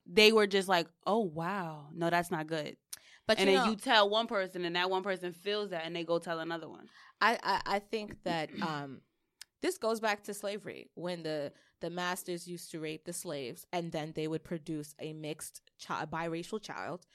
they 0.06 0.32
were 0.32 0.46
just 0.46 0.68
like, 0.68 0.86
oh 1.06 1.20
wow, 1.20 1.86
no, 1.94 2.10
that's 2.10 2.30
not 2.30 2.46
good. 2.46 2.76
But 3.26 3.38
and 3.38 3.48
you 3.48 3.56
then 3.56 3.64
know, 3.64 3.70
you 3.70 3.76
tell 3.76 4.10
one 4.10 4.26
person, 4.26 4.64
and 4.64 4.76
that 4.76 4.90
one 4.90 5.02
person 5.02 5.32
feels 5.32 5.70
that, 5.70 5.84
and 5.84 5.96
they 5.96 6.04
go 6.04 6.18
tell 6.18 6.40
another 6.40 6.68
one. 6.68 6.88
I, 7.20 7.38
I 7.42 7.76
I 7.76 7.78
think 7.78 8.16
that 8.24 8.50
um 8.62 9.00
this 9.64 9.78
goes 9.78 9.98
back 9.98 10.22
to 10.22 10.34
slavery 10.34 10.90
when 10.94 11.22
the 11.22 11.50
the 11.80 11.90
masters 11.90 12.46
used 12.46 12.70
to 12.70 12.80
rape 12.80 13.04
the 13.04 13.12
slaves 13.12 13.66
and 13.72 13.92
then 13.92 14.12
they 14.14 14.26
would 14.26 14.42
produce 14.44 14.94
a 15.00 15.12
mixed 15.12 15.60
child 15.78 16.10
biracial 16.10 16.60
child 16.62 17.06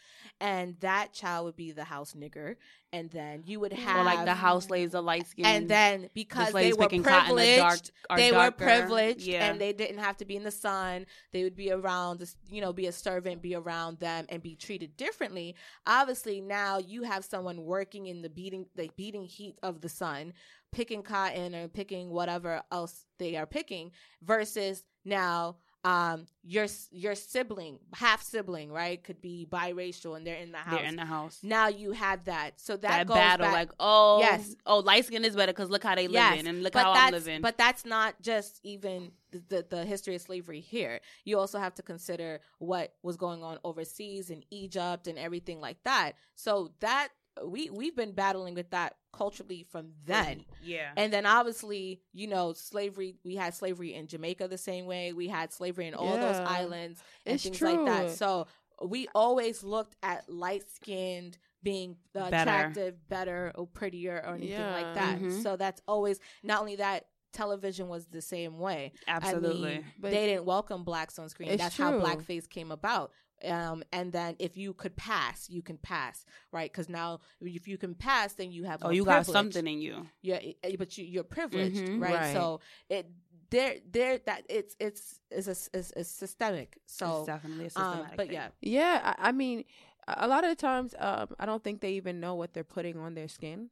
and 0.42 0.76
that 0.80 1.12
child 1.14 1.46
would 1.46 1.56
be 1.56 1.72
the 1.72 1.86
house 1.86 2.14
nigger 2.14 2.56
and 2.92 3.10
then 3.12 3.44
you 3.46 3.60
would 3.60 3.74
have 3.74 3.98
or 4.00 4.04
like 4.04 4.26
the 4.26 4.34
house 4.34 4.66
slaves 4.66 4.96
are 4.96 5.02
light 5.02 5.28
skinned, 5.28 5.48
and 5.48 5.70
then 5.70 6.10
because 6.14 6.52
they 6.54 6.72
slaves 6.72 6.78
were 6.78 6.88
privileged 6.88 7.58
dark- 7.58 8.18
they 8.20 8.32
darker. 8.32 8.46
were 8.46 8.52
privileged 8.52 9.22
Yeah. 9.26 9.46
and 9.50 9.62
they 9.62 9.74
didn't 9.74 10.00
have 10.00 10.18
to 10.18 10.26
be 10.26 10.36
in 10.36 10.44
the 10.44 10.52
sun 10.52 11.06
they 11.32 11.44
would 11.44 11.56
be 11.56 11.72
around 11.72 12.24
you 12.52 12.62
know 12.62 12.74
be 12.74 12.88
a 12.88 12.92
servant 12.92 13.42
be 13.42 13.56
around 13.56 14.00
them 14.00 14.26
and 14.30 14.42
be 14.44 14.56
treated 14.56 14.98
differently 14.98 15.56
obviously 15.88 16.42
now 16.42 16.78
you 16.80 17.04
have 17.04 17.24
someone 17.24 17.64
working 17.64 18.08
in 18.08 18.22
the 18.22 18.30
beating 18.30 18.66
the 18.76 18.90
beating 18.98 19.24
heat 19.24 19.56
of 19.64 19.82
the 19.82 19.90
sun 19.90 20.34
picking 20.72 21.02
cotton 21.04 21.56
or 21.56 21.68
picking 21.68 22.10
whatever 22.10 22.62
else 22.72 23.06
they 23.18 23.36
are 23.36 23.46
picking 23.46 23.92
versus 24.22 24.84
now 25.06 25.56
um 25.86 26.26
your 26.44 26.68
your 26.92 27.16
sibling 27.16 27.80
half 27.94 28.22
sibling 28.22 28.70
right 28.70 29.02
could 29.02 29.22
be 29.22 29.48
biracial 29.50 30.18
and 30.18 30.28
they're 30.28 30.36
in 30.36 30.52
the 30.52 30.58
house 30.58 30.76
they're 30.78 30.84
in 30.90 30.98
the 30.98 31.06
house. 31.06 31.40
now 31.42 31.70
you 31.70 31.94
have 31.94 32.26
that 32.26 32.60
so 32.60 32.76
that, 32.76 33.08
That, 33.08 33.08
battle, 33.08 33.46
back, 33.46 33.54
like 33.54 33.70
oh 33.80 34.20
Yes. 34.20 34.56
oh 34.66 34.80
light 34.80 35.06
skin 35.06 35.24
is 35.24 35.38
better 35.38 35.54
because 35.54 35.70
look 35.70 35.84
how 35.84 35.96
they 35.96 36.10
living 36.10 36.48
and 36.48 36.64
look 36.64 36.74
but 36.74 36.84
how 36.84 36.92
I'm 36.92 37.12
living. 37.14 37.42
But 37.42 37.58
that's 37.58 37.86
not 37.86 38.22
just 38.22 38.60
even 38.64 39.14
the, 39.32 39.42
the, 39.48 39.66
the 39.70 39.86
history 39.86 40.16
of 40.16 40.22
slavery 40.22 40.60
here. 40.60 41.00
You 41.24 41.40
also 41.40 41.60
have 41.60 41.76
to 41.76 41.84
consider 41.84 42.42
what 42.58 42.94
was 43.02 43.16
going 43.16 43.42
on 43.42 43.58
overseas 43.64 44.30
in 44.32 44.44
Egypt 44.52 45.08
and 45.08 45.18
everything 45.18 45.62
like 45.62 45.78
that. 45.86 46.14
So 46.36 46.72
that 46.82 47.10
we 47.46 47.70
we've 47.70 47.96
been 47.96 48.12
battling 48.12 48.54
with 48.56 48.70
that 48.72 48.96
culturally 49.14 49.66
from 49.70 49.92
then. 50.06 50.46
yeah, 50.64 50.92
And 50.98 51.12
then 51.12 51.26
obviously, 51.26 52.02
you 52.14 52.28
know, 52.28 52.54
slavery, 52.54 53.16
we 53.24 53.36
had 53.36 53.54
slavery 53.54 53.94
in 53.94 54.08
Jamaica 54.08 54.48
the 54.48 54.58
same 54.58 54.86
way. 54.86 55.14
We 55.14 55.28
had 55.28 55.52
slavery 55.52 55.88
in 55.88 55.94
all 55.96 56.16
those 56.18 56.36
islands 56.38 57.02
and 57.26 57.36
It's 57.36 57.44
things 57.44 57.62
like 57.62 57.86
that. 57.86 58.12
So 58.12 58.48
we 58.86 59.08
always 59.16 59.64
looked 59.64 59.96
at 60.04 60.30
light 60.30 60.64
skinned 60.70 61.38
being 61.64 61.98
Better. 62.14 62.36
attractive, 62.36 63.08
better, 63.10 63.52
or 63.56 63.68
prettier, 63.68 64.22
or 64.26 64.36
anything 64.36 64.52
Yeah. 64.52 64.72
like 64.72 64.96
that. 64.96 65.20
Mhm. 65.20 65.44
So 65.44 65.56
that's 65.58 65.82
always 65.88 66.20
not 66.44 66.60
only 66.62 66.78
that 66.78 67.08
television 67.34 67.90
was 67.90 68.06
the 68.08 68.22
same 68.22 68.58
way. 68.60 68.92
Absolutely. 69.08 69.70
I 69.72 69.74
mean, 69.80 69.86
But- 70.00 70.12
they 70.12 70.26
didn't 70.28 70.46
welcome 70.46 70.84
blacks 70.84 71.20
on 71.20 71.30
screen. 71.30 71.58
That's 71.58 71.78
how 71.78 71.94
blackface 71.94 72.50
came 72.50 72.72
about. 72.72 73.12
Um, 73.46 73.84
and 73.92 74.12
then 74.12 74.36
if 74.40 74.58
you 74.58 74.74
could 74.74 74.96
pass, 74.96 75.50
you 75.50 75.62
can 75.62 75.78
pass, 75.78 76.26
right? 76.52 76.72
Because 76.72 76.90
now 76.90 77.20
if 77.42 77.68
you 77.68 77.78
can 77.78 77.96
pass, 77.96 78.34
then 78.34 78.52
you 78.52 78.66
have 78.66 78.82
oh, 78.82 78.86
more 78.86 78.94
you 78.94 79.06
got 79.06 79.26
something 79.26 79.66
in 79.68 79.82
you. 79.82 80.08
Yeah, 80.22 80.40
eh, 80.64 80.76
but 80.78 80.98
you, 80.98 81.06
you're 81.06 81.24
privileged, 81.24 81.76
Mhm. 81.76 82.02
right? 82.02 82.14
Right. 82.14 82.34
So 82.34 82.60
it 82.90 83.10
there 83.50 83.76
there 83.92 84.18
that 84.26 84.44
it's 84.50 84.76
it's 84.80 85.22
it's 85.32 85.48
a, 85.48 85.56
it's, 85.74 85.92
it's 85.96 86.10
systemic. 86.10 86.78
So 86.86 87.08
it's 87.20 87.28
definitely 87.28 87.66
a 87.68 87.82
um, 87.82 88.06
but 88.16 88.28
thing. 88.28 88.36
yeah, 88.36 88.48
Yeah, 88.62 89.16
I, 89.18 89.30
I 89.30 89.32
mean, 89.32 89.64
a 90.08 90.26
a 90.26 90.28
lot 90.28 90.44
of 90.44 90.50
the 90.50 90.56
times, 90.56 90.94
um, 91.00 91.30
I 91.40 91.46
don't 91.46 91.64
think 91.64 91.82
they 91.82 91.92
even 91.94 92.20
know 92.20 92.36
what 92.36 92.54
they're 92.54 92.64
putting 92.64 92.98
on 92.98 93.16
their 93.16 93.28
skin, 93.28 93.70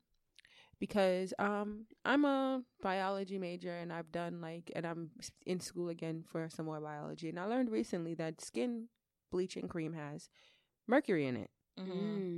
because 0.80 1.34
um, 1.40 1.86
I'm 2.06 2.26
a 2.26 2.64
biology 2.82 3.38
major 3.38 3.74
and 3.76 3.92
I've 3.92 4.12
done 4.12 4.42
like, 4.42 4.72
and 4.76 4.86
I'm 4.86 5.10
in 5.46 5.60
school 5.60 5.90
again 5.90 6.24
for 6.28 6.48
some 6.50 6.66
more 6.68 6.80
biology, 6.80 7.30
and 7.30 7.40
I 7.40 7.46
learned 7.46 7.70
recently 7.72 8.14
that 8.16 8.42
skin 8.42 8.88
bleaching 9.32 9.68
cream 9.68 9.94
has 9.94 10.30
mercury 10.88 11.26
in 11.28 11.36
it. 11.38 11.50
mhm. 11.80 11.92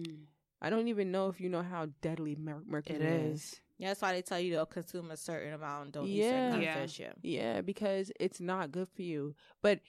Mm. 0.06 0.26
I 0.62 0.70
don't 0.70 0.90
even 0.90 1.12
know 1.12 1.30
if 1.30 1.40
you 1.40 1.48
know 1.50 1.62
how 1.64 1.88
deadly 2.02 2.36
mer- 2.36 2.64
mercury 2.66 2.98
It 2.98 3.02
is. 3.02 3.62
yeah, 3.78 3.88
that's 3.90 4.02
why 4.02 4.12
they 4.12 4.22
tell 4.22 4.40
you 4.40 4.56
to 4.58 4.66
consume 4.66 5.10
a 5.12 5.16
certain 5.18 5.54
amount. 5.54 5.84
and 5.86 5.94
Don't 5.94 6.08
eat 6.08 6.24
certain 6.24 6.52
kind 6.52 6.64
Yeah. 6.64 6.76
of 6.76 6.82
fish. 6.90 7.00
Yeah. 7.00 7.14
Yeah, 7.22 7.62
because 7.62 8.12
it's 8.20 8.42
not 8.42 8.72
good 8.72 8.90
for 8.90 9.02
you. 9.02 9.36
But 9.62 9.80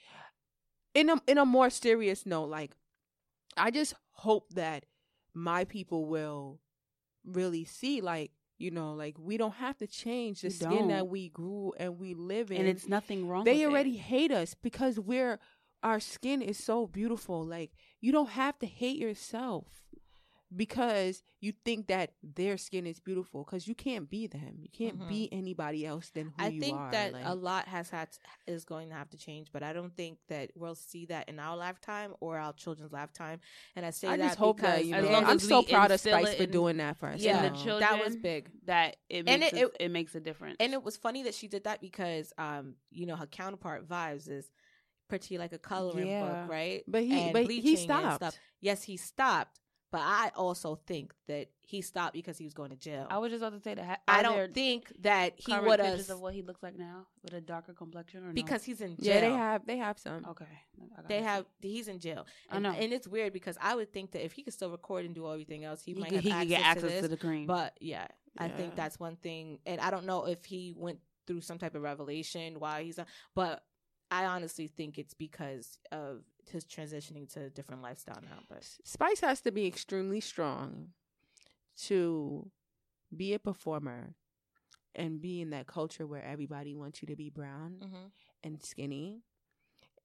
in 0.95 1.09
a 1.11 1.21
in 1.27 1.39
a 1.39 1.45
more 1.45 1.71
serious 1.71 2.25
note, 2.27 2.47
like 2.49 2.77
I 3.57 3.71
just 3.73 3.95
hope 4.13 4.51
that 4.55 4.85
my 5.35 5.65
people 5.65 6.07
will 6.07 6.61
really 7.25 7.65
see 7.65 8.01
like, 8.01 8.31
you 8.59 8.71
know, 8.71 8.93
like 8.95 9.17
we 9.19 9.37
don't 9.37 9.55
have 9.55 9.77
to 9.79 9.87
change 9.89 10.43
the 10.43 10.49
We 10.49 10.53
skin 10.55 10.89
that 10.89 10.99
don't. 10.99 11.11
we 11.11 11.29
grew 11.31 11.73
and 11.79 11.99
we 11.99 12.15
live 12.15 12.51
in. 12.53 12.59
And 12.59 12.69
it's 12.69 12.87
nothing 12.89 13.27
wrong 13.27 13.45
they 13.45 13.53
with 13.55 13.61
it. 13.63 13.67
already 13.67 13.97
hate 13.97 14.31
us 14.31 14.55
because 14.55 15.01
we're 15.01 15.39
our 15.83 16.01
skin 16.01 16.43
is 16.43 16.59
so 16.63 16.87
beautiful. 16.87 17.45
Like 17.45 17.73
you 18.01 18.13
don't 18.13 18.31
have 18.31 18.59
to 18.61 18.67
hate 18.67 18.99
yourself 18.99 19.67
because 20.55 21.23
you 21.41 21.53
think 21.65 21.87
that 21.87 22.11
their 22.25 22.57
skin 22.57 22.85
is 22.85 22.99
beautiful 22.99 23.45
because 23.45 23.69
you 23.69 23.75
can't 23.75 24.11
be 24.11 24.27
them. 24.27 24.57
You 24.59 24.69
can't 24.69 24.99
Mhm. 24.99 25.09
be 25.09 25.29
anybody 25.33 25.87
else 25.87 26.11
than 26.11 26.27
who 26.27 26.33
I 26.39 26.49
you 26.49 26.61
think 26.61 26.77
are. 26.77 26.91
that 26.91 27.13
like- 27.13 27.25
a 27.25 27.35
lot 27.37 27.69
has 27.69 27.89
had 27.91 28.09
is 28.49 28.65
going 28.65 28.89
to 28.89 28.95
have 28.97 29.09
to 29.11 29.17
change, 29.17 29.53
but 29.53 29.63
I 29.63 29.73
don't 29.73 29.95
think 29.97 30.19
that 30.27 30.51
we'll 30.57 30.75
see 30.75 31.07
that 31.07 31.29
in 31.29 31.39
our 31.39 31.57
lifetime 31.57 32.15
or 32.19 32.37
our 32.37 32.53
children's 32.53 32.91
lifetime. 32.93 33.39
And 33.77 33.87
I 33.87 33.91
say 33.91 34.09
I 34.09 34.17
that 34.17 34.27
just 34.27 34.39
hope 34.39 34.57
because 34.57 34.75
that 34.79 34.85
you 34.87 34.91
know, 34.91 35.15
I'm 35.25 35.39
so 35.39 35.63
proud 35.63 35.93
of 35.93 36.01
Spice 36.01 36.35
for 36.35 36.43
in- 36.43 36.51
doing 36.51 36.79
that 36.79 36.97
for 36.99 37.11
us. 37.11 37.21
yeah, 37.21 37.45
in 37.47 37.53
the 37.53 37.57
children. 37.57 37.81
that 37.81 38.05
was 38.05 38.17
big. 38.17 38.51
that 38.65 38.97
it 39.09 39.29
And 39.29 39.45
it- 39.45 39.53
it, 39.53 39.63
it- 39.63 39.77
it, 39.79 39.89
makes 39.91 40.17
a 40.17 40.21
difference. 40.21 40.57
And 40.59 40.73
it 40.73 40.83
was 40.83 40.97
funny 40.97 41.23
that 41.23 41.35
she 41.35 41.47
did 41.47 41.63
that 41.65 41.81
because, 41.81 42.33
um, 42.39 42.75
you 42.91 43.07
know, 43.07 43.15
her 43.15 43.27
counterpart 43.27 43.87
Vybz 43.87 44.29
is 44.29 44.51
pretty 45.11 45.37
like 45.37 45.53
a 45.53 45.59
coloring 45.59 46.07
Yeah. 46.09 46.25
book, 46.43 46.51
right? 46.51 46.83
But 46.89 47.03
he- 47.03 47.21
And 47.21 47.33
but 47.35 47.47
he 47.51 47.77
stopped. 47.77 48.17
stuff. 48.17 48.39
Yes, 48.61 48.83
he 48.85 48.97
stopped, 48.97 49.61
but 49.91 50.01
I 50.03 50.31
also 50.37 50.77
think 50.87 51.13
that 51.27 51.49
he 51.63 51.83
stopped 51.83 52.15
because 52.15 52.37
he 52.39 52.45
was 52.45 52.55
going 52.55 52.71
to 52.71 52.77
jail. 52.77 53.07
I 53.11 53.19
was 53.19 53.31
just 53.31 53.43
about 53.43 53.57
to 53.57 53.61
say 53.63 53.75
that. 53.75 54.01
I 54.09 54.23
don't 54.23 54.53
think 54.55 54.93
that 55.03 55.35
he 55.37 55.53
would 55.57 55.81
have 55.81 56.11
of 56.11 56.21
what 56.21 56.35
he 56.35 56.43
looks 56.43 56.63
like 56.63 56.77
now 56.79 57.07
with 57.23 57.33
a 57.35 57.41
darker 57.41 57.73
complexion, 57.75 58.25
or 58.25 58.29
no? 58.29 58.33
because 58.33 58.65
he's 58.65 58.81
in 58.81 58.97
jail. 58.97 59.15
yeah, 59.15 59.21
they 59.21 59.31
have 59.33 59.67
they 59.67 59.77
have 59.79 59.99
some. 59.99 60.25
okay, 60.31 60.47
I 60.99 61.03
They 61.09 61.19
see. 61.19 61.25
have. 61.25 61.47
He's 61.61 61.89
in 61.89 61.99
jail. 62.01 62.27
I 62.51 62.55
And, 62.57 62.63
know. 62.65 62.71
and 62.73 62.93
it's 62.93 63.07
weird 63.09 63.33
because 63.33 63.57
I 63.61 63.75
would 63.75 63.93
think 63.93 64.13
that 64.13 64.25
if 64.25 64.33
he 64.33 64.43
could 64.43 64.53
still 64.55 64.71
record 64.71 65.05
and 65.05 65.15
do 65.15 65.31
everything 65.31 65.65
else, 65.65 65.83
he, 65.85 65.93
He, 65.95 66.01
might 66.01 66.11
could, 66.11 66.25
have 66.25 66.25
he 66.25 66.31
access, 66.31 66.43
could 66.43 66.49
get 66.49 66.63
access 66.63 66.93
to 66.93 67.03
to, 67.03 67.09
the 67.09 67.17
cream. 67.17 67.47
But 67.47 67.77
yeah, 67.81 68.07
I 68.39 68.49
think 68.49 68.75
that's 68.77 68.99
one 69.01 69.17
thing. 69.17 69.59
And 69.67 69.81
I 69.81 69.91
don't 69.91 70.07
know 70.07 70.27
if 70.27 70.45
he 70.45 70.73
went 70.77 70.99
through 71.27 71.41
some 71.43 71.59
type 71.59 71.75
of 71.77 71.83
revelation 71.83 72.59
why 72.59 72.83
he's. 72.85 72.99
But 73.35 73.63
I 74.11 74.25
honestly 74.27 74.67
think 74.67 74.99
it's 74.99 75.15
because 75.15 75.79
of 75.93 76.23
his 76.51 76.65
transitioning 76.65 77.33
to 77.35 77.45
a 77.45 77.51
different 77.51 77.83
lifestyle 77.83 78.19
now. 78.23 78.39
But 78.49 78.65
Spice 78.85 79.21
has 79.21 79.41
to 79.43 79.53
be 79.53 79.67
extremely 79.67 80.21
strong 80.21 80.89
to 81.83 82.51
be 83.17 83.35
a 83.35 83.39
performer 83.39 84.15
and 84.95 85.21
be 85.21 85.41
in 85.41 85.51
that 85.51 85.67
culture 85.67 86.07
where 86.07 86.25
everybody 86.25 86.75
wants 86.75 87.01
you 87.03 87.07
to 87.09 87.17
be 87.17 87.31
brown 87.31 87.77
mm-hmm, 87.83 88.07
and 88.43 88.63
skinny 88.63 89.21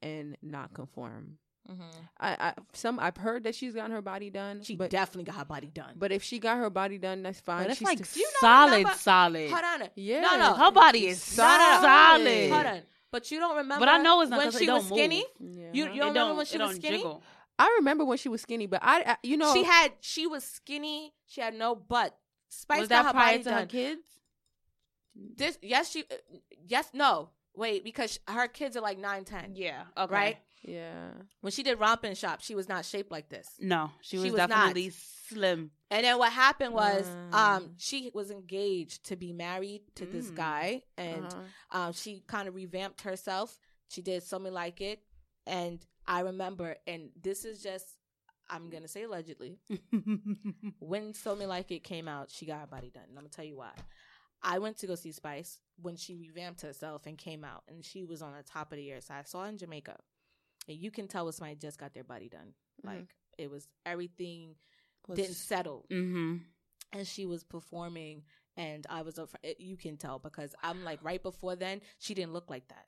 and 0.02 0.38
not 0.44 0.74
conform. 0.74 1.38
mm-hmm. 1.70 1.82
I, 2.20 2.38
I 2.40 2.54
some 2.74 3.00
I've 3.00 3.18
heard 3.18 3.44
that 3.46 3.56
she's 3.56 3.74
gotten 3.74 3.92
her 3.92 4.02
body 4.04 4.30
done, 4.30 4.62
she 4.64 4.76
but 4.76 4.92
definitely 4.92 5.24
got 5.24 5.36
her 5.38 5.46
body 5.46 5.68
done. 5.74 5.96
but 5.98 6.12
if 6.12 6.22
she 6.22 6.38
got 6.38 6.58
her 6.58 6.70
body 6.70 7.00
done, 7.00 7.24
that's 7.24 7.40
fine. 7.40 7.64
but 7.64 7.72
it's 7.72 7.80
She's 7.80 7.88
like 7.88 8.06
still- 8.06 8.22
You 8.22 8.28
know, 8.28 8.38
solid, 8.42 8.72
remember- 8.78 8.98
solid. 9.00 9.50
hold 9.50 9.64
on, 9.82 9.90
yeah, 9.96 10.22
no, 10.22 10.38
no. 10.38 10.54
Her 10.54 10.72
body 10.72 11.08
is 11.08 11.38
No, 11.38 11.44
no, 11.44 11.58
no. 11.58 11.82
solid. 11.82 12.52
hold 12.52 12.66
on. 12.68 12.82
But 13.16 13.32
you 13.32 13.40
don't 13.40 13.56
remember. 13.56 13.80
But 13.86 13.90
I 13.90 13.98
know 14.00 14.20
it's 14.22 14.30
not 14.30 14.38
when 14.40 14.48
'cause 14.48 14.56
it 14.56 14.66
she 14.66 14.70
was 14.70 14.86
skinny. 14.88 15.24
Yeah. 15.40 15.70
You, 15.72 15.84
you 15.86 15.92
It 15.94 15.96
don't 16.00 16.08
remember 16.10 16.34
when 16.36 16.46
she 16.46 16.58
was 16.58 16.76
skinny? 16.76 16.98
jiggle. 16.98 17.24
I 17.58 17.76
remember 17.80 18.04
when 18.04 18.18
she 18.18 18.28
was 18.28 18.42
skinny, 18.42 18.68
but 18.68 18.82
I, 18.84 18.96
I 19.12 19.18
you 19.24 19.38
know, 19.38 19.54
She 19.54 19.64
had 19.64 19.94
she 20.02 20.28
was 20.28 20.44
skinny. 20.44 21.14
She 21.26 21.40
had 21.40 21.54
no 21.54 21.76
butt. 21.76 22.14
Spice 22.50 22.82
was 22.82 22.90
got 22.90 23.04
that 23.04 23.06
her 23.06 23.12
prior 23.14 23.32
body 23.34 23.44
to 23.44 23.50
done. 23.50 23.60
her 23.62 23.66
kids? 23.68 24.02
This 25.16 25.58
yes 25.62 25.92
she 25.92 26.02
uh, 26.12 26.16
yes 26.68 26.90
no 26.94 27.30
wait 27.56 27.86
because 27.86 28.20
her 28.28 28.48
kids 28.50 28.76
are 28.76 28.82
like 28.82 29.00
nine 29.00 29.24
ten 29.24 29.56
Yeah. 29.56 29.84
Okay. 29.98 30.14
right 30.14 30.38
yeah. 30.68 31.12
when 31.42 31.52
she 31.52 31.64
did 31.64 31.80
Ramping 31.80 32.16
Shop 32.16 32.42
she 32.42 32.56
was 32.56 32.68
not 32.68 32.86
shaped 32.86 33.12
like 33.12 33.30
this 33.30 33.48
No, 33.60 33.92
she 34.02 34.18
She 34.18 34.24
was, 34.24 34.32
was 34.34 34.40
not. 34.40 34.50
definitely 34.50 34.90
slim. 35.30 35.72
and 35.92 36.04
then 36.06 36.18
what 36.18 36.32
happened 36.32 36.74
was 36.74 37.06
Mm. 37.08 37.34
um 37.34 37.70
she 37.78 38.12
was 38.14 38.32
engaged 38.32 39.06
to 39.06 39.16
be 39.16 39.32
married 39.34 39.82
to 39.96 40.06
this 40.06 40.32
Mm. 40.32 40.36
guy 40.36 40.82
and 40.98 41.26
Uh-huh. 41.26 41.80
um 41.88 41.94
she 41.94 42.24
kind 42.28 42.48
of 42.48 42.56
revamped 42.56 43.02
herself 43.02 43.58
she 43.90 44.02
did 44.02 44.24
something 44.24 44.54
like 44.54 44.82
it 44.82 45.00
and 45.48 45.86
I 46.08 46.22
remember 46.22 46.76
and 46.88 47.10
this 47.22 47.46
is 47.46 47.62
just 47.62 47.86
I'm 48.50 48.70
gonna 48.70 48.88
say 48.88 49.04
allegedly 49.04 49.58
when 50.80 51.14
So 51.14 51.36
Mi 51.36 51.46
Like 51.46 51.72
It 51.72 51.84
came 51.84 52.08
out, 52.08 52.30
she 52.32 52.46
got 52.46 52.60
her 52.62 52.68
body 52.68 52.92
done. 52.94 53.04
And 53.10 53.18
I'm 53.18 53.24
gonna 53.24 53.30
tell 53.30 53.46
you 53.46 53.58
why. 53.58 53.72
I 54.44 54.60
went 54.60 54.78
to 54.80 54.88
go 54.88 54.94
see 54.96 55.12
Spice 55.12 55.60
when 55.82 55.96
she 55.96 56.16
revamped 56.16 56.62
herself 56.62 57.08
and 57.08 57.18
came 57.18 57.44
out, 57.44 57.64
and 57.68 57.84
she 57.84 58.04
was 58.04 58.22
on 58.22 58.34
the 58.38 58.44
top 58.44 58.72
of 58.72 58.78
the 58.78 58.84
year. 58.84 59.02
So 59.02 59.16
I 59.16 59.24
saw 59.24 59.44
her 59.44 59.50
in 59.50 59.58
Jamaica, 59.58 59.92
and 59.92 60.00
you 60.74 60.92
can 60.92 61.08
tell 61.08 61.26
when 61.26 61.34
somebody 61.34 61.56
just 61.56 61.78
got 61.78 61.94
their 61.94 62.04
body 62.04 62.30
done. 62.30 62.54
Mhm. 62.84 62.88
Like 62.88 63.16
it 63.38 63.50
was 63.50 63.68
everything 63.86 64.56
Was- 65.08 65.18
didn't 65.18 65.36
settle, 65.36 65.86
mm-hmm. 65.92 66.38
and 66.94 67.08
she 67.08 67.26
was 67.26 67.44
performing, 67.44 68.24
and 68.58 68.86
I 68.90 69.02
was 69.04 69.20
up. 69.20 69.30
For, 69.30 69.40
you 69.60 69.78
can 69.78 69.98
tell 69.98 70.20
because 70.20 70.56
I'm 70.64 70.84
like 70.84 71.04
right 71.04 71.22
before 71.22 71.56
then, 71.56 71.82
she 72.00 72.14
didn't 72.14 72.34
look 72.34 72.50
like 72.50 72.68
that. 72.70 72.88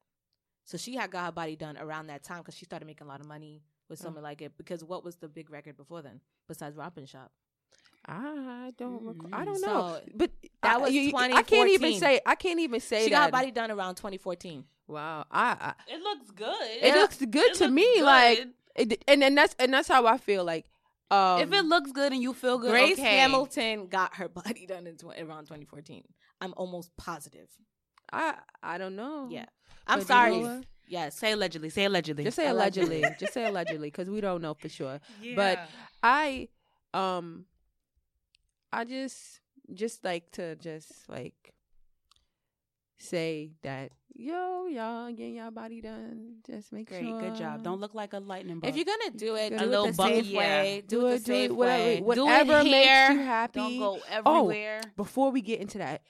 So 0.63 0.77
she 0.77 0.95
had 0.95 1.11
got 1.11 1.25
her 1.25 1.31
body 1.31 1.55
done 1.55 1.77
around 1.77 2.07
that 2.07 2.23
time 2.23 2.39
because 2.39 2.55
she 2.55 2.65
started 2.65 2.85
making 2.85 3.07
a 3.07 3.09
lot 3.09 3.21
of 3.21 3.27
money 3.27 3.63
with 3.87 3.99
something 3.99 4.21
like 4.21 4.41
it. 4.41 4.57
Because 4.57 4.83
what 4.83 5.03
was 5.03 5.15
the 5.15 5.29
big 5.29 5.49
record 5.49 5.77
before 5.77 6.01
then 6.01 6.19
besides 6.47 6.75
Ramping 6.75 7.05
Shop? 7.05 7.31
I 8.07 8.71
don't. 8.77 9.03
Rec- 9.03 9.33
I 9.33 9.41
Mm. 9.41 9.45
don't 9.45 9.61
know. 9.61 9.67
So 9.97 10.01
But 10.15 10.31
that 10.61 10.75
I, 10.75 10.77
was 10.77 10.91
you- 10.93 11.01
you- 11.01 11.15
I 11.15 11.43
can't 11.43 11.69
even 11.69 11.99
say. 11.99 12.21
I 12.25 12.35
can't 12.35 12.59
even 12.59 12.79
say 12.79 13.03
she 13.05 13.09
that. 13.09 13.15
got 13.17 13.25
her 13.25 13.31
body 13.31 13.51
done 13.51 13.69
around 13.71 13.95
2014. 13.95 14.63
Wow. 14.87 15.25
I. 15.29 15.57
I 15.59 15.73
It 15.93 16.01
looks 16.01 16.31
good. 16.31 16.55
it 16.61 16.93
looks 16.95 17.17
good 17.17 17.53
to 17.55 17.67
me. 17.69 18.01
Like, 18.01 18.47
it, 18.75 19.03
and 19.07 19.23
and 19.23 19.37
that's 19.37 19.55
and 19.59 19.73
that's 19.73 19.87
how 19.89 20.05
I 20.07 20.17
feel. 20.17 20.45
Like, 20.45 20.65
um, 21.11 21.41
if 21.41 21.51
it 21.51 21.63
looks 21.63 21.91
good 21.91 22.13
and 22.13 22.21
you 22.21 22.33
feel 22.33 22.57
good, 22.59 22.69
Grace 22.71 22.93
okay. 22.97 23.17
Hamilton 23.17 23.87
got 23.87 24.15
her 24.15 24.29
body 24.41 24.65
done 24.65 24.87
in 24.87 24.95
tw- 24.95 25.19
around 25.19 25.45
2014. 25.45 26.03
I'm 26.39 26.53
almost 26.55 26.95
positive. 26.95 27.49
I 28.13 28.35
I 28.63 28.77
don't 28.77 28.95
know. 28.95 29.27
Yeah. 29.29 29.45
I'm 29.85 29.99
But 29.99 30.03
you 30.03 30.07
sorry. 30.07 30.31
know 30.39 30.55
what? 30.57 30.65
yes. 30.87 31.17
Say 31.17 31.31
allegedly. 31.33 31.69
Say 31.69 31.83
allegedly. 31.85 32.23
Just 32.23 32.37
say 32.37 32.47
Allegedly. 32.47 32.99
allegedly. 32.99 33.15
Just 33.19 33.33
say 33.33 33.45
allegedly, 33.45 33.87
because 33.89 34.09
we 34.09 34.21
don't 34.21 34.41
know 34.41 34.53
for 34.53 34.69
sure. 34.69 35.01
But 35.35 35.59
I 36.01 36.47
um 36.93 37.45
I 38.77 38.83
just 38.83 39.39
just 39.73 40.03
like 40.03 40.29
to 40.33 40.55
just 40.55 41.09
like 41.09 41.51
say 42.99 43.53
that 43.63 43.91
yo 44.13 44.67
y'all 44.67 45.11
getting 45.11 45.35
y'all 45.35 45.49
body 45.49 45.81
done. 45.81 46.35
Just 46.45 46.71
make 46.71 46.89
great, 46.89 47.01
sure. 47.01 47.19
good 47.19 47.35
job. 47.35 47.63
Don't 47.63 47.79
look 47.79 47.95
like 47.95 48.13
a 48.13 48.19
lightning 48.19 48.59
bug. 48.59 48.69
If 48.69 48.75
you're 48.75 48.85
gonna 48.85 49.17
do 49.17 49.35
it, 49.35 49.53
A 49.53 49.57
do 49.57 49.65
little 49.65 49.87
the 49.87 49.93
bucky, 49.93 50.21
yeah. 50.21 50.37
way. 50.37 50.83
Do, 50.87 51.01
do 51.01 51.07
it 51.07 51.09
it, 51.09 51.17
the 51.17 51.25
do 51.25 51.33
safe 51.33 51.49
it, 51.49 51.55
whatever. 51.55 51.85
Do 51.87 51.91
it 51.91 52.05
whatever 52.05 52.63
makes 52.63 52.87
you 52.87 53.25
happy. 53.25 53.59
don't 53.59 53.79
go 53.79 53.99
oh, 53.99 54.01
everywhere 54.11 54.81
Oh. 54.85 54.89
Before 54.95 55.31
we 55.31 55.41
get 55.41 55.59
into 55.59 55.79
that, 55.79 56.03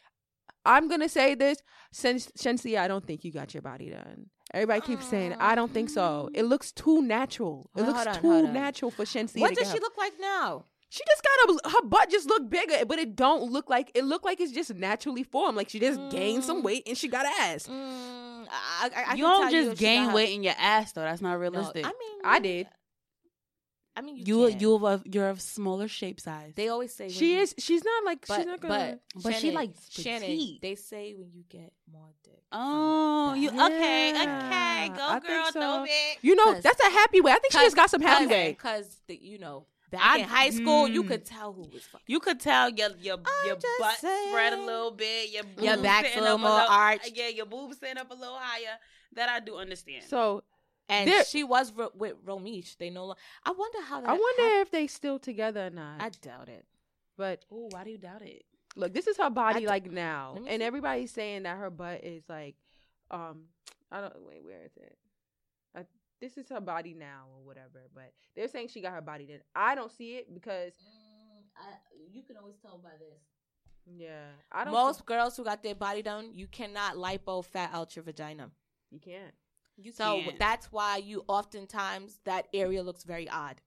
I'm 0.65 0.89
gonna 0.89 1.07
say 1.07 1.33
this, 1.35 1.59
since 1.93 2.27
Shenseea, 2.37 2.79
I 2.79 2.89
don't 2.89 3.07
think 3.07 3.23
you 3.23 3.31
got 3.31 3.53
your 3.53 3.61
body 3.61 3.91
done. 3.91 4.25
Everybody 4.53 4.81
keeps 4.81 5.05
saying, 5.05 5.35
I 5.39 5.55
don't 5.55 5.73
think 5.73 5.89
so. 5.89 6.29
It 6.33 6.43
looks 6.43 6.73
too 6.73 7.01
natural. 7.01 7.69
It 7.77 7.81
Well, 7.81 7.93
looks 7.93 8.07
on, 8.07 8.21
too 8.21 8.51
natural 8.51 8.91
for 8.91 9.05
Shenseea. 9.05 9.39
What 9.39 9.55
does 9.55 9.71
she 9.71 9.79
look 9.79 9.97
like 9.97 10.13
now? 10.19 10.65
She 10.89 11.03
just 11.05 11.21
got 11.21 11.49
a 11.65 11.69
her 11.69 11.81
butt 11.87 12.09
just 12.09 12.27
look 12.27 12.49
bigger, 12.49 12.85
but 12.85 12.97
it 12.97 13.15
don't 13.15 13.51
look 13.51 13.69
like 13.69 13.91
it 13.93 14.05
look 14.05 14.23
like 14.23 14.39
it's 14.39 14.53
just 14.53 14.73
naturally 14.73 15.23
formed. 15.23 15.57
Like 15.57 15.69
she 15.69 15.79
just 15.79 15.99
gained 16.09 16.43
some 16.45 16.61
Mm. 16.61 16.63
weight 16.63 16.83
and 16.87 16.97
she 16.97 17.07
got 17.09 17.25
ass. 17.25 17.67
Mm, 17.67 18.47
I, 18.49 18.49
I, 18.83 18.85
I 18.85 18.89
can 19.03 19.17
you 19.17 19.23
don't 19.25 19.41
tell 19.41 19.51
just 19.51 19.71
if 19.73 19.77
she 19.79 19.83
gain 19.85 20.05
got 20.05 20.15
weight 20.15 20.33
in 20.33 20.43
your 20.43 20.53
ass 20.57 20.93
though. 20.93 21.01
That's 21.01 21.21
not 21.21 21.31
No, 21.33 21.37
realistic. 21.37 21.85
I 21.85 21.89
mean, 21.89 22.19
I 22.23 22.39
did. 22.39 22.67
I 23.97 24.01
mean, 24.01 24.15
you 24.15 24.43
You 24.43 24.49
can. 24.51 24.59
you 24.59 24.87
of 24.87 25.03
you're 25.07 25.27
of 25.29 25.41
smaller 25.41 25.87
shape 25.87 26.19
size. 26.21 26.53
They 26.55 26.69
always 26.69 26.93
say 26.93 27.09
She 27.09 27.33
you- 27.33 27.41
is. 27.41 27.55
She's 27.57 27.83
not 27.83 28.05
like. 28.05 28.25
but 28.27 28.37
she's 28.37 28.45
not 28.45 28.59
gonna. 28.61 28.99
but 29.13 29.23
But 29.23 29.33
she 29.35 29.39
Shannon, 29.49 29.55
likes 29.55 29.89
Shannon. 29.89 30.21
petite. 30.21 30.61
They 30.61 30.75
say 30.75 31.15
when 31.17 31.31
you 31.33 31.43
get 31.49 31.73
more 31.91 32.11
dick. 32.23 32.43
oh, 32.53 33.33
you 33.33 33.49
back. 33.51 33.71
okay? 33.71 34.09
Okay, 34.11 34.89
go 34.95 35.03
I 35.03 35.19
girl, 35.19 35.45
so. 35.47 35.51
throw 35.51 35.83
it. 35.85 36.17
you 36.21 36.35
know 36.35 36.53
that's 36.61 36.79
a 36.79 36.89
happy 36.91 37.19
way. 37.21 37.31
I 37.33 37.39
think 37.39 37.51
she 37.53 37.59
just 37.59 37.75
got 37.75 37.89
some 37.89 38.01
happy 38.01 38.27
way. 38.27 38.49
Because 38.51 39.01
you 39.09 39.39
know, 39.39 39.65
back 39.89 40.01
I- 40.03 40.17
in 40.19 40.23
high 40.27 40.49
school, 40.49 40.87
you 40.87 41.03
mm. 41.03 41.07
could 41.07 41.25
tell 41.25 41.53
who 41.53 41.61
was 41.63 41.83
fucking. 41.83 42.05
You 42.07 42.19
could 42.19 42.39
tell 42.39 42.69
your 42.69 42.89
your 42.99 43.15
I'm 43.17 43.47
your 43.47 43.55
just 43.55 43.79
butt 43.79 43.97
spread 43.97 44.53
a 44.53 44.59
little 44.61 44.91
bit, 44.91 45.29
your 45.31 45.43
Your 45.63 45.75
boobs 45.75 45.83
back's 45.83 46.07
a 46.07 46.09
sitting 46.11 46.23
little 46.23 46.35
up 46.35 46.41
more 46.41 46.51
little- 46.51 46.69
arched. 46.69 47.11
Yeah, 47.15 47.27
your 47.29 47.45
boobs 47.45 47.77
sitting 47.79 47.97
up 47.97 48.11
a 48.11 48.13
little 48.15 48.37
higher. 48.39 48.77
That 49.13 49.29
I 49.29 49.39
do 49.39 49.55
understand. 49.55 50.03
So 50.07 50.43
And 50.89 51.09
There- 51.09 51.25
she 51.25 51.43
was 51.43 51.73
ro- 51.73 51.91
with 51.95 52.15
Romeich. 52.25 52.77
They 52.77 52.89
no 52.89 53.07
longer. 53.07 53.19
I 53.43 53.51
wonder 53.51 53.81
how 53.81 53.99
that. 54.01 54.09
I 54.09 54.13
wonder 54.13 54.43
hap- 54.43 54.61
if 54.67 54.71
they 54.71 54.87
still 54.87 55.19
together 55.19 55.67
or 55.67 55.69
not. 55.69 56.01
I 56.01 56.09
doubt 56.09 56.47
it. 56.49 56.65
but 57.17 57.43
oh, 57.51 57.67
why 57.71 57.83
do 57.83 57.89
you 57.89 57.97
doubt 57.97 58.21
it? 58.21 58.45
look, 58.75 58.93
this 58.93 59.07
is 59.07 59.17
her 59.17 59.29
body 59.29 59.61
d- 59.61 59.67
like 59.67 59.91
now, 59.91 60.35
and 60.47 60.61
see. 60.61 60.63
everybody's 60.65 61.11
saying 61.11 61.43
that 61.43 61.57
her 61.57 61.69
butt 61.71 62.03
is 62.03 62.23
like, 62.29 62.55
um, 63.11 63.45
I 63.91 64.01
don't 64.01 64.21
wait, 64.21 64.43
where 64.45 64.61
is 64.63 64.71
it? 64.77 64.97
I, 66.21 66.25
this 66.25 66.37
is 66.37 66.49
her 66.49 66.61
body 66.61 66.93
now 66.93 67.25
or 67.35 67.43
whatever. 67.45 67.87
But 67.93 68.13
they're 68.35 68.47
saying 68.47 68.69
she 68.69 68.81
got 68.81 68.93
her 68.93 69.01
body 69.01 69.25
done. 69.25 69.39
I 69.55 69.75
don't 69.75 69.91
see 69.91 70.15
it 70.15 70.33
because 70.33 70.73
you 72.11 72.23
can 72.23 72.37
always 72.37 72.55
tell 72.61 72.79
by 72.83 72.91
this. 72.99 73.19
yeah, 73.97 74.27
I 74.51 74.63
don't. 74.65 74.73
Most 74.73 74.97
think- 74.99 75.07
girls 75.07 75.37
who 75.37 75.43
got 75.43 75.63
their 75.63 75.75
body 75.75 76.01
done, 76.01 76.31
you 76.33 76.47
cannot 76.47 76.95
lipo 76.95 77.43
fat 77.43 77.71
out 77.73 77.95
your 77.95 78.03
vagina. 78.03 78.49
you 78.91 78.99
can't. 78.99 79.33
You 79.79 79.91
So 79.91 80.21
can't. 80.21 80.39
that's 80.39 80.71
why 80.71 80.97
you 80.97 81.23
oftentimes 81.27 82.19
that 82.25 82.47
area 82.53 82.81
looks 82.83 83.03
very 83.03 83.29
odd. 83.29 83.61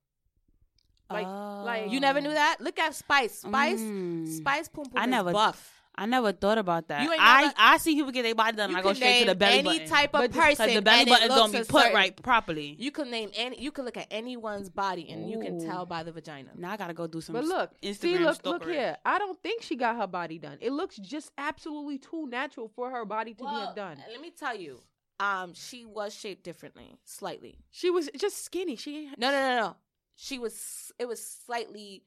like- 1.09 1.27
like- 1.27 1.91
You 1.91 1.99
never 1.99 2.21
knew 2.21 2.31
that? 2.33 2.57
Look 2.61 2.79
at 2.79 2.95
Spice. 2.95 3.39
Spice. 3.39 3.79
Mm. 3.81 4.27
Spice 4.37 4.69
Pum 4.69 4.85
Pum 4.85 4.93
I 5.01 5.03
is 5.05 5.09
never- 5.09 5.31
buff. 5.33 5.80
I 6.01 6.07
never 6.07 6.31
thought 6.31 6.57
about 6.57 6.87
that. 6.87 7.01
Ain't 7.01 7.11
I 7.19 7.41
never- 7.41 7.53
I 7.57 7.77
see 7.77 7.93
people 7.93 8.11
get 8.11 8.23
their 8.23 8.33
body 8.33 8.57
done, 8.57 8.69
and 8.71 8.77
I 8.77 8.81
go 8.81 8.91
straight 8.93 9.19
to 9.19 9.25
the 9.27 9.35
belly 9.35 9.53
any 9.59 9.63
button. 9.63 9.81
Any 9.81 9.89
type 9.89 10.15
of 10.15 10.31
person, 10.31 10.49
because 10.49 10.73
the 10.73 10.81
belly 10.81 11.05
button 11.05 11.27
don't 11.27 11.51
be 11.51 11.57
put 11.59 11.67
certain- 11.67 11.93
right 11.93 12.23
properly. 12.23 12.75
You 12.79 12.89
can 12.89 13.11
name 13.11 13.29
any. 13.35 13.61
You 13.61 13.71
can 13.71 13.85
look 13.85 13.97
at 13.97 14.07
anyone's 14.09 14.71
body, 14.71 15.07
and 15.11 15.29
you 15.29 15.39
can 15.39 15.59
tell 15.63 15.85
by 15.85 16.01
the 16.01 16.11
vagina. 16.11 16.49
now 16.55 16.71
I 16.71 16.77
gotta 16.77 16.95
go 16.95 17.05
do 17.05 17.21
some. 17.21 17.33
But 17.33 17.43
look, 17.43 17.79
Instagram 17.81 17.99
see, 17.99 18.17
look, 18.17 18.43
look 18.45 18.65
here. 18.65 18.97
I 19.05 19.19
don't 19.19 19.39
think 19.43 19.61
she 19.61 19.75
got 19.75 19.95
her 19.95 20.07
body 20.07 20.39
done. 20.39 20.57
It 20.59 20.71
looks 20.71 20.95
just 20.97 21.31
absolutely 21.37 21.99
too 21.99 22.25
natural 22.27 22.67
for 22.67 22.89
her 22.89 23.05
body 23.05 23.35
to 23.35 23.43
Well, 23.43 23.69
be 23.69 23.75
done. 23.75 24.03
Let 24.09 24.21
me 24.21 24.31
tell 24.31 24.55
you, 24.55 24.81
um, 25.19 25.53
she 25.53 25.85
was 25.85 26.15
shaped 26.15 26.43
differently, 26.43 26.97
slightly. 27.05 27.59
She 27.69 27.91
was 27.91 28.09
just 28.17 28.43
skinny. 28.43 28.75
She 28.75 29.05
No, 29.19 29.29
no, 29.29 29.39
no, 29.49 29.55
no. 29.61 29.75
She 30.15 30.39
was. 30.39 30.91
It 30.97 31.07
was 31.07 31.23
slightly. 31.23 32.03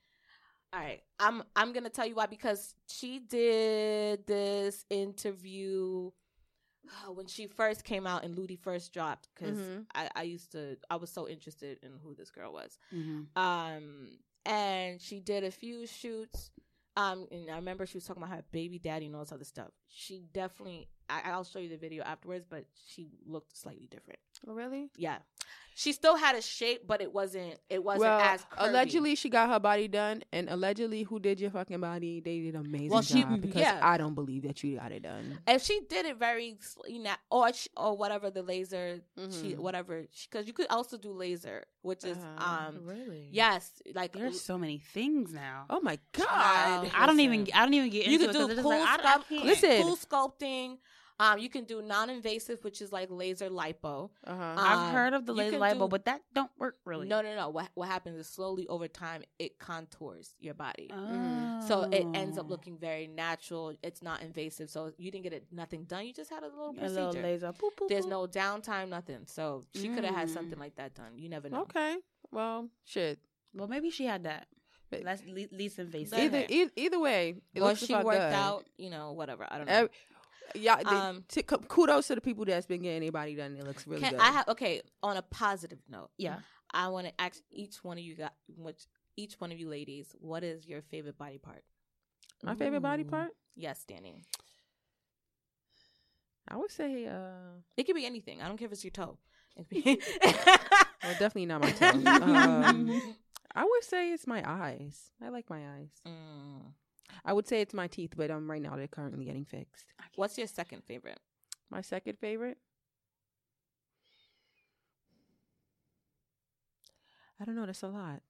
All 0.75 0.81
right. 0.81 1.01
I'm. 1.21 1.43
I'm 1.55 1.73
gonna 1.73 1.91
tell 1.91 2.07
you 2.07 2.15
why 2.17 2.27
because 2.27 2.75
she 2.89 3.21
did 3.21 4.27
this 4.27 4.85
interview 4.91 6.11
uh, 6.89 7.13
when 7.13 7.27
she 7.27 7.47
first 7.47 7.85
came 7.85 8.07
out 8.07 8.25
and 8.25 8.37
Loodi 8.37 8.59
first 8.59 8.93
dropped 8.93 9.29
because 9.35 9.59
Mhm. 9.59 9.87
I, 9.95 10.09
I 10.17 10.23
used 10.23 10.53
to. 10.53 10.77
I 10.91 10.97
was 10.97 11.11
so 11.11 11.29
interested 11.29 11.79
in 11.83 11.93
who 12.03 12.15
this 12.15 12.31
girl 12.31 12.53
was. 12.53 12.79
Mhm. 12.93 13.27
Um, 13.37 14.19
and 14.45 15.01
she 15.01 15.21
did 15.21 15.45
a 15.45 15.51
few 15.51 15.87
shoots. 15.87 16.51
Um, 16.97 17.27
and 17.33 17.51
I 17.51 17.57
remember 17.57 17.87
she 17.87 17.97
was 17.97 18.05
talking 18.05 18.23
about 18.23 18.35
her 18.37 18.45
baby 18.53 18.79
daddy 18.79 19.07
and 19.07 19.15
all 19.17 19.23
this 19.23 19.33
other 19.33 19.45
stuff. 19.45 19.71
She 19.89 20.21
definitely. 20.33 20.89
I, 21.25 21.31
I'll 21.31 21.45
show 21.45 21.59
you 21.59 21.69
the 21.69 21.77
video 21.77 22.03
afterwards, 22.05 22.47
but 22.49 22.65
she 22.89 23.09
looked 23.27 23.57
slightly 23.57 23.87
different. 23.91 24.19
really. 24.47 24.91
Yeah, 24.97 25.19
she 25.77 25.93
still 25.93 26.17
had 26.17 26.37
a 26.37 26.43
shape, 26.43 26.87
but 26.87 27.01
it 27.01 27.13
wasn't. 27.13 27.59
It 27.69 27.83
wasn't 27.83 28.03
well, 28.03 28.21
as 28.21 28.43
curvy. 28.45 28.69
allegedly 28.69 29.15
she 29.15 29.29
got 29.29 29.49
her 29.49 29.59
body 29.61 29.89
done, 29.89 30.23
and 30.33 30.49
allegedly 30.49 31.03
who 31.03 31.19
did 31.19 31.41
your 31.41 31.51
fucking 31.51 31.81
body? 31.81 32.21
They 32.21 32.41
did 32.41 32.55
an 32.55 32.67
amazing 32.67 32.91
Well, 32.91 33.03
she- 33.03 33.23
job 33.23 33.41
because 33.41 33.61
yeah. 33.61 33.81
I 33.83 33.97
don't 33.97 34.15
believe 34.15 34.43
that 34.43 34.63
you 34.63 34.77
got 34.77 34.93
it 34.93 35.03
done. 35.03 35.39
If 35.49 35.63
she 35.63 35.81
did 35.89 36.07
it 36.07 36.17
very, 36.19 36.57
you 36.87 37.03
know, 37.03 37.15
or 37.31 37.53
sh- 37.53 37.69
or 37.77 37.97
whatever 37.97 38.31
the 38.31 38.43
laser, 38.43 39.01
she 39.17 39.55
Mhm. 39.55 39.59
whatever, 39.59 40.05
because 40.31 40.47
you 40.47 40.53
could 40.53 40.69
also 40.71 40.97
do 40.97 41.11
laser, 41.13 41.65
which 41.83 42.05
is 42.05 42.17
Uh-huh. 42.19 42.69
um 42.69 42.79
really? 42.87 43.29
yes, 43.33 43.71
like 43.95 44.13
There's 44.13 44.41
so 44.41 44.57
many 44.59 44.79
things 44.79 45.33
now. 45.33 45.67
Oh 45.71 45.81
my 45.81 45.99
god! 46.13 46.27
Child. 46.27 46.91
I 46.95 47.07
don't 47.07 47.21
even. 47.21 47.41
listen. 47.41 47.55
I 47.59 47.65
don't 47.65 47.75
even 47.75 47.91
get 47.91 48.07
you 48.07 48.13
into 48.15 48.27
can 48.27 48.31
it 48.31 48.33
do 48.33 48.39
'cause 48.41 48.51
it's 48.51 48.63
cool, 48.63 48.71
just 48.73 48.85
like, 48.85 49.05
I, 49.05 49.09
I 49.15 49.17
sculpt- 49.19 49.29
can't. 49.29 49.45
Listen. 49.45 49.83
cool 49.83 49.97
sculpting. 49.97 50.79
Um, 51.21 51.39
you 51.39 51.49
can 51.49 51.63
do 51.65 51.81
non-invasive, 51.81 52.65
which 52.65 52.83
is 52.83 52.91
like 52.93 53.09
laser 53.09 53.49
lipo. 53.49 54.11
Uh-huh. 54.27 54.55
I've 54.57 54.89
um, 54.89 54.93
heard 54.93 55.13
of 55.15 55.27
the 55.27 55.33
laser 55.33 55.59
lipo, 55.59 55.79
do- 55.83 55.89
but 55.89 56.05
that 56.07 56.23
don't 56.35 56.51
work 56.59 56.77
really. 56.85 57.07
No, 57.07 57.23
no, 57.23 57.37
no. 57.37 57.51
What 57.51 57.69
what 57.75 57.89
happens 57.89 58.19
is 58.19 58.27
slowly 58.29 58.67
over 58.67 58.89
time 58.89 59.23
it 59.39 59.59
contours 59.61 60.35
your 60.41 60.55
body. 60.55 60.91
Oh. 60.93 61.65
So 61.69 61.83
it 61.83 62.05
ends 62.15 62.37
up 62.37 62.51
looking 62.51 62.77
very 62.79 63.07
natural. 63.07 63.75
It's 63.83 64.03
not 64.03 64.23
invasive. 64.23 64.69
So 64.71 64.93
you 64.99 65.13
didn't 65.13 65.23
get 65.25 65.33
it 65.33 65.45
nothing 65.53 65.85
done. 65.85 66.05
You 66.07 66.13
just 66.13 66.31
had 66.31 66.43
a 66.43 66.47
little 66.49 66.71
a 66.71 66.75
procedure. 66.75 67.05
little 67.07 67.23
laser. 67.23 67.53
Boop, 67.53 67.71
boop, 67.81 67.89
There's 67.89 68.07
boop. 68.07 68.11
no 68.11 68.27
downtime, 68.27 68.89
nothing. 68.89 69.21
So 69.27 69.63
she 69.75 69.89
could 69.91 70.05
have 70.05 70.15
had 70.17 70.29
Mm. 70.29 70.35
something 70.35 70.59
like 70.59 70.75
that 70.77 70.95
done. 70.95 71.13
You 71.17 71.29
never 71.29 71.49
know. 71.49 71.63
okay. 71.63 71.97
Well, 72.33 72.69
shit. 72.85 73.21
Well, 73.55 73.69
maybe 73.69 73.91
she 73.91 74.05
had 74.07 74.25
that. 74.25 74.49
But- 74.91 75.05
Less 75.05 75.23
le- 75.27 75.47
least 75.57 75.79
invasive. 75.79 76.15
Okay. 76.15 76.25
Either 76.27 76.45
either, 76.49 76.71
either 76.77 76.99
way, 76.99 77.37
it 77.55 77.61
Or 77.61 77.67
looks 77.69 77.85
she 77.87 77.95
worked 77.95 78.07
good. 78.19 78.33
out, 78.33 78.65
you 78.77 78.91
know, 78.91 79.13
whatever. 79.13 79.47
I 79.49 79.59
don't 79.59 79.67
know. 79.67 79.73
Ev- 79.73 79.91
yeah, 80.55 80.75
Um, 80.87 81.25
t- 81.29 81.43
kudos 81.43 82.07
to 82.09 82.15
the 82.15 82.21
people 82.21 82.45
that's 82.45 82.67
been 82.67 82.83
getting 82.83 83.03
their 83.03 83.13
body 83.13 83.35
done. 83.35 83.57
It 83.57 83.65
looks 83.67 83.87
really 83.87 84.03
Can 84.03 84.13
good. 84.13 84.21
I 84.21 84.31
have 84.33 84.49
okay? 84.49 84.83
On 85.03 85.17
a 85.17 85.23
positive 85.23 85.79
note, 85.89 86.11
Yeah. 86.17 86.39
I 86.73 86.89
want 86.89 87.07
to 87.07 87.13
ask 87.21 87.41
each 87.51 87.85
one 87.85 87.99
of 87.99 88.05
you 88.05 88.17
got 88.17 88.35
which 88.57 88.87
each 89.17 89.35
one 89.41 89.53
of 89.53 89.59
you 89.59 89.69
ladies, 89.69 90.15
what 90.21 90.43
is 90.43 90.67
your 90.67 90.83
favorite 90.83 91.17
body 91.17 91.39
part? 91.39 91.63
My 92.43 92.55
favorite 92.57 92.81
body 92.81 93.05
part? 93.05 93.31
Yes, 93.55 93.85
Dany. 93.89 94.25
I 96.49 96.57
would 96.57 96.71
say, 96.71 97.07
uh, 97.07 97.61
It 97.77 97.85
could 97.85 97.95
be 97.97 98.05
anything. 98.05 98.43
I 98.43 98.49
don't 98.49 98.57
care 98.59 98.67
if 98.67 98.73
it's 98.73 98.85
your 98.85 98.91
toe. 98.91 99.19
well, 99.57 99.97
definitely 101.19 101.47
not 101.47 101.61
my 101.61 101.71
toe. 101.71 101.87
um, 102.07 103.15
I 103.55 103.65
would 103.65 103.85
say 103.85 104.13
it's 104.13 104.27
my 104.27 104.43
eyes. 104.45 105.13
I 105.23 105.29
like 105.29 105.49
my 105.49 105.61
eyes. 105.77 105.91
Mm. 106.07 106.73
I 107.25 107.33
would 107.33 107.47
say 107.47 107.61
it's 107.61 107.75
my 107.75 107.87
teeth, 107.87 108.13
but 108.17 108.31
um, 108.31 108.51
right 108.51 108.63
now 108.63 108.77
they're 108.77 108.87
currently 108.89 109.25
getting 109.25 109.45
fixed. 109.45 109.87
What's 110.17 110.37
your 110.39 110.47
second 110.47 110.85
favorite? 110.85 111.19
My 111.71 111.81
second 111.81 112.19
favorite. 112.19 112.59
I 117.41 117.45
don't 117.45 117.57
know. 117.57 117.67
That's 117.67 117.83
a 117.83 117.89
lot 117.89 118.21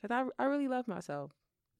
because 0.00 0.10
I 0.14 0.42
I 0.42 0.46
really 0.46 0.68
love 0.68 0.88
myself. 0.88 1.32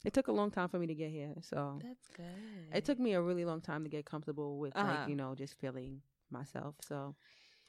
It 0.05 0.13
took 0.13 0.29
a 0.29 0.33
long 0.33 0.51
time 0.51 0.69
for 0.69 0.79
me 0.79 0.87
to 0.87 0.95
get 0.95 1.11
here, 1.11 1.35
so 1.41 1.81
That's 1.83 2.07
good. 2.17 2.25
it 2.73 2.85
took 2.85 3.01
me 3.01 3.15
a 3.15 3.21
really 3.23 3.45
long 3.45 3.61
time 3.61 3.83
to 3.83 3.91
get 3.91 4.05
comfortable 4.07 4.59
with 4.59 4.77
Uh-huh. 4.77 4.87
like 5.01 5.09
you 5.09 5.17
know 5.17 5.35
just 5.35 5.59
feeling 5.59 6.03
myself. 6.31 6.77
So 6.81 7.17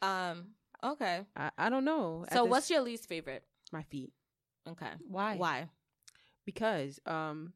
Um. 0.01 0.55
Okay. 0.83 1.25
I 1.35 1.51
I 1.57 1.69
don't 1.69 1.85
know. 1.85 2.25
At 2.27 2.33
So 2.33 2.43
this- 2.43 2.51
what's 2.51 2.69
your 2.69 2.81
least 2.81 3.07
favorite? 3.07 3.43
my 3.71 3.83
feet? 3.83 4.11
Okay. 4.67 4.91
Why? 5.07 5.35
Why? 5.37 5.69
Because 6.45 6.99
um, 7.05 7.53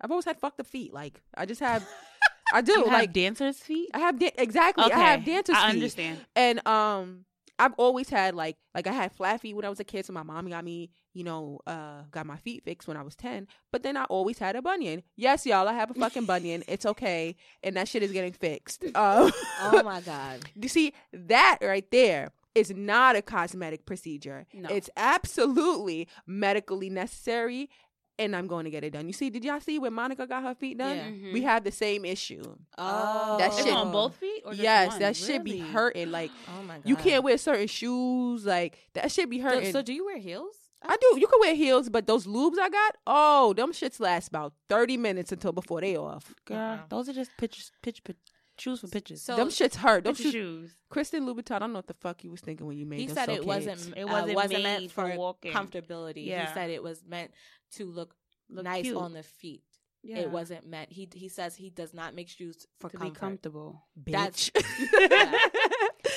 I've 0.00 0.10
always 0.10 0.24
had 0.24 0.38
fucked 0.38 0.60
up 0.60 0.66
feet. 0.66 0.92
Like 0.92 1.20
I 1.34 1.46
just 1.46 1.60
have, 1.60 1.86
I 2.52 2.60
do 2.60 2.72
You 2.72 2.84
have 2.84 2.92
like 2.92 3.12
dancers' 3.12 3.58
feet. 3.58 3.90
I 3.94 3.98
have 4.00 4.18
da- 4.18 4.34
exactly. 4.36 4.84
I 4.92 4.98
have 4.98 5.24
dancer's 5.24 5.56
I 5.56 5.66
feet. 5.68 5.74
understand. 5.74 6.18
And 6.36 6.66
um 6.66 7.24
I've 7.56 7.72
always 7.74 8.08
had 8.08 8.34
like 8.34 8.56
like 8.74 8.88
I 8.88 8.92
had 8.92 9.12
flat 9.12 9.40
feet 9.40 9.54
when 9.54 9.64
I 9.64 9.68
was 9.68 9.78
a 9.78 9.84
kid, 9.84 10.04
so 10.04 10.12
my 10.12 10.24
mom 10.24 10.48
got 10.48 10.64
me, 10.64 10.90
you 11.12 11.22
know, 11.22 11.60
uh 11.66 12.02
got 12.10 12.26
my 12.26 12.36
feet 12.36 12.64
fixed 12.64 12.88
when 12.88 12.96
I 12.96 13.02
was 13.02 13.14
ten. 13.14 13.46
But 13.70 13.82
then 13.84 13.96
I 13.96 14.04
always 14.04 14.38
had 14.38 14.56
a 14.56 14.62
bunion. 14.62 15.04
Yes, 15.16 15.46
y'all, 15.46 15.68
I 15.68 15.72
have 15.72 15.90
a 15.90 15.94
fucking 15.94 16.24
bunion. 16.26 16.64
It's 16.68 16.84
okay. 16.84 17.36
And 17.62 17.76
that 17.76 17.86
shit 17.88 18.02
is 18.02 18.10
getting 18.12 18.32
fixed. 18.32 18.82
Um 18.96 19.30
Oh 19.60 19.82
my 19.84 20.00
god. 20.00 20.40
you 20.60 20.68
see, 20.68 20.92
that 21.12 21.58
right 21.62 21.88
there 21.92 22.32
is 22.56 22.70
not 22.70 23.16
a 23.16 23.22
cosmetic 23.22 23.84
procedure. 23.84 24.46
No. 24.52 24.68
It's 24.68 24.88
absolutely 24.96 26.08
medically 26.26 26.88
necessary. 26.90 27.68
And 28.16 28.36
I'm 28.36 28.46
going 28.46 28.64
to 28.64 28.70
get 28.70 28.84
it 28.84 28.90
done. 28.90 29.08
You 29.08 29.12
see, 29.12 29.28
did 29.28 29.44
y'all 29.44 29.58
see 29.60 29.78
when 29.80 29.92
Monica 29.92 30.24
got 30.26 30.44
her 30.44 30.54
feet 30.54 30.78
done? 30.78 30.96
Yeah. 30.96 31.08
Mhm. 31.08 31.32
We 31.32 31.42
have 31.42 31.64
the 31.64 31.72
same 31.72 32.04
issue. 32.04 32.42
Oh, 32.78 33.36
That 33.38 33.52
shit- 33.54 33.72
on 33.72 33.90
both 33.90 34.14
feet. 34.16 34.42
Or 34.44 34.52
just 34.52 34.62
yes, 34.62 34.90
one? 34.92 35.00
that 35.00 35.16
shit 35.16 35.42
be 35.42 35.58
hurting. 35.58 36.12
Like 36.12 36.30
Oh 36.56 36.62
my 36.62 36.74
god. 36.76 36.82
you 36.88 36.94
can't 36.96 37.24
wear 37.24 37.36
certain 37.38 37.66
shoes. 37.66 38.46
Like 38.46 38.78
that 38.94 39.10
shit 39.10 39.28
be 39.28 39.40
hurting. 39.40 39.72
so 39.72 39.82
do 39.82 39.92
you 39.92 40.04
wear 40.04 40.18
heels? 40.18 40.54
I 40.86 40.96
do. 41.00 41.18
You 41.18 41.26
can 41.26 41.40
wear 41.40 41.54
heels, 41.54 41.88
but 41.88 42.06
those 42.06 42.26
lubes 42.26 42.58
I 42.60 42.68
got, 42.68 42.96
oh, 43.06 43.54
them 43.54 43.72
shits 43.72 43.98
last 44.00 44.28
about 44.28 44.52
thirty 44.68 44.96
minutes 44.98 45.32
until 45.32 45.52
before 45.52 45.80
they 45.80 45.96
off. 45.96 46.34
Girl, 46.44 46.58
Uh-uh. 46.58 46.78
those 46.90 47.08
are 47.08 47.14
just 47.14 47.30
pitch, 47.38 47.70
pitch, 47.82 48.04
pitch 48.04 48.18
shoes 48.58 48.80
for 48.80 48.88
pitches. 48.88 49.22
So 49.22 49.34
them 49.34 49.48
shits 49.48 49.76
hurt. 49.76 50.04
Them 50.04 50.14
Picture 50.14 50.30
shoes. 50.30 50.32
shoes. 50.70 50.74
Christian 50.90 51.24
Louboutin, 51.26 51.52
I 51.56 51.58
don't 51.60 51.72
know 51.72 51.78
what 51.78 51.86
the 51.86 51.94
fuck 51.94 52.22
you 52.22 52.30
was 52.30 52.40
thinking 52.42 52.66
when 52.66 52.76
you 52.76 52.84
made 52.86 53.00
he 53.00 53.06
them 53.06 53.14
said 53.16 53.26
so 53.26 53.32
it 53.32 53.46
wasn't. 53.46 53.80
It 53.96 54.00
It 54.00 54.04
wasn't, 54.04 54.34
wasn't 54.34 54.62
meant 54.62 54.82
made 54.82 54.92
for 54.92 55.10
for 55.10 55.16
walking. 55.16 55.52
comfortability. 55.52 56.26
Yeah. 56.26 56.46
He 56.48 56.54
said 56.54 56.68
it 56.70 56.82
was 56.82 57.02
meant 57.08 57.30
to 57.76 57.86
look, 57.86 58.14
Look 58.50 58.64
nice 58.64 58.82
cute. 58.84 58.96
on 58.96 59.12
the 59.12 59.22
feet. 59.22 59.62
Yeah. 60.02 60.18
It 60.18 60.30
wasn't 60.30 60.66
meant. 60.66 60.92
He 60.92 61.08
he 61.14 61.28
says 61.28 61.56
he 61.56 61.70
does 61.70 61.94
not 61.94 62.14
make 62.14 62.28
shoes 62.28 62.66
for 62.78 62.90
to 62.90 62.96
comfort. 62.98 63.14
be 63.14 63.18
comfortable. 63.20 63.82
Bitch. 64.02 64.50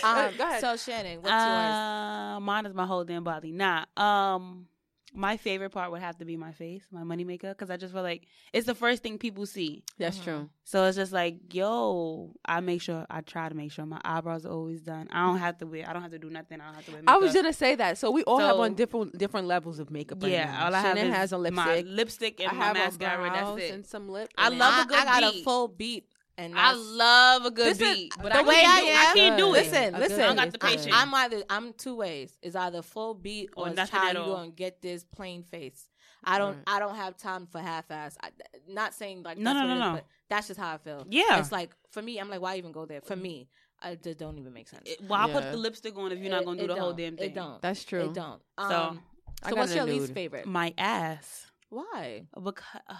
Um, 0.03 0.31
Go 0.37 0.43
ahead. 0.43 0.61
So 0.61 0.75
Shannon, 0.77 1.17
what's 1.21 1.29
yours? 1.31 1.41
Uh, 1.41 2.39
mine 2.41 2.65
is 2.67 2.73
my 2.73 2.85
whole 2.85 3.03
damn 3.03 3.23
body. 3.23 3.51
Nah. 3.51 3.85
Um, 3.95 4.67
My 5.13 5.37
favorite 5.37 5.69
part 5.71 5.89
would 5.91 6.01
have 6.01 6.17
to 6.17 6.25
be 6.25 6.35
my 6.37 6.51
face, 6.51 6.83
my 6.91 7.03
money 7.03 7.23
maker, 7.23 7.49
because 7.49 7.69
I 7.71 7.77
just 7.77 7.93
feel 7.93 8.03
like 8.03 8.27
it's 8.53 8.67
the 8.67 8.75
first 8.75 9.01
thing 9.01 9.17
people 9.17 9.45
see. 9.45 9.83
That's 9.97 10.17
Mhm. 10.19 10.23
true. 10.23 10.49
So 10.65 10.83
it's 10.83 10.97
just 10.97 11.13
like, 11.13 11.53
yo, 11.53 12.33
I 12.45 12.59
make 12.59 12.81
sure 12.81 13.05
I 13.09 13.21
try 13.21 13.47
to 13.49 13.55
make 13.55 13.71
sure 13.71 13.85
my 13.85 14.01
eyebrows 14.03 14.45
are 14.45 14.51
always 14.51 14.81
done. 14.81 15.07
I 15.11 15.25
don't 15.25 15.37
have 15.39 15.57
to 15.59 15.65
wear. 15.65 15.89
I 15.89 15.93
don't 15.93 16.01
have 16.01 16.11
to 16.11 16.19
do 16.19 16.29
nothing. 16.29 16.59
I 16.59 16.65
don't 16.65 16.75
have 16.75 16.85
to 16.87 16.91
wear. 16.91 17.01
I 17.07 17.17
was 17.17 17.33
gonna 17.33 17.53
say 17.53 17.75
that. 17.75 17.97
So 17.97 18.11
we 18.11 18.23
all 18.23 18.39
have 18.39 18.57
on 18.57 18.73
different 18.75 19.17
different 19.17 19.47
levels 19.47 19.79
of 19.79 19.89
makeup. 19.89 20.21
Right 20.21 20.33
yeah. 20.33 20.45
now. 20.51 20.65
All 20.65 20.75
I 20.75 20.79
have 20.81 20.97
Shannon 20.97 21.11
is 21.11 21.17
has 21.17 21.31
a 21.31 21.37
my 21.37 21.45
lipstick. 21.77 21.85
lipstick 21.87 22.39
and 22.41 22.49
I 22.51 22.53
my 22.53 22.65
have 22.65 22.75
mascara. 22.75 23.29
on 23.29 23.55
That's 23.57 23.69
it. 23.69 23.73
and 23.75 23.85
some 23.85 24.09
lip. 24.09 24.29
I 24.37 24.49
love 24.49 24.73
I, 24.73 24.81
a 24.83 24.85
good 24.85 24.97
I 24.99 25.05
got 25.21 25.35
a 25.35 25.43
full 25.43 25.67
beat, 25.69 26.05
and 26.37 26.57
I 26.57 26.73
love 26.73 27.45
a 27.45 27.51
good 27.51 27.75
This 27.75 27.81
is- 27.81 27.95
beat, 27.95 28.13
but 28.21 28.31
the 28.31 28.39
I 28.39 28.41
way 28.43 28.55
can't 28.55 28.67
I 28.67 28.79
do, 28.81 28.87
am- 28.87 28.95
I 29.11 29.13
can't 29.15 29.37
do 29.37 29.47
it. 29.47 29.51
Listen, 29.51 29.95
A 29.95 29.99
listen. 29.99 30.21
I 30.21 30.25
don't 30.27 30.35
got 30.35 30.51
the 30.51 30.59
patience. 30.59 30.87
I'm 30.93 31.13
either 31.13 31.43
I'm 31.49 31.73
two 31.73 31.95
ways. 31.95 32.37
It's 32.41 32.55
either 32.55 32.81
full 32.81 33.13
beat 33.15 33.49
or, 33.55 33.65
Or 33.65 33.67
it's 33.69 33.75
nothing 33.77 34.07
you 34.09 34.13
gonna 34.13 34.49
get 34.51 34.81
this 34.81 35.03
plain 35.03 35.43
face. 35.43 35.87
I 36.23 36.37
don't 36.39 36.55
Right. 36.55 36.63
I 36.67 36.79
don't 36.79 36.95
have 36.95 37.15
time 37.17 37.47
for 37.47 37.59
half 37.59 37.89
ass. 37.91 38.17
I, 38.21 38.29
not 38.67 38.93
saying 38.93 39.23
like 39.23 39.37
No, 39.37 39.53
that's 39.53 39.63
no, 39.63 39.67
what 39.67 39.67
no, 39.67 39.73
is, 39.75 39.79
no. 39.79 39.93
but 39.93 40.05
that's 40.29 40.47
just 40.47 40.59
how 40.59 40.73
I 40.73 40.77
feel. 40.77 41.05
Yeah. 41.09 41.39
It's 41.39 41.51
like 41.51 41.75
for 41.91 42.01
me, 42.01 42.19
I'm 42.19 42.29
like, 42.29 42.41
why 42.41 42.55
even 42.57 42.71
go 42.71 42.85
there? 42.85 43.01
For 43.01 43.15
me, 43.15 43.49
I 43.81 43.95
just 43.95 44.17
don't 44.17 44.37
even 44.37 44.51
make 44.53 44.67
sense. 44.67 44.83
It- 44.85 45.01
Well, 45.03 45.27
Yeah. 45.27 45.33
put 45.33 45.51
the 45.51 45.57
lipstick 45.57 45.95
on 45.97 46.11
if 46.11 46.19
you're 46.19 46.31
not 46.31 46.43
gonna 46.45 46.59
do 46.61 46.67
the 46.67 46.75
whole 46.79 46.93
damn 46.93 47.15
thing. 47.17 47.29
It 47.31 47.35
don't. 47.35 47.61
That's 47.61 47.83
true. 47.85 48.05
It 48.09 48.13
don't. 48.13 48.41
So, 48.59 48.65
Um, 48.65 49.03
I 49.43 49.49
so 49.51 49.55
what's 49.55 49.75
your 49.75 49.85
least 49.85 50.13
favorite? 50.13 50.45
My 50.47 50.73
ass. 50.77 51.45
Why? 51.69 52.27
because 52.43 52.63
uh, 52.89 52.95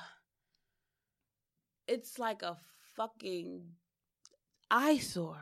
it's 1.88 2.20
like 2.20 2.42
a 2.44 2.58
fucking 2.98 3.62
eyesore. 4.70 5.38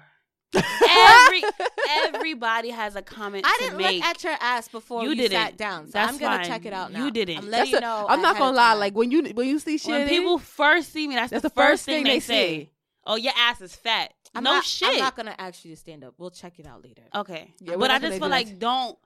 Every 0.87 1.43
everybody 2.05 2.69
has 2.69 2.95
a 2.95 3.01
comment 3.01 3.45
I 3.45 3.57
to 3.57 3.63
didn't 3.65 3.77
make. 3.77 3.95
look 3.97 4.05
at 4.05 4.23
your 4.23 4.37
ass 4.39 4.67
before 4.69 5.03
You 5.03 5.09
you, 5.09 5.15
didn't. 5.15 5.31
sat 5.31 5.57
down. 5.57 5.87
So 5.87 5.91
That's 5.93 6.13
I'm 6.13 6.17
gonna 6.19 6.37
fine. 6.37 6.45
check 6.45 6.65
it 6.65 6.71
out 6.73 6.93
now. 6.93 7.03
You 7.03 7.11
didn't. 7.11 7.39
I'm 7.39 7.45
That's 7.49 7.51
letting 7.51 7.73
you 7.73 7.79
know. 7.81 8.05
I'm 8.07 8.21
not 8.21 8.37
gonna 8.37 8.55
lie. 8.55 8.69
time. 8.71 8.79
Like 8.79 8.95
when 8.95 9.11
you 9.11 9.23
when 9.33 9.47
you 9.49 9.59
see 9.59 9.77
shit, 9.77 9.89
when 9.91 10.07
people 10.07 10.37
first 10.37 10.93
see 10.93 11.07
me, 11.07 11.15
that's, 11.15 11.31
That's 11.31 11.41
the, 11.43 11.49
the 11.49 11.53
first 11.55 11.69
first 11.71 11.85
thing 11.85 11.95
thing 11.97 12.03
they, 12.05 12.09
they 12.11 12.19
say. 12.21 12.59
see. 12.59 12.69
Oh, 13.05 13.15
your 13.15 13.33
ass 13.37 13.59
is 13.61 13.75
fat. 13.75 14.13
I'm 14.33 14.43
no 14.43 14.53
not, 14.53 14.63
shit. 14.63 14.87
I'm 14.93 14.99
not 14.99 15.15
gonna 15.17 15.35
ask 15.37 15.65
you 15.65 15.71
to 15.71 15.77
stand 15.77 16.03
up. 16.05 16.13
We'll 16.17 16.31
check 16.31 16.57
it 16.59 16.67
out 16.67 16.83
later. 16.83 17.03
okay, 17.13 17.53
Yeah, 17.59 17.75
but 17.75 17.89
I 17.91 17.95
gonna 17.95 17.99
just 18.07 18.13
do 18.13 18.19
feel 18.19 18.29
that. 18.29 18.35
like 18.35 18.59
don't. 18.59 18.97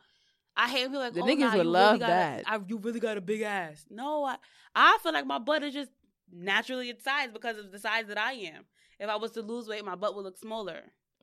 I 0.56 0.68
hate 0.70 0.86
people 0.88 1.00
like 1.00 1.14
The 1.14 1.22
oh, 1.22 1.26
niggas 1.26 1.40
nah, 1.40 1.56
would 1.58 1.66
you 1.66 1.72
love 1.72 1.88
really 1.94 2.00
got 2.00 2.10
a- 2.10 2.12
that. 2.12 2.44
I, 2.46 2.60
you 2.68 2.78
really 2.78 3.00
got 3.00 3.18
a 3.18 3.22
big 3.22 3.42
ass. 3.42 3.86
No, 3.90 4.26
I 4.26 4.36
I 4.76 4.98
feel 5.02 5.14
like 5.14 5.26
my 5.26 5.40
butt 5.40 5.64
is 5.64 5.74
just 5.74 5.90
naturally 6.32 6.90
its 6.90 7.04
size 7.04 7.30
because 7.32 7.58
of 7.58 7.72
the 7.72 7.80
size 7.80 8.08
that 8.08 8.18
I 8.18 8.34
am. 8.34 8.66
If 9.00 9.10
I 9.10 9.16
was 9.16 9.32
to 9.32 9.42
lose 9.42 9.68
weight, 9.68 9.84
my 9.86 9.96
butt 9.96 10.16
would 10.16 10.26
look 10.26 10.38
smaller. 10.38 10.82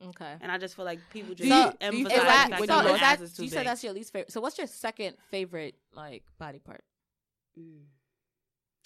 Okay. 0.09 0.35
And 0.41 0.51
I 0.51 0.57
just 0.57 0.75
feel 0.75 0.85
like 0.85 0.99
people 1.11 1.33
just 1.35 1.49
you- 1.49 1.73
emphasize 1.81 1.91
do 1.91 1.97
you 1.97 2.05
Is 2.07 2.11
feel 2.13 2.21
the 2.21 2.27
fact 2.27 2.49
when 2.59 2.69
so 2.69 2.75
that 2.75 2.85
you 2.85 2.93
is 2.93 2.99
that 2.99 3.13
ass 3.13 3.21
is 3.21 3.33
too 3.33 3.43
you 3.43 3.49
big. 3.49 3.57
said 3.57 3.65
that's 3.67 3.83
your 3.83 3.93
least 3.93 4.13
favorite? 4.13 4.31
So 4.31 4.41
what's 4.41 4.57
your 4.57 4.67
second 4.67 5.15
favorite 5.31 5.75
like 5.93 6.23
body 6.37 6.59
part? 6.59 6.83
Mm. 7.59 7.85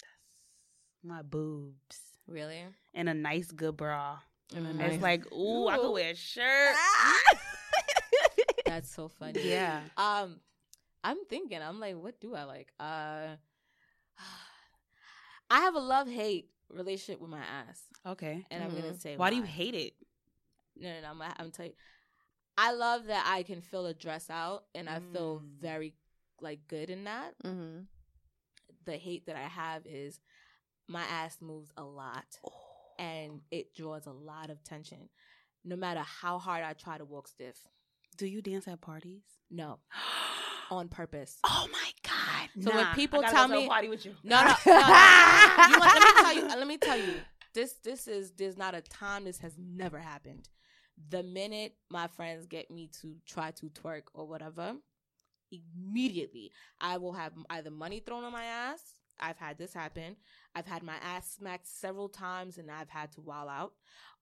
That's 0.00 1.04
my 1.04 1.22
boobs 1.22 1.98
Really? 2.26 2.64
and 2.94 3.08
a 3.08 3.14
nice 3.14 3.50
good 3.50 3.76
bra. 3.76 4.18
And 4.54 4.66
a 4.66 4.72
nice- 4.72 4.92
It's 4.94 5.02
like, 5.02 5.30
ooh, 5.32 5.68
I 5.68 5.76
could 5.78 5.92
wear 5.92 6.10
a 6.12 6.14
shirt. 6.14 6.74
That's 8.66 8.94
so 8.94 9.08
funny. 9.08 9.42
Yeah. 9.48 9.80
Um, 9.96 10.40
I'm 11.04 11.24
thinking. 11.28 11.60
I'm 11.60 11.80
like, 11.80 11.96
what 11.96 12.20
do 12.20 12.34
I 12.34 12.44
like? 12.44 12.72
Uh, 12.78 13.36
I 15.52 15.60
have 15.60 15.74
a 15.74 15.80
love 15.80 16.08
hate 16.08 16.48
relationship 16.70 17.20
with 17.20 17.28
my 17.30 17.40
ass, 17.44 17.82
Okay. 18.06 18.46
and 18.50 18.64
I'm 18.64 18.74
gonna 18.74 18.92
Mhm. 18.94 19.00
say 19.00 19.16
Why 19.18 19.28
do 19.28 19.36
you 19.36 19.42
hate 19.42 19.74
it? 19.74 19.94
No, 20.76 20.88
no, 20.94 21.00
no. 21.02 21.10
I'm, 21.10 21.34
I'm 21.36 21.50
tell 21.50 21.66
you. 21.66 21.74
I 22.56 22.72
love 22.72 23.04
that 23.06 23.24
I 23.26 23.42
can 23.42 23.60
fill 23.60 23.84
a 23.84 23.92
dress 23.92 24.30
out, 24.30 24.64
and 24.74 24.88
I 24.88 25.00
feel 25.00 25.40
Mm. 25.40 25.58
very 25.60 25.94
like 26.40 26.66
good 26.68 26.88
in 26.88 27.04
that. 27.04 27.36
Mhm. 27.44 27.86
The 28.84 28.96
hate 28.96 29.26
that 29.26 29.36
I 29.36 29.46
have 29.46 29.86
is 29.86 30.20
my 30.88 31.02
ass 31.02 31.40
moves 31.42 31.70
a 31.76 31.84
lot, 31.84 32.40
and 32.98 33.42
it 33.50 33.74
draws 33.74 34.06
a 34.06 34.12
lot 34.12 34.48
of 34.48 34.64
tension. 34.64 35.10
No 35.64 35.76
matter 35.76 36.00
how 36.00 36.38
hard 36.38 36.64
I 36.64 36.72
try 36.72 36.96
to 36.96 37.04
walk 37.04 37.28
stiff, 37.28 37.68
Do 38.16 38.26
you 38.26 38.40
dance 38.40 38.66
at 38.68 38.80
parties? 38.80 39.22
no, 39.50 39.80
on 40.78 40.88
purpose. 40.88 41.38
oh 41.44 41.68
my 41.72 41.90
god! 42.02 42.48
So 42.64 42.74
when 42.74 42.86
people 42.94 43.22
I 43.24 43.30
tell 43.30 43.48
go 43.48 43.54
to 43.54 43.58
a 43.58 43.62
me- 43.62 43.68
party 43.68 43.88
with 43.88 44.04
you. 44.04 44.14
No, 44.24 44.40
no, 44.42 44.48
no. 44.48 44.72
no. 44.72 44.78
You 45.68 45.78
want- 45.78 45.94
let 45.94 46.02
me 46.02 46.22
tell 46.22 46.34
you. 46.34 46.48
Let 46.48 46.66
me 46.66 46.76
tell 46.78 46.96
you. 46.98 47.14
This, 47.54 47.74
this 47.84 48.08
is. 48.08 48.32
There's 48.32 48.56
not 48.56 48.74
a 48.74 48.80
time 48.80 49.24
this 49.24 49.38
has 49.38 49.54
never 49.58 49.98
happened. 49.98 50.48
The 51.10 51.22
minute 51.22 51.74
my 51.90 52.06
friends 52.06 52.46
get 52.46 52.70
me 52.70 52.88
to 53.00 53.14
try 53.26 53.50
to 53.52 53.66
twerk 53.66 54.02
or 54.14 54.26
whatever, 54.26 54.74
immediately 55.50 56.50
I 56.80 56.96
will 56.98 57.12
have 57.12 57.32
either 57.50 57.70
money 57.70 58.00
thrown 58.00 58.24
on 58.24 58.32
my 58.32 58.44
ass. 58.44 58.80
I've 59.20 59.38
had 59.38 59.58
this 59.58 59.72
happen. 59.74 60.16
I've 60.54 60.66
had 60.66 60.82
my 60.82 60.96
ass 61.02 61.30
smacked 61.38 61.66
several 61.66 62.08
times, 62.08 62.58
and 62.58 62.70
I've 62.70 62.90
had 62.90 63.12
to 63.12 63.20
wild 63.20 63.48
out. 63.50 63.72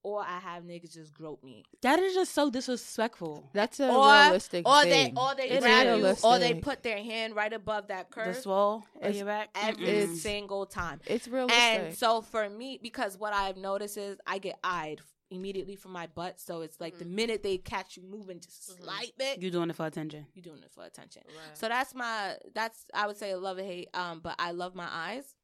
Or 0.03 0.22
I 0.22 0.38
have 0.38 0.62
niggas 0.62 0.95
just 0.95 1.12
grope 1.12 1.45
me, 1.45 1.62
That 1.82 1.99
is 1.99 2.14
just 2.14 2.32
so 2.32 2.49
disrespectful. 2.51 3.51
That's 3.53 3.80
a 3.80 3.88
Or- 3.93 4.07
realistic 4.24 4.66
or 4.66 4.80
thing. 4.82 5.14
they, 5.14 5.20
or 5.20 5.34
they 5.34 5.51
It's 5.51 5.61
grab 5.62 5.99
you, 5.99 6.14
or 6.24 6.38
they 6.38 6.55
put 6.55 6.82
their 6.82 6.97
hand 7.03 7.36
right 7.36 7.53
above 7.53 7.88
that 7.88 8.09
The 8.09 8.14
curve 8.14 8.36
swole 8.36 8.84
on 9.03 9.12
your 9.14 9.26
back. 9.26 9.51
every 9.55 10.07
single 10.16 10.64
time. 10.64 11.03
It's 11.07 11.28
realistic. 11.28 11.61
And 11.62 11.95
so 11.95 12.22
for 12.22 12.49
me, 12.49 12.78
because 12.82 13.18
what 13.18 13.34
I've 13.34 13.59
noticed 13.59 13.99
is 13.99 14.18
I 14.26 14.38
get 14.38 14.59
eyed 14.64 15.03
immediately 15.31 15.76
from 15.76 15.93
my 15.93 16.07
butt. 16.07 16.41
So 16.41 16.61
it's 16.62 16.81
like 16.81 16.99
the 16.99 17.05
minute 17.05 17.43
they 17.43 17.59
catch 17.59 17.97
you 17.97 18.03
moving 18.03 18.41
just 18.41 18.68
a 18.68 18.72
Mhm. 18.72 18.83
slight 18.83 19.12
bit, 19.16 19.41
you're 19.41 19.51
doing 19.51 19.70
it 19.70 19.76
for 19.76 19.87
attention. 19.87 20.26
you're 20.35 20.43
doing 20.43 20.62
it 20.62 20.70
for 20.70 20.85
attention. 20.85 21.22
So 21.55 21.68
that's 21.68 21.95
my 21.95 22.37
that's 22.55 22.87
I 22.95 23.07
would 23.07 23.16
say 23.16 23.31
a 23.31 23.39
love 23.39 23.59
or 23.59 23.62
hate. 23.62 23.89
Um, 23.95 24.20
but 24.20 24.35
I 24.39 24.51
love 24.51 24.74
my 24.74 24.89
eyes. 24.91 25.35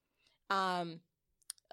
Um, 0.50 1.00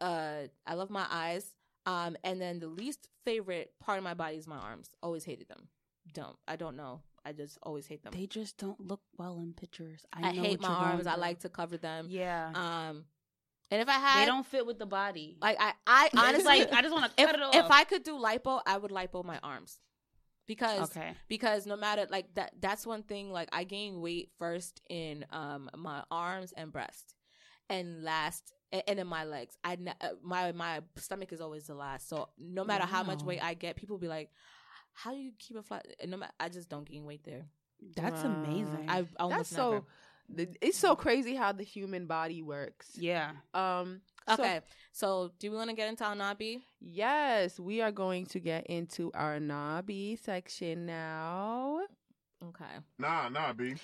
uh, 0.02 0.44
I 0.66 0.74
love 0.76 0.90
my 0.90 1.06
eyes. 1.10 1.54
Um, 1.86 2.16
and 2.24 2.40
then 2.40 2.60
the 2.60 2.68
least 2.68 3.10
favorite 3.26 3.74
part 3.80 3.98
of 3.98 4.04
my 4.04 4.14
body 4.14 4.38
is 4.38 4.48
my 4.48 4.58
arms. 4.58 4.90
Always 5.02 5.26
hated 5.26 5.48
them. 5.50 5.68
Don't 6.14 6.38
I 6.48 6.56
don't 6.56 6.76
know. 6.76 7.02
I 7.26 7.32
just 7.32 7.58
always 7.64 7.88
hate 7.88 8.04
them. 8.04 8.12
They 8.14 8.28
just 8.28 8.58
don't 8.58 8.80
look 8.80 9.02
well 9.18 9.40
in 9.40 9.54
pictures. 9.54 10.06
I, 10.12 10.30
I, 10.30 10.32
know 10.34 10.42
hate 10.44 10.62
my 10.62 10.68
arms. 10.68 11.08
I 11.08 11.16
like 11.16 11.40
to 11.40 11.50
cover 11.50 11.78
them. 11.78 12.08
Yeah. 12.10 12.52
Um, 12.54 13.06
and 13.74 13.82
if 13.82 13.90
I 13.90 13.94
had 13.94 14.22
they 14.22 14.26
don't 14.28 14.46
fit 14.46 14.68
with 14.68 14.78
the 14.78 14.86
body. 14.86 15.36
like 15.42 15.58
I 15.60 15.74
I 15.88 16.10
honestly 16.16 16.46
like 16.46 16.72
I 16.72 16.82
just 16.84 16.94
want 16.94 17.06
to 17.06 17.12
if, 17.24 17.30
it 17.30 17.42
off. 17.42 17.56
if 17.56 17.72
I 17.72 17.84
could 17.86 18.04
do 18.04 18.14
lipo, 18.14 18.62
I 18.68 18.78
would 18.78 18.92
lipo 18.92 19.26
my 19.26 19.40
arms. 19.42 19.80
Because 20.46 20.92
okay. 20.92 21.16
because 21.28 21.66
no 21.66 21.76
matter 21.76 22.06
like 22.10 22.36
that 22.36 22.54
that's 22.60 22.86
one 22.86 23.02
thing 23.02 23.32
like 23.32 23.50
I 23.52 23.64
gain 23.64 24.00
weight 24.00 24.30
first 24.38 24.82
in 24.90 25.26
um 25.32 25.70
my 25.76 26.04
arms 26.12 26.54
and 26.56 26.72
breast 26.72 27.16
and 27.68 28.04
last 28.04 28.54
and, 28.72 28.84
and 28.88 29.00
in 29.00 29.08
my 29.08 29.24
legs. 29.24 29.58
I 29.64 29.78
ne- 29.78 29.94
uh, 30.02 30.10
my 30.22 30.52
my 30.52 30.82
stomach 30.98 31.32
is 31.34 31.42
always 31.42 31.66
the 31.66 31.74
last. 31.76 32.10
So 32.10 32.30
no 32.38 32.64
matter 32.64 32.86
how 32.86 33.04
much 33.04 33.24
weight 33.24 33.44
I 33.44 33.56
get, 33.56 33.76
people 33.76 33.98
be 33.98 34.08
like, 34.08 34.30
"How 34.92 35.12
do 35.12 35.18
you 35.18 35.32
keep 35.40 35.58
it 35.58 35.66
flat?" 35.66 35.88
And 36.00 36.12
no 36.12 36.18
ma- 36.18 36.28
I 36.40 36.50
just 36.50 36.70
don't 36.70 36.88
gain 36.88 37.06
weight 37.06 37.24
there. 37.24 37.48
That's 37.96 38.24
Wow. 38.24 38.44
amazing. 38.44 38.86
I 38.88 39.06
almost 39.18 39.38
That's 39.38 39.50
so. 39.50 39.72
never. 39.72 39.86
Th- 40.36 40.56
It's 40.62 40.78
so 40.78 40.96
crazy 40.96 41.36
how 41.36 41.52
the 41.52 41.64
human 41.64 42.06
body 42.08 42.42
works. 42.42 42.92
yeah. 42.96 43.32
Um. 43.54 44.02
Okay, 44.30 44.62
so 44.94 45.32
do 45.38 45.52
we 45.52 45.58
want 45.58 45.70
to 45.70 45.76
get 45.76 45.90
into 45.90 46.06
our 46.06 46.16
Nabi? 46.16 46.62
yes, 46.80 47.60
we 47.60 47.82
are 47.82 47.92
going 47.92 48.26
to 48.28 48.40
get 48.40 48.66
into 48.68 49.12
our 49.14 49.38
Nabi 49.38 50.18
section 50.18 50.86
now. 50.86 51.82
Okay. 52.42 52.74
Nah, 52.98 53.28
nah, 53.30 53.52
B. 53.54 53.76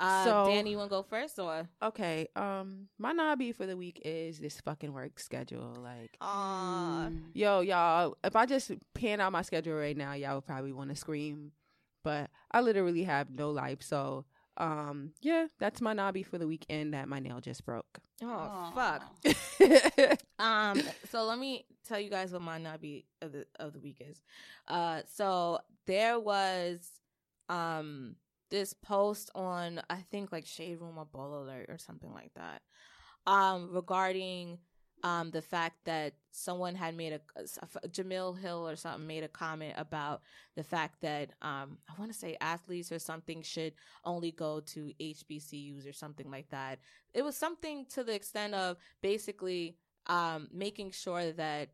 Uh, 0.00 0.24
So- 0.24 0.46
Dany, 0.48 0.70
you 0.70 0.76
want 0.78 0.90
to 0.90 0.96
go 0.96 1.02
first 1.02 1.38
or? 1.38 1.68
Okay. 1.82 2.26
Um. 2.36 2.88
My 2.98 3.12
Nabi 3.12 3.54
for 3.54 3.66
the 3.66 3.76
week 3.76 4.00
is 4.04 4.38
this 4.40 4.60
fucking 4.60 4.92
work 4.92 5.18
schedule. 5.20 5.76
Like, 5.80 6.16
Uh, 6.20 7.06
Mm. 7.08 7.30
yo, 7.34 7.60
y'all. 7.60 8.16
If 8.24 8.34
I 8.36 8.46
just 8.46 8.72
pan 8.94 9.20
out 9.20 9.32
my 9.32 9.42
schedule 9.42 9.74
right 9.76 9.96
now, 9.96 10.12
y'all 10.14 10.36
would 10.36 10.46
probably 10.46 10.72
want 10.72 10.90
to 10.90 10.96
scream. 10.96 11.52
But 12.04 12.30
I 12.50 12.60
literally 12.62 13.04
have 13.04 13.30
no 13.30 13.50
life. 13.50 13.82
So, 13.82 14.24
um, 14.58 15.12
yeah, 15.22 15.46
that's 15.58 15.80
my 15.80 15.94
Nabi 15.94 16.24
for 16.26 16.36
the 16.38 16.46
weekend 16.46 16.92
that 16.94 17.08
my 17.08 17.18
nail 17.20 17.40
just 17.40 17.64
broke. 17.64 17.98
oh 18.22 18.26
Aw. 18.28 18.70
fuck. 18.74 20.18
Um, 20.40 20.80
so 21.10 21.24
let 21.24 21.36
me 21.38 21.64
tell 21.84 21.98
you 21.98 22.10
guys 22.10 22.32
what 22.32 22.42
my 22.42 22.60
nabi 22.60 23.04
of 23.22 23.32
the 23.32 23.44
of 23.58 23.72
the 23.72 23.80
week 23.80 24.00
is. 24.00 24.22
Uh, 24.68 25.00
so 25.12 25.58
there 25.86 26.20
was 26.20 26.88
um 27.48 28.14
this 28.50 28.72
post 28.72 29.30
on 29.34 29.80
I 29.90 29.96
think 30.12 30.30
like 30.30 30.46
Shade 30.46 30.80
Room 30.80 30.96
or 30.96 31.04
Ball 31.06 31.42
Alert 31.42 31.66
or 31.68 31.76
something 31.78 32.12
like 32.12 32.30
that, 32.36 32.62
um, 33.26 33.70
regarding 33.72 34.58
um 35.02 35.30
the 35.30 35.42
fact 35.42 35.76
that 35.84 36.14
someone 36.30 36.74
had 36.74 36.96
made 36.96 37.12
a 37.12 37.20
Jemele 37.88 38.38
Hill 38.38 38.68
or 38.68 38.76
something 38.76 39.06
made 39.06 39.24
a 39.24 39.28
comment 39.28 39.74
about 39.76 40.22
the 40.56 40.64
fact 40.64 41.00
that 41.02 41.30
um 41.42 41.78
I 41.88 41.98
want 41.98 42.12
to 42.12 42.18
say 42.18 42.36
athletes 42.40 42.90
or 42.92 42.98
something 42.98 43.42
should 43.42 43.74
only 44.04 44.32
go 44.32 44.60
to 44.60 44.92
HBCUs 45.00 45.88
or 45.88 45.92
something 45.92 46.30
like 46.30 46.48
that. 46.50 46.78
It 47.14 47.22
was 47.22 47.36
something 47.36 47.86
to 47.94 48.04
the 48.04 48.14
extent 48.14 48.54
of 48.54 48.76
basically 49.02 49.76
um, 50.08 50.48
making 50.52 50.92
sure 50.92 51.32
that 51.32 51.68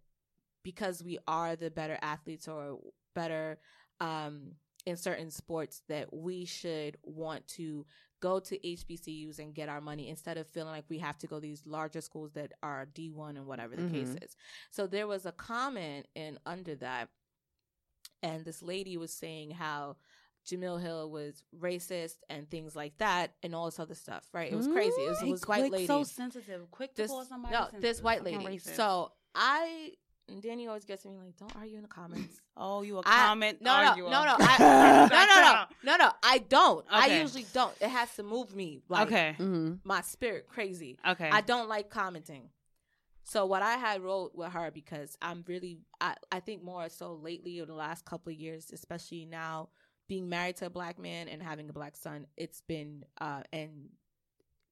because 0.63 1.03
we 1.05 1.19
are 1.29 1.57
the 1.57 1.71
better 1.71 1.99
athletes 2.03 2.49
or 2.49 2.79
better 3.15 3.59
um, 4.01 4.53
in 4.87 4.97
certain 4.97 5.31
sports, 5.31 5.83
that 5.89 6.13
we 6.13 6.45
should 6.45 6.97
want 7.03 7.47
to 7.49 7.87
go 8.25 8.41
to 8.41 8.59
HBCUs 8.59 9.39
and 9.39 9.55
get 9.55 9.69
our 9.69 9.83
money 9.83 10.09
instead 10.09 10.39
of 10.39 10.49
feeling 10.49 10.71
like 10.71 10.87
we 10.89 10.99
have 10.99 11.19
to 11.19 11.27
go 11.27 11.39
these 11.39 11.63
larger 11.67 12.01
schools 12.01 12.33
that 12.33 12.53
are 12.63 12.89
D1 12.95 13.37
and 13.37 13.47
whatever 13.47 13.77
the 13.77 13.83
mm-hmm. 13.83 13.95
case 13.95 14.17
is. 14.23 14.35
So 14.71 14.87
there 14.87 15.07
was 15.07 15.27
a 15.27 15.33
comment 15.33 16.07
in 16.15 16.39
under 16.47 16.75
that 16.77 17.11
and 18.23 18.43
this 18.47 18.63
lady 18.63 18.97
was 18.97 19.13
saying 19.13 19.51
how 19.51 19.97
Jemele 20.47 20.81
Hill 20.81 21.11
was 21.11 21.43
racist 21.61 22.17
and 22.31 22.51
things 22.51 22.75
like 22.75 22.97
that 22.97 23.35
and 23.43 23.55
all 23.55 23.67
this 23.67 23.79
other 23.79 23.95
stuff, 23.95 24.25
right? 24.33 24.51
It 24.51 24.57
was 24.57 24.69
crazy. 24.69 25.03
It 25.03 25.11
was, 25.11 25.23
it 25.23 25.29
was 25.29 25.43
white 25.47 25.71
lady. 25.71 25.87
So 25.87 26.03
sensitive. 26.05 26.71
Quick 26.71 26.95
to 26.95 27.03
this, 27.03 27.11
call 27.11 27.25
somebody 27.27 27.53
No, 27.53 27.61
sensitive. 27.61 27.83
this 27.83 28.03
white 28.03 28.25
lady. 28.25 28.57
So 28.57 29.13
I 29.35 29.91
Dany 30.31 30.67
always 30.67 30.85
gets 30.85 31.05
me 31.05 31.13
like, 31.17 31.37
don't 31.37 31.55
argue 31.57 31.77
in 31.77 31.83
the 31.83 31.89
comments. 31.89 32.41
oh, 32.57 32.83
you 32.83 32.99
a 32.99 33.03
comment? 33.03 33.61
No, 33.61 33.77
no, 33.83 33.95
no, 33.95 34.09
no, 34.09 34.37
I, 34.41 35.09
no, 35.11 35.25
no, 35.25 35.97
no, 35.97 35.97
no, 35.99 36.05
no. 36.05 36.13
I 36.23 36.39
don't. 36.39 36.87
Okay. 36.87 37.15
I 37.17 37.21
usually 37.21 37.47
don't. 37.53 37.75
It 37.81 37.91
has 37.91 38.15
to 38.17 38.23
move 38.23 38.55
me. 38.57 38.81
Like, 38.89 39.07
okay. 39.09 39.37
Mm-hmm. 39.39 39.75
My 39.85 40.01
spirit 40.01 40.47
crazy. 40.49 40.99
Okay. 41.07 41.29
I 41.31 41.41
don't 41.43 41.69
like 41.69 41.91
commenting. 41.91 42.49
So 43.25 43.47
what 43.47 43.63
I 43.63 43.77
had 43.77 44.03
wrote 44.03 44.35
with 44.35 44.53
her 44.53 44.71
because 44.71 45.17
I'm 45.23 45.45
really 45.49 45.79
I, 46.01 46.15
I 46.31 46.41
think 46.41 46.63
more 46.63 46.89
so 46.91 47.15
lately 47.15 47.59
in 47.59 47.67
the 47.67 47.75
last 47.75 48.05
couple 48.05 48.31
of 48.31 48.39
years, 48.39 48.71
especially 48.73 49.25
now 49.25 49.71
being 50.09 50.29
married 50.29 50.57
to 50.57 50.67
a 50.67 50.71
black 50.71 50.99
man 50.99 51.29
and 51.29 51.43
having 51.43 51.69
a 51.71 51.73
black 51.73 51.97
son, 51.97 52.27
it's 52.37 52.61
been 52.61 53.05
uh 53.21 53.43
and 53.51 53.89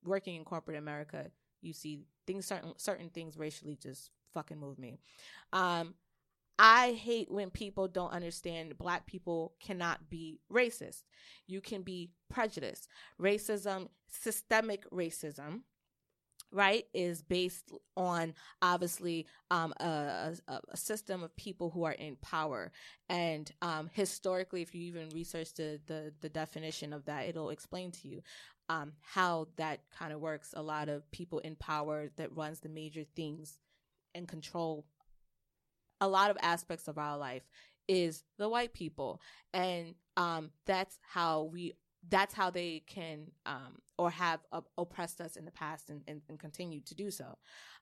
working 0.05 0.37
in 0.37 0.45
corporate 0.45 0.77
America, 0.77 1.31
you 1.63 1.73
see 1.73 2.01
things 2.27 2.45
certain 2.45 2.75
certain 2.77 3.09
things 3.09 3.39
racially 3.39 3.77
just 3.83 4.11
fucking 4.35 4.59
move 4.59 4.79
me. 4.79 4.99
Um 5.53 5.95
I 6.59 6.93
hate 6.93 7.31
when 7.31 7.51
people 7.51 7.89
don't 7.89 8.13
understand 8.13 8.79
black 8.79 9.07
people 9.07 9.55
cannot 9.61 10.11
be 10.11 10.39
racist. 10.53 11.03
You 11.47 11.61
can 11.61 11.83
be 11.83 12.11
prejudiced. 12.31 12.89
Racism, 13.21 13.89
systemic 14.09 14.89
racism, 14.91 15.63
right, 16.53 16.85
is 16.93 17.23
based 17.23 17.73
on 17.97 18.35
obviously 18.61 19.27
um, 19.51 19.73
a, 19.81 20.35
a, 20.47 20.61
a, 20.69 20.77
system 20.77 21.23
of 21.23 21.35
people 21.37 21.71
who 21.71 21.85
are 21.85 21.93
in 21.93 22.17
power. 22.17 22.71
And 23.09 23.51
um, 23.63 23.91
historically, 23.93 24.63
if 24.63 24.75
you 24.75 24.83
even 24.83 25.09
research 25.09 25.55
the, 25.55 25.81
the, 25.87 26.13
the 26.21 26.29
definition 26.29 26.93
of 26.93 27.07
that, 27.07 27.29
it'll 27.29 27.51
explain 27.51 27.91
to 27.93 28.09
you 28.09 28.23
um, 28.69 28.93
how 29.01 29.49
that 29.57 29.81
kind 29.99 30.13
of 30.13 30.21
works. 30.21 30.55
A 30.57 30.63
lot 30.63 30.89
of 30.89 31.11
people 31.11 31.39
in 31.41 31.57
power 31.57 32.09
that 32.17 32.37
runs 32.37 32.61
the 32.61 32.69
major 32.69 33.05
things 33.17 33.59
and 34.15 34.29
control 34.29 34.87
a 36.01 36.09
lot 36.09 36.31
of 36.31 36.37
aspects 36.43 36.89
of 36.89 36.99
our 36.99 37.17
life 37.17 37.49
is 37.89 38.25
the 38.39 38.49
white 38.49 38.73
people 38.73 39.21
and 39.53 39.95
um, 40.17 40.51
that's 40.67 40.99
how 41.03 41.45
we 41.45 41.75
that's 42.09 42.35
how 42.35 42.51
they 42.51 42.83
can 42.87 43.31
um, 43.47 43.79
or 43.99 44.11
have 44.11 44.41
uh, 44.53 44.61
oppressed 44.77 45.21
us 45.21 45.37
in 45.37 45.45
the 45.45 45.51
past 45.53 45.89
and, 45.91 46.03
and, 46.09 46.21
and 46.29 46.39
continue 46.39 46.81
to 46.81 46.95
do 46.95 47.11
so. 47.11 47.39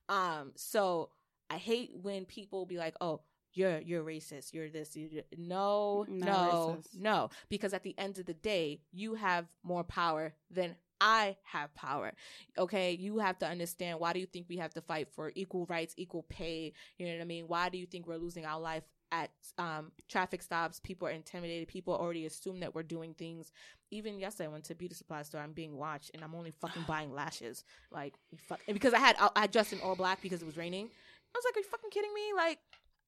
Um, 0.08 0.52
so 0.56 1.10
I 1.48 1.56
hate 1.56 1.92
when 1.94 2.26
people 2.26 2.66
be 2.66 2.76
like, 2.76 2.94
"Oh, 3.00 3.22
you're 3.54 3.80
you're 3.80 4.04
racist. 4.04 4.52
You're 4.52 4.68
this. 4.68 4.94
You're, 4.94 5.22
no, 5.36 6.04
Not 6.08 6.26
no, 6.26 6.76
racist. 6.78 7.00
no." 7.00 7.30
Because 7.48 7.72
at 7.72 7.82
the 7.82 7.94
end 7.98 8.18
of 8.18 8.26
the 8.26 8.34
day, 8.34 8.82
you 8.92 9.14
have 9.14 9.46
more 9.62 9.84
power 9.84 10.34
than 10.50 10.76
I 11.00 11.36
have 11.44 11.74
power. 11.74 12.12
Okay, 12.58 12.92
you 12.92 13.18
have 13.18 13.38
to 13.38 13.46
understand 13.46 14.00
why 14.00 14.12
do 14.12 14.20
you 14.20 14.26
think 14.26 14.46
we 14.48 14.58
have 14.58 14.74
to 14.74 14.80
fight 14.80 15.08
for 15.08 15.32
equal 15.34 15.66
rights, 15.66 15.94
equal 15.96 16.24
pay? 16.28 16.72
You 16.98 17.06
know 17.06 17.14
what 17.14 17.22
I 17.22 17.26
mean? 17.26 17.44
Why 17.46 17.68
do 17.68 17.78
you 17.78 17.86
think 17.86 18.06
we're 18.06 18.16
losing 18.16 18.44
our 18.44 18.60
life 18.60 18.84
at 19.12 19.30
um, 19.58 19.92
traffic 20.08 20.42
stops? 20.42 20.80
People 20.80 21.08
are 21.08 21.12
intimidated. 21.12 21.68
People 21.68 21.94
already 21.94 22.26
assume 22.26 22.60
that 22.60 22.74
we're 22.74 22.82
doing 22.82 23.14
things. 23.14 23.50
Even 23.90 24.18
yesterday, 24.20 24.48
I 24.48 24.52
went 24.52 24.64
to 24.64 24.74
a 24.74 24.76
beauty 24.76 24.94
supply 24.94 25.22
store. 25.22 25.40
I'm 25.40 25.52
being 25.52 25.76
watched, 25.76 26.10
and 26.14 26.22
I'm 26.22 26.34
only 26.34 26.50
fucking 26.50 26.82
buying 26.88 27.12
lashes. 27.12 27.64
Like, 27.90 28.14
fuck, 28.36 28.60
and 28.68 28.74
because 28.74 28.92
I 28.92 28.98
had 28.98 29.16
I, 29.18 29.30
I 29.36 29.46
dressed 29.46 29.72
in 29.72 29.80
all 29.80 29.96
black 29.96 30.20
because 30.22 30.42
it 30.42 30.46
was 30.46 30.56
raining. 30.56 30.86
I 30.86 31.38
was 31.38 31.44
like, 31.44 31.56
"Are 31.56 31.60
you 31.60 31.70
fucking 31.70 31.90
kidding 31.90 32.12
me?" 32.12 32.32
Like, 32.36 32.58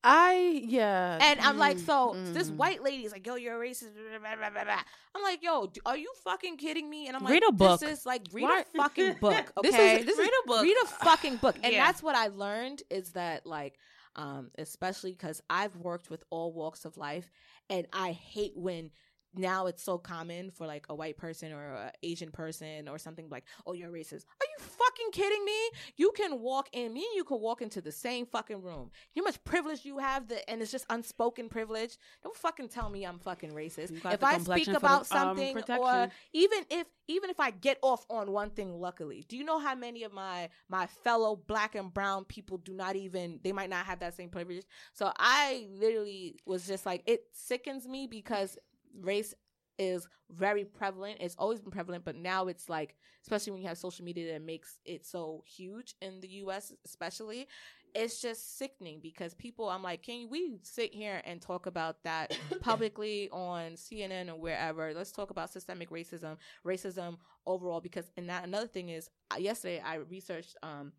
I 0.05 0.63
yeah, 0.65 1.19
and 1.21 1.41
I'm 1.41 1.59
like, 1.59 1.79
so 1.79 2.15
mm. 2.15 2.33
this 2.35 2.51
white 2.51 2.83
lady 2.83 3.05
is 3.05 3.13
like, 3.13 3.25
yo, 3.25 3.37
you're 3.37 3.63
a 3.63 3.69
racist. 3.69 3.91
Blah, 3.95 4.37
blah, 4.37 4.51
blah, 4.51 4.75
I'm 5.15 5.23
like, 5.23 5.45
yo, 5.45 5.71
are 5.87 5.97
you 5.97 6.13
fucking 6.25 6.57
kidding 6.57 6.91
me? 6.91 7.07
And 7.07 7.17
I'm 7.17 7.23
like, 7.23 7.33
read 7.33 7.45
a 7.49 7.53
book. 7.53 7.81
This 7.81 8.01
is 8.01 8.07
like 8.07 8.23
read 8.33 8.43
Why? 8.43 8.61
a 8.63 8.77
fucking 8.77 9.17
book. 9.21 9.53
Okay, 9.59 9.71
this 9.71 10.01
is, 10.01 10.07
this 10.07 10.19
read 10.19 10.31
a 10.45 10.47
book. 10.49 10.63
Read 10.63 10.77
a 10.83 10.87
fucking 10.87 11.37
book. 11.37 11.57
And 11.63 11.73
yeah. 11.73 11.85
that's 11.85 12.03
what 12.03 12.17
I 12.17 12.29
learned 12.29 12.83
is 12.91 13.11
that 13.11 13.47
like, 13.47 13.79
um, 14.17 14.51
especially 14.59 15.13
because 15.13 15.41
I've 15.49 15.77
worked 15.77 16.11
with 16.11 16.25
all 16.31 16.53
walks 16.53 16.85
of 16.85 16.97
life, 16.97 17.31
and 17.71 17.87
I 17.93 18.13
hate 18.13 18.57
when 18.57 18.91
now 19.35 19.67
it's 19.67 19.83
so 19.83 19.99
common 19.99 20.51
for 20.51 20.67
like 20.67 20.87
a 20.89 20.95
white 20.95 21.17
person 21.17 21.53
or 21.53 21.75
an 21.75 21.91
Asian 22.03 22.31
person 22.31 22.89
or 22.89 22.99
something 22.99 23.29
like, 23.31 23.45
oh, 23.67 23.73
you're 23.73 23.91
racist. 23.91 24.25
Are 24.41 24.47
you 24.59 24.59
fucking 24.59 25.11
kidding 25.13 25.45
me? 25.45 25.71
You 25.97 26.13
can 26.15 26.41
walk 26.41 26.69
in, 26.73 26.93
me 26.93 27.01
and 27.01 27.17
you 27.17 27.25
can 27.25 27.41
walk 27.41 27.63
into 27.63 27.81
the 27.81 27.93
same 27.93 28.27
fucking 28.27 28.63
room. 28.63 28.91
You 29.15 29.23
know 29.23 29.27
much 29.27 29.43
privilege 29.45 29.85
you 29.85 29.99
have 29.99 30.29
that, 30.29 30.49
and 30.51 30.61
it's 30.61 30.71
just 30.71 30.87
unspoken 30.91 31.49
privilege. 31.49 31.99
Don't 32.23 32.37
fucking 32.37 32.69
tell 32.69 32.91
me 32.91 33.05
I'm 33.05 33.19
fucking 33.19 33.53
racist. 33.53 33.93
If 34.05 34.25
I 34.25 34.39
speak 34.39 34.69
about 34.69 35.09
the, 35.09 35.17
um, 35.17 35.37
something, 35.37 35.79
or 35.79 36.09
even 36.33 36.65
if 36.71 36.87
even 37.09 37.31
if 37.31 37.41
I 37.41 37.51
get 37.51 37.79
off 37.83 38.07
on 38.09 38.31
one 38.31 38.51
thing, 38.51 38.81
luckily, 38.81 39.25
do 39.29 39.37
you 39.37 39.45
know 39.45 39.59
how 39.59 39.75
many 39.75 40.03
of 40.05 40.13
my 40.13 40.49
my 40.69 40.87
fellow 40.87 41.37
black 41.37 41.75
and 41.75 41.93
brown 41.93 42.25
people 42.25 42.59
do 42.59 42.73
not 42.75 42.97
even 42.97 43.41
they 43.43 43.53
might 43.53 43.71
not 43.71 43.87
have 43.87 44.01
that 44.01 44.15
same 44.15 44.29
privilege? 44.29 44.65
So 44.93 45.13
I 45.17 45.69
literally 45.71 46.37
was 46.47 46.67
just 46.67 46.87
like, 46.87 47.03
it 47.07 47.25
sickens 47.33 47.87
me 47.87 48.07
because 48.07 48.59
race 49.01 49.35
is 49.79 50.07
very 50.31 50.65
prevalent. 50.65 51.19
It's 51.21 51.37
always 51.39 51.61
been 51.61 51.71
prevalent, 51.71 52.05
but 52.05 52.17
now 52.17 52.49
it's 52.49 52.69
like, 52.69 52.95
especially 53.23 53.53
when 53.53 53.63
you 53.63 53.69
have 53.69 53.79
social 53.79 54.05
media 54.05 54.33
that 54.33 54.43
makes 54.43 54.79
it 54.85 55.07
so 55.07 55.45
huge 55.47 55.95
in 56.01 56.21
the 56.21 56.29
US, 56.29 56.73
especially, 56.85 57.49
it's 57.95 58.21
just 58.23 58.59
sickening 58.59 59.01
because 59.03 59.35
people, 59.35 59.69
I'm 59.69 59.83
like, 59.83 60.03
can 60.03 60.29
we 60.31 60.59
sit 60.63 60.95
here 60.95 61.21
and 61.25 61.41
talk 61.41 61.67
about 61.67 62.03
that 62.05 62.37
publicly 62.61 63.29
on 63.31 63.73
CNN 63.73 64.29
or 64.29 64.37
wherever? 64.37 64.95
Let's 64.95 65.13
talk 65.13 65.31
about 65.31 65.53
systemic 65.53 65.91
racism, 65.91 66.37
racism 66.67 67.17
overall, 67.47 67.81
because, 67.81 68.11
and 68.17 68.29
that 68.31 68.45
another 68.45 68.67
thing 68.67 68.89
is, 68.89 69.09
uh, 69.31 69.39
yesterday 69.39 69.83
I 69.85 69.97
researched, 69.97 70.57
um, 70.63 70.93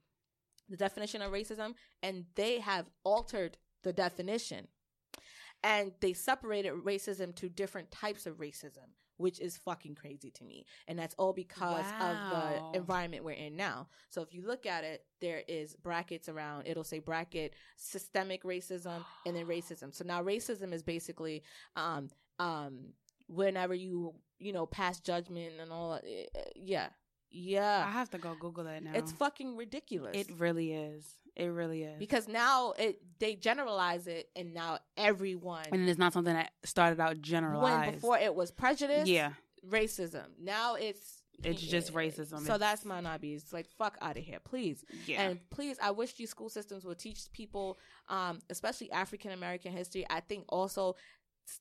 the 0.70 0.78
definition 0.78 1.22
of 1.22 1.32
racism 1.32 1.74
and 2.02 2.26
they 2.36 2.60
have 2.60 2.86
altered 3.04 3.58
the 3.84 3.94
definition 3.94 4.68
and 5.64 5.92
they 6.02 6.14
separated 6.14 6.74
racism 6.74 7.34
to 7.36 7.50
different 7.50 7.92
types 7.92 8.26
of 8.26 8.38
racism 8.38 8.90
which 9.18 9.40
is 9.40 9.58
fucking 9.58 9.96
crazy 9.96 10.32
to 10.32 10.44
me. 10.44 10.66
And 10.88 10.98
that's 10.98 11.16
all 11.18 11.34
because 11.34 11.86
wow. 11.86 12.10
of 12.10 12.74
the 12.74 12.78
environment 12.80 13.24
we're 13.24 13.32
in 13.32 13.56
now. 13.56 13.88
So 14.10 14.22
if 14.22 14.34
you 14.34 14.46
look 14.46 14.66
at 14.66 14.84
it 14.84 15.06
there 15.22 15.44
is 15.48 15.76
brackets 15.76 16.30
around 16.30 16.68
it'll 16.68 16.84
say 16.84 17.00
bracket 17.00 17.54
systemic 17.78 18.44
racism 18.44 19.04
and 19.26 19.36
then 19.36 19.46
racism. 19.46 19.94
So 19.94 20.04
now 20.04 20.24
racism 20.24 20.74
is 20.74 20.84
basically 20.84 21.44
um 21.76 22.10
um 22.40 22.80
whenever 23.28 23.74
you 23.74 24.14
you 24.40 24.52
know 24.52 24.66
pass 24.66 25.00
judgment 25.00 25.54
and 25.60 25.72
all 25.72 25.94
eh, 25.96 26.26
eh, 26.36 26.40
yeah. 26.56 26.88
Yeah. 27.32 27.86
I 27.88 27.92
have 27.92 28.10
to 28.12 28.18
go 28.18 28.36
google 28.40 28.64
that 28.66 28.84
now. 28.84 28.92
It's 28.94 29.12
fucking 29.12 29.56
ridiculous. 29.56 30.16
It 30.16 30.28
really 30.38 30.74
is 30.74 31.06
it 31.36 31.46
really 31.46 31.84
is. 31.84 32.00
Because 32.00 32.28
now 32.28 32.74
it 32.78 33.00
they 33.20 33.36
generalize 33.36 34.08
it 34.08 34.30
and 34.36 34.54
now 34.54 34.80
everyone 34.98 35.66
And 35.72 35.88
it's 35.90 36.00
not 36.00 36.14
something 36.14 36.34
that 36.34 36.52
started 36.64 37.00
out 37.00 37.22
generalized. 37.22 37.86
When 37.86 37.96
before 37.96 38.18
it 38.18 38.36
was 38.36 38.52
prejudice, 38.52 39.08
yeah. 39.08 39.32
racism. 39.68 40.26
Now 40.40 40.76
it's 40.76 41.24
it's 41.44 41.62
just 41.62 41.94
racism. 41.94 42.46
So 42.46 42.58
that's 42.58 42.86
my 42.86 43.02
nabi. 43.02 43.36
It's 43.36 43.52
like 43.52 43.68
fuck 43.78 43.98
out 44.02 44.18
of 44.18 44.24
here, 44.24 44.40
please. 44.40 44.86
Yeah. 45.06 45.24
And 45.24 45.40
please, 45.50 45.78
I 45.82 45.92
wish 45.92 46.14
these 46.14 46.30
school 46.30 46.50
systems 46.50 46.86
would 46.86 47.00
teach 47.00 47.32
people, 47.34 47.80
um, 48.08 48.40
especially 48.50 48.92
African 48.92 49.32
American 49.32 49.74
history. 49.74 50.06
I 50.10 50.20
think 50.20 50.46
also 50.50 50.96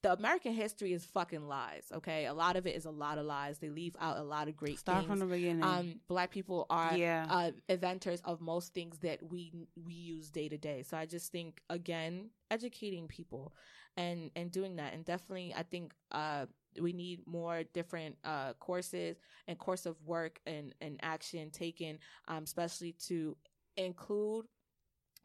the 0.02 0.12
American 0.12 0.52
history 0.52 0.92
is 0.92 1.04
fucking 1.04 1.46
lies. 1.48 1.84
Okay, 1.92 2.26
a 2.26 2.34
lot 2.34 2.56
of 2.56 2.66
it 2.66 2.76
is 2.76 2.84
a 2.84 2.90
lot 2.90 3.18
of 3.18 3.26
lies. 3.26 3.59
They 3.59 3.68
leave 3.68 3.96
out 4.00 4.18
a 4.18 4.22
lot 4.22 4.48
of 4.48 4.56
great 4.56 4.78
Start 4.78 4.98
things. 4.98 5.09
from 5.09 5.18
the 5.18 5.26
beginning. 5.26 5.62
Um, 5.62 6.00
black 6.09 6.30
people 6.30 6.66
are 6.70 6.96
yeah. 6.96 7.26
uh, 7.28 7.50
inventors 7.68 8.20
of 8.24 8.40
most 8.40 8.74
things 8.74 8.98
that 8.98 9.22
we 9.22 9.52
we 9.84 9.94
use 9.94 10.30
day 10.30 10.48
to 10.48 10.59
day. 10.59 10.82
So 10.82 10.96
I 10.96 11.06
just 11.06 11.32
think 11.32 11.60
again, 11.70 12.30
educating 12.50 13.09
people 13.09 13.54
and 13.96 14.30
and 14.36 14.50
doing 14.50 14.76
that, 14.76 14.94
and 14.94 15.04
definitely 15.04 15.54
I 15.56 15.62
think 15.62 15.92
uh 16.10 16.46
we 16.80 16.92
need 16.92 17.20
more 17.26 17.64
different 17.74 18.16
uh 18.24 18.54
courses 18.54 19.18
and 19.46 19.59
course 19.59 19.84
of 19.86 19.96
work 20.06 20.40
and 20.46 20.74
and 20.80 20.98
action 21.02 21.50
taken, 21.50 21.98
um, 22.28 22.44
especially 22.44 22.92
to 23.06 23.36
include 23.76 24.46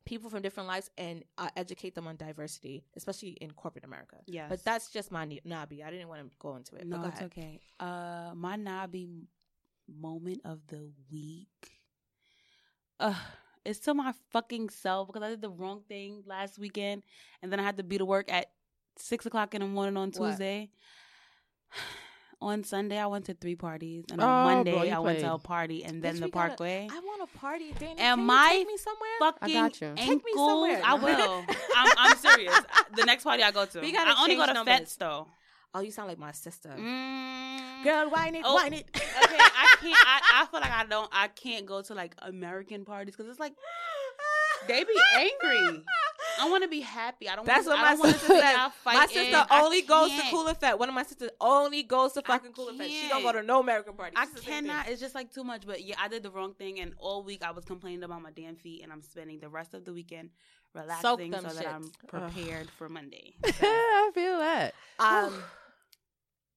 people 0.08 0.30
from 0.30 0.42
different 0.42 0.68
lives 0.68 0.90
and 0.98 1.24
uh, 1.38 1.50
educate 1.56 1.94
them 1.94 2.08
on 2.08 2.16
diversity, 2.16 2.86
especially 2.96 3.32
in 3.42 3.52
corporate 3.52 3.84
America. 3.84 4.16
Yes. 4.26 4.48
But 4.50 4.64
that's 4.64 4.90
just 4.90 5.12
my 5.12 5.26
nabi. 5.26 5.86
I 5.86 5.92
didn't 5.92 6.08
want 6.08 6.22
to 6.22 6.30
go 6.40 6.56
into 6.56 6.76
it. 6.78 6.88
No, 6.88 7.04
it's 7.06 7.22
okay. 7.22 7.60
Uh, 7.80 8.32
my 8.34 8.56
nabi 8.56 9.26
moment 9.88 10.42
of 10.46 10.60
the 10.68 10.90
week. 11.12 11.72
Uh, 13.00 13.14
it's 13.66 13.80
to 13.80 13.94
my 13.94 14.14
fucking 14.32 14.70
self 14.70 15.08
because 15.08 15.24
I 15.24 15.30
did 15.30 15.42
the 15.42 15.50
wrong 15.50 15.82
thing 15.88 16.24
last 16.26 16.58
weekend, 16.58 17.04
and 17.42 17.52
then 17.52 17.60
I 17.60 17.64
had 17.64 17.78
to 17.78 17.84
be 17.84 17.98
to 17.98 18.06
work 18.06 18.32
at 18.32 18.48
six 18.98 19.26
o'clock 19.26 19.54
in 19.54 19.62
the 19.62 19.68
morning 19.68 19.98
on 19.98 20.12
Tuesday. 20.12 20.70
On 22.40 22.64
Sunday, 22.64 23.00
I 23.00 23.08
went 23.08 23.26
to 23.26 23.34
three 23.34 23.56
parties, 23.56 24.06
and 24.12 24.22
Oh, 24.22 24.26
on 24.26 24.46
bro, 24.64 24.74
Monday, 24.76 24.92
I 24.92 25.00
went 25.00 25.20
to 25.22 25.34
a 25.34 25.40
party, 25.40 25.84
and 25.84 26.04
then 26.04 26.16
Bitch, 26.16 26.20
the 26.20 26.26
we 26.26 26.32
gotta- 26.32 26.48
Parkway. 26.50 26.88
I 26.92 27.00
want 27.00 27.28
a 27.28 27.38
party, 27.38 27.72
Dany. 27.74 27.90
And 27.90 27.98
Can 27.98 28.20
you 28.20 28.26
my 28.26 28.50
take 28.52 28.68
me 28.68 28.78
somewhere? 28.78 29.10
Fucking 29.20 29.58
I 29.58 29.60
got 29.62 29.82
you. 29.82 29.94
Take 29.96 30.08
me 30.08 30.12
ankles, 30.14 30.36
somewhere. 30.36 30.82
I 30.86 30.94
will. 30.94 31.44
I'm, 31.76 31.92
I'm 31.98 32.18
serious. 32.18 32.56
The 32.96 33.06
next 33.06 33.24
party 33.24 33.42
I 33.42 33.50
go 33.50 33.66
to, 33.66 33.80
We 33.82 33.92
gotta 33.92 34.12
I 34.16 34.22
only 34.22 34.36
go 34.36 34.46
to 34.46 34.54
numbers. 34.54 34.76
Fets 34.78 34.96
though. 34.98 35.28
Oh, 35.74 35.82
you 35.82 35.90
sound 35.92 36.10
like 36.10 36.20
my 36.20 36.32
sister. 36.32 36.70
Mm. 36.70 37.84
Girl, 37.84 38.10
whine 38.12 38.36
it, 38.36 38.44
Oh. 38.46 38.54
whine 38.56 38.74
it. 38.74 38.86
okay, 38.96 39.04
I 39.38 39.76
can't. 39.82 39.96
I, 40.06 40.42
I 40.42 40.46
feel 40.46 40.60
like 40.62 40.72
I 40.72 40.86
don't. 40.86 41.10
I 41.12 41.28
can't 41.30 41.66
go 41.66 41.82
to 41.82 41.94
like 41.96 42.16
American 42.22 42.86
parties 42.86 43.16
because 43.16 43.30
it's 43.32 43.40
like 43.40 43.54
they 44.68 44.84
be 44.84 44.94
angry. 45.16 45.84
I 46.40 46.50
want 46.50 46.64
to 46.64 46.70
be 46.70 46.82
happy. 46.82 47.28
I 47.30 47.36
don't. 47.36 47.46
That's 47.46 47.66
wanna, 47.68 47.82
what 47.82 47.86
I 47.88 47.90
my 47.90 47.90
don't 47.92 48.00
wanna 48.00 48.14
sister 48.14 48.28
see 48.28 48.40
said. 48.40 48.52
y'all 48.54 48.72
My 48.86 48.94
fighting. 48.94 49.16
sister 49.16 49.46
I 49.50 49.62
only 49.62 49.82
goes 49.82 50.10
to 50.12 50.16
can't. 50.22 50.34
Cool 50.34 50.48
Effect. 50.48 50.80
One 50.80 50.90
of 50.90 50.96
my 50.96 51.04
sisters 51.04 51.30
only 51.42 51.84
goes 51.84 52.14
to 52.14 52.22
fucking 52.22 52.52
Cool 52.54 52.70
Effect. 52.70 52.90
She 52.90 53.08
don't 53.10 53.24
go 53.24 53.32
to 53.32 53.44
no 53.44 53.60
American 53.60 53.94
party. 53.94 54.16
I 54.16 54.26
She's 54.26 54.34
the 54.36 54.42
same 54.42 54.46
thing. 54.46 54.66
cannot. 54.68 54.88
It's 54.90 55.02
just 55.02 55.16
like 55.16 55.34
too 55.34 55.44
much. 55.44 55.66
But 55.66 55.84
yeah, 55.84 55.96
I 56.00 56.08
did 56.08 56.24
the 56.24 56.30
wrong 56.32 56.54
thing, 56.54 56.80
and 56.80 56.94
all 57.00 57.24
week 57.24 57.44
I 57.44 57.52
was 57.52 57.66
complaining 57.66 58.04
about 58.04 58.22
my 58.22 58.32
damn 58.32 58.56
feet, 58.56 58.82
and 58.84 58.92
I'm 58.92 59.02
spending 59.02 59.40
the 59.40 59.50
rest 59.50 59.74
of 59.74 59.86
the 59.86 59.94
weekend 59.94 60.30
relaxing 60.74 61.32
them 61.32 61.46
so 61.50 61.56
that 61.56 61.68
I'm 61.68 61.84
shits. 61.84 62.08
prepared 62.08 62.70
for 62.78 62.88
Monday. 62.90 63.34
I 63.44 64.12
feel 64.14 64.38
that. 64.40 64.74
Um, 65.00 65.34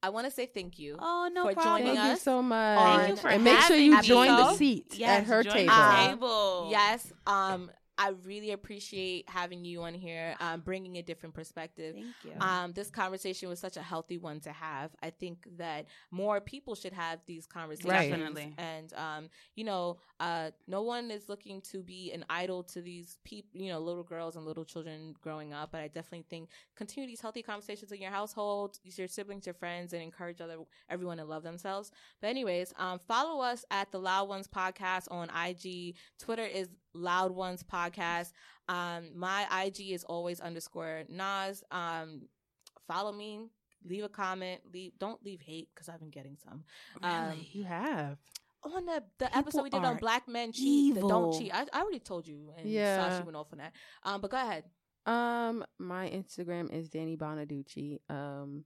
I 0.03 0.09
want 0.09 0.27
to 0.27 0.31
say 0.31 0.47
thank 0.47 0.79
you. 0.79 0.97
Oh 0.99 1.29
no 1.33 1.47
For 1.49 1.53
problem. 1.55 1.83
joining 1.83 1.97
Thank 1.97 2.11
you 2.13 2.17
so 2.19 2.43
much. 2.43 2.79
Thank 2.79 3.09
you 3.11 3.17
for 3.17 3.29
and 3.29 3.45
make 3.45 3.61
sure 3.61 3.77
you 3.77 4.01
join 4.03 4.29
the 4.29 4.55
seat 4.55 4.95
Yes, 4.97 5.21
at 5.23 5.27
her 5.27 5.43
join 5.43 5.53
table. 5.53 5.75
the 5.75 5.83
Um, 5.83 6.09
table. 6.09 6.69
Yes. 6.71 7.13
Um, 7.27 7.71
I 8.01 8.15
really 8.25 8.53
appreciate 8.53 9.29
having 9.29 9.63
you 9.63 9.83
on 9.83 9.93
here, 9.93 10.35
um, 10.41 10.63
bringing 10.63 10.97
a 10.97 11.03
different 11.03 11.35
perspective. 11.35 11.95
Thank 11.95 12.07
you. 12.25 12.33
Um, 12.41 12.73
this 12.73 12.89
conversation 12.89 13.51
was 13.51 13.59
such 13.59 13.77
a 13.77 13.83
healthy 13.83 14.17
one 14.17 14.41
to 14.41 14.53
have. 14.53 14.91
I 15.03 15.11
think 15.11 15.47
that 15.59 15.85
more 16.11 16.41
people 16.41 16.75
should 16.75 16.95
have 16.95 17.21
these 17.27 17.47
conversations. 17.47 17.93
Right. 17.93 18.09
Definitely. 18.09 18.55
And 18.57 18.91
um, 18.95 19.29
you 19.55 19.65
know, 19.65 19.99
uh, 20.19 20.51
no 20.67 20.81
one 20.81 21.11
is 21.11 21.29
looking 21.29 21.61
to 21.73 21.83
be 21.83 22.11
an 22.13 22.25
idol 22.31 22.63
to 22.63 22.81
these 22.81 23.19
people, 23.23 23.61
you 23.61 23.71
know, 23.71 23.79
little 23.79 24.03
girls 24.03 24.35
and 24.35 24.47
little 24.47 24.65
children 24.65 25.15
growing 25.21 25.53
up. 25.53 25.71
But 25.71 25.83
I 25.83 25.89
definitely 25.89 26.25
think 26.31 26.49
continue 26.77 27.07
these 27.07 27.21
healthy 27.21 27.43
conversations 27.43 27.93
in 27.93 28.01
your 28.01 28.13
household, 28.13 28.79
your 28.83 29.09
siblings, 29.09 29.45
your 29.45 29.55
friends, 29.55 29.93
and 29.93 30.03
encourage 30.03 30.41
other 30.41 30.57
everyone 30.89 31.19
to 31.19 31.27
love 31.27 31.43
themselves. 31.43 31.91
But 32.23 32.29
anyways, 32.29 32.73
um, 32.79 32.99
follow 32.99 33.43
us 33.43 33.63
at 33.71 33.93
the 33.93 33.99
Loud 33.99 34.31
Ones 34.31 34.49
Podcast 34.49 35.11
on 35.11 35.29
IG. 35.29 35.97
Twitter 36.19 36.47
is 36.47 36.71
Loud 36.95 37.31
Ones 37.33 37.63
Podcast. 37.63 38.33
Um, 38.69 39.11
my 39.17 39.47
IG 39.65 39.91
is 39.91 40.05
always 40.05 40.41
underscore 40.41 41.05
Nas. 41.09 41.63
Um, 41.71 42.23
follow 42.87 43.13
me. 43.13 43.47
Leave 43.85 44.05
a 44.05 44.09
comment. 44.09 44.61
Leave. 44.73 44.93
Don't 44.99 45.25
leave 45.25 45.41
hate 45.41 45.69
because 45.75 45.89
I've 45.89 46.01
been 46.01 46.11
getting 46.11 46.37
some. 46.45 46.65
Um, 47.03 47.47
You 47.53 47.65
have. 47.65 48.19
on 48.63 48.85
the 48.87 49.03
the 49.19 49.25
People 49.27 49.39
episode 49.39 49.63
we 49.63 49.71
did 49.71 49.83
on 49.85 49.97
Black 49.97 50.29
Men 50.29 50.53
Cheat, 50.53 50.95
the 50.97 51.01
don't 51.01 51.33
cheat. 51.39 51.55
I, 51.55 51.65
I 51.73 51.81
already 51.81 51.99
told 52.01 52.27
you, 52.27 52.53
and 52.59 52.69
Yeah. 52.69 53.09
Sasha 53.09 53.25
went 53.25 53.37
off 53.37 53.47
on 53.53 53.59
that. 53.59 53.73
Um, 54.03 54.21
but 54.21 54.31
go 54.31 54.37
ahead. 54.37 54.65
Um, 55.07 55.65
my 55.79 56.11
Instagram 56.11 56.71
is 56.73 56.91
Dany 56.91 57.17
Bonaduce. 57.17 57.99
Um, 58.11 58.65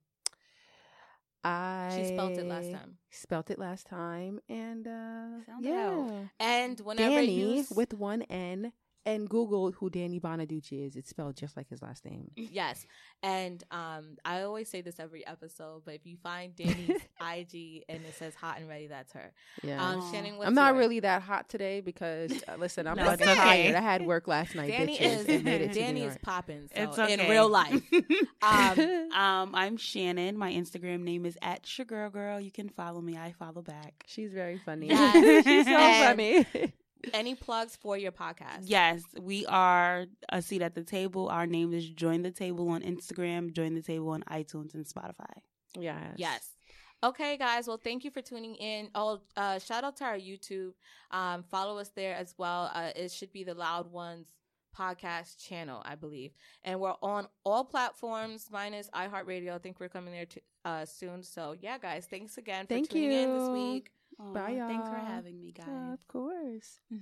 I 1.45 1.95
She 1.97 2.05
spelled 2.05 2.39
it 2.39 2.47
last 2.47 2.71
time. 2.71 2.99
Spelt 3.11 3.51
it 3.51 3.59
last 3.59 3.87
time, 3.87 4.41
and 4.49 4.87
uh, 4.87 5.45
Sound 5.47 5.65
yeah, 5.65 5.89
out. 5.89 6.11
And 6.41 6.81
whenever 6.81 7.21
Dany 7.21 7.35
you 7.37 7.61
s- 7.61 7.71
with 7.71 7.95
one 7.95 8.23
N. 8.23 8.73
And 9.07 9.29
Google 9.29 9.71
who 9.73 9.91
Danny 9.91 10.19
Bonaduce 10.19 10.73
is. 10.73 10.97
It's 10.97 11.11
spelled 11.11 11.37
just 11.37 11.59
like 11.59 11.69
his 11.69 11.83
last 11.83 12.07
name. 12.07 12.31
yes, 12.37 12.87
and 13.23 13.63
um, 13.71 14.17
I 14.25 14.41
always 14.43 14.69
say 14.71 14.81
this 14.81 14.99
every 14.99 15.27
episode, 15.27 15.83
but 15.85 15.95
if 15.95 16.07
you 16.07 16.17
find 16.23 16.57
Dany's 16.57 16.89
IG 17.21 17.85
and 17.89 18.03
it 18.05 18.15
says 18.19 18.35
hot 18.35 18.59
and 18.61 18.67
ready, 18.69 18.87
that's 18.87 19.13
her. 19.13 19.33
Yeah. 19.63 19.87
Um, 19.87 20.11
Shannon, 20.11 20.39
what's 20.39 20.49
I'm 20.49 20.55
not 20.55 20.75
yours? 20.75 20.79
really 20.79 21.01
that 21.01 21.21
hot 21.21 21.51
today 21.51 21.81
because 21.83 22.33
uh, 22.49 22.57
listen, 22.59 22.87
I'm 22.87 22.97
No, 22.97 23.05
fucking 23.05 23.29
it's 23.29 23.39
okay. 23.39 23.65
tired. 23.65 23.75
I 23.75 23.81
had 23.83 24.07
work 24.07 24.27
last 24.27 24.55
night. 24.55 24.73
Dany 24.73 24.99
bitches. 24.99 25.29
is 25.29 25.29
it 25.29 25.45
Dany 25.45 26.07
is 26.09 26.17
popping. 26.23 26.71
So 26.75 26.83
It's 26.83 26.99
okay. 26.99 27.13
in 27.25 27.31
real 27.31 27.49
life. 27.49 27.83
Um, 28.43 28.79
Um, 29.15 29.55
I'm 29.55 29.77
Shannon. 29.77 30.37
My 30.37 30.53
Instagram 30.53 31.01
name 31.01 31.25
is 31.27 31.37
at 31.43 31.67
Sugar 31.67 32.09
Girl. 32.11 32.41
You 32.41 32.51
can 32.51 32.69
follow 32.69 33.01
me. 33.01 33.17
I 33.17 33.33
follow 33.39 33.63
back. 33.63 34.05
She's 34.07 34.33
very 34.33 34.59
funny. 34.65 34.89
Yes. 34.89 35.45
She's 35.45 35.67
so 35.67 35.73
And- 35.77 36.47
funny. 36.53 36.73
Any 37.13 37.35
plugs 37.35 37.77
for 37.77 37.97
your 37.99 38.13
podcast? 38.13 38.63
Yes, 38.65 39.03
we 39.21 39.45
are 39.47 40.07
a 40.31 40.41
seat 40.43 40.63
at 40.63 40.75
the 40.75 40.83
table. 40.85 41.29
Our 41.29 41.47
name 41.47 41.73
is 41.73 41.89
Join 41.89 42.23
the 42.23 42.31
Table 42.31 42.69
on 42.71 42.83
Instagram, 42.83 43.53
Join 43.53 43.75
the 43.75 43.83
Table 43.83 44.11
on 44.11 44.23
iTunes 44.23 44.75
and 44.75 44.85
Spotify. 44.87 45.33
yes. 45.79 46.15
Yes. 46.17 46.51
Okay, 47.03 47.37
guys. 47.37 47.67
Well, 47.69 47.77
thank 47.83 48.03
you 48.05 48.11
for 48.11 48.23
tuning 48.23 48.55
in. 48.55 48.89
Oh, 48.95 49.21
uh, 49.37 49.59
shout 49.59 49.85
out 49.85 49.97
to 49.97 50.05
our 50.05 50.17
YouTube. 50.17 50.73
Um, 51.11 51.43
follow 51.43 51.77
us 51.77 51.91
there 51.91 52.15
as 52.15 52.35
well. 52.39 52.71
Uh, 52.73 52.91
it 52.97 53.11
should 53.13 53.31
be 53.33 53.45
the 53.45 53.53
Loud 53.53 53.93
Ones 53.93 54.29
podcast 54.75 55.37
channel, 55.37 55.83
I 55.85 55.97
believe. 55.97 56.33
And 56.65 56.81
we're 56.81 56.95
on 57.03 57.29
all 57.45 57.65
platforms 57.65 58.49
minus 58.51 58.89
iHeartRadio. 58.95 59.55
I 59.55 59.59
think 59.59 59.81
we're 59.81 59.89
coming 59.91 60.13
there 60.15 60.25
to, 60.27 60.41
uh, 60.65 60.85
soon. 60.87 61.23
So, 61.23 61.55
yeah, 61.61 61.77
guys, 61.79 62.07
thanks 62.07 62.39
again 62.39 62.65
for 62.65 62.75
Thank 62.75 62.89
tuning 62.89 63.13
in 63.13 63.39
this 63.39 63.49
week. 63.51 63.93
Bye, 64.19 64.61
Thanks 64.67 64.89
for 64.89 64.97
having 64.97 65.41
me, 65.41 65.53
guys. 65.53 65.67
of 65.95 66.07
course. 66.09 66.81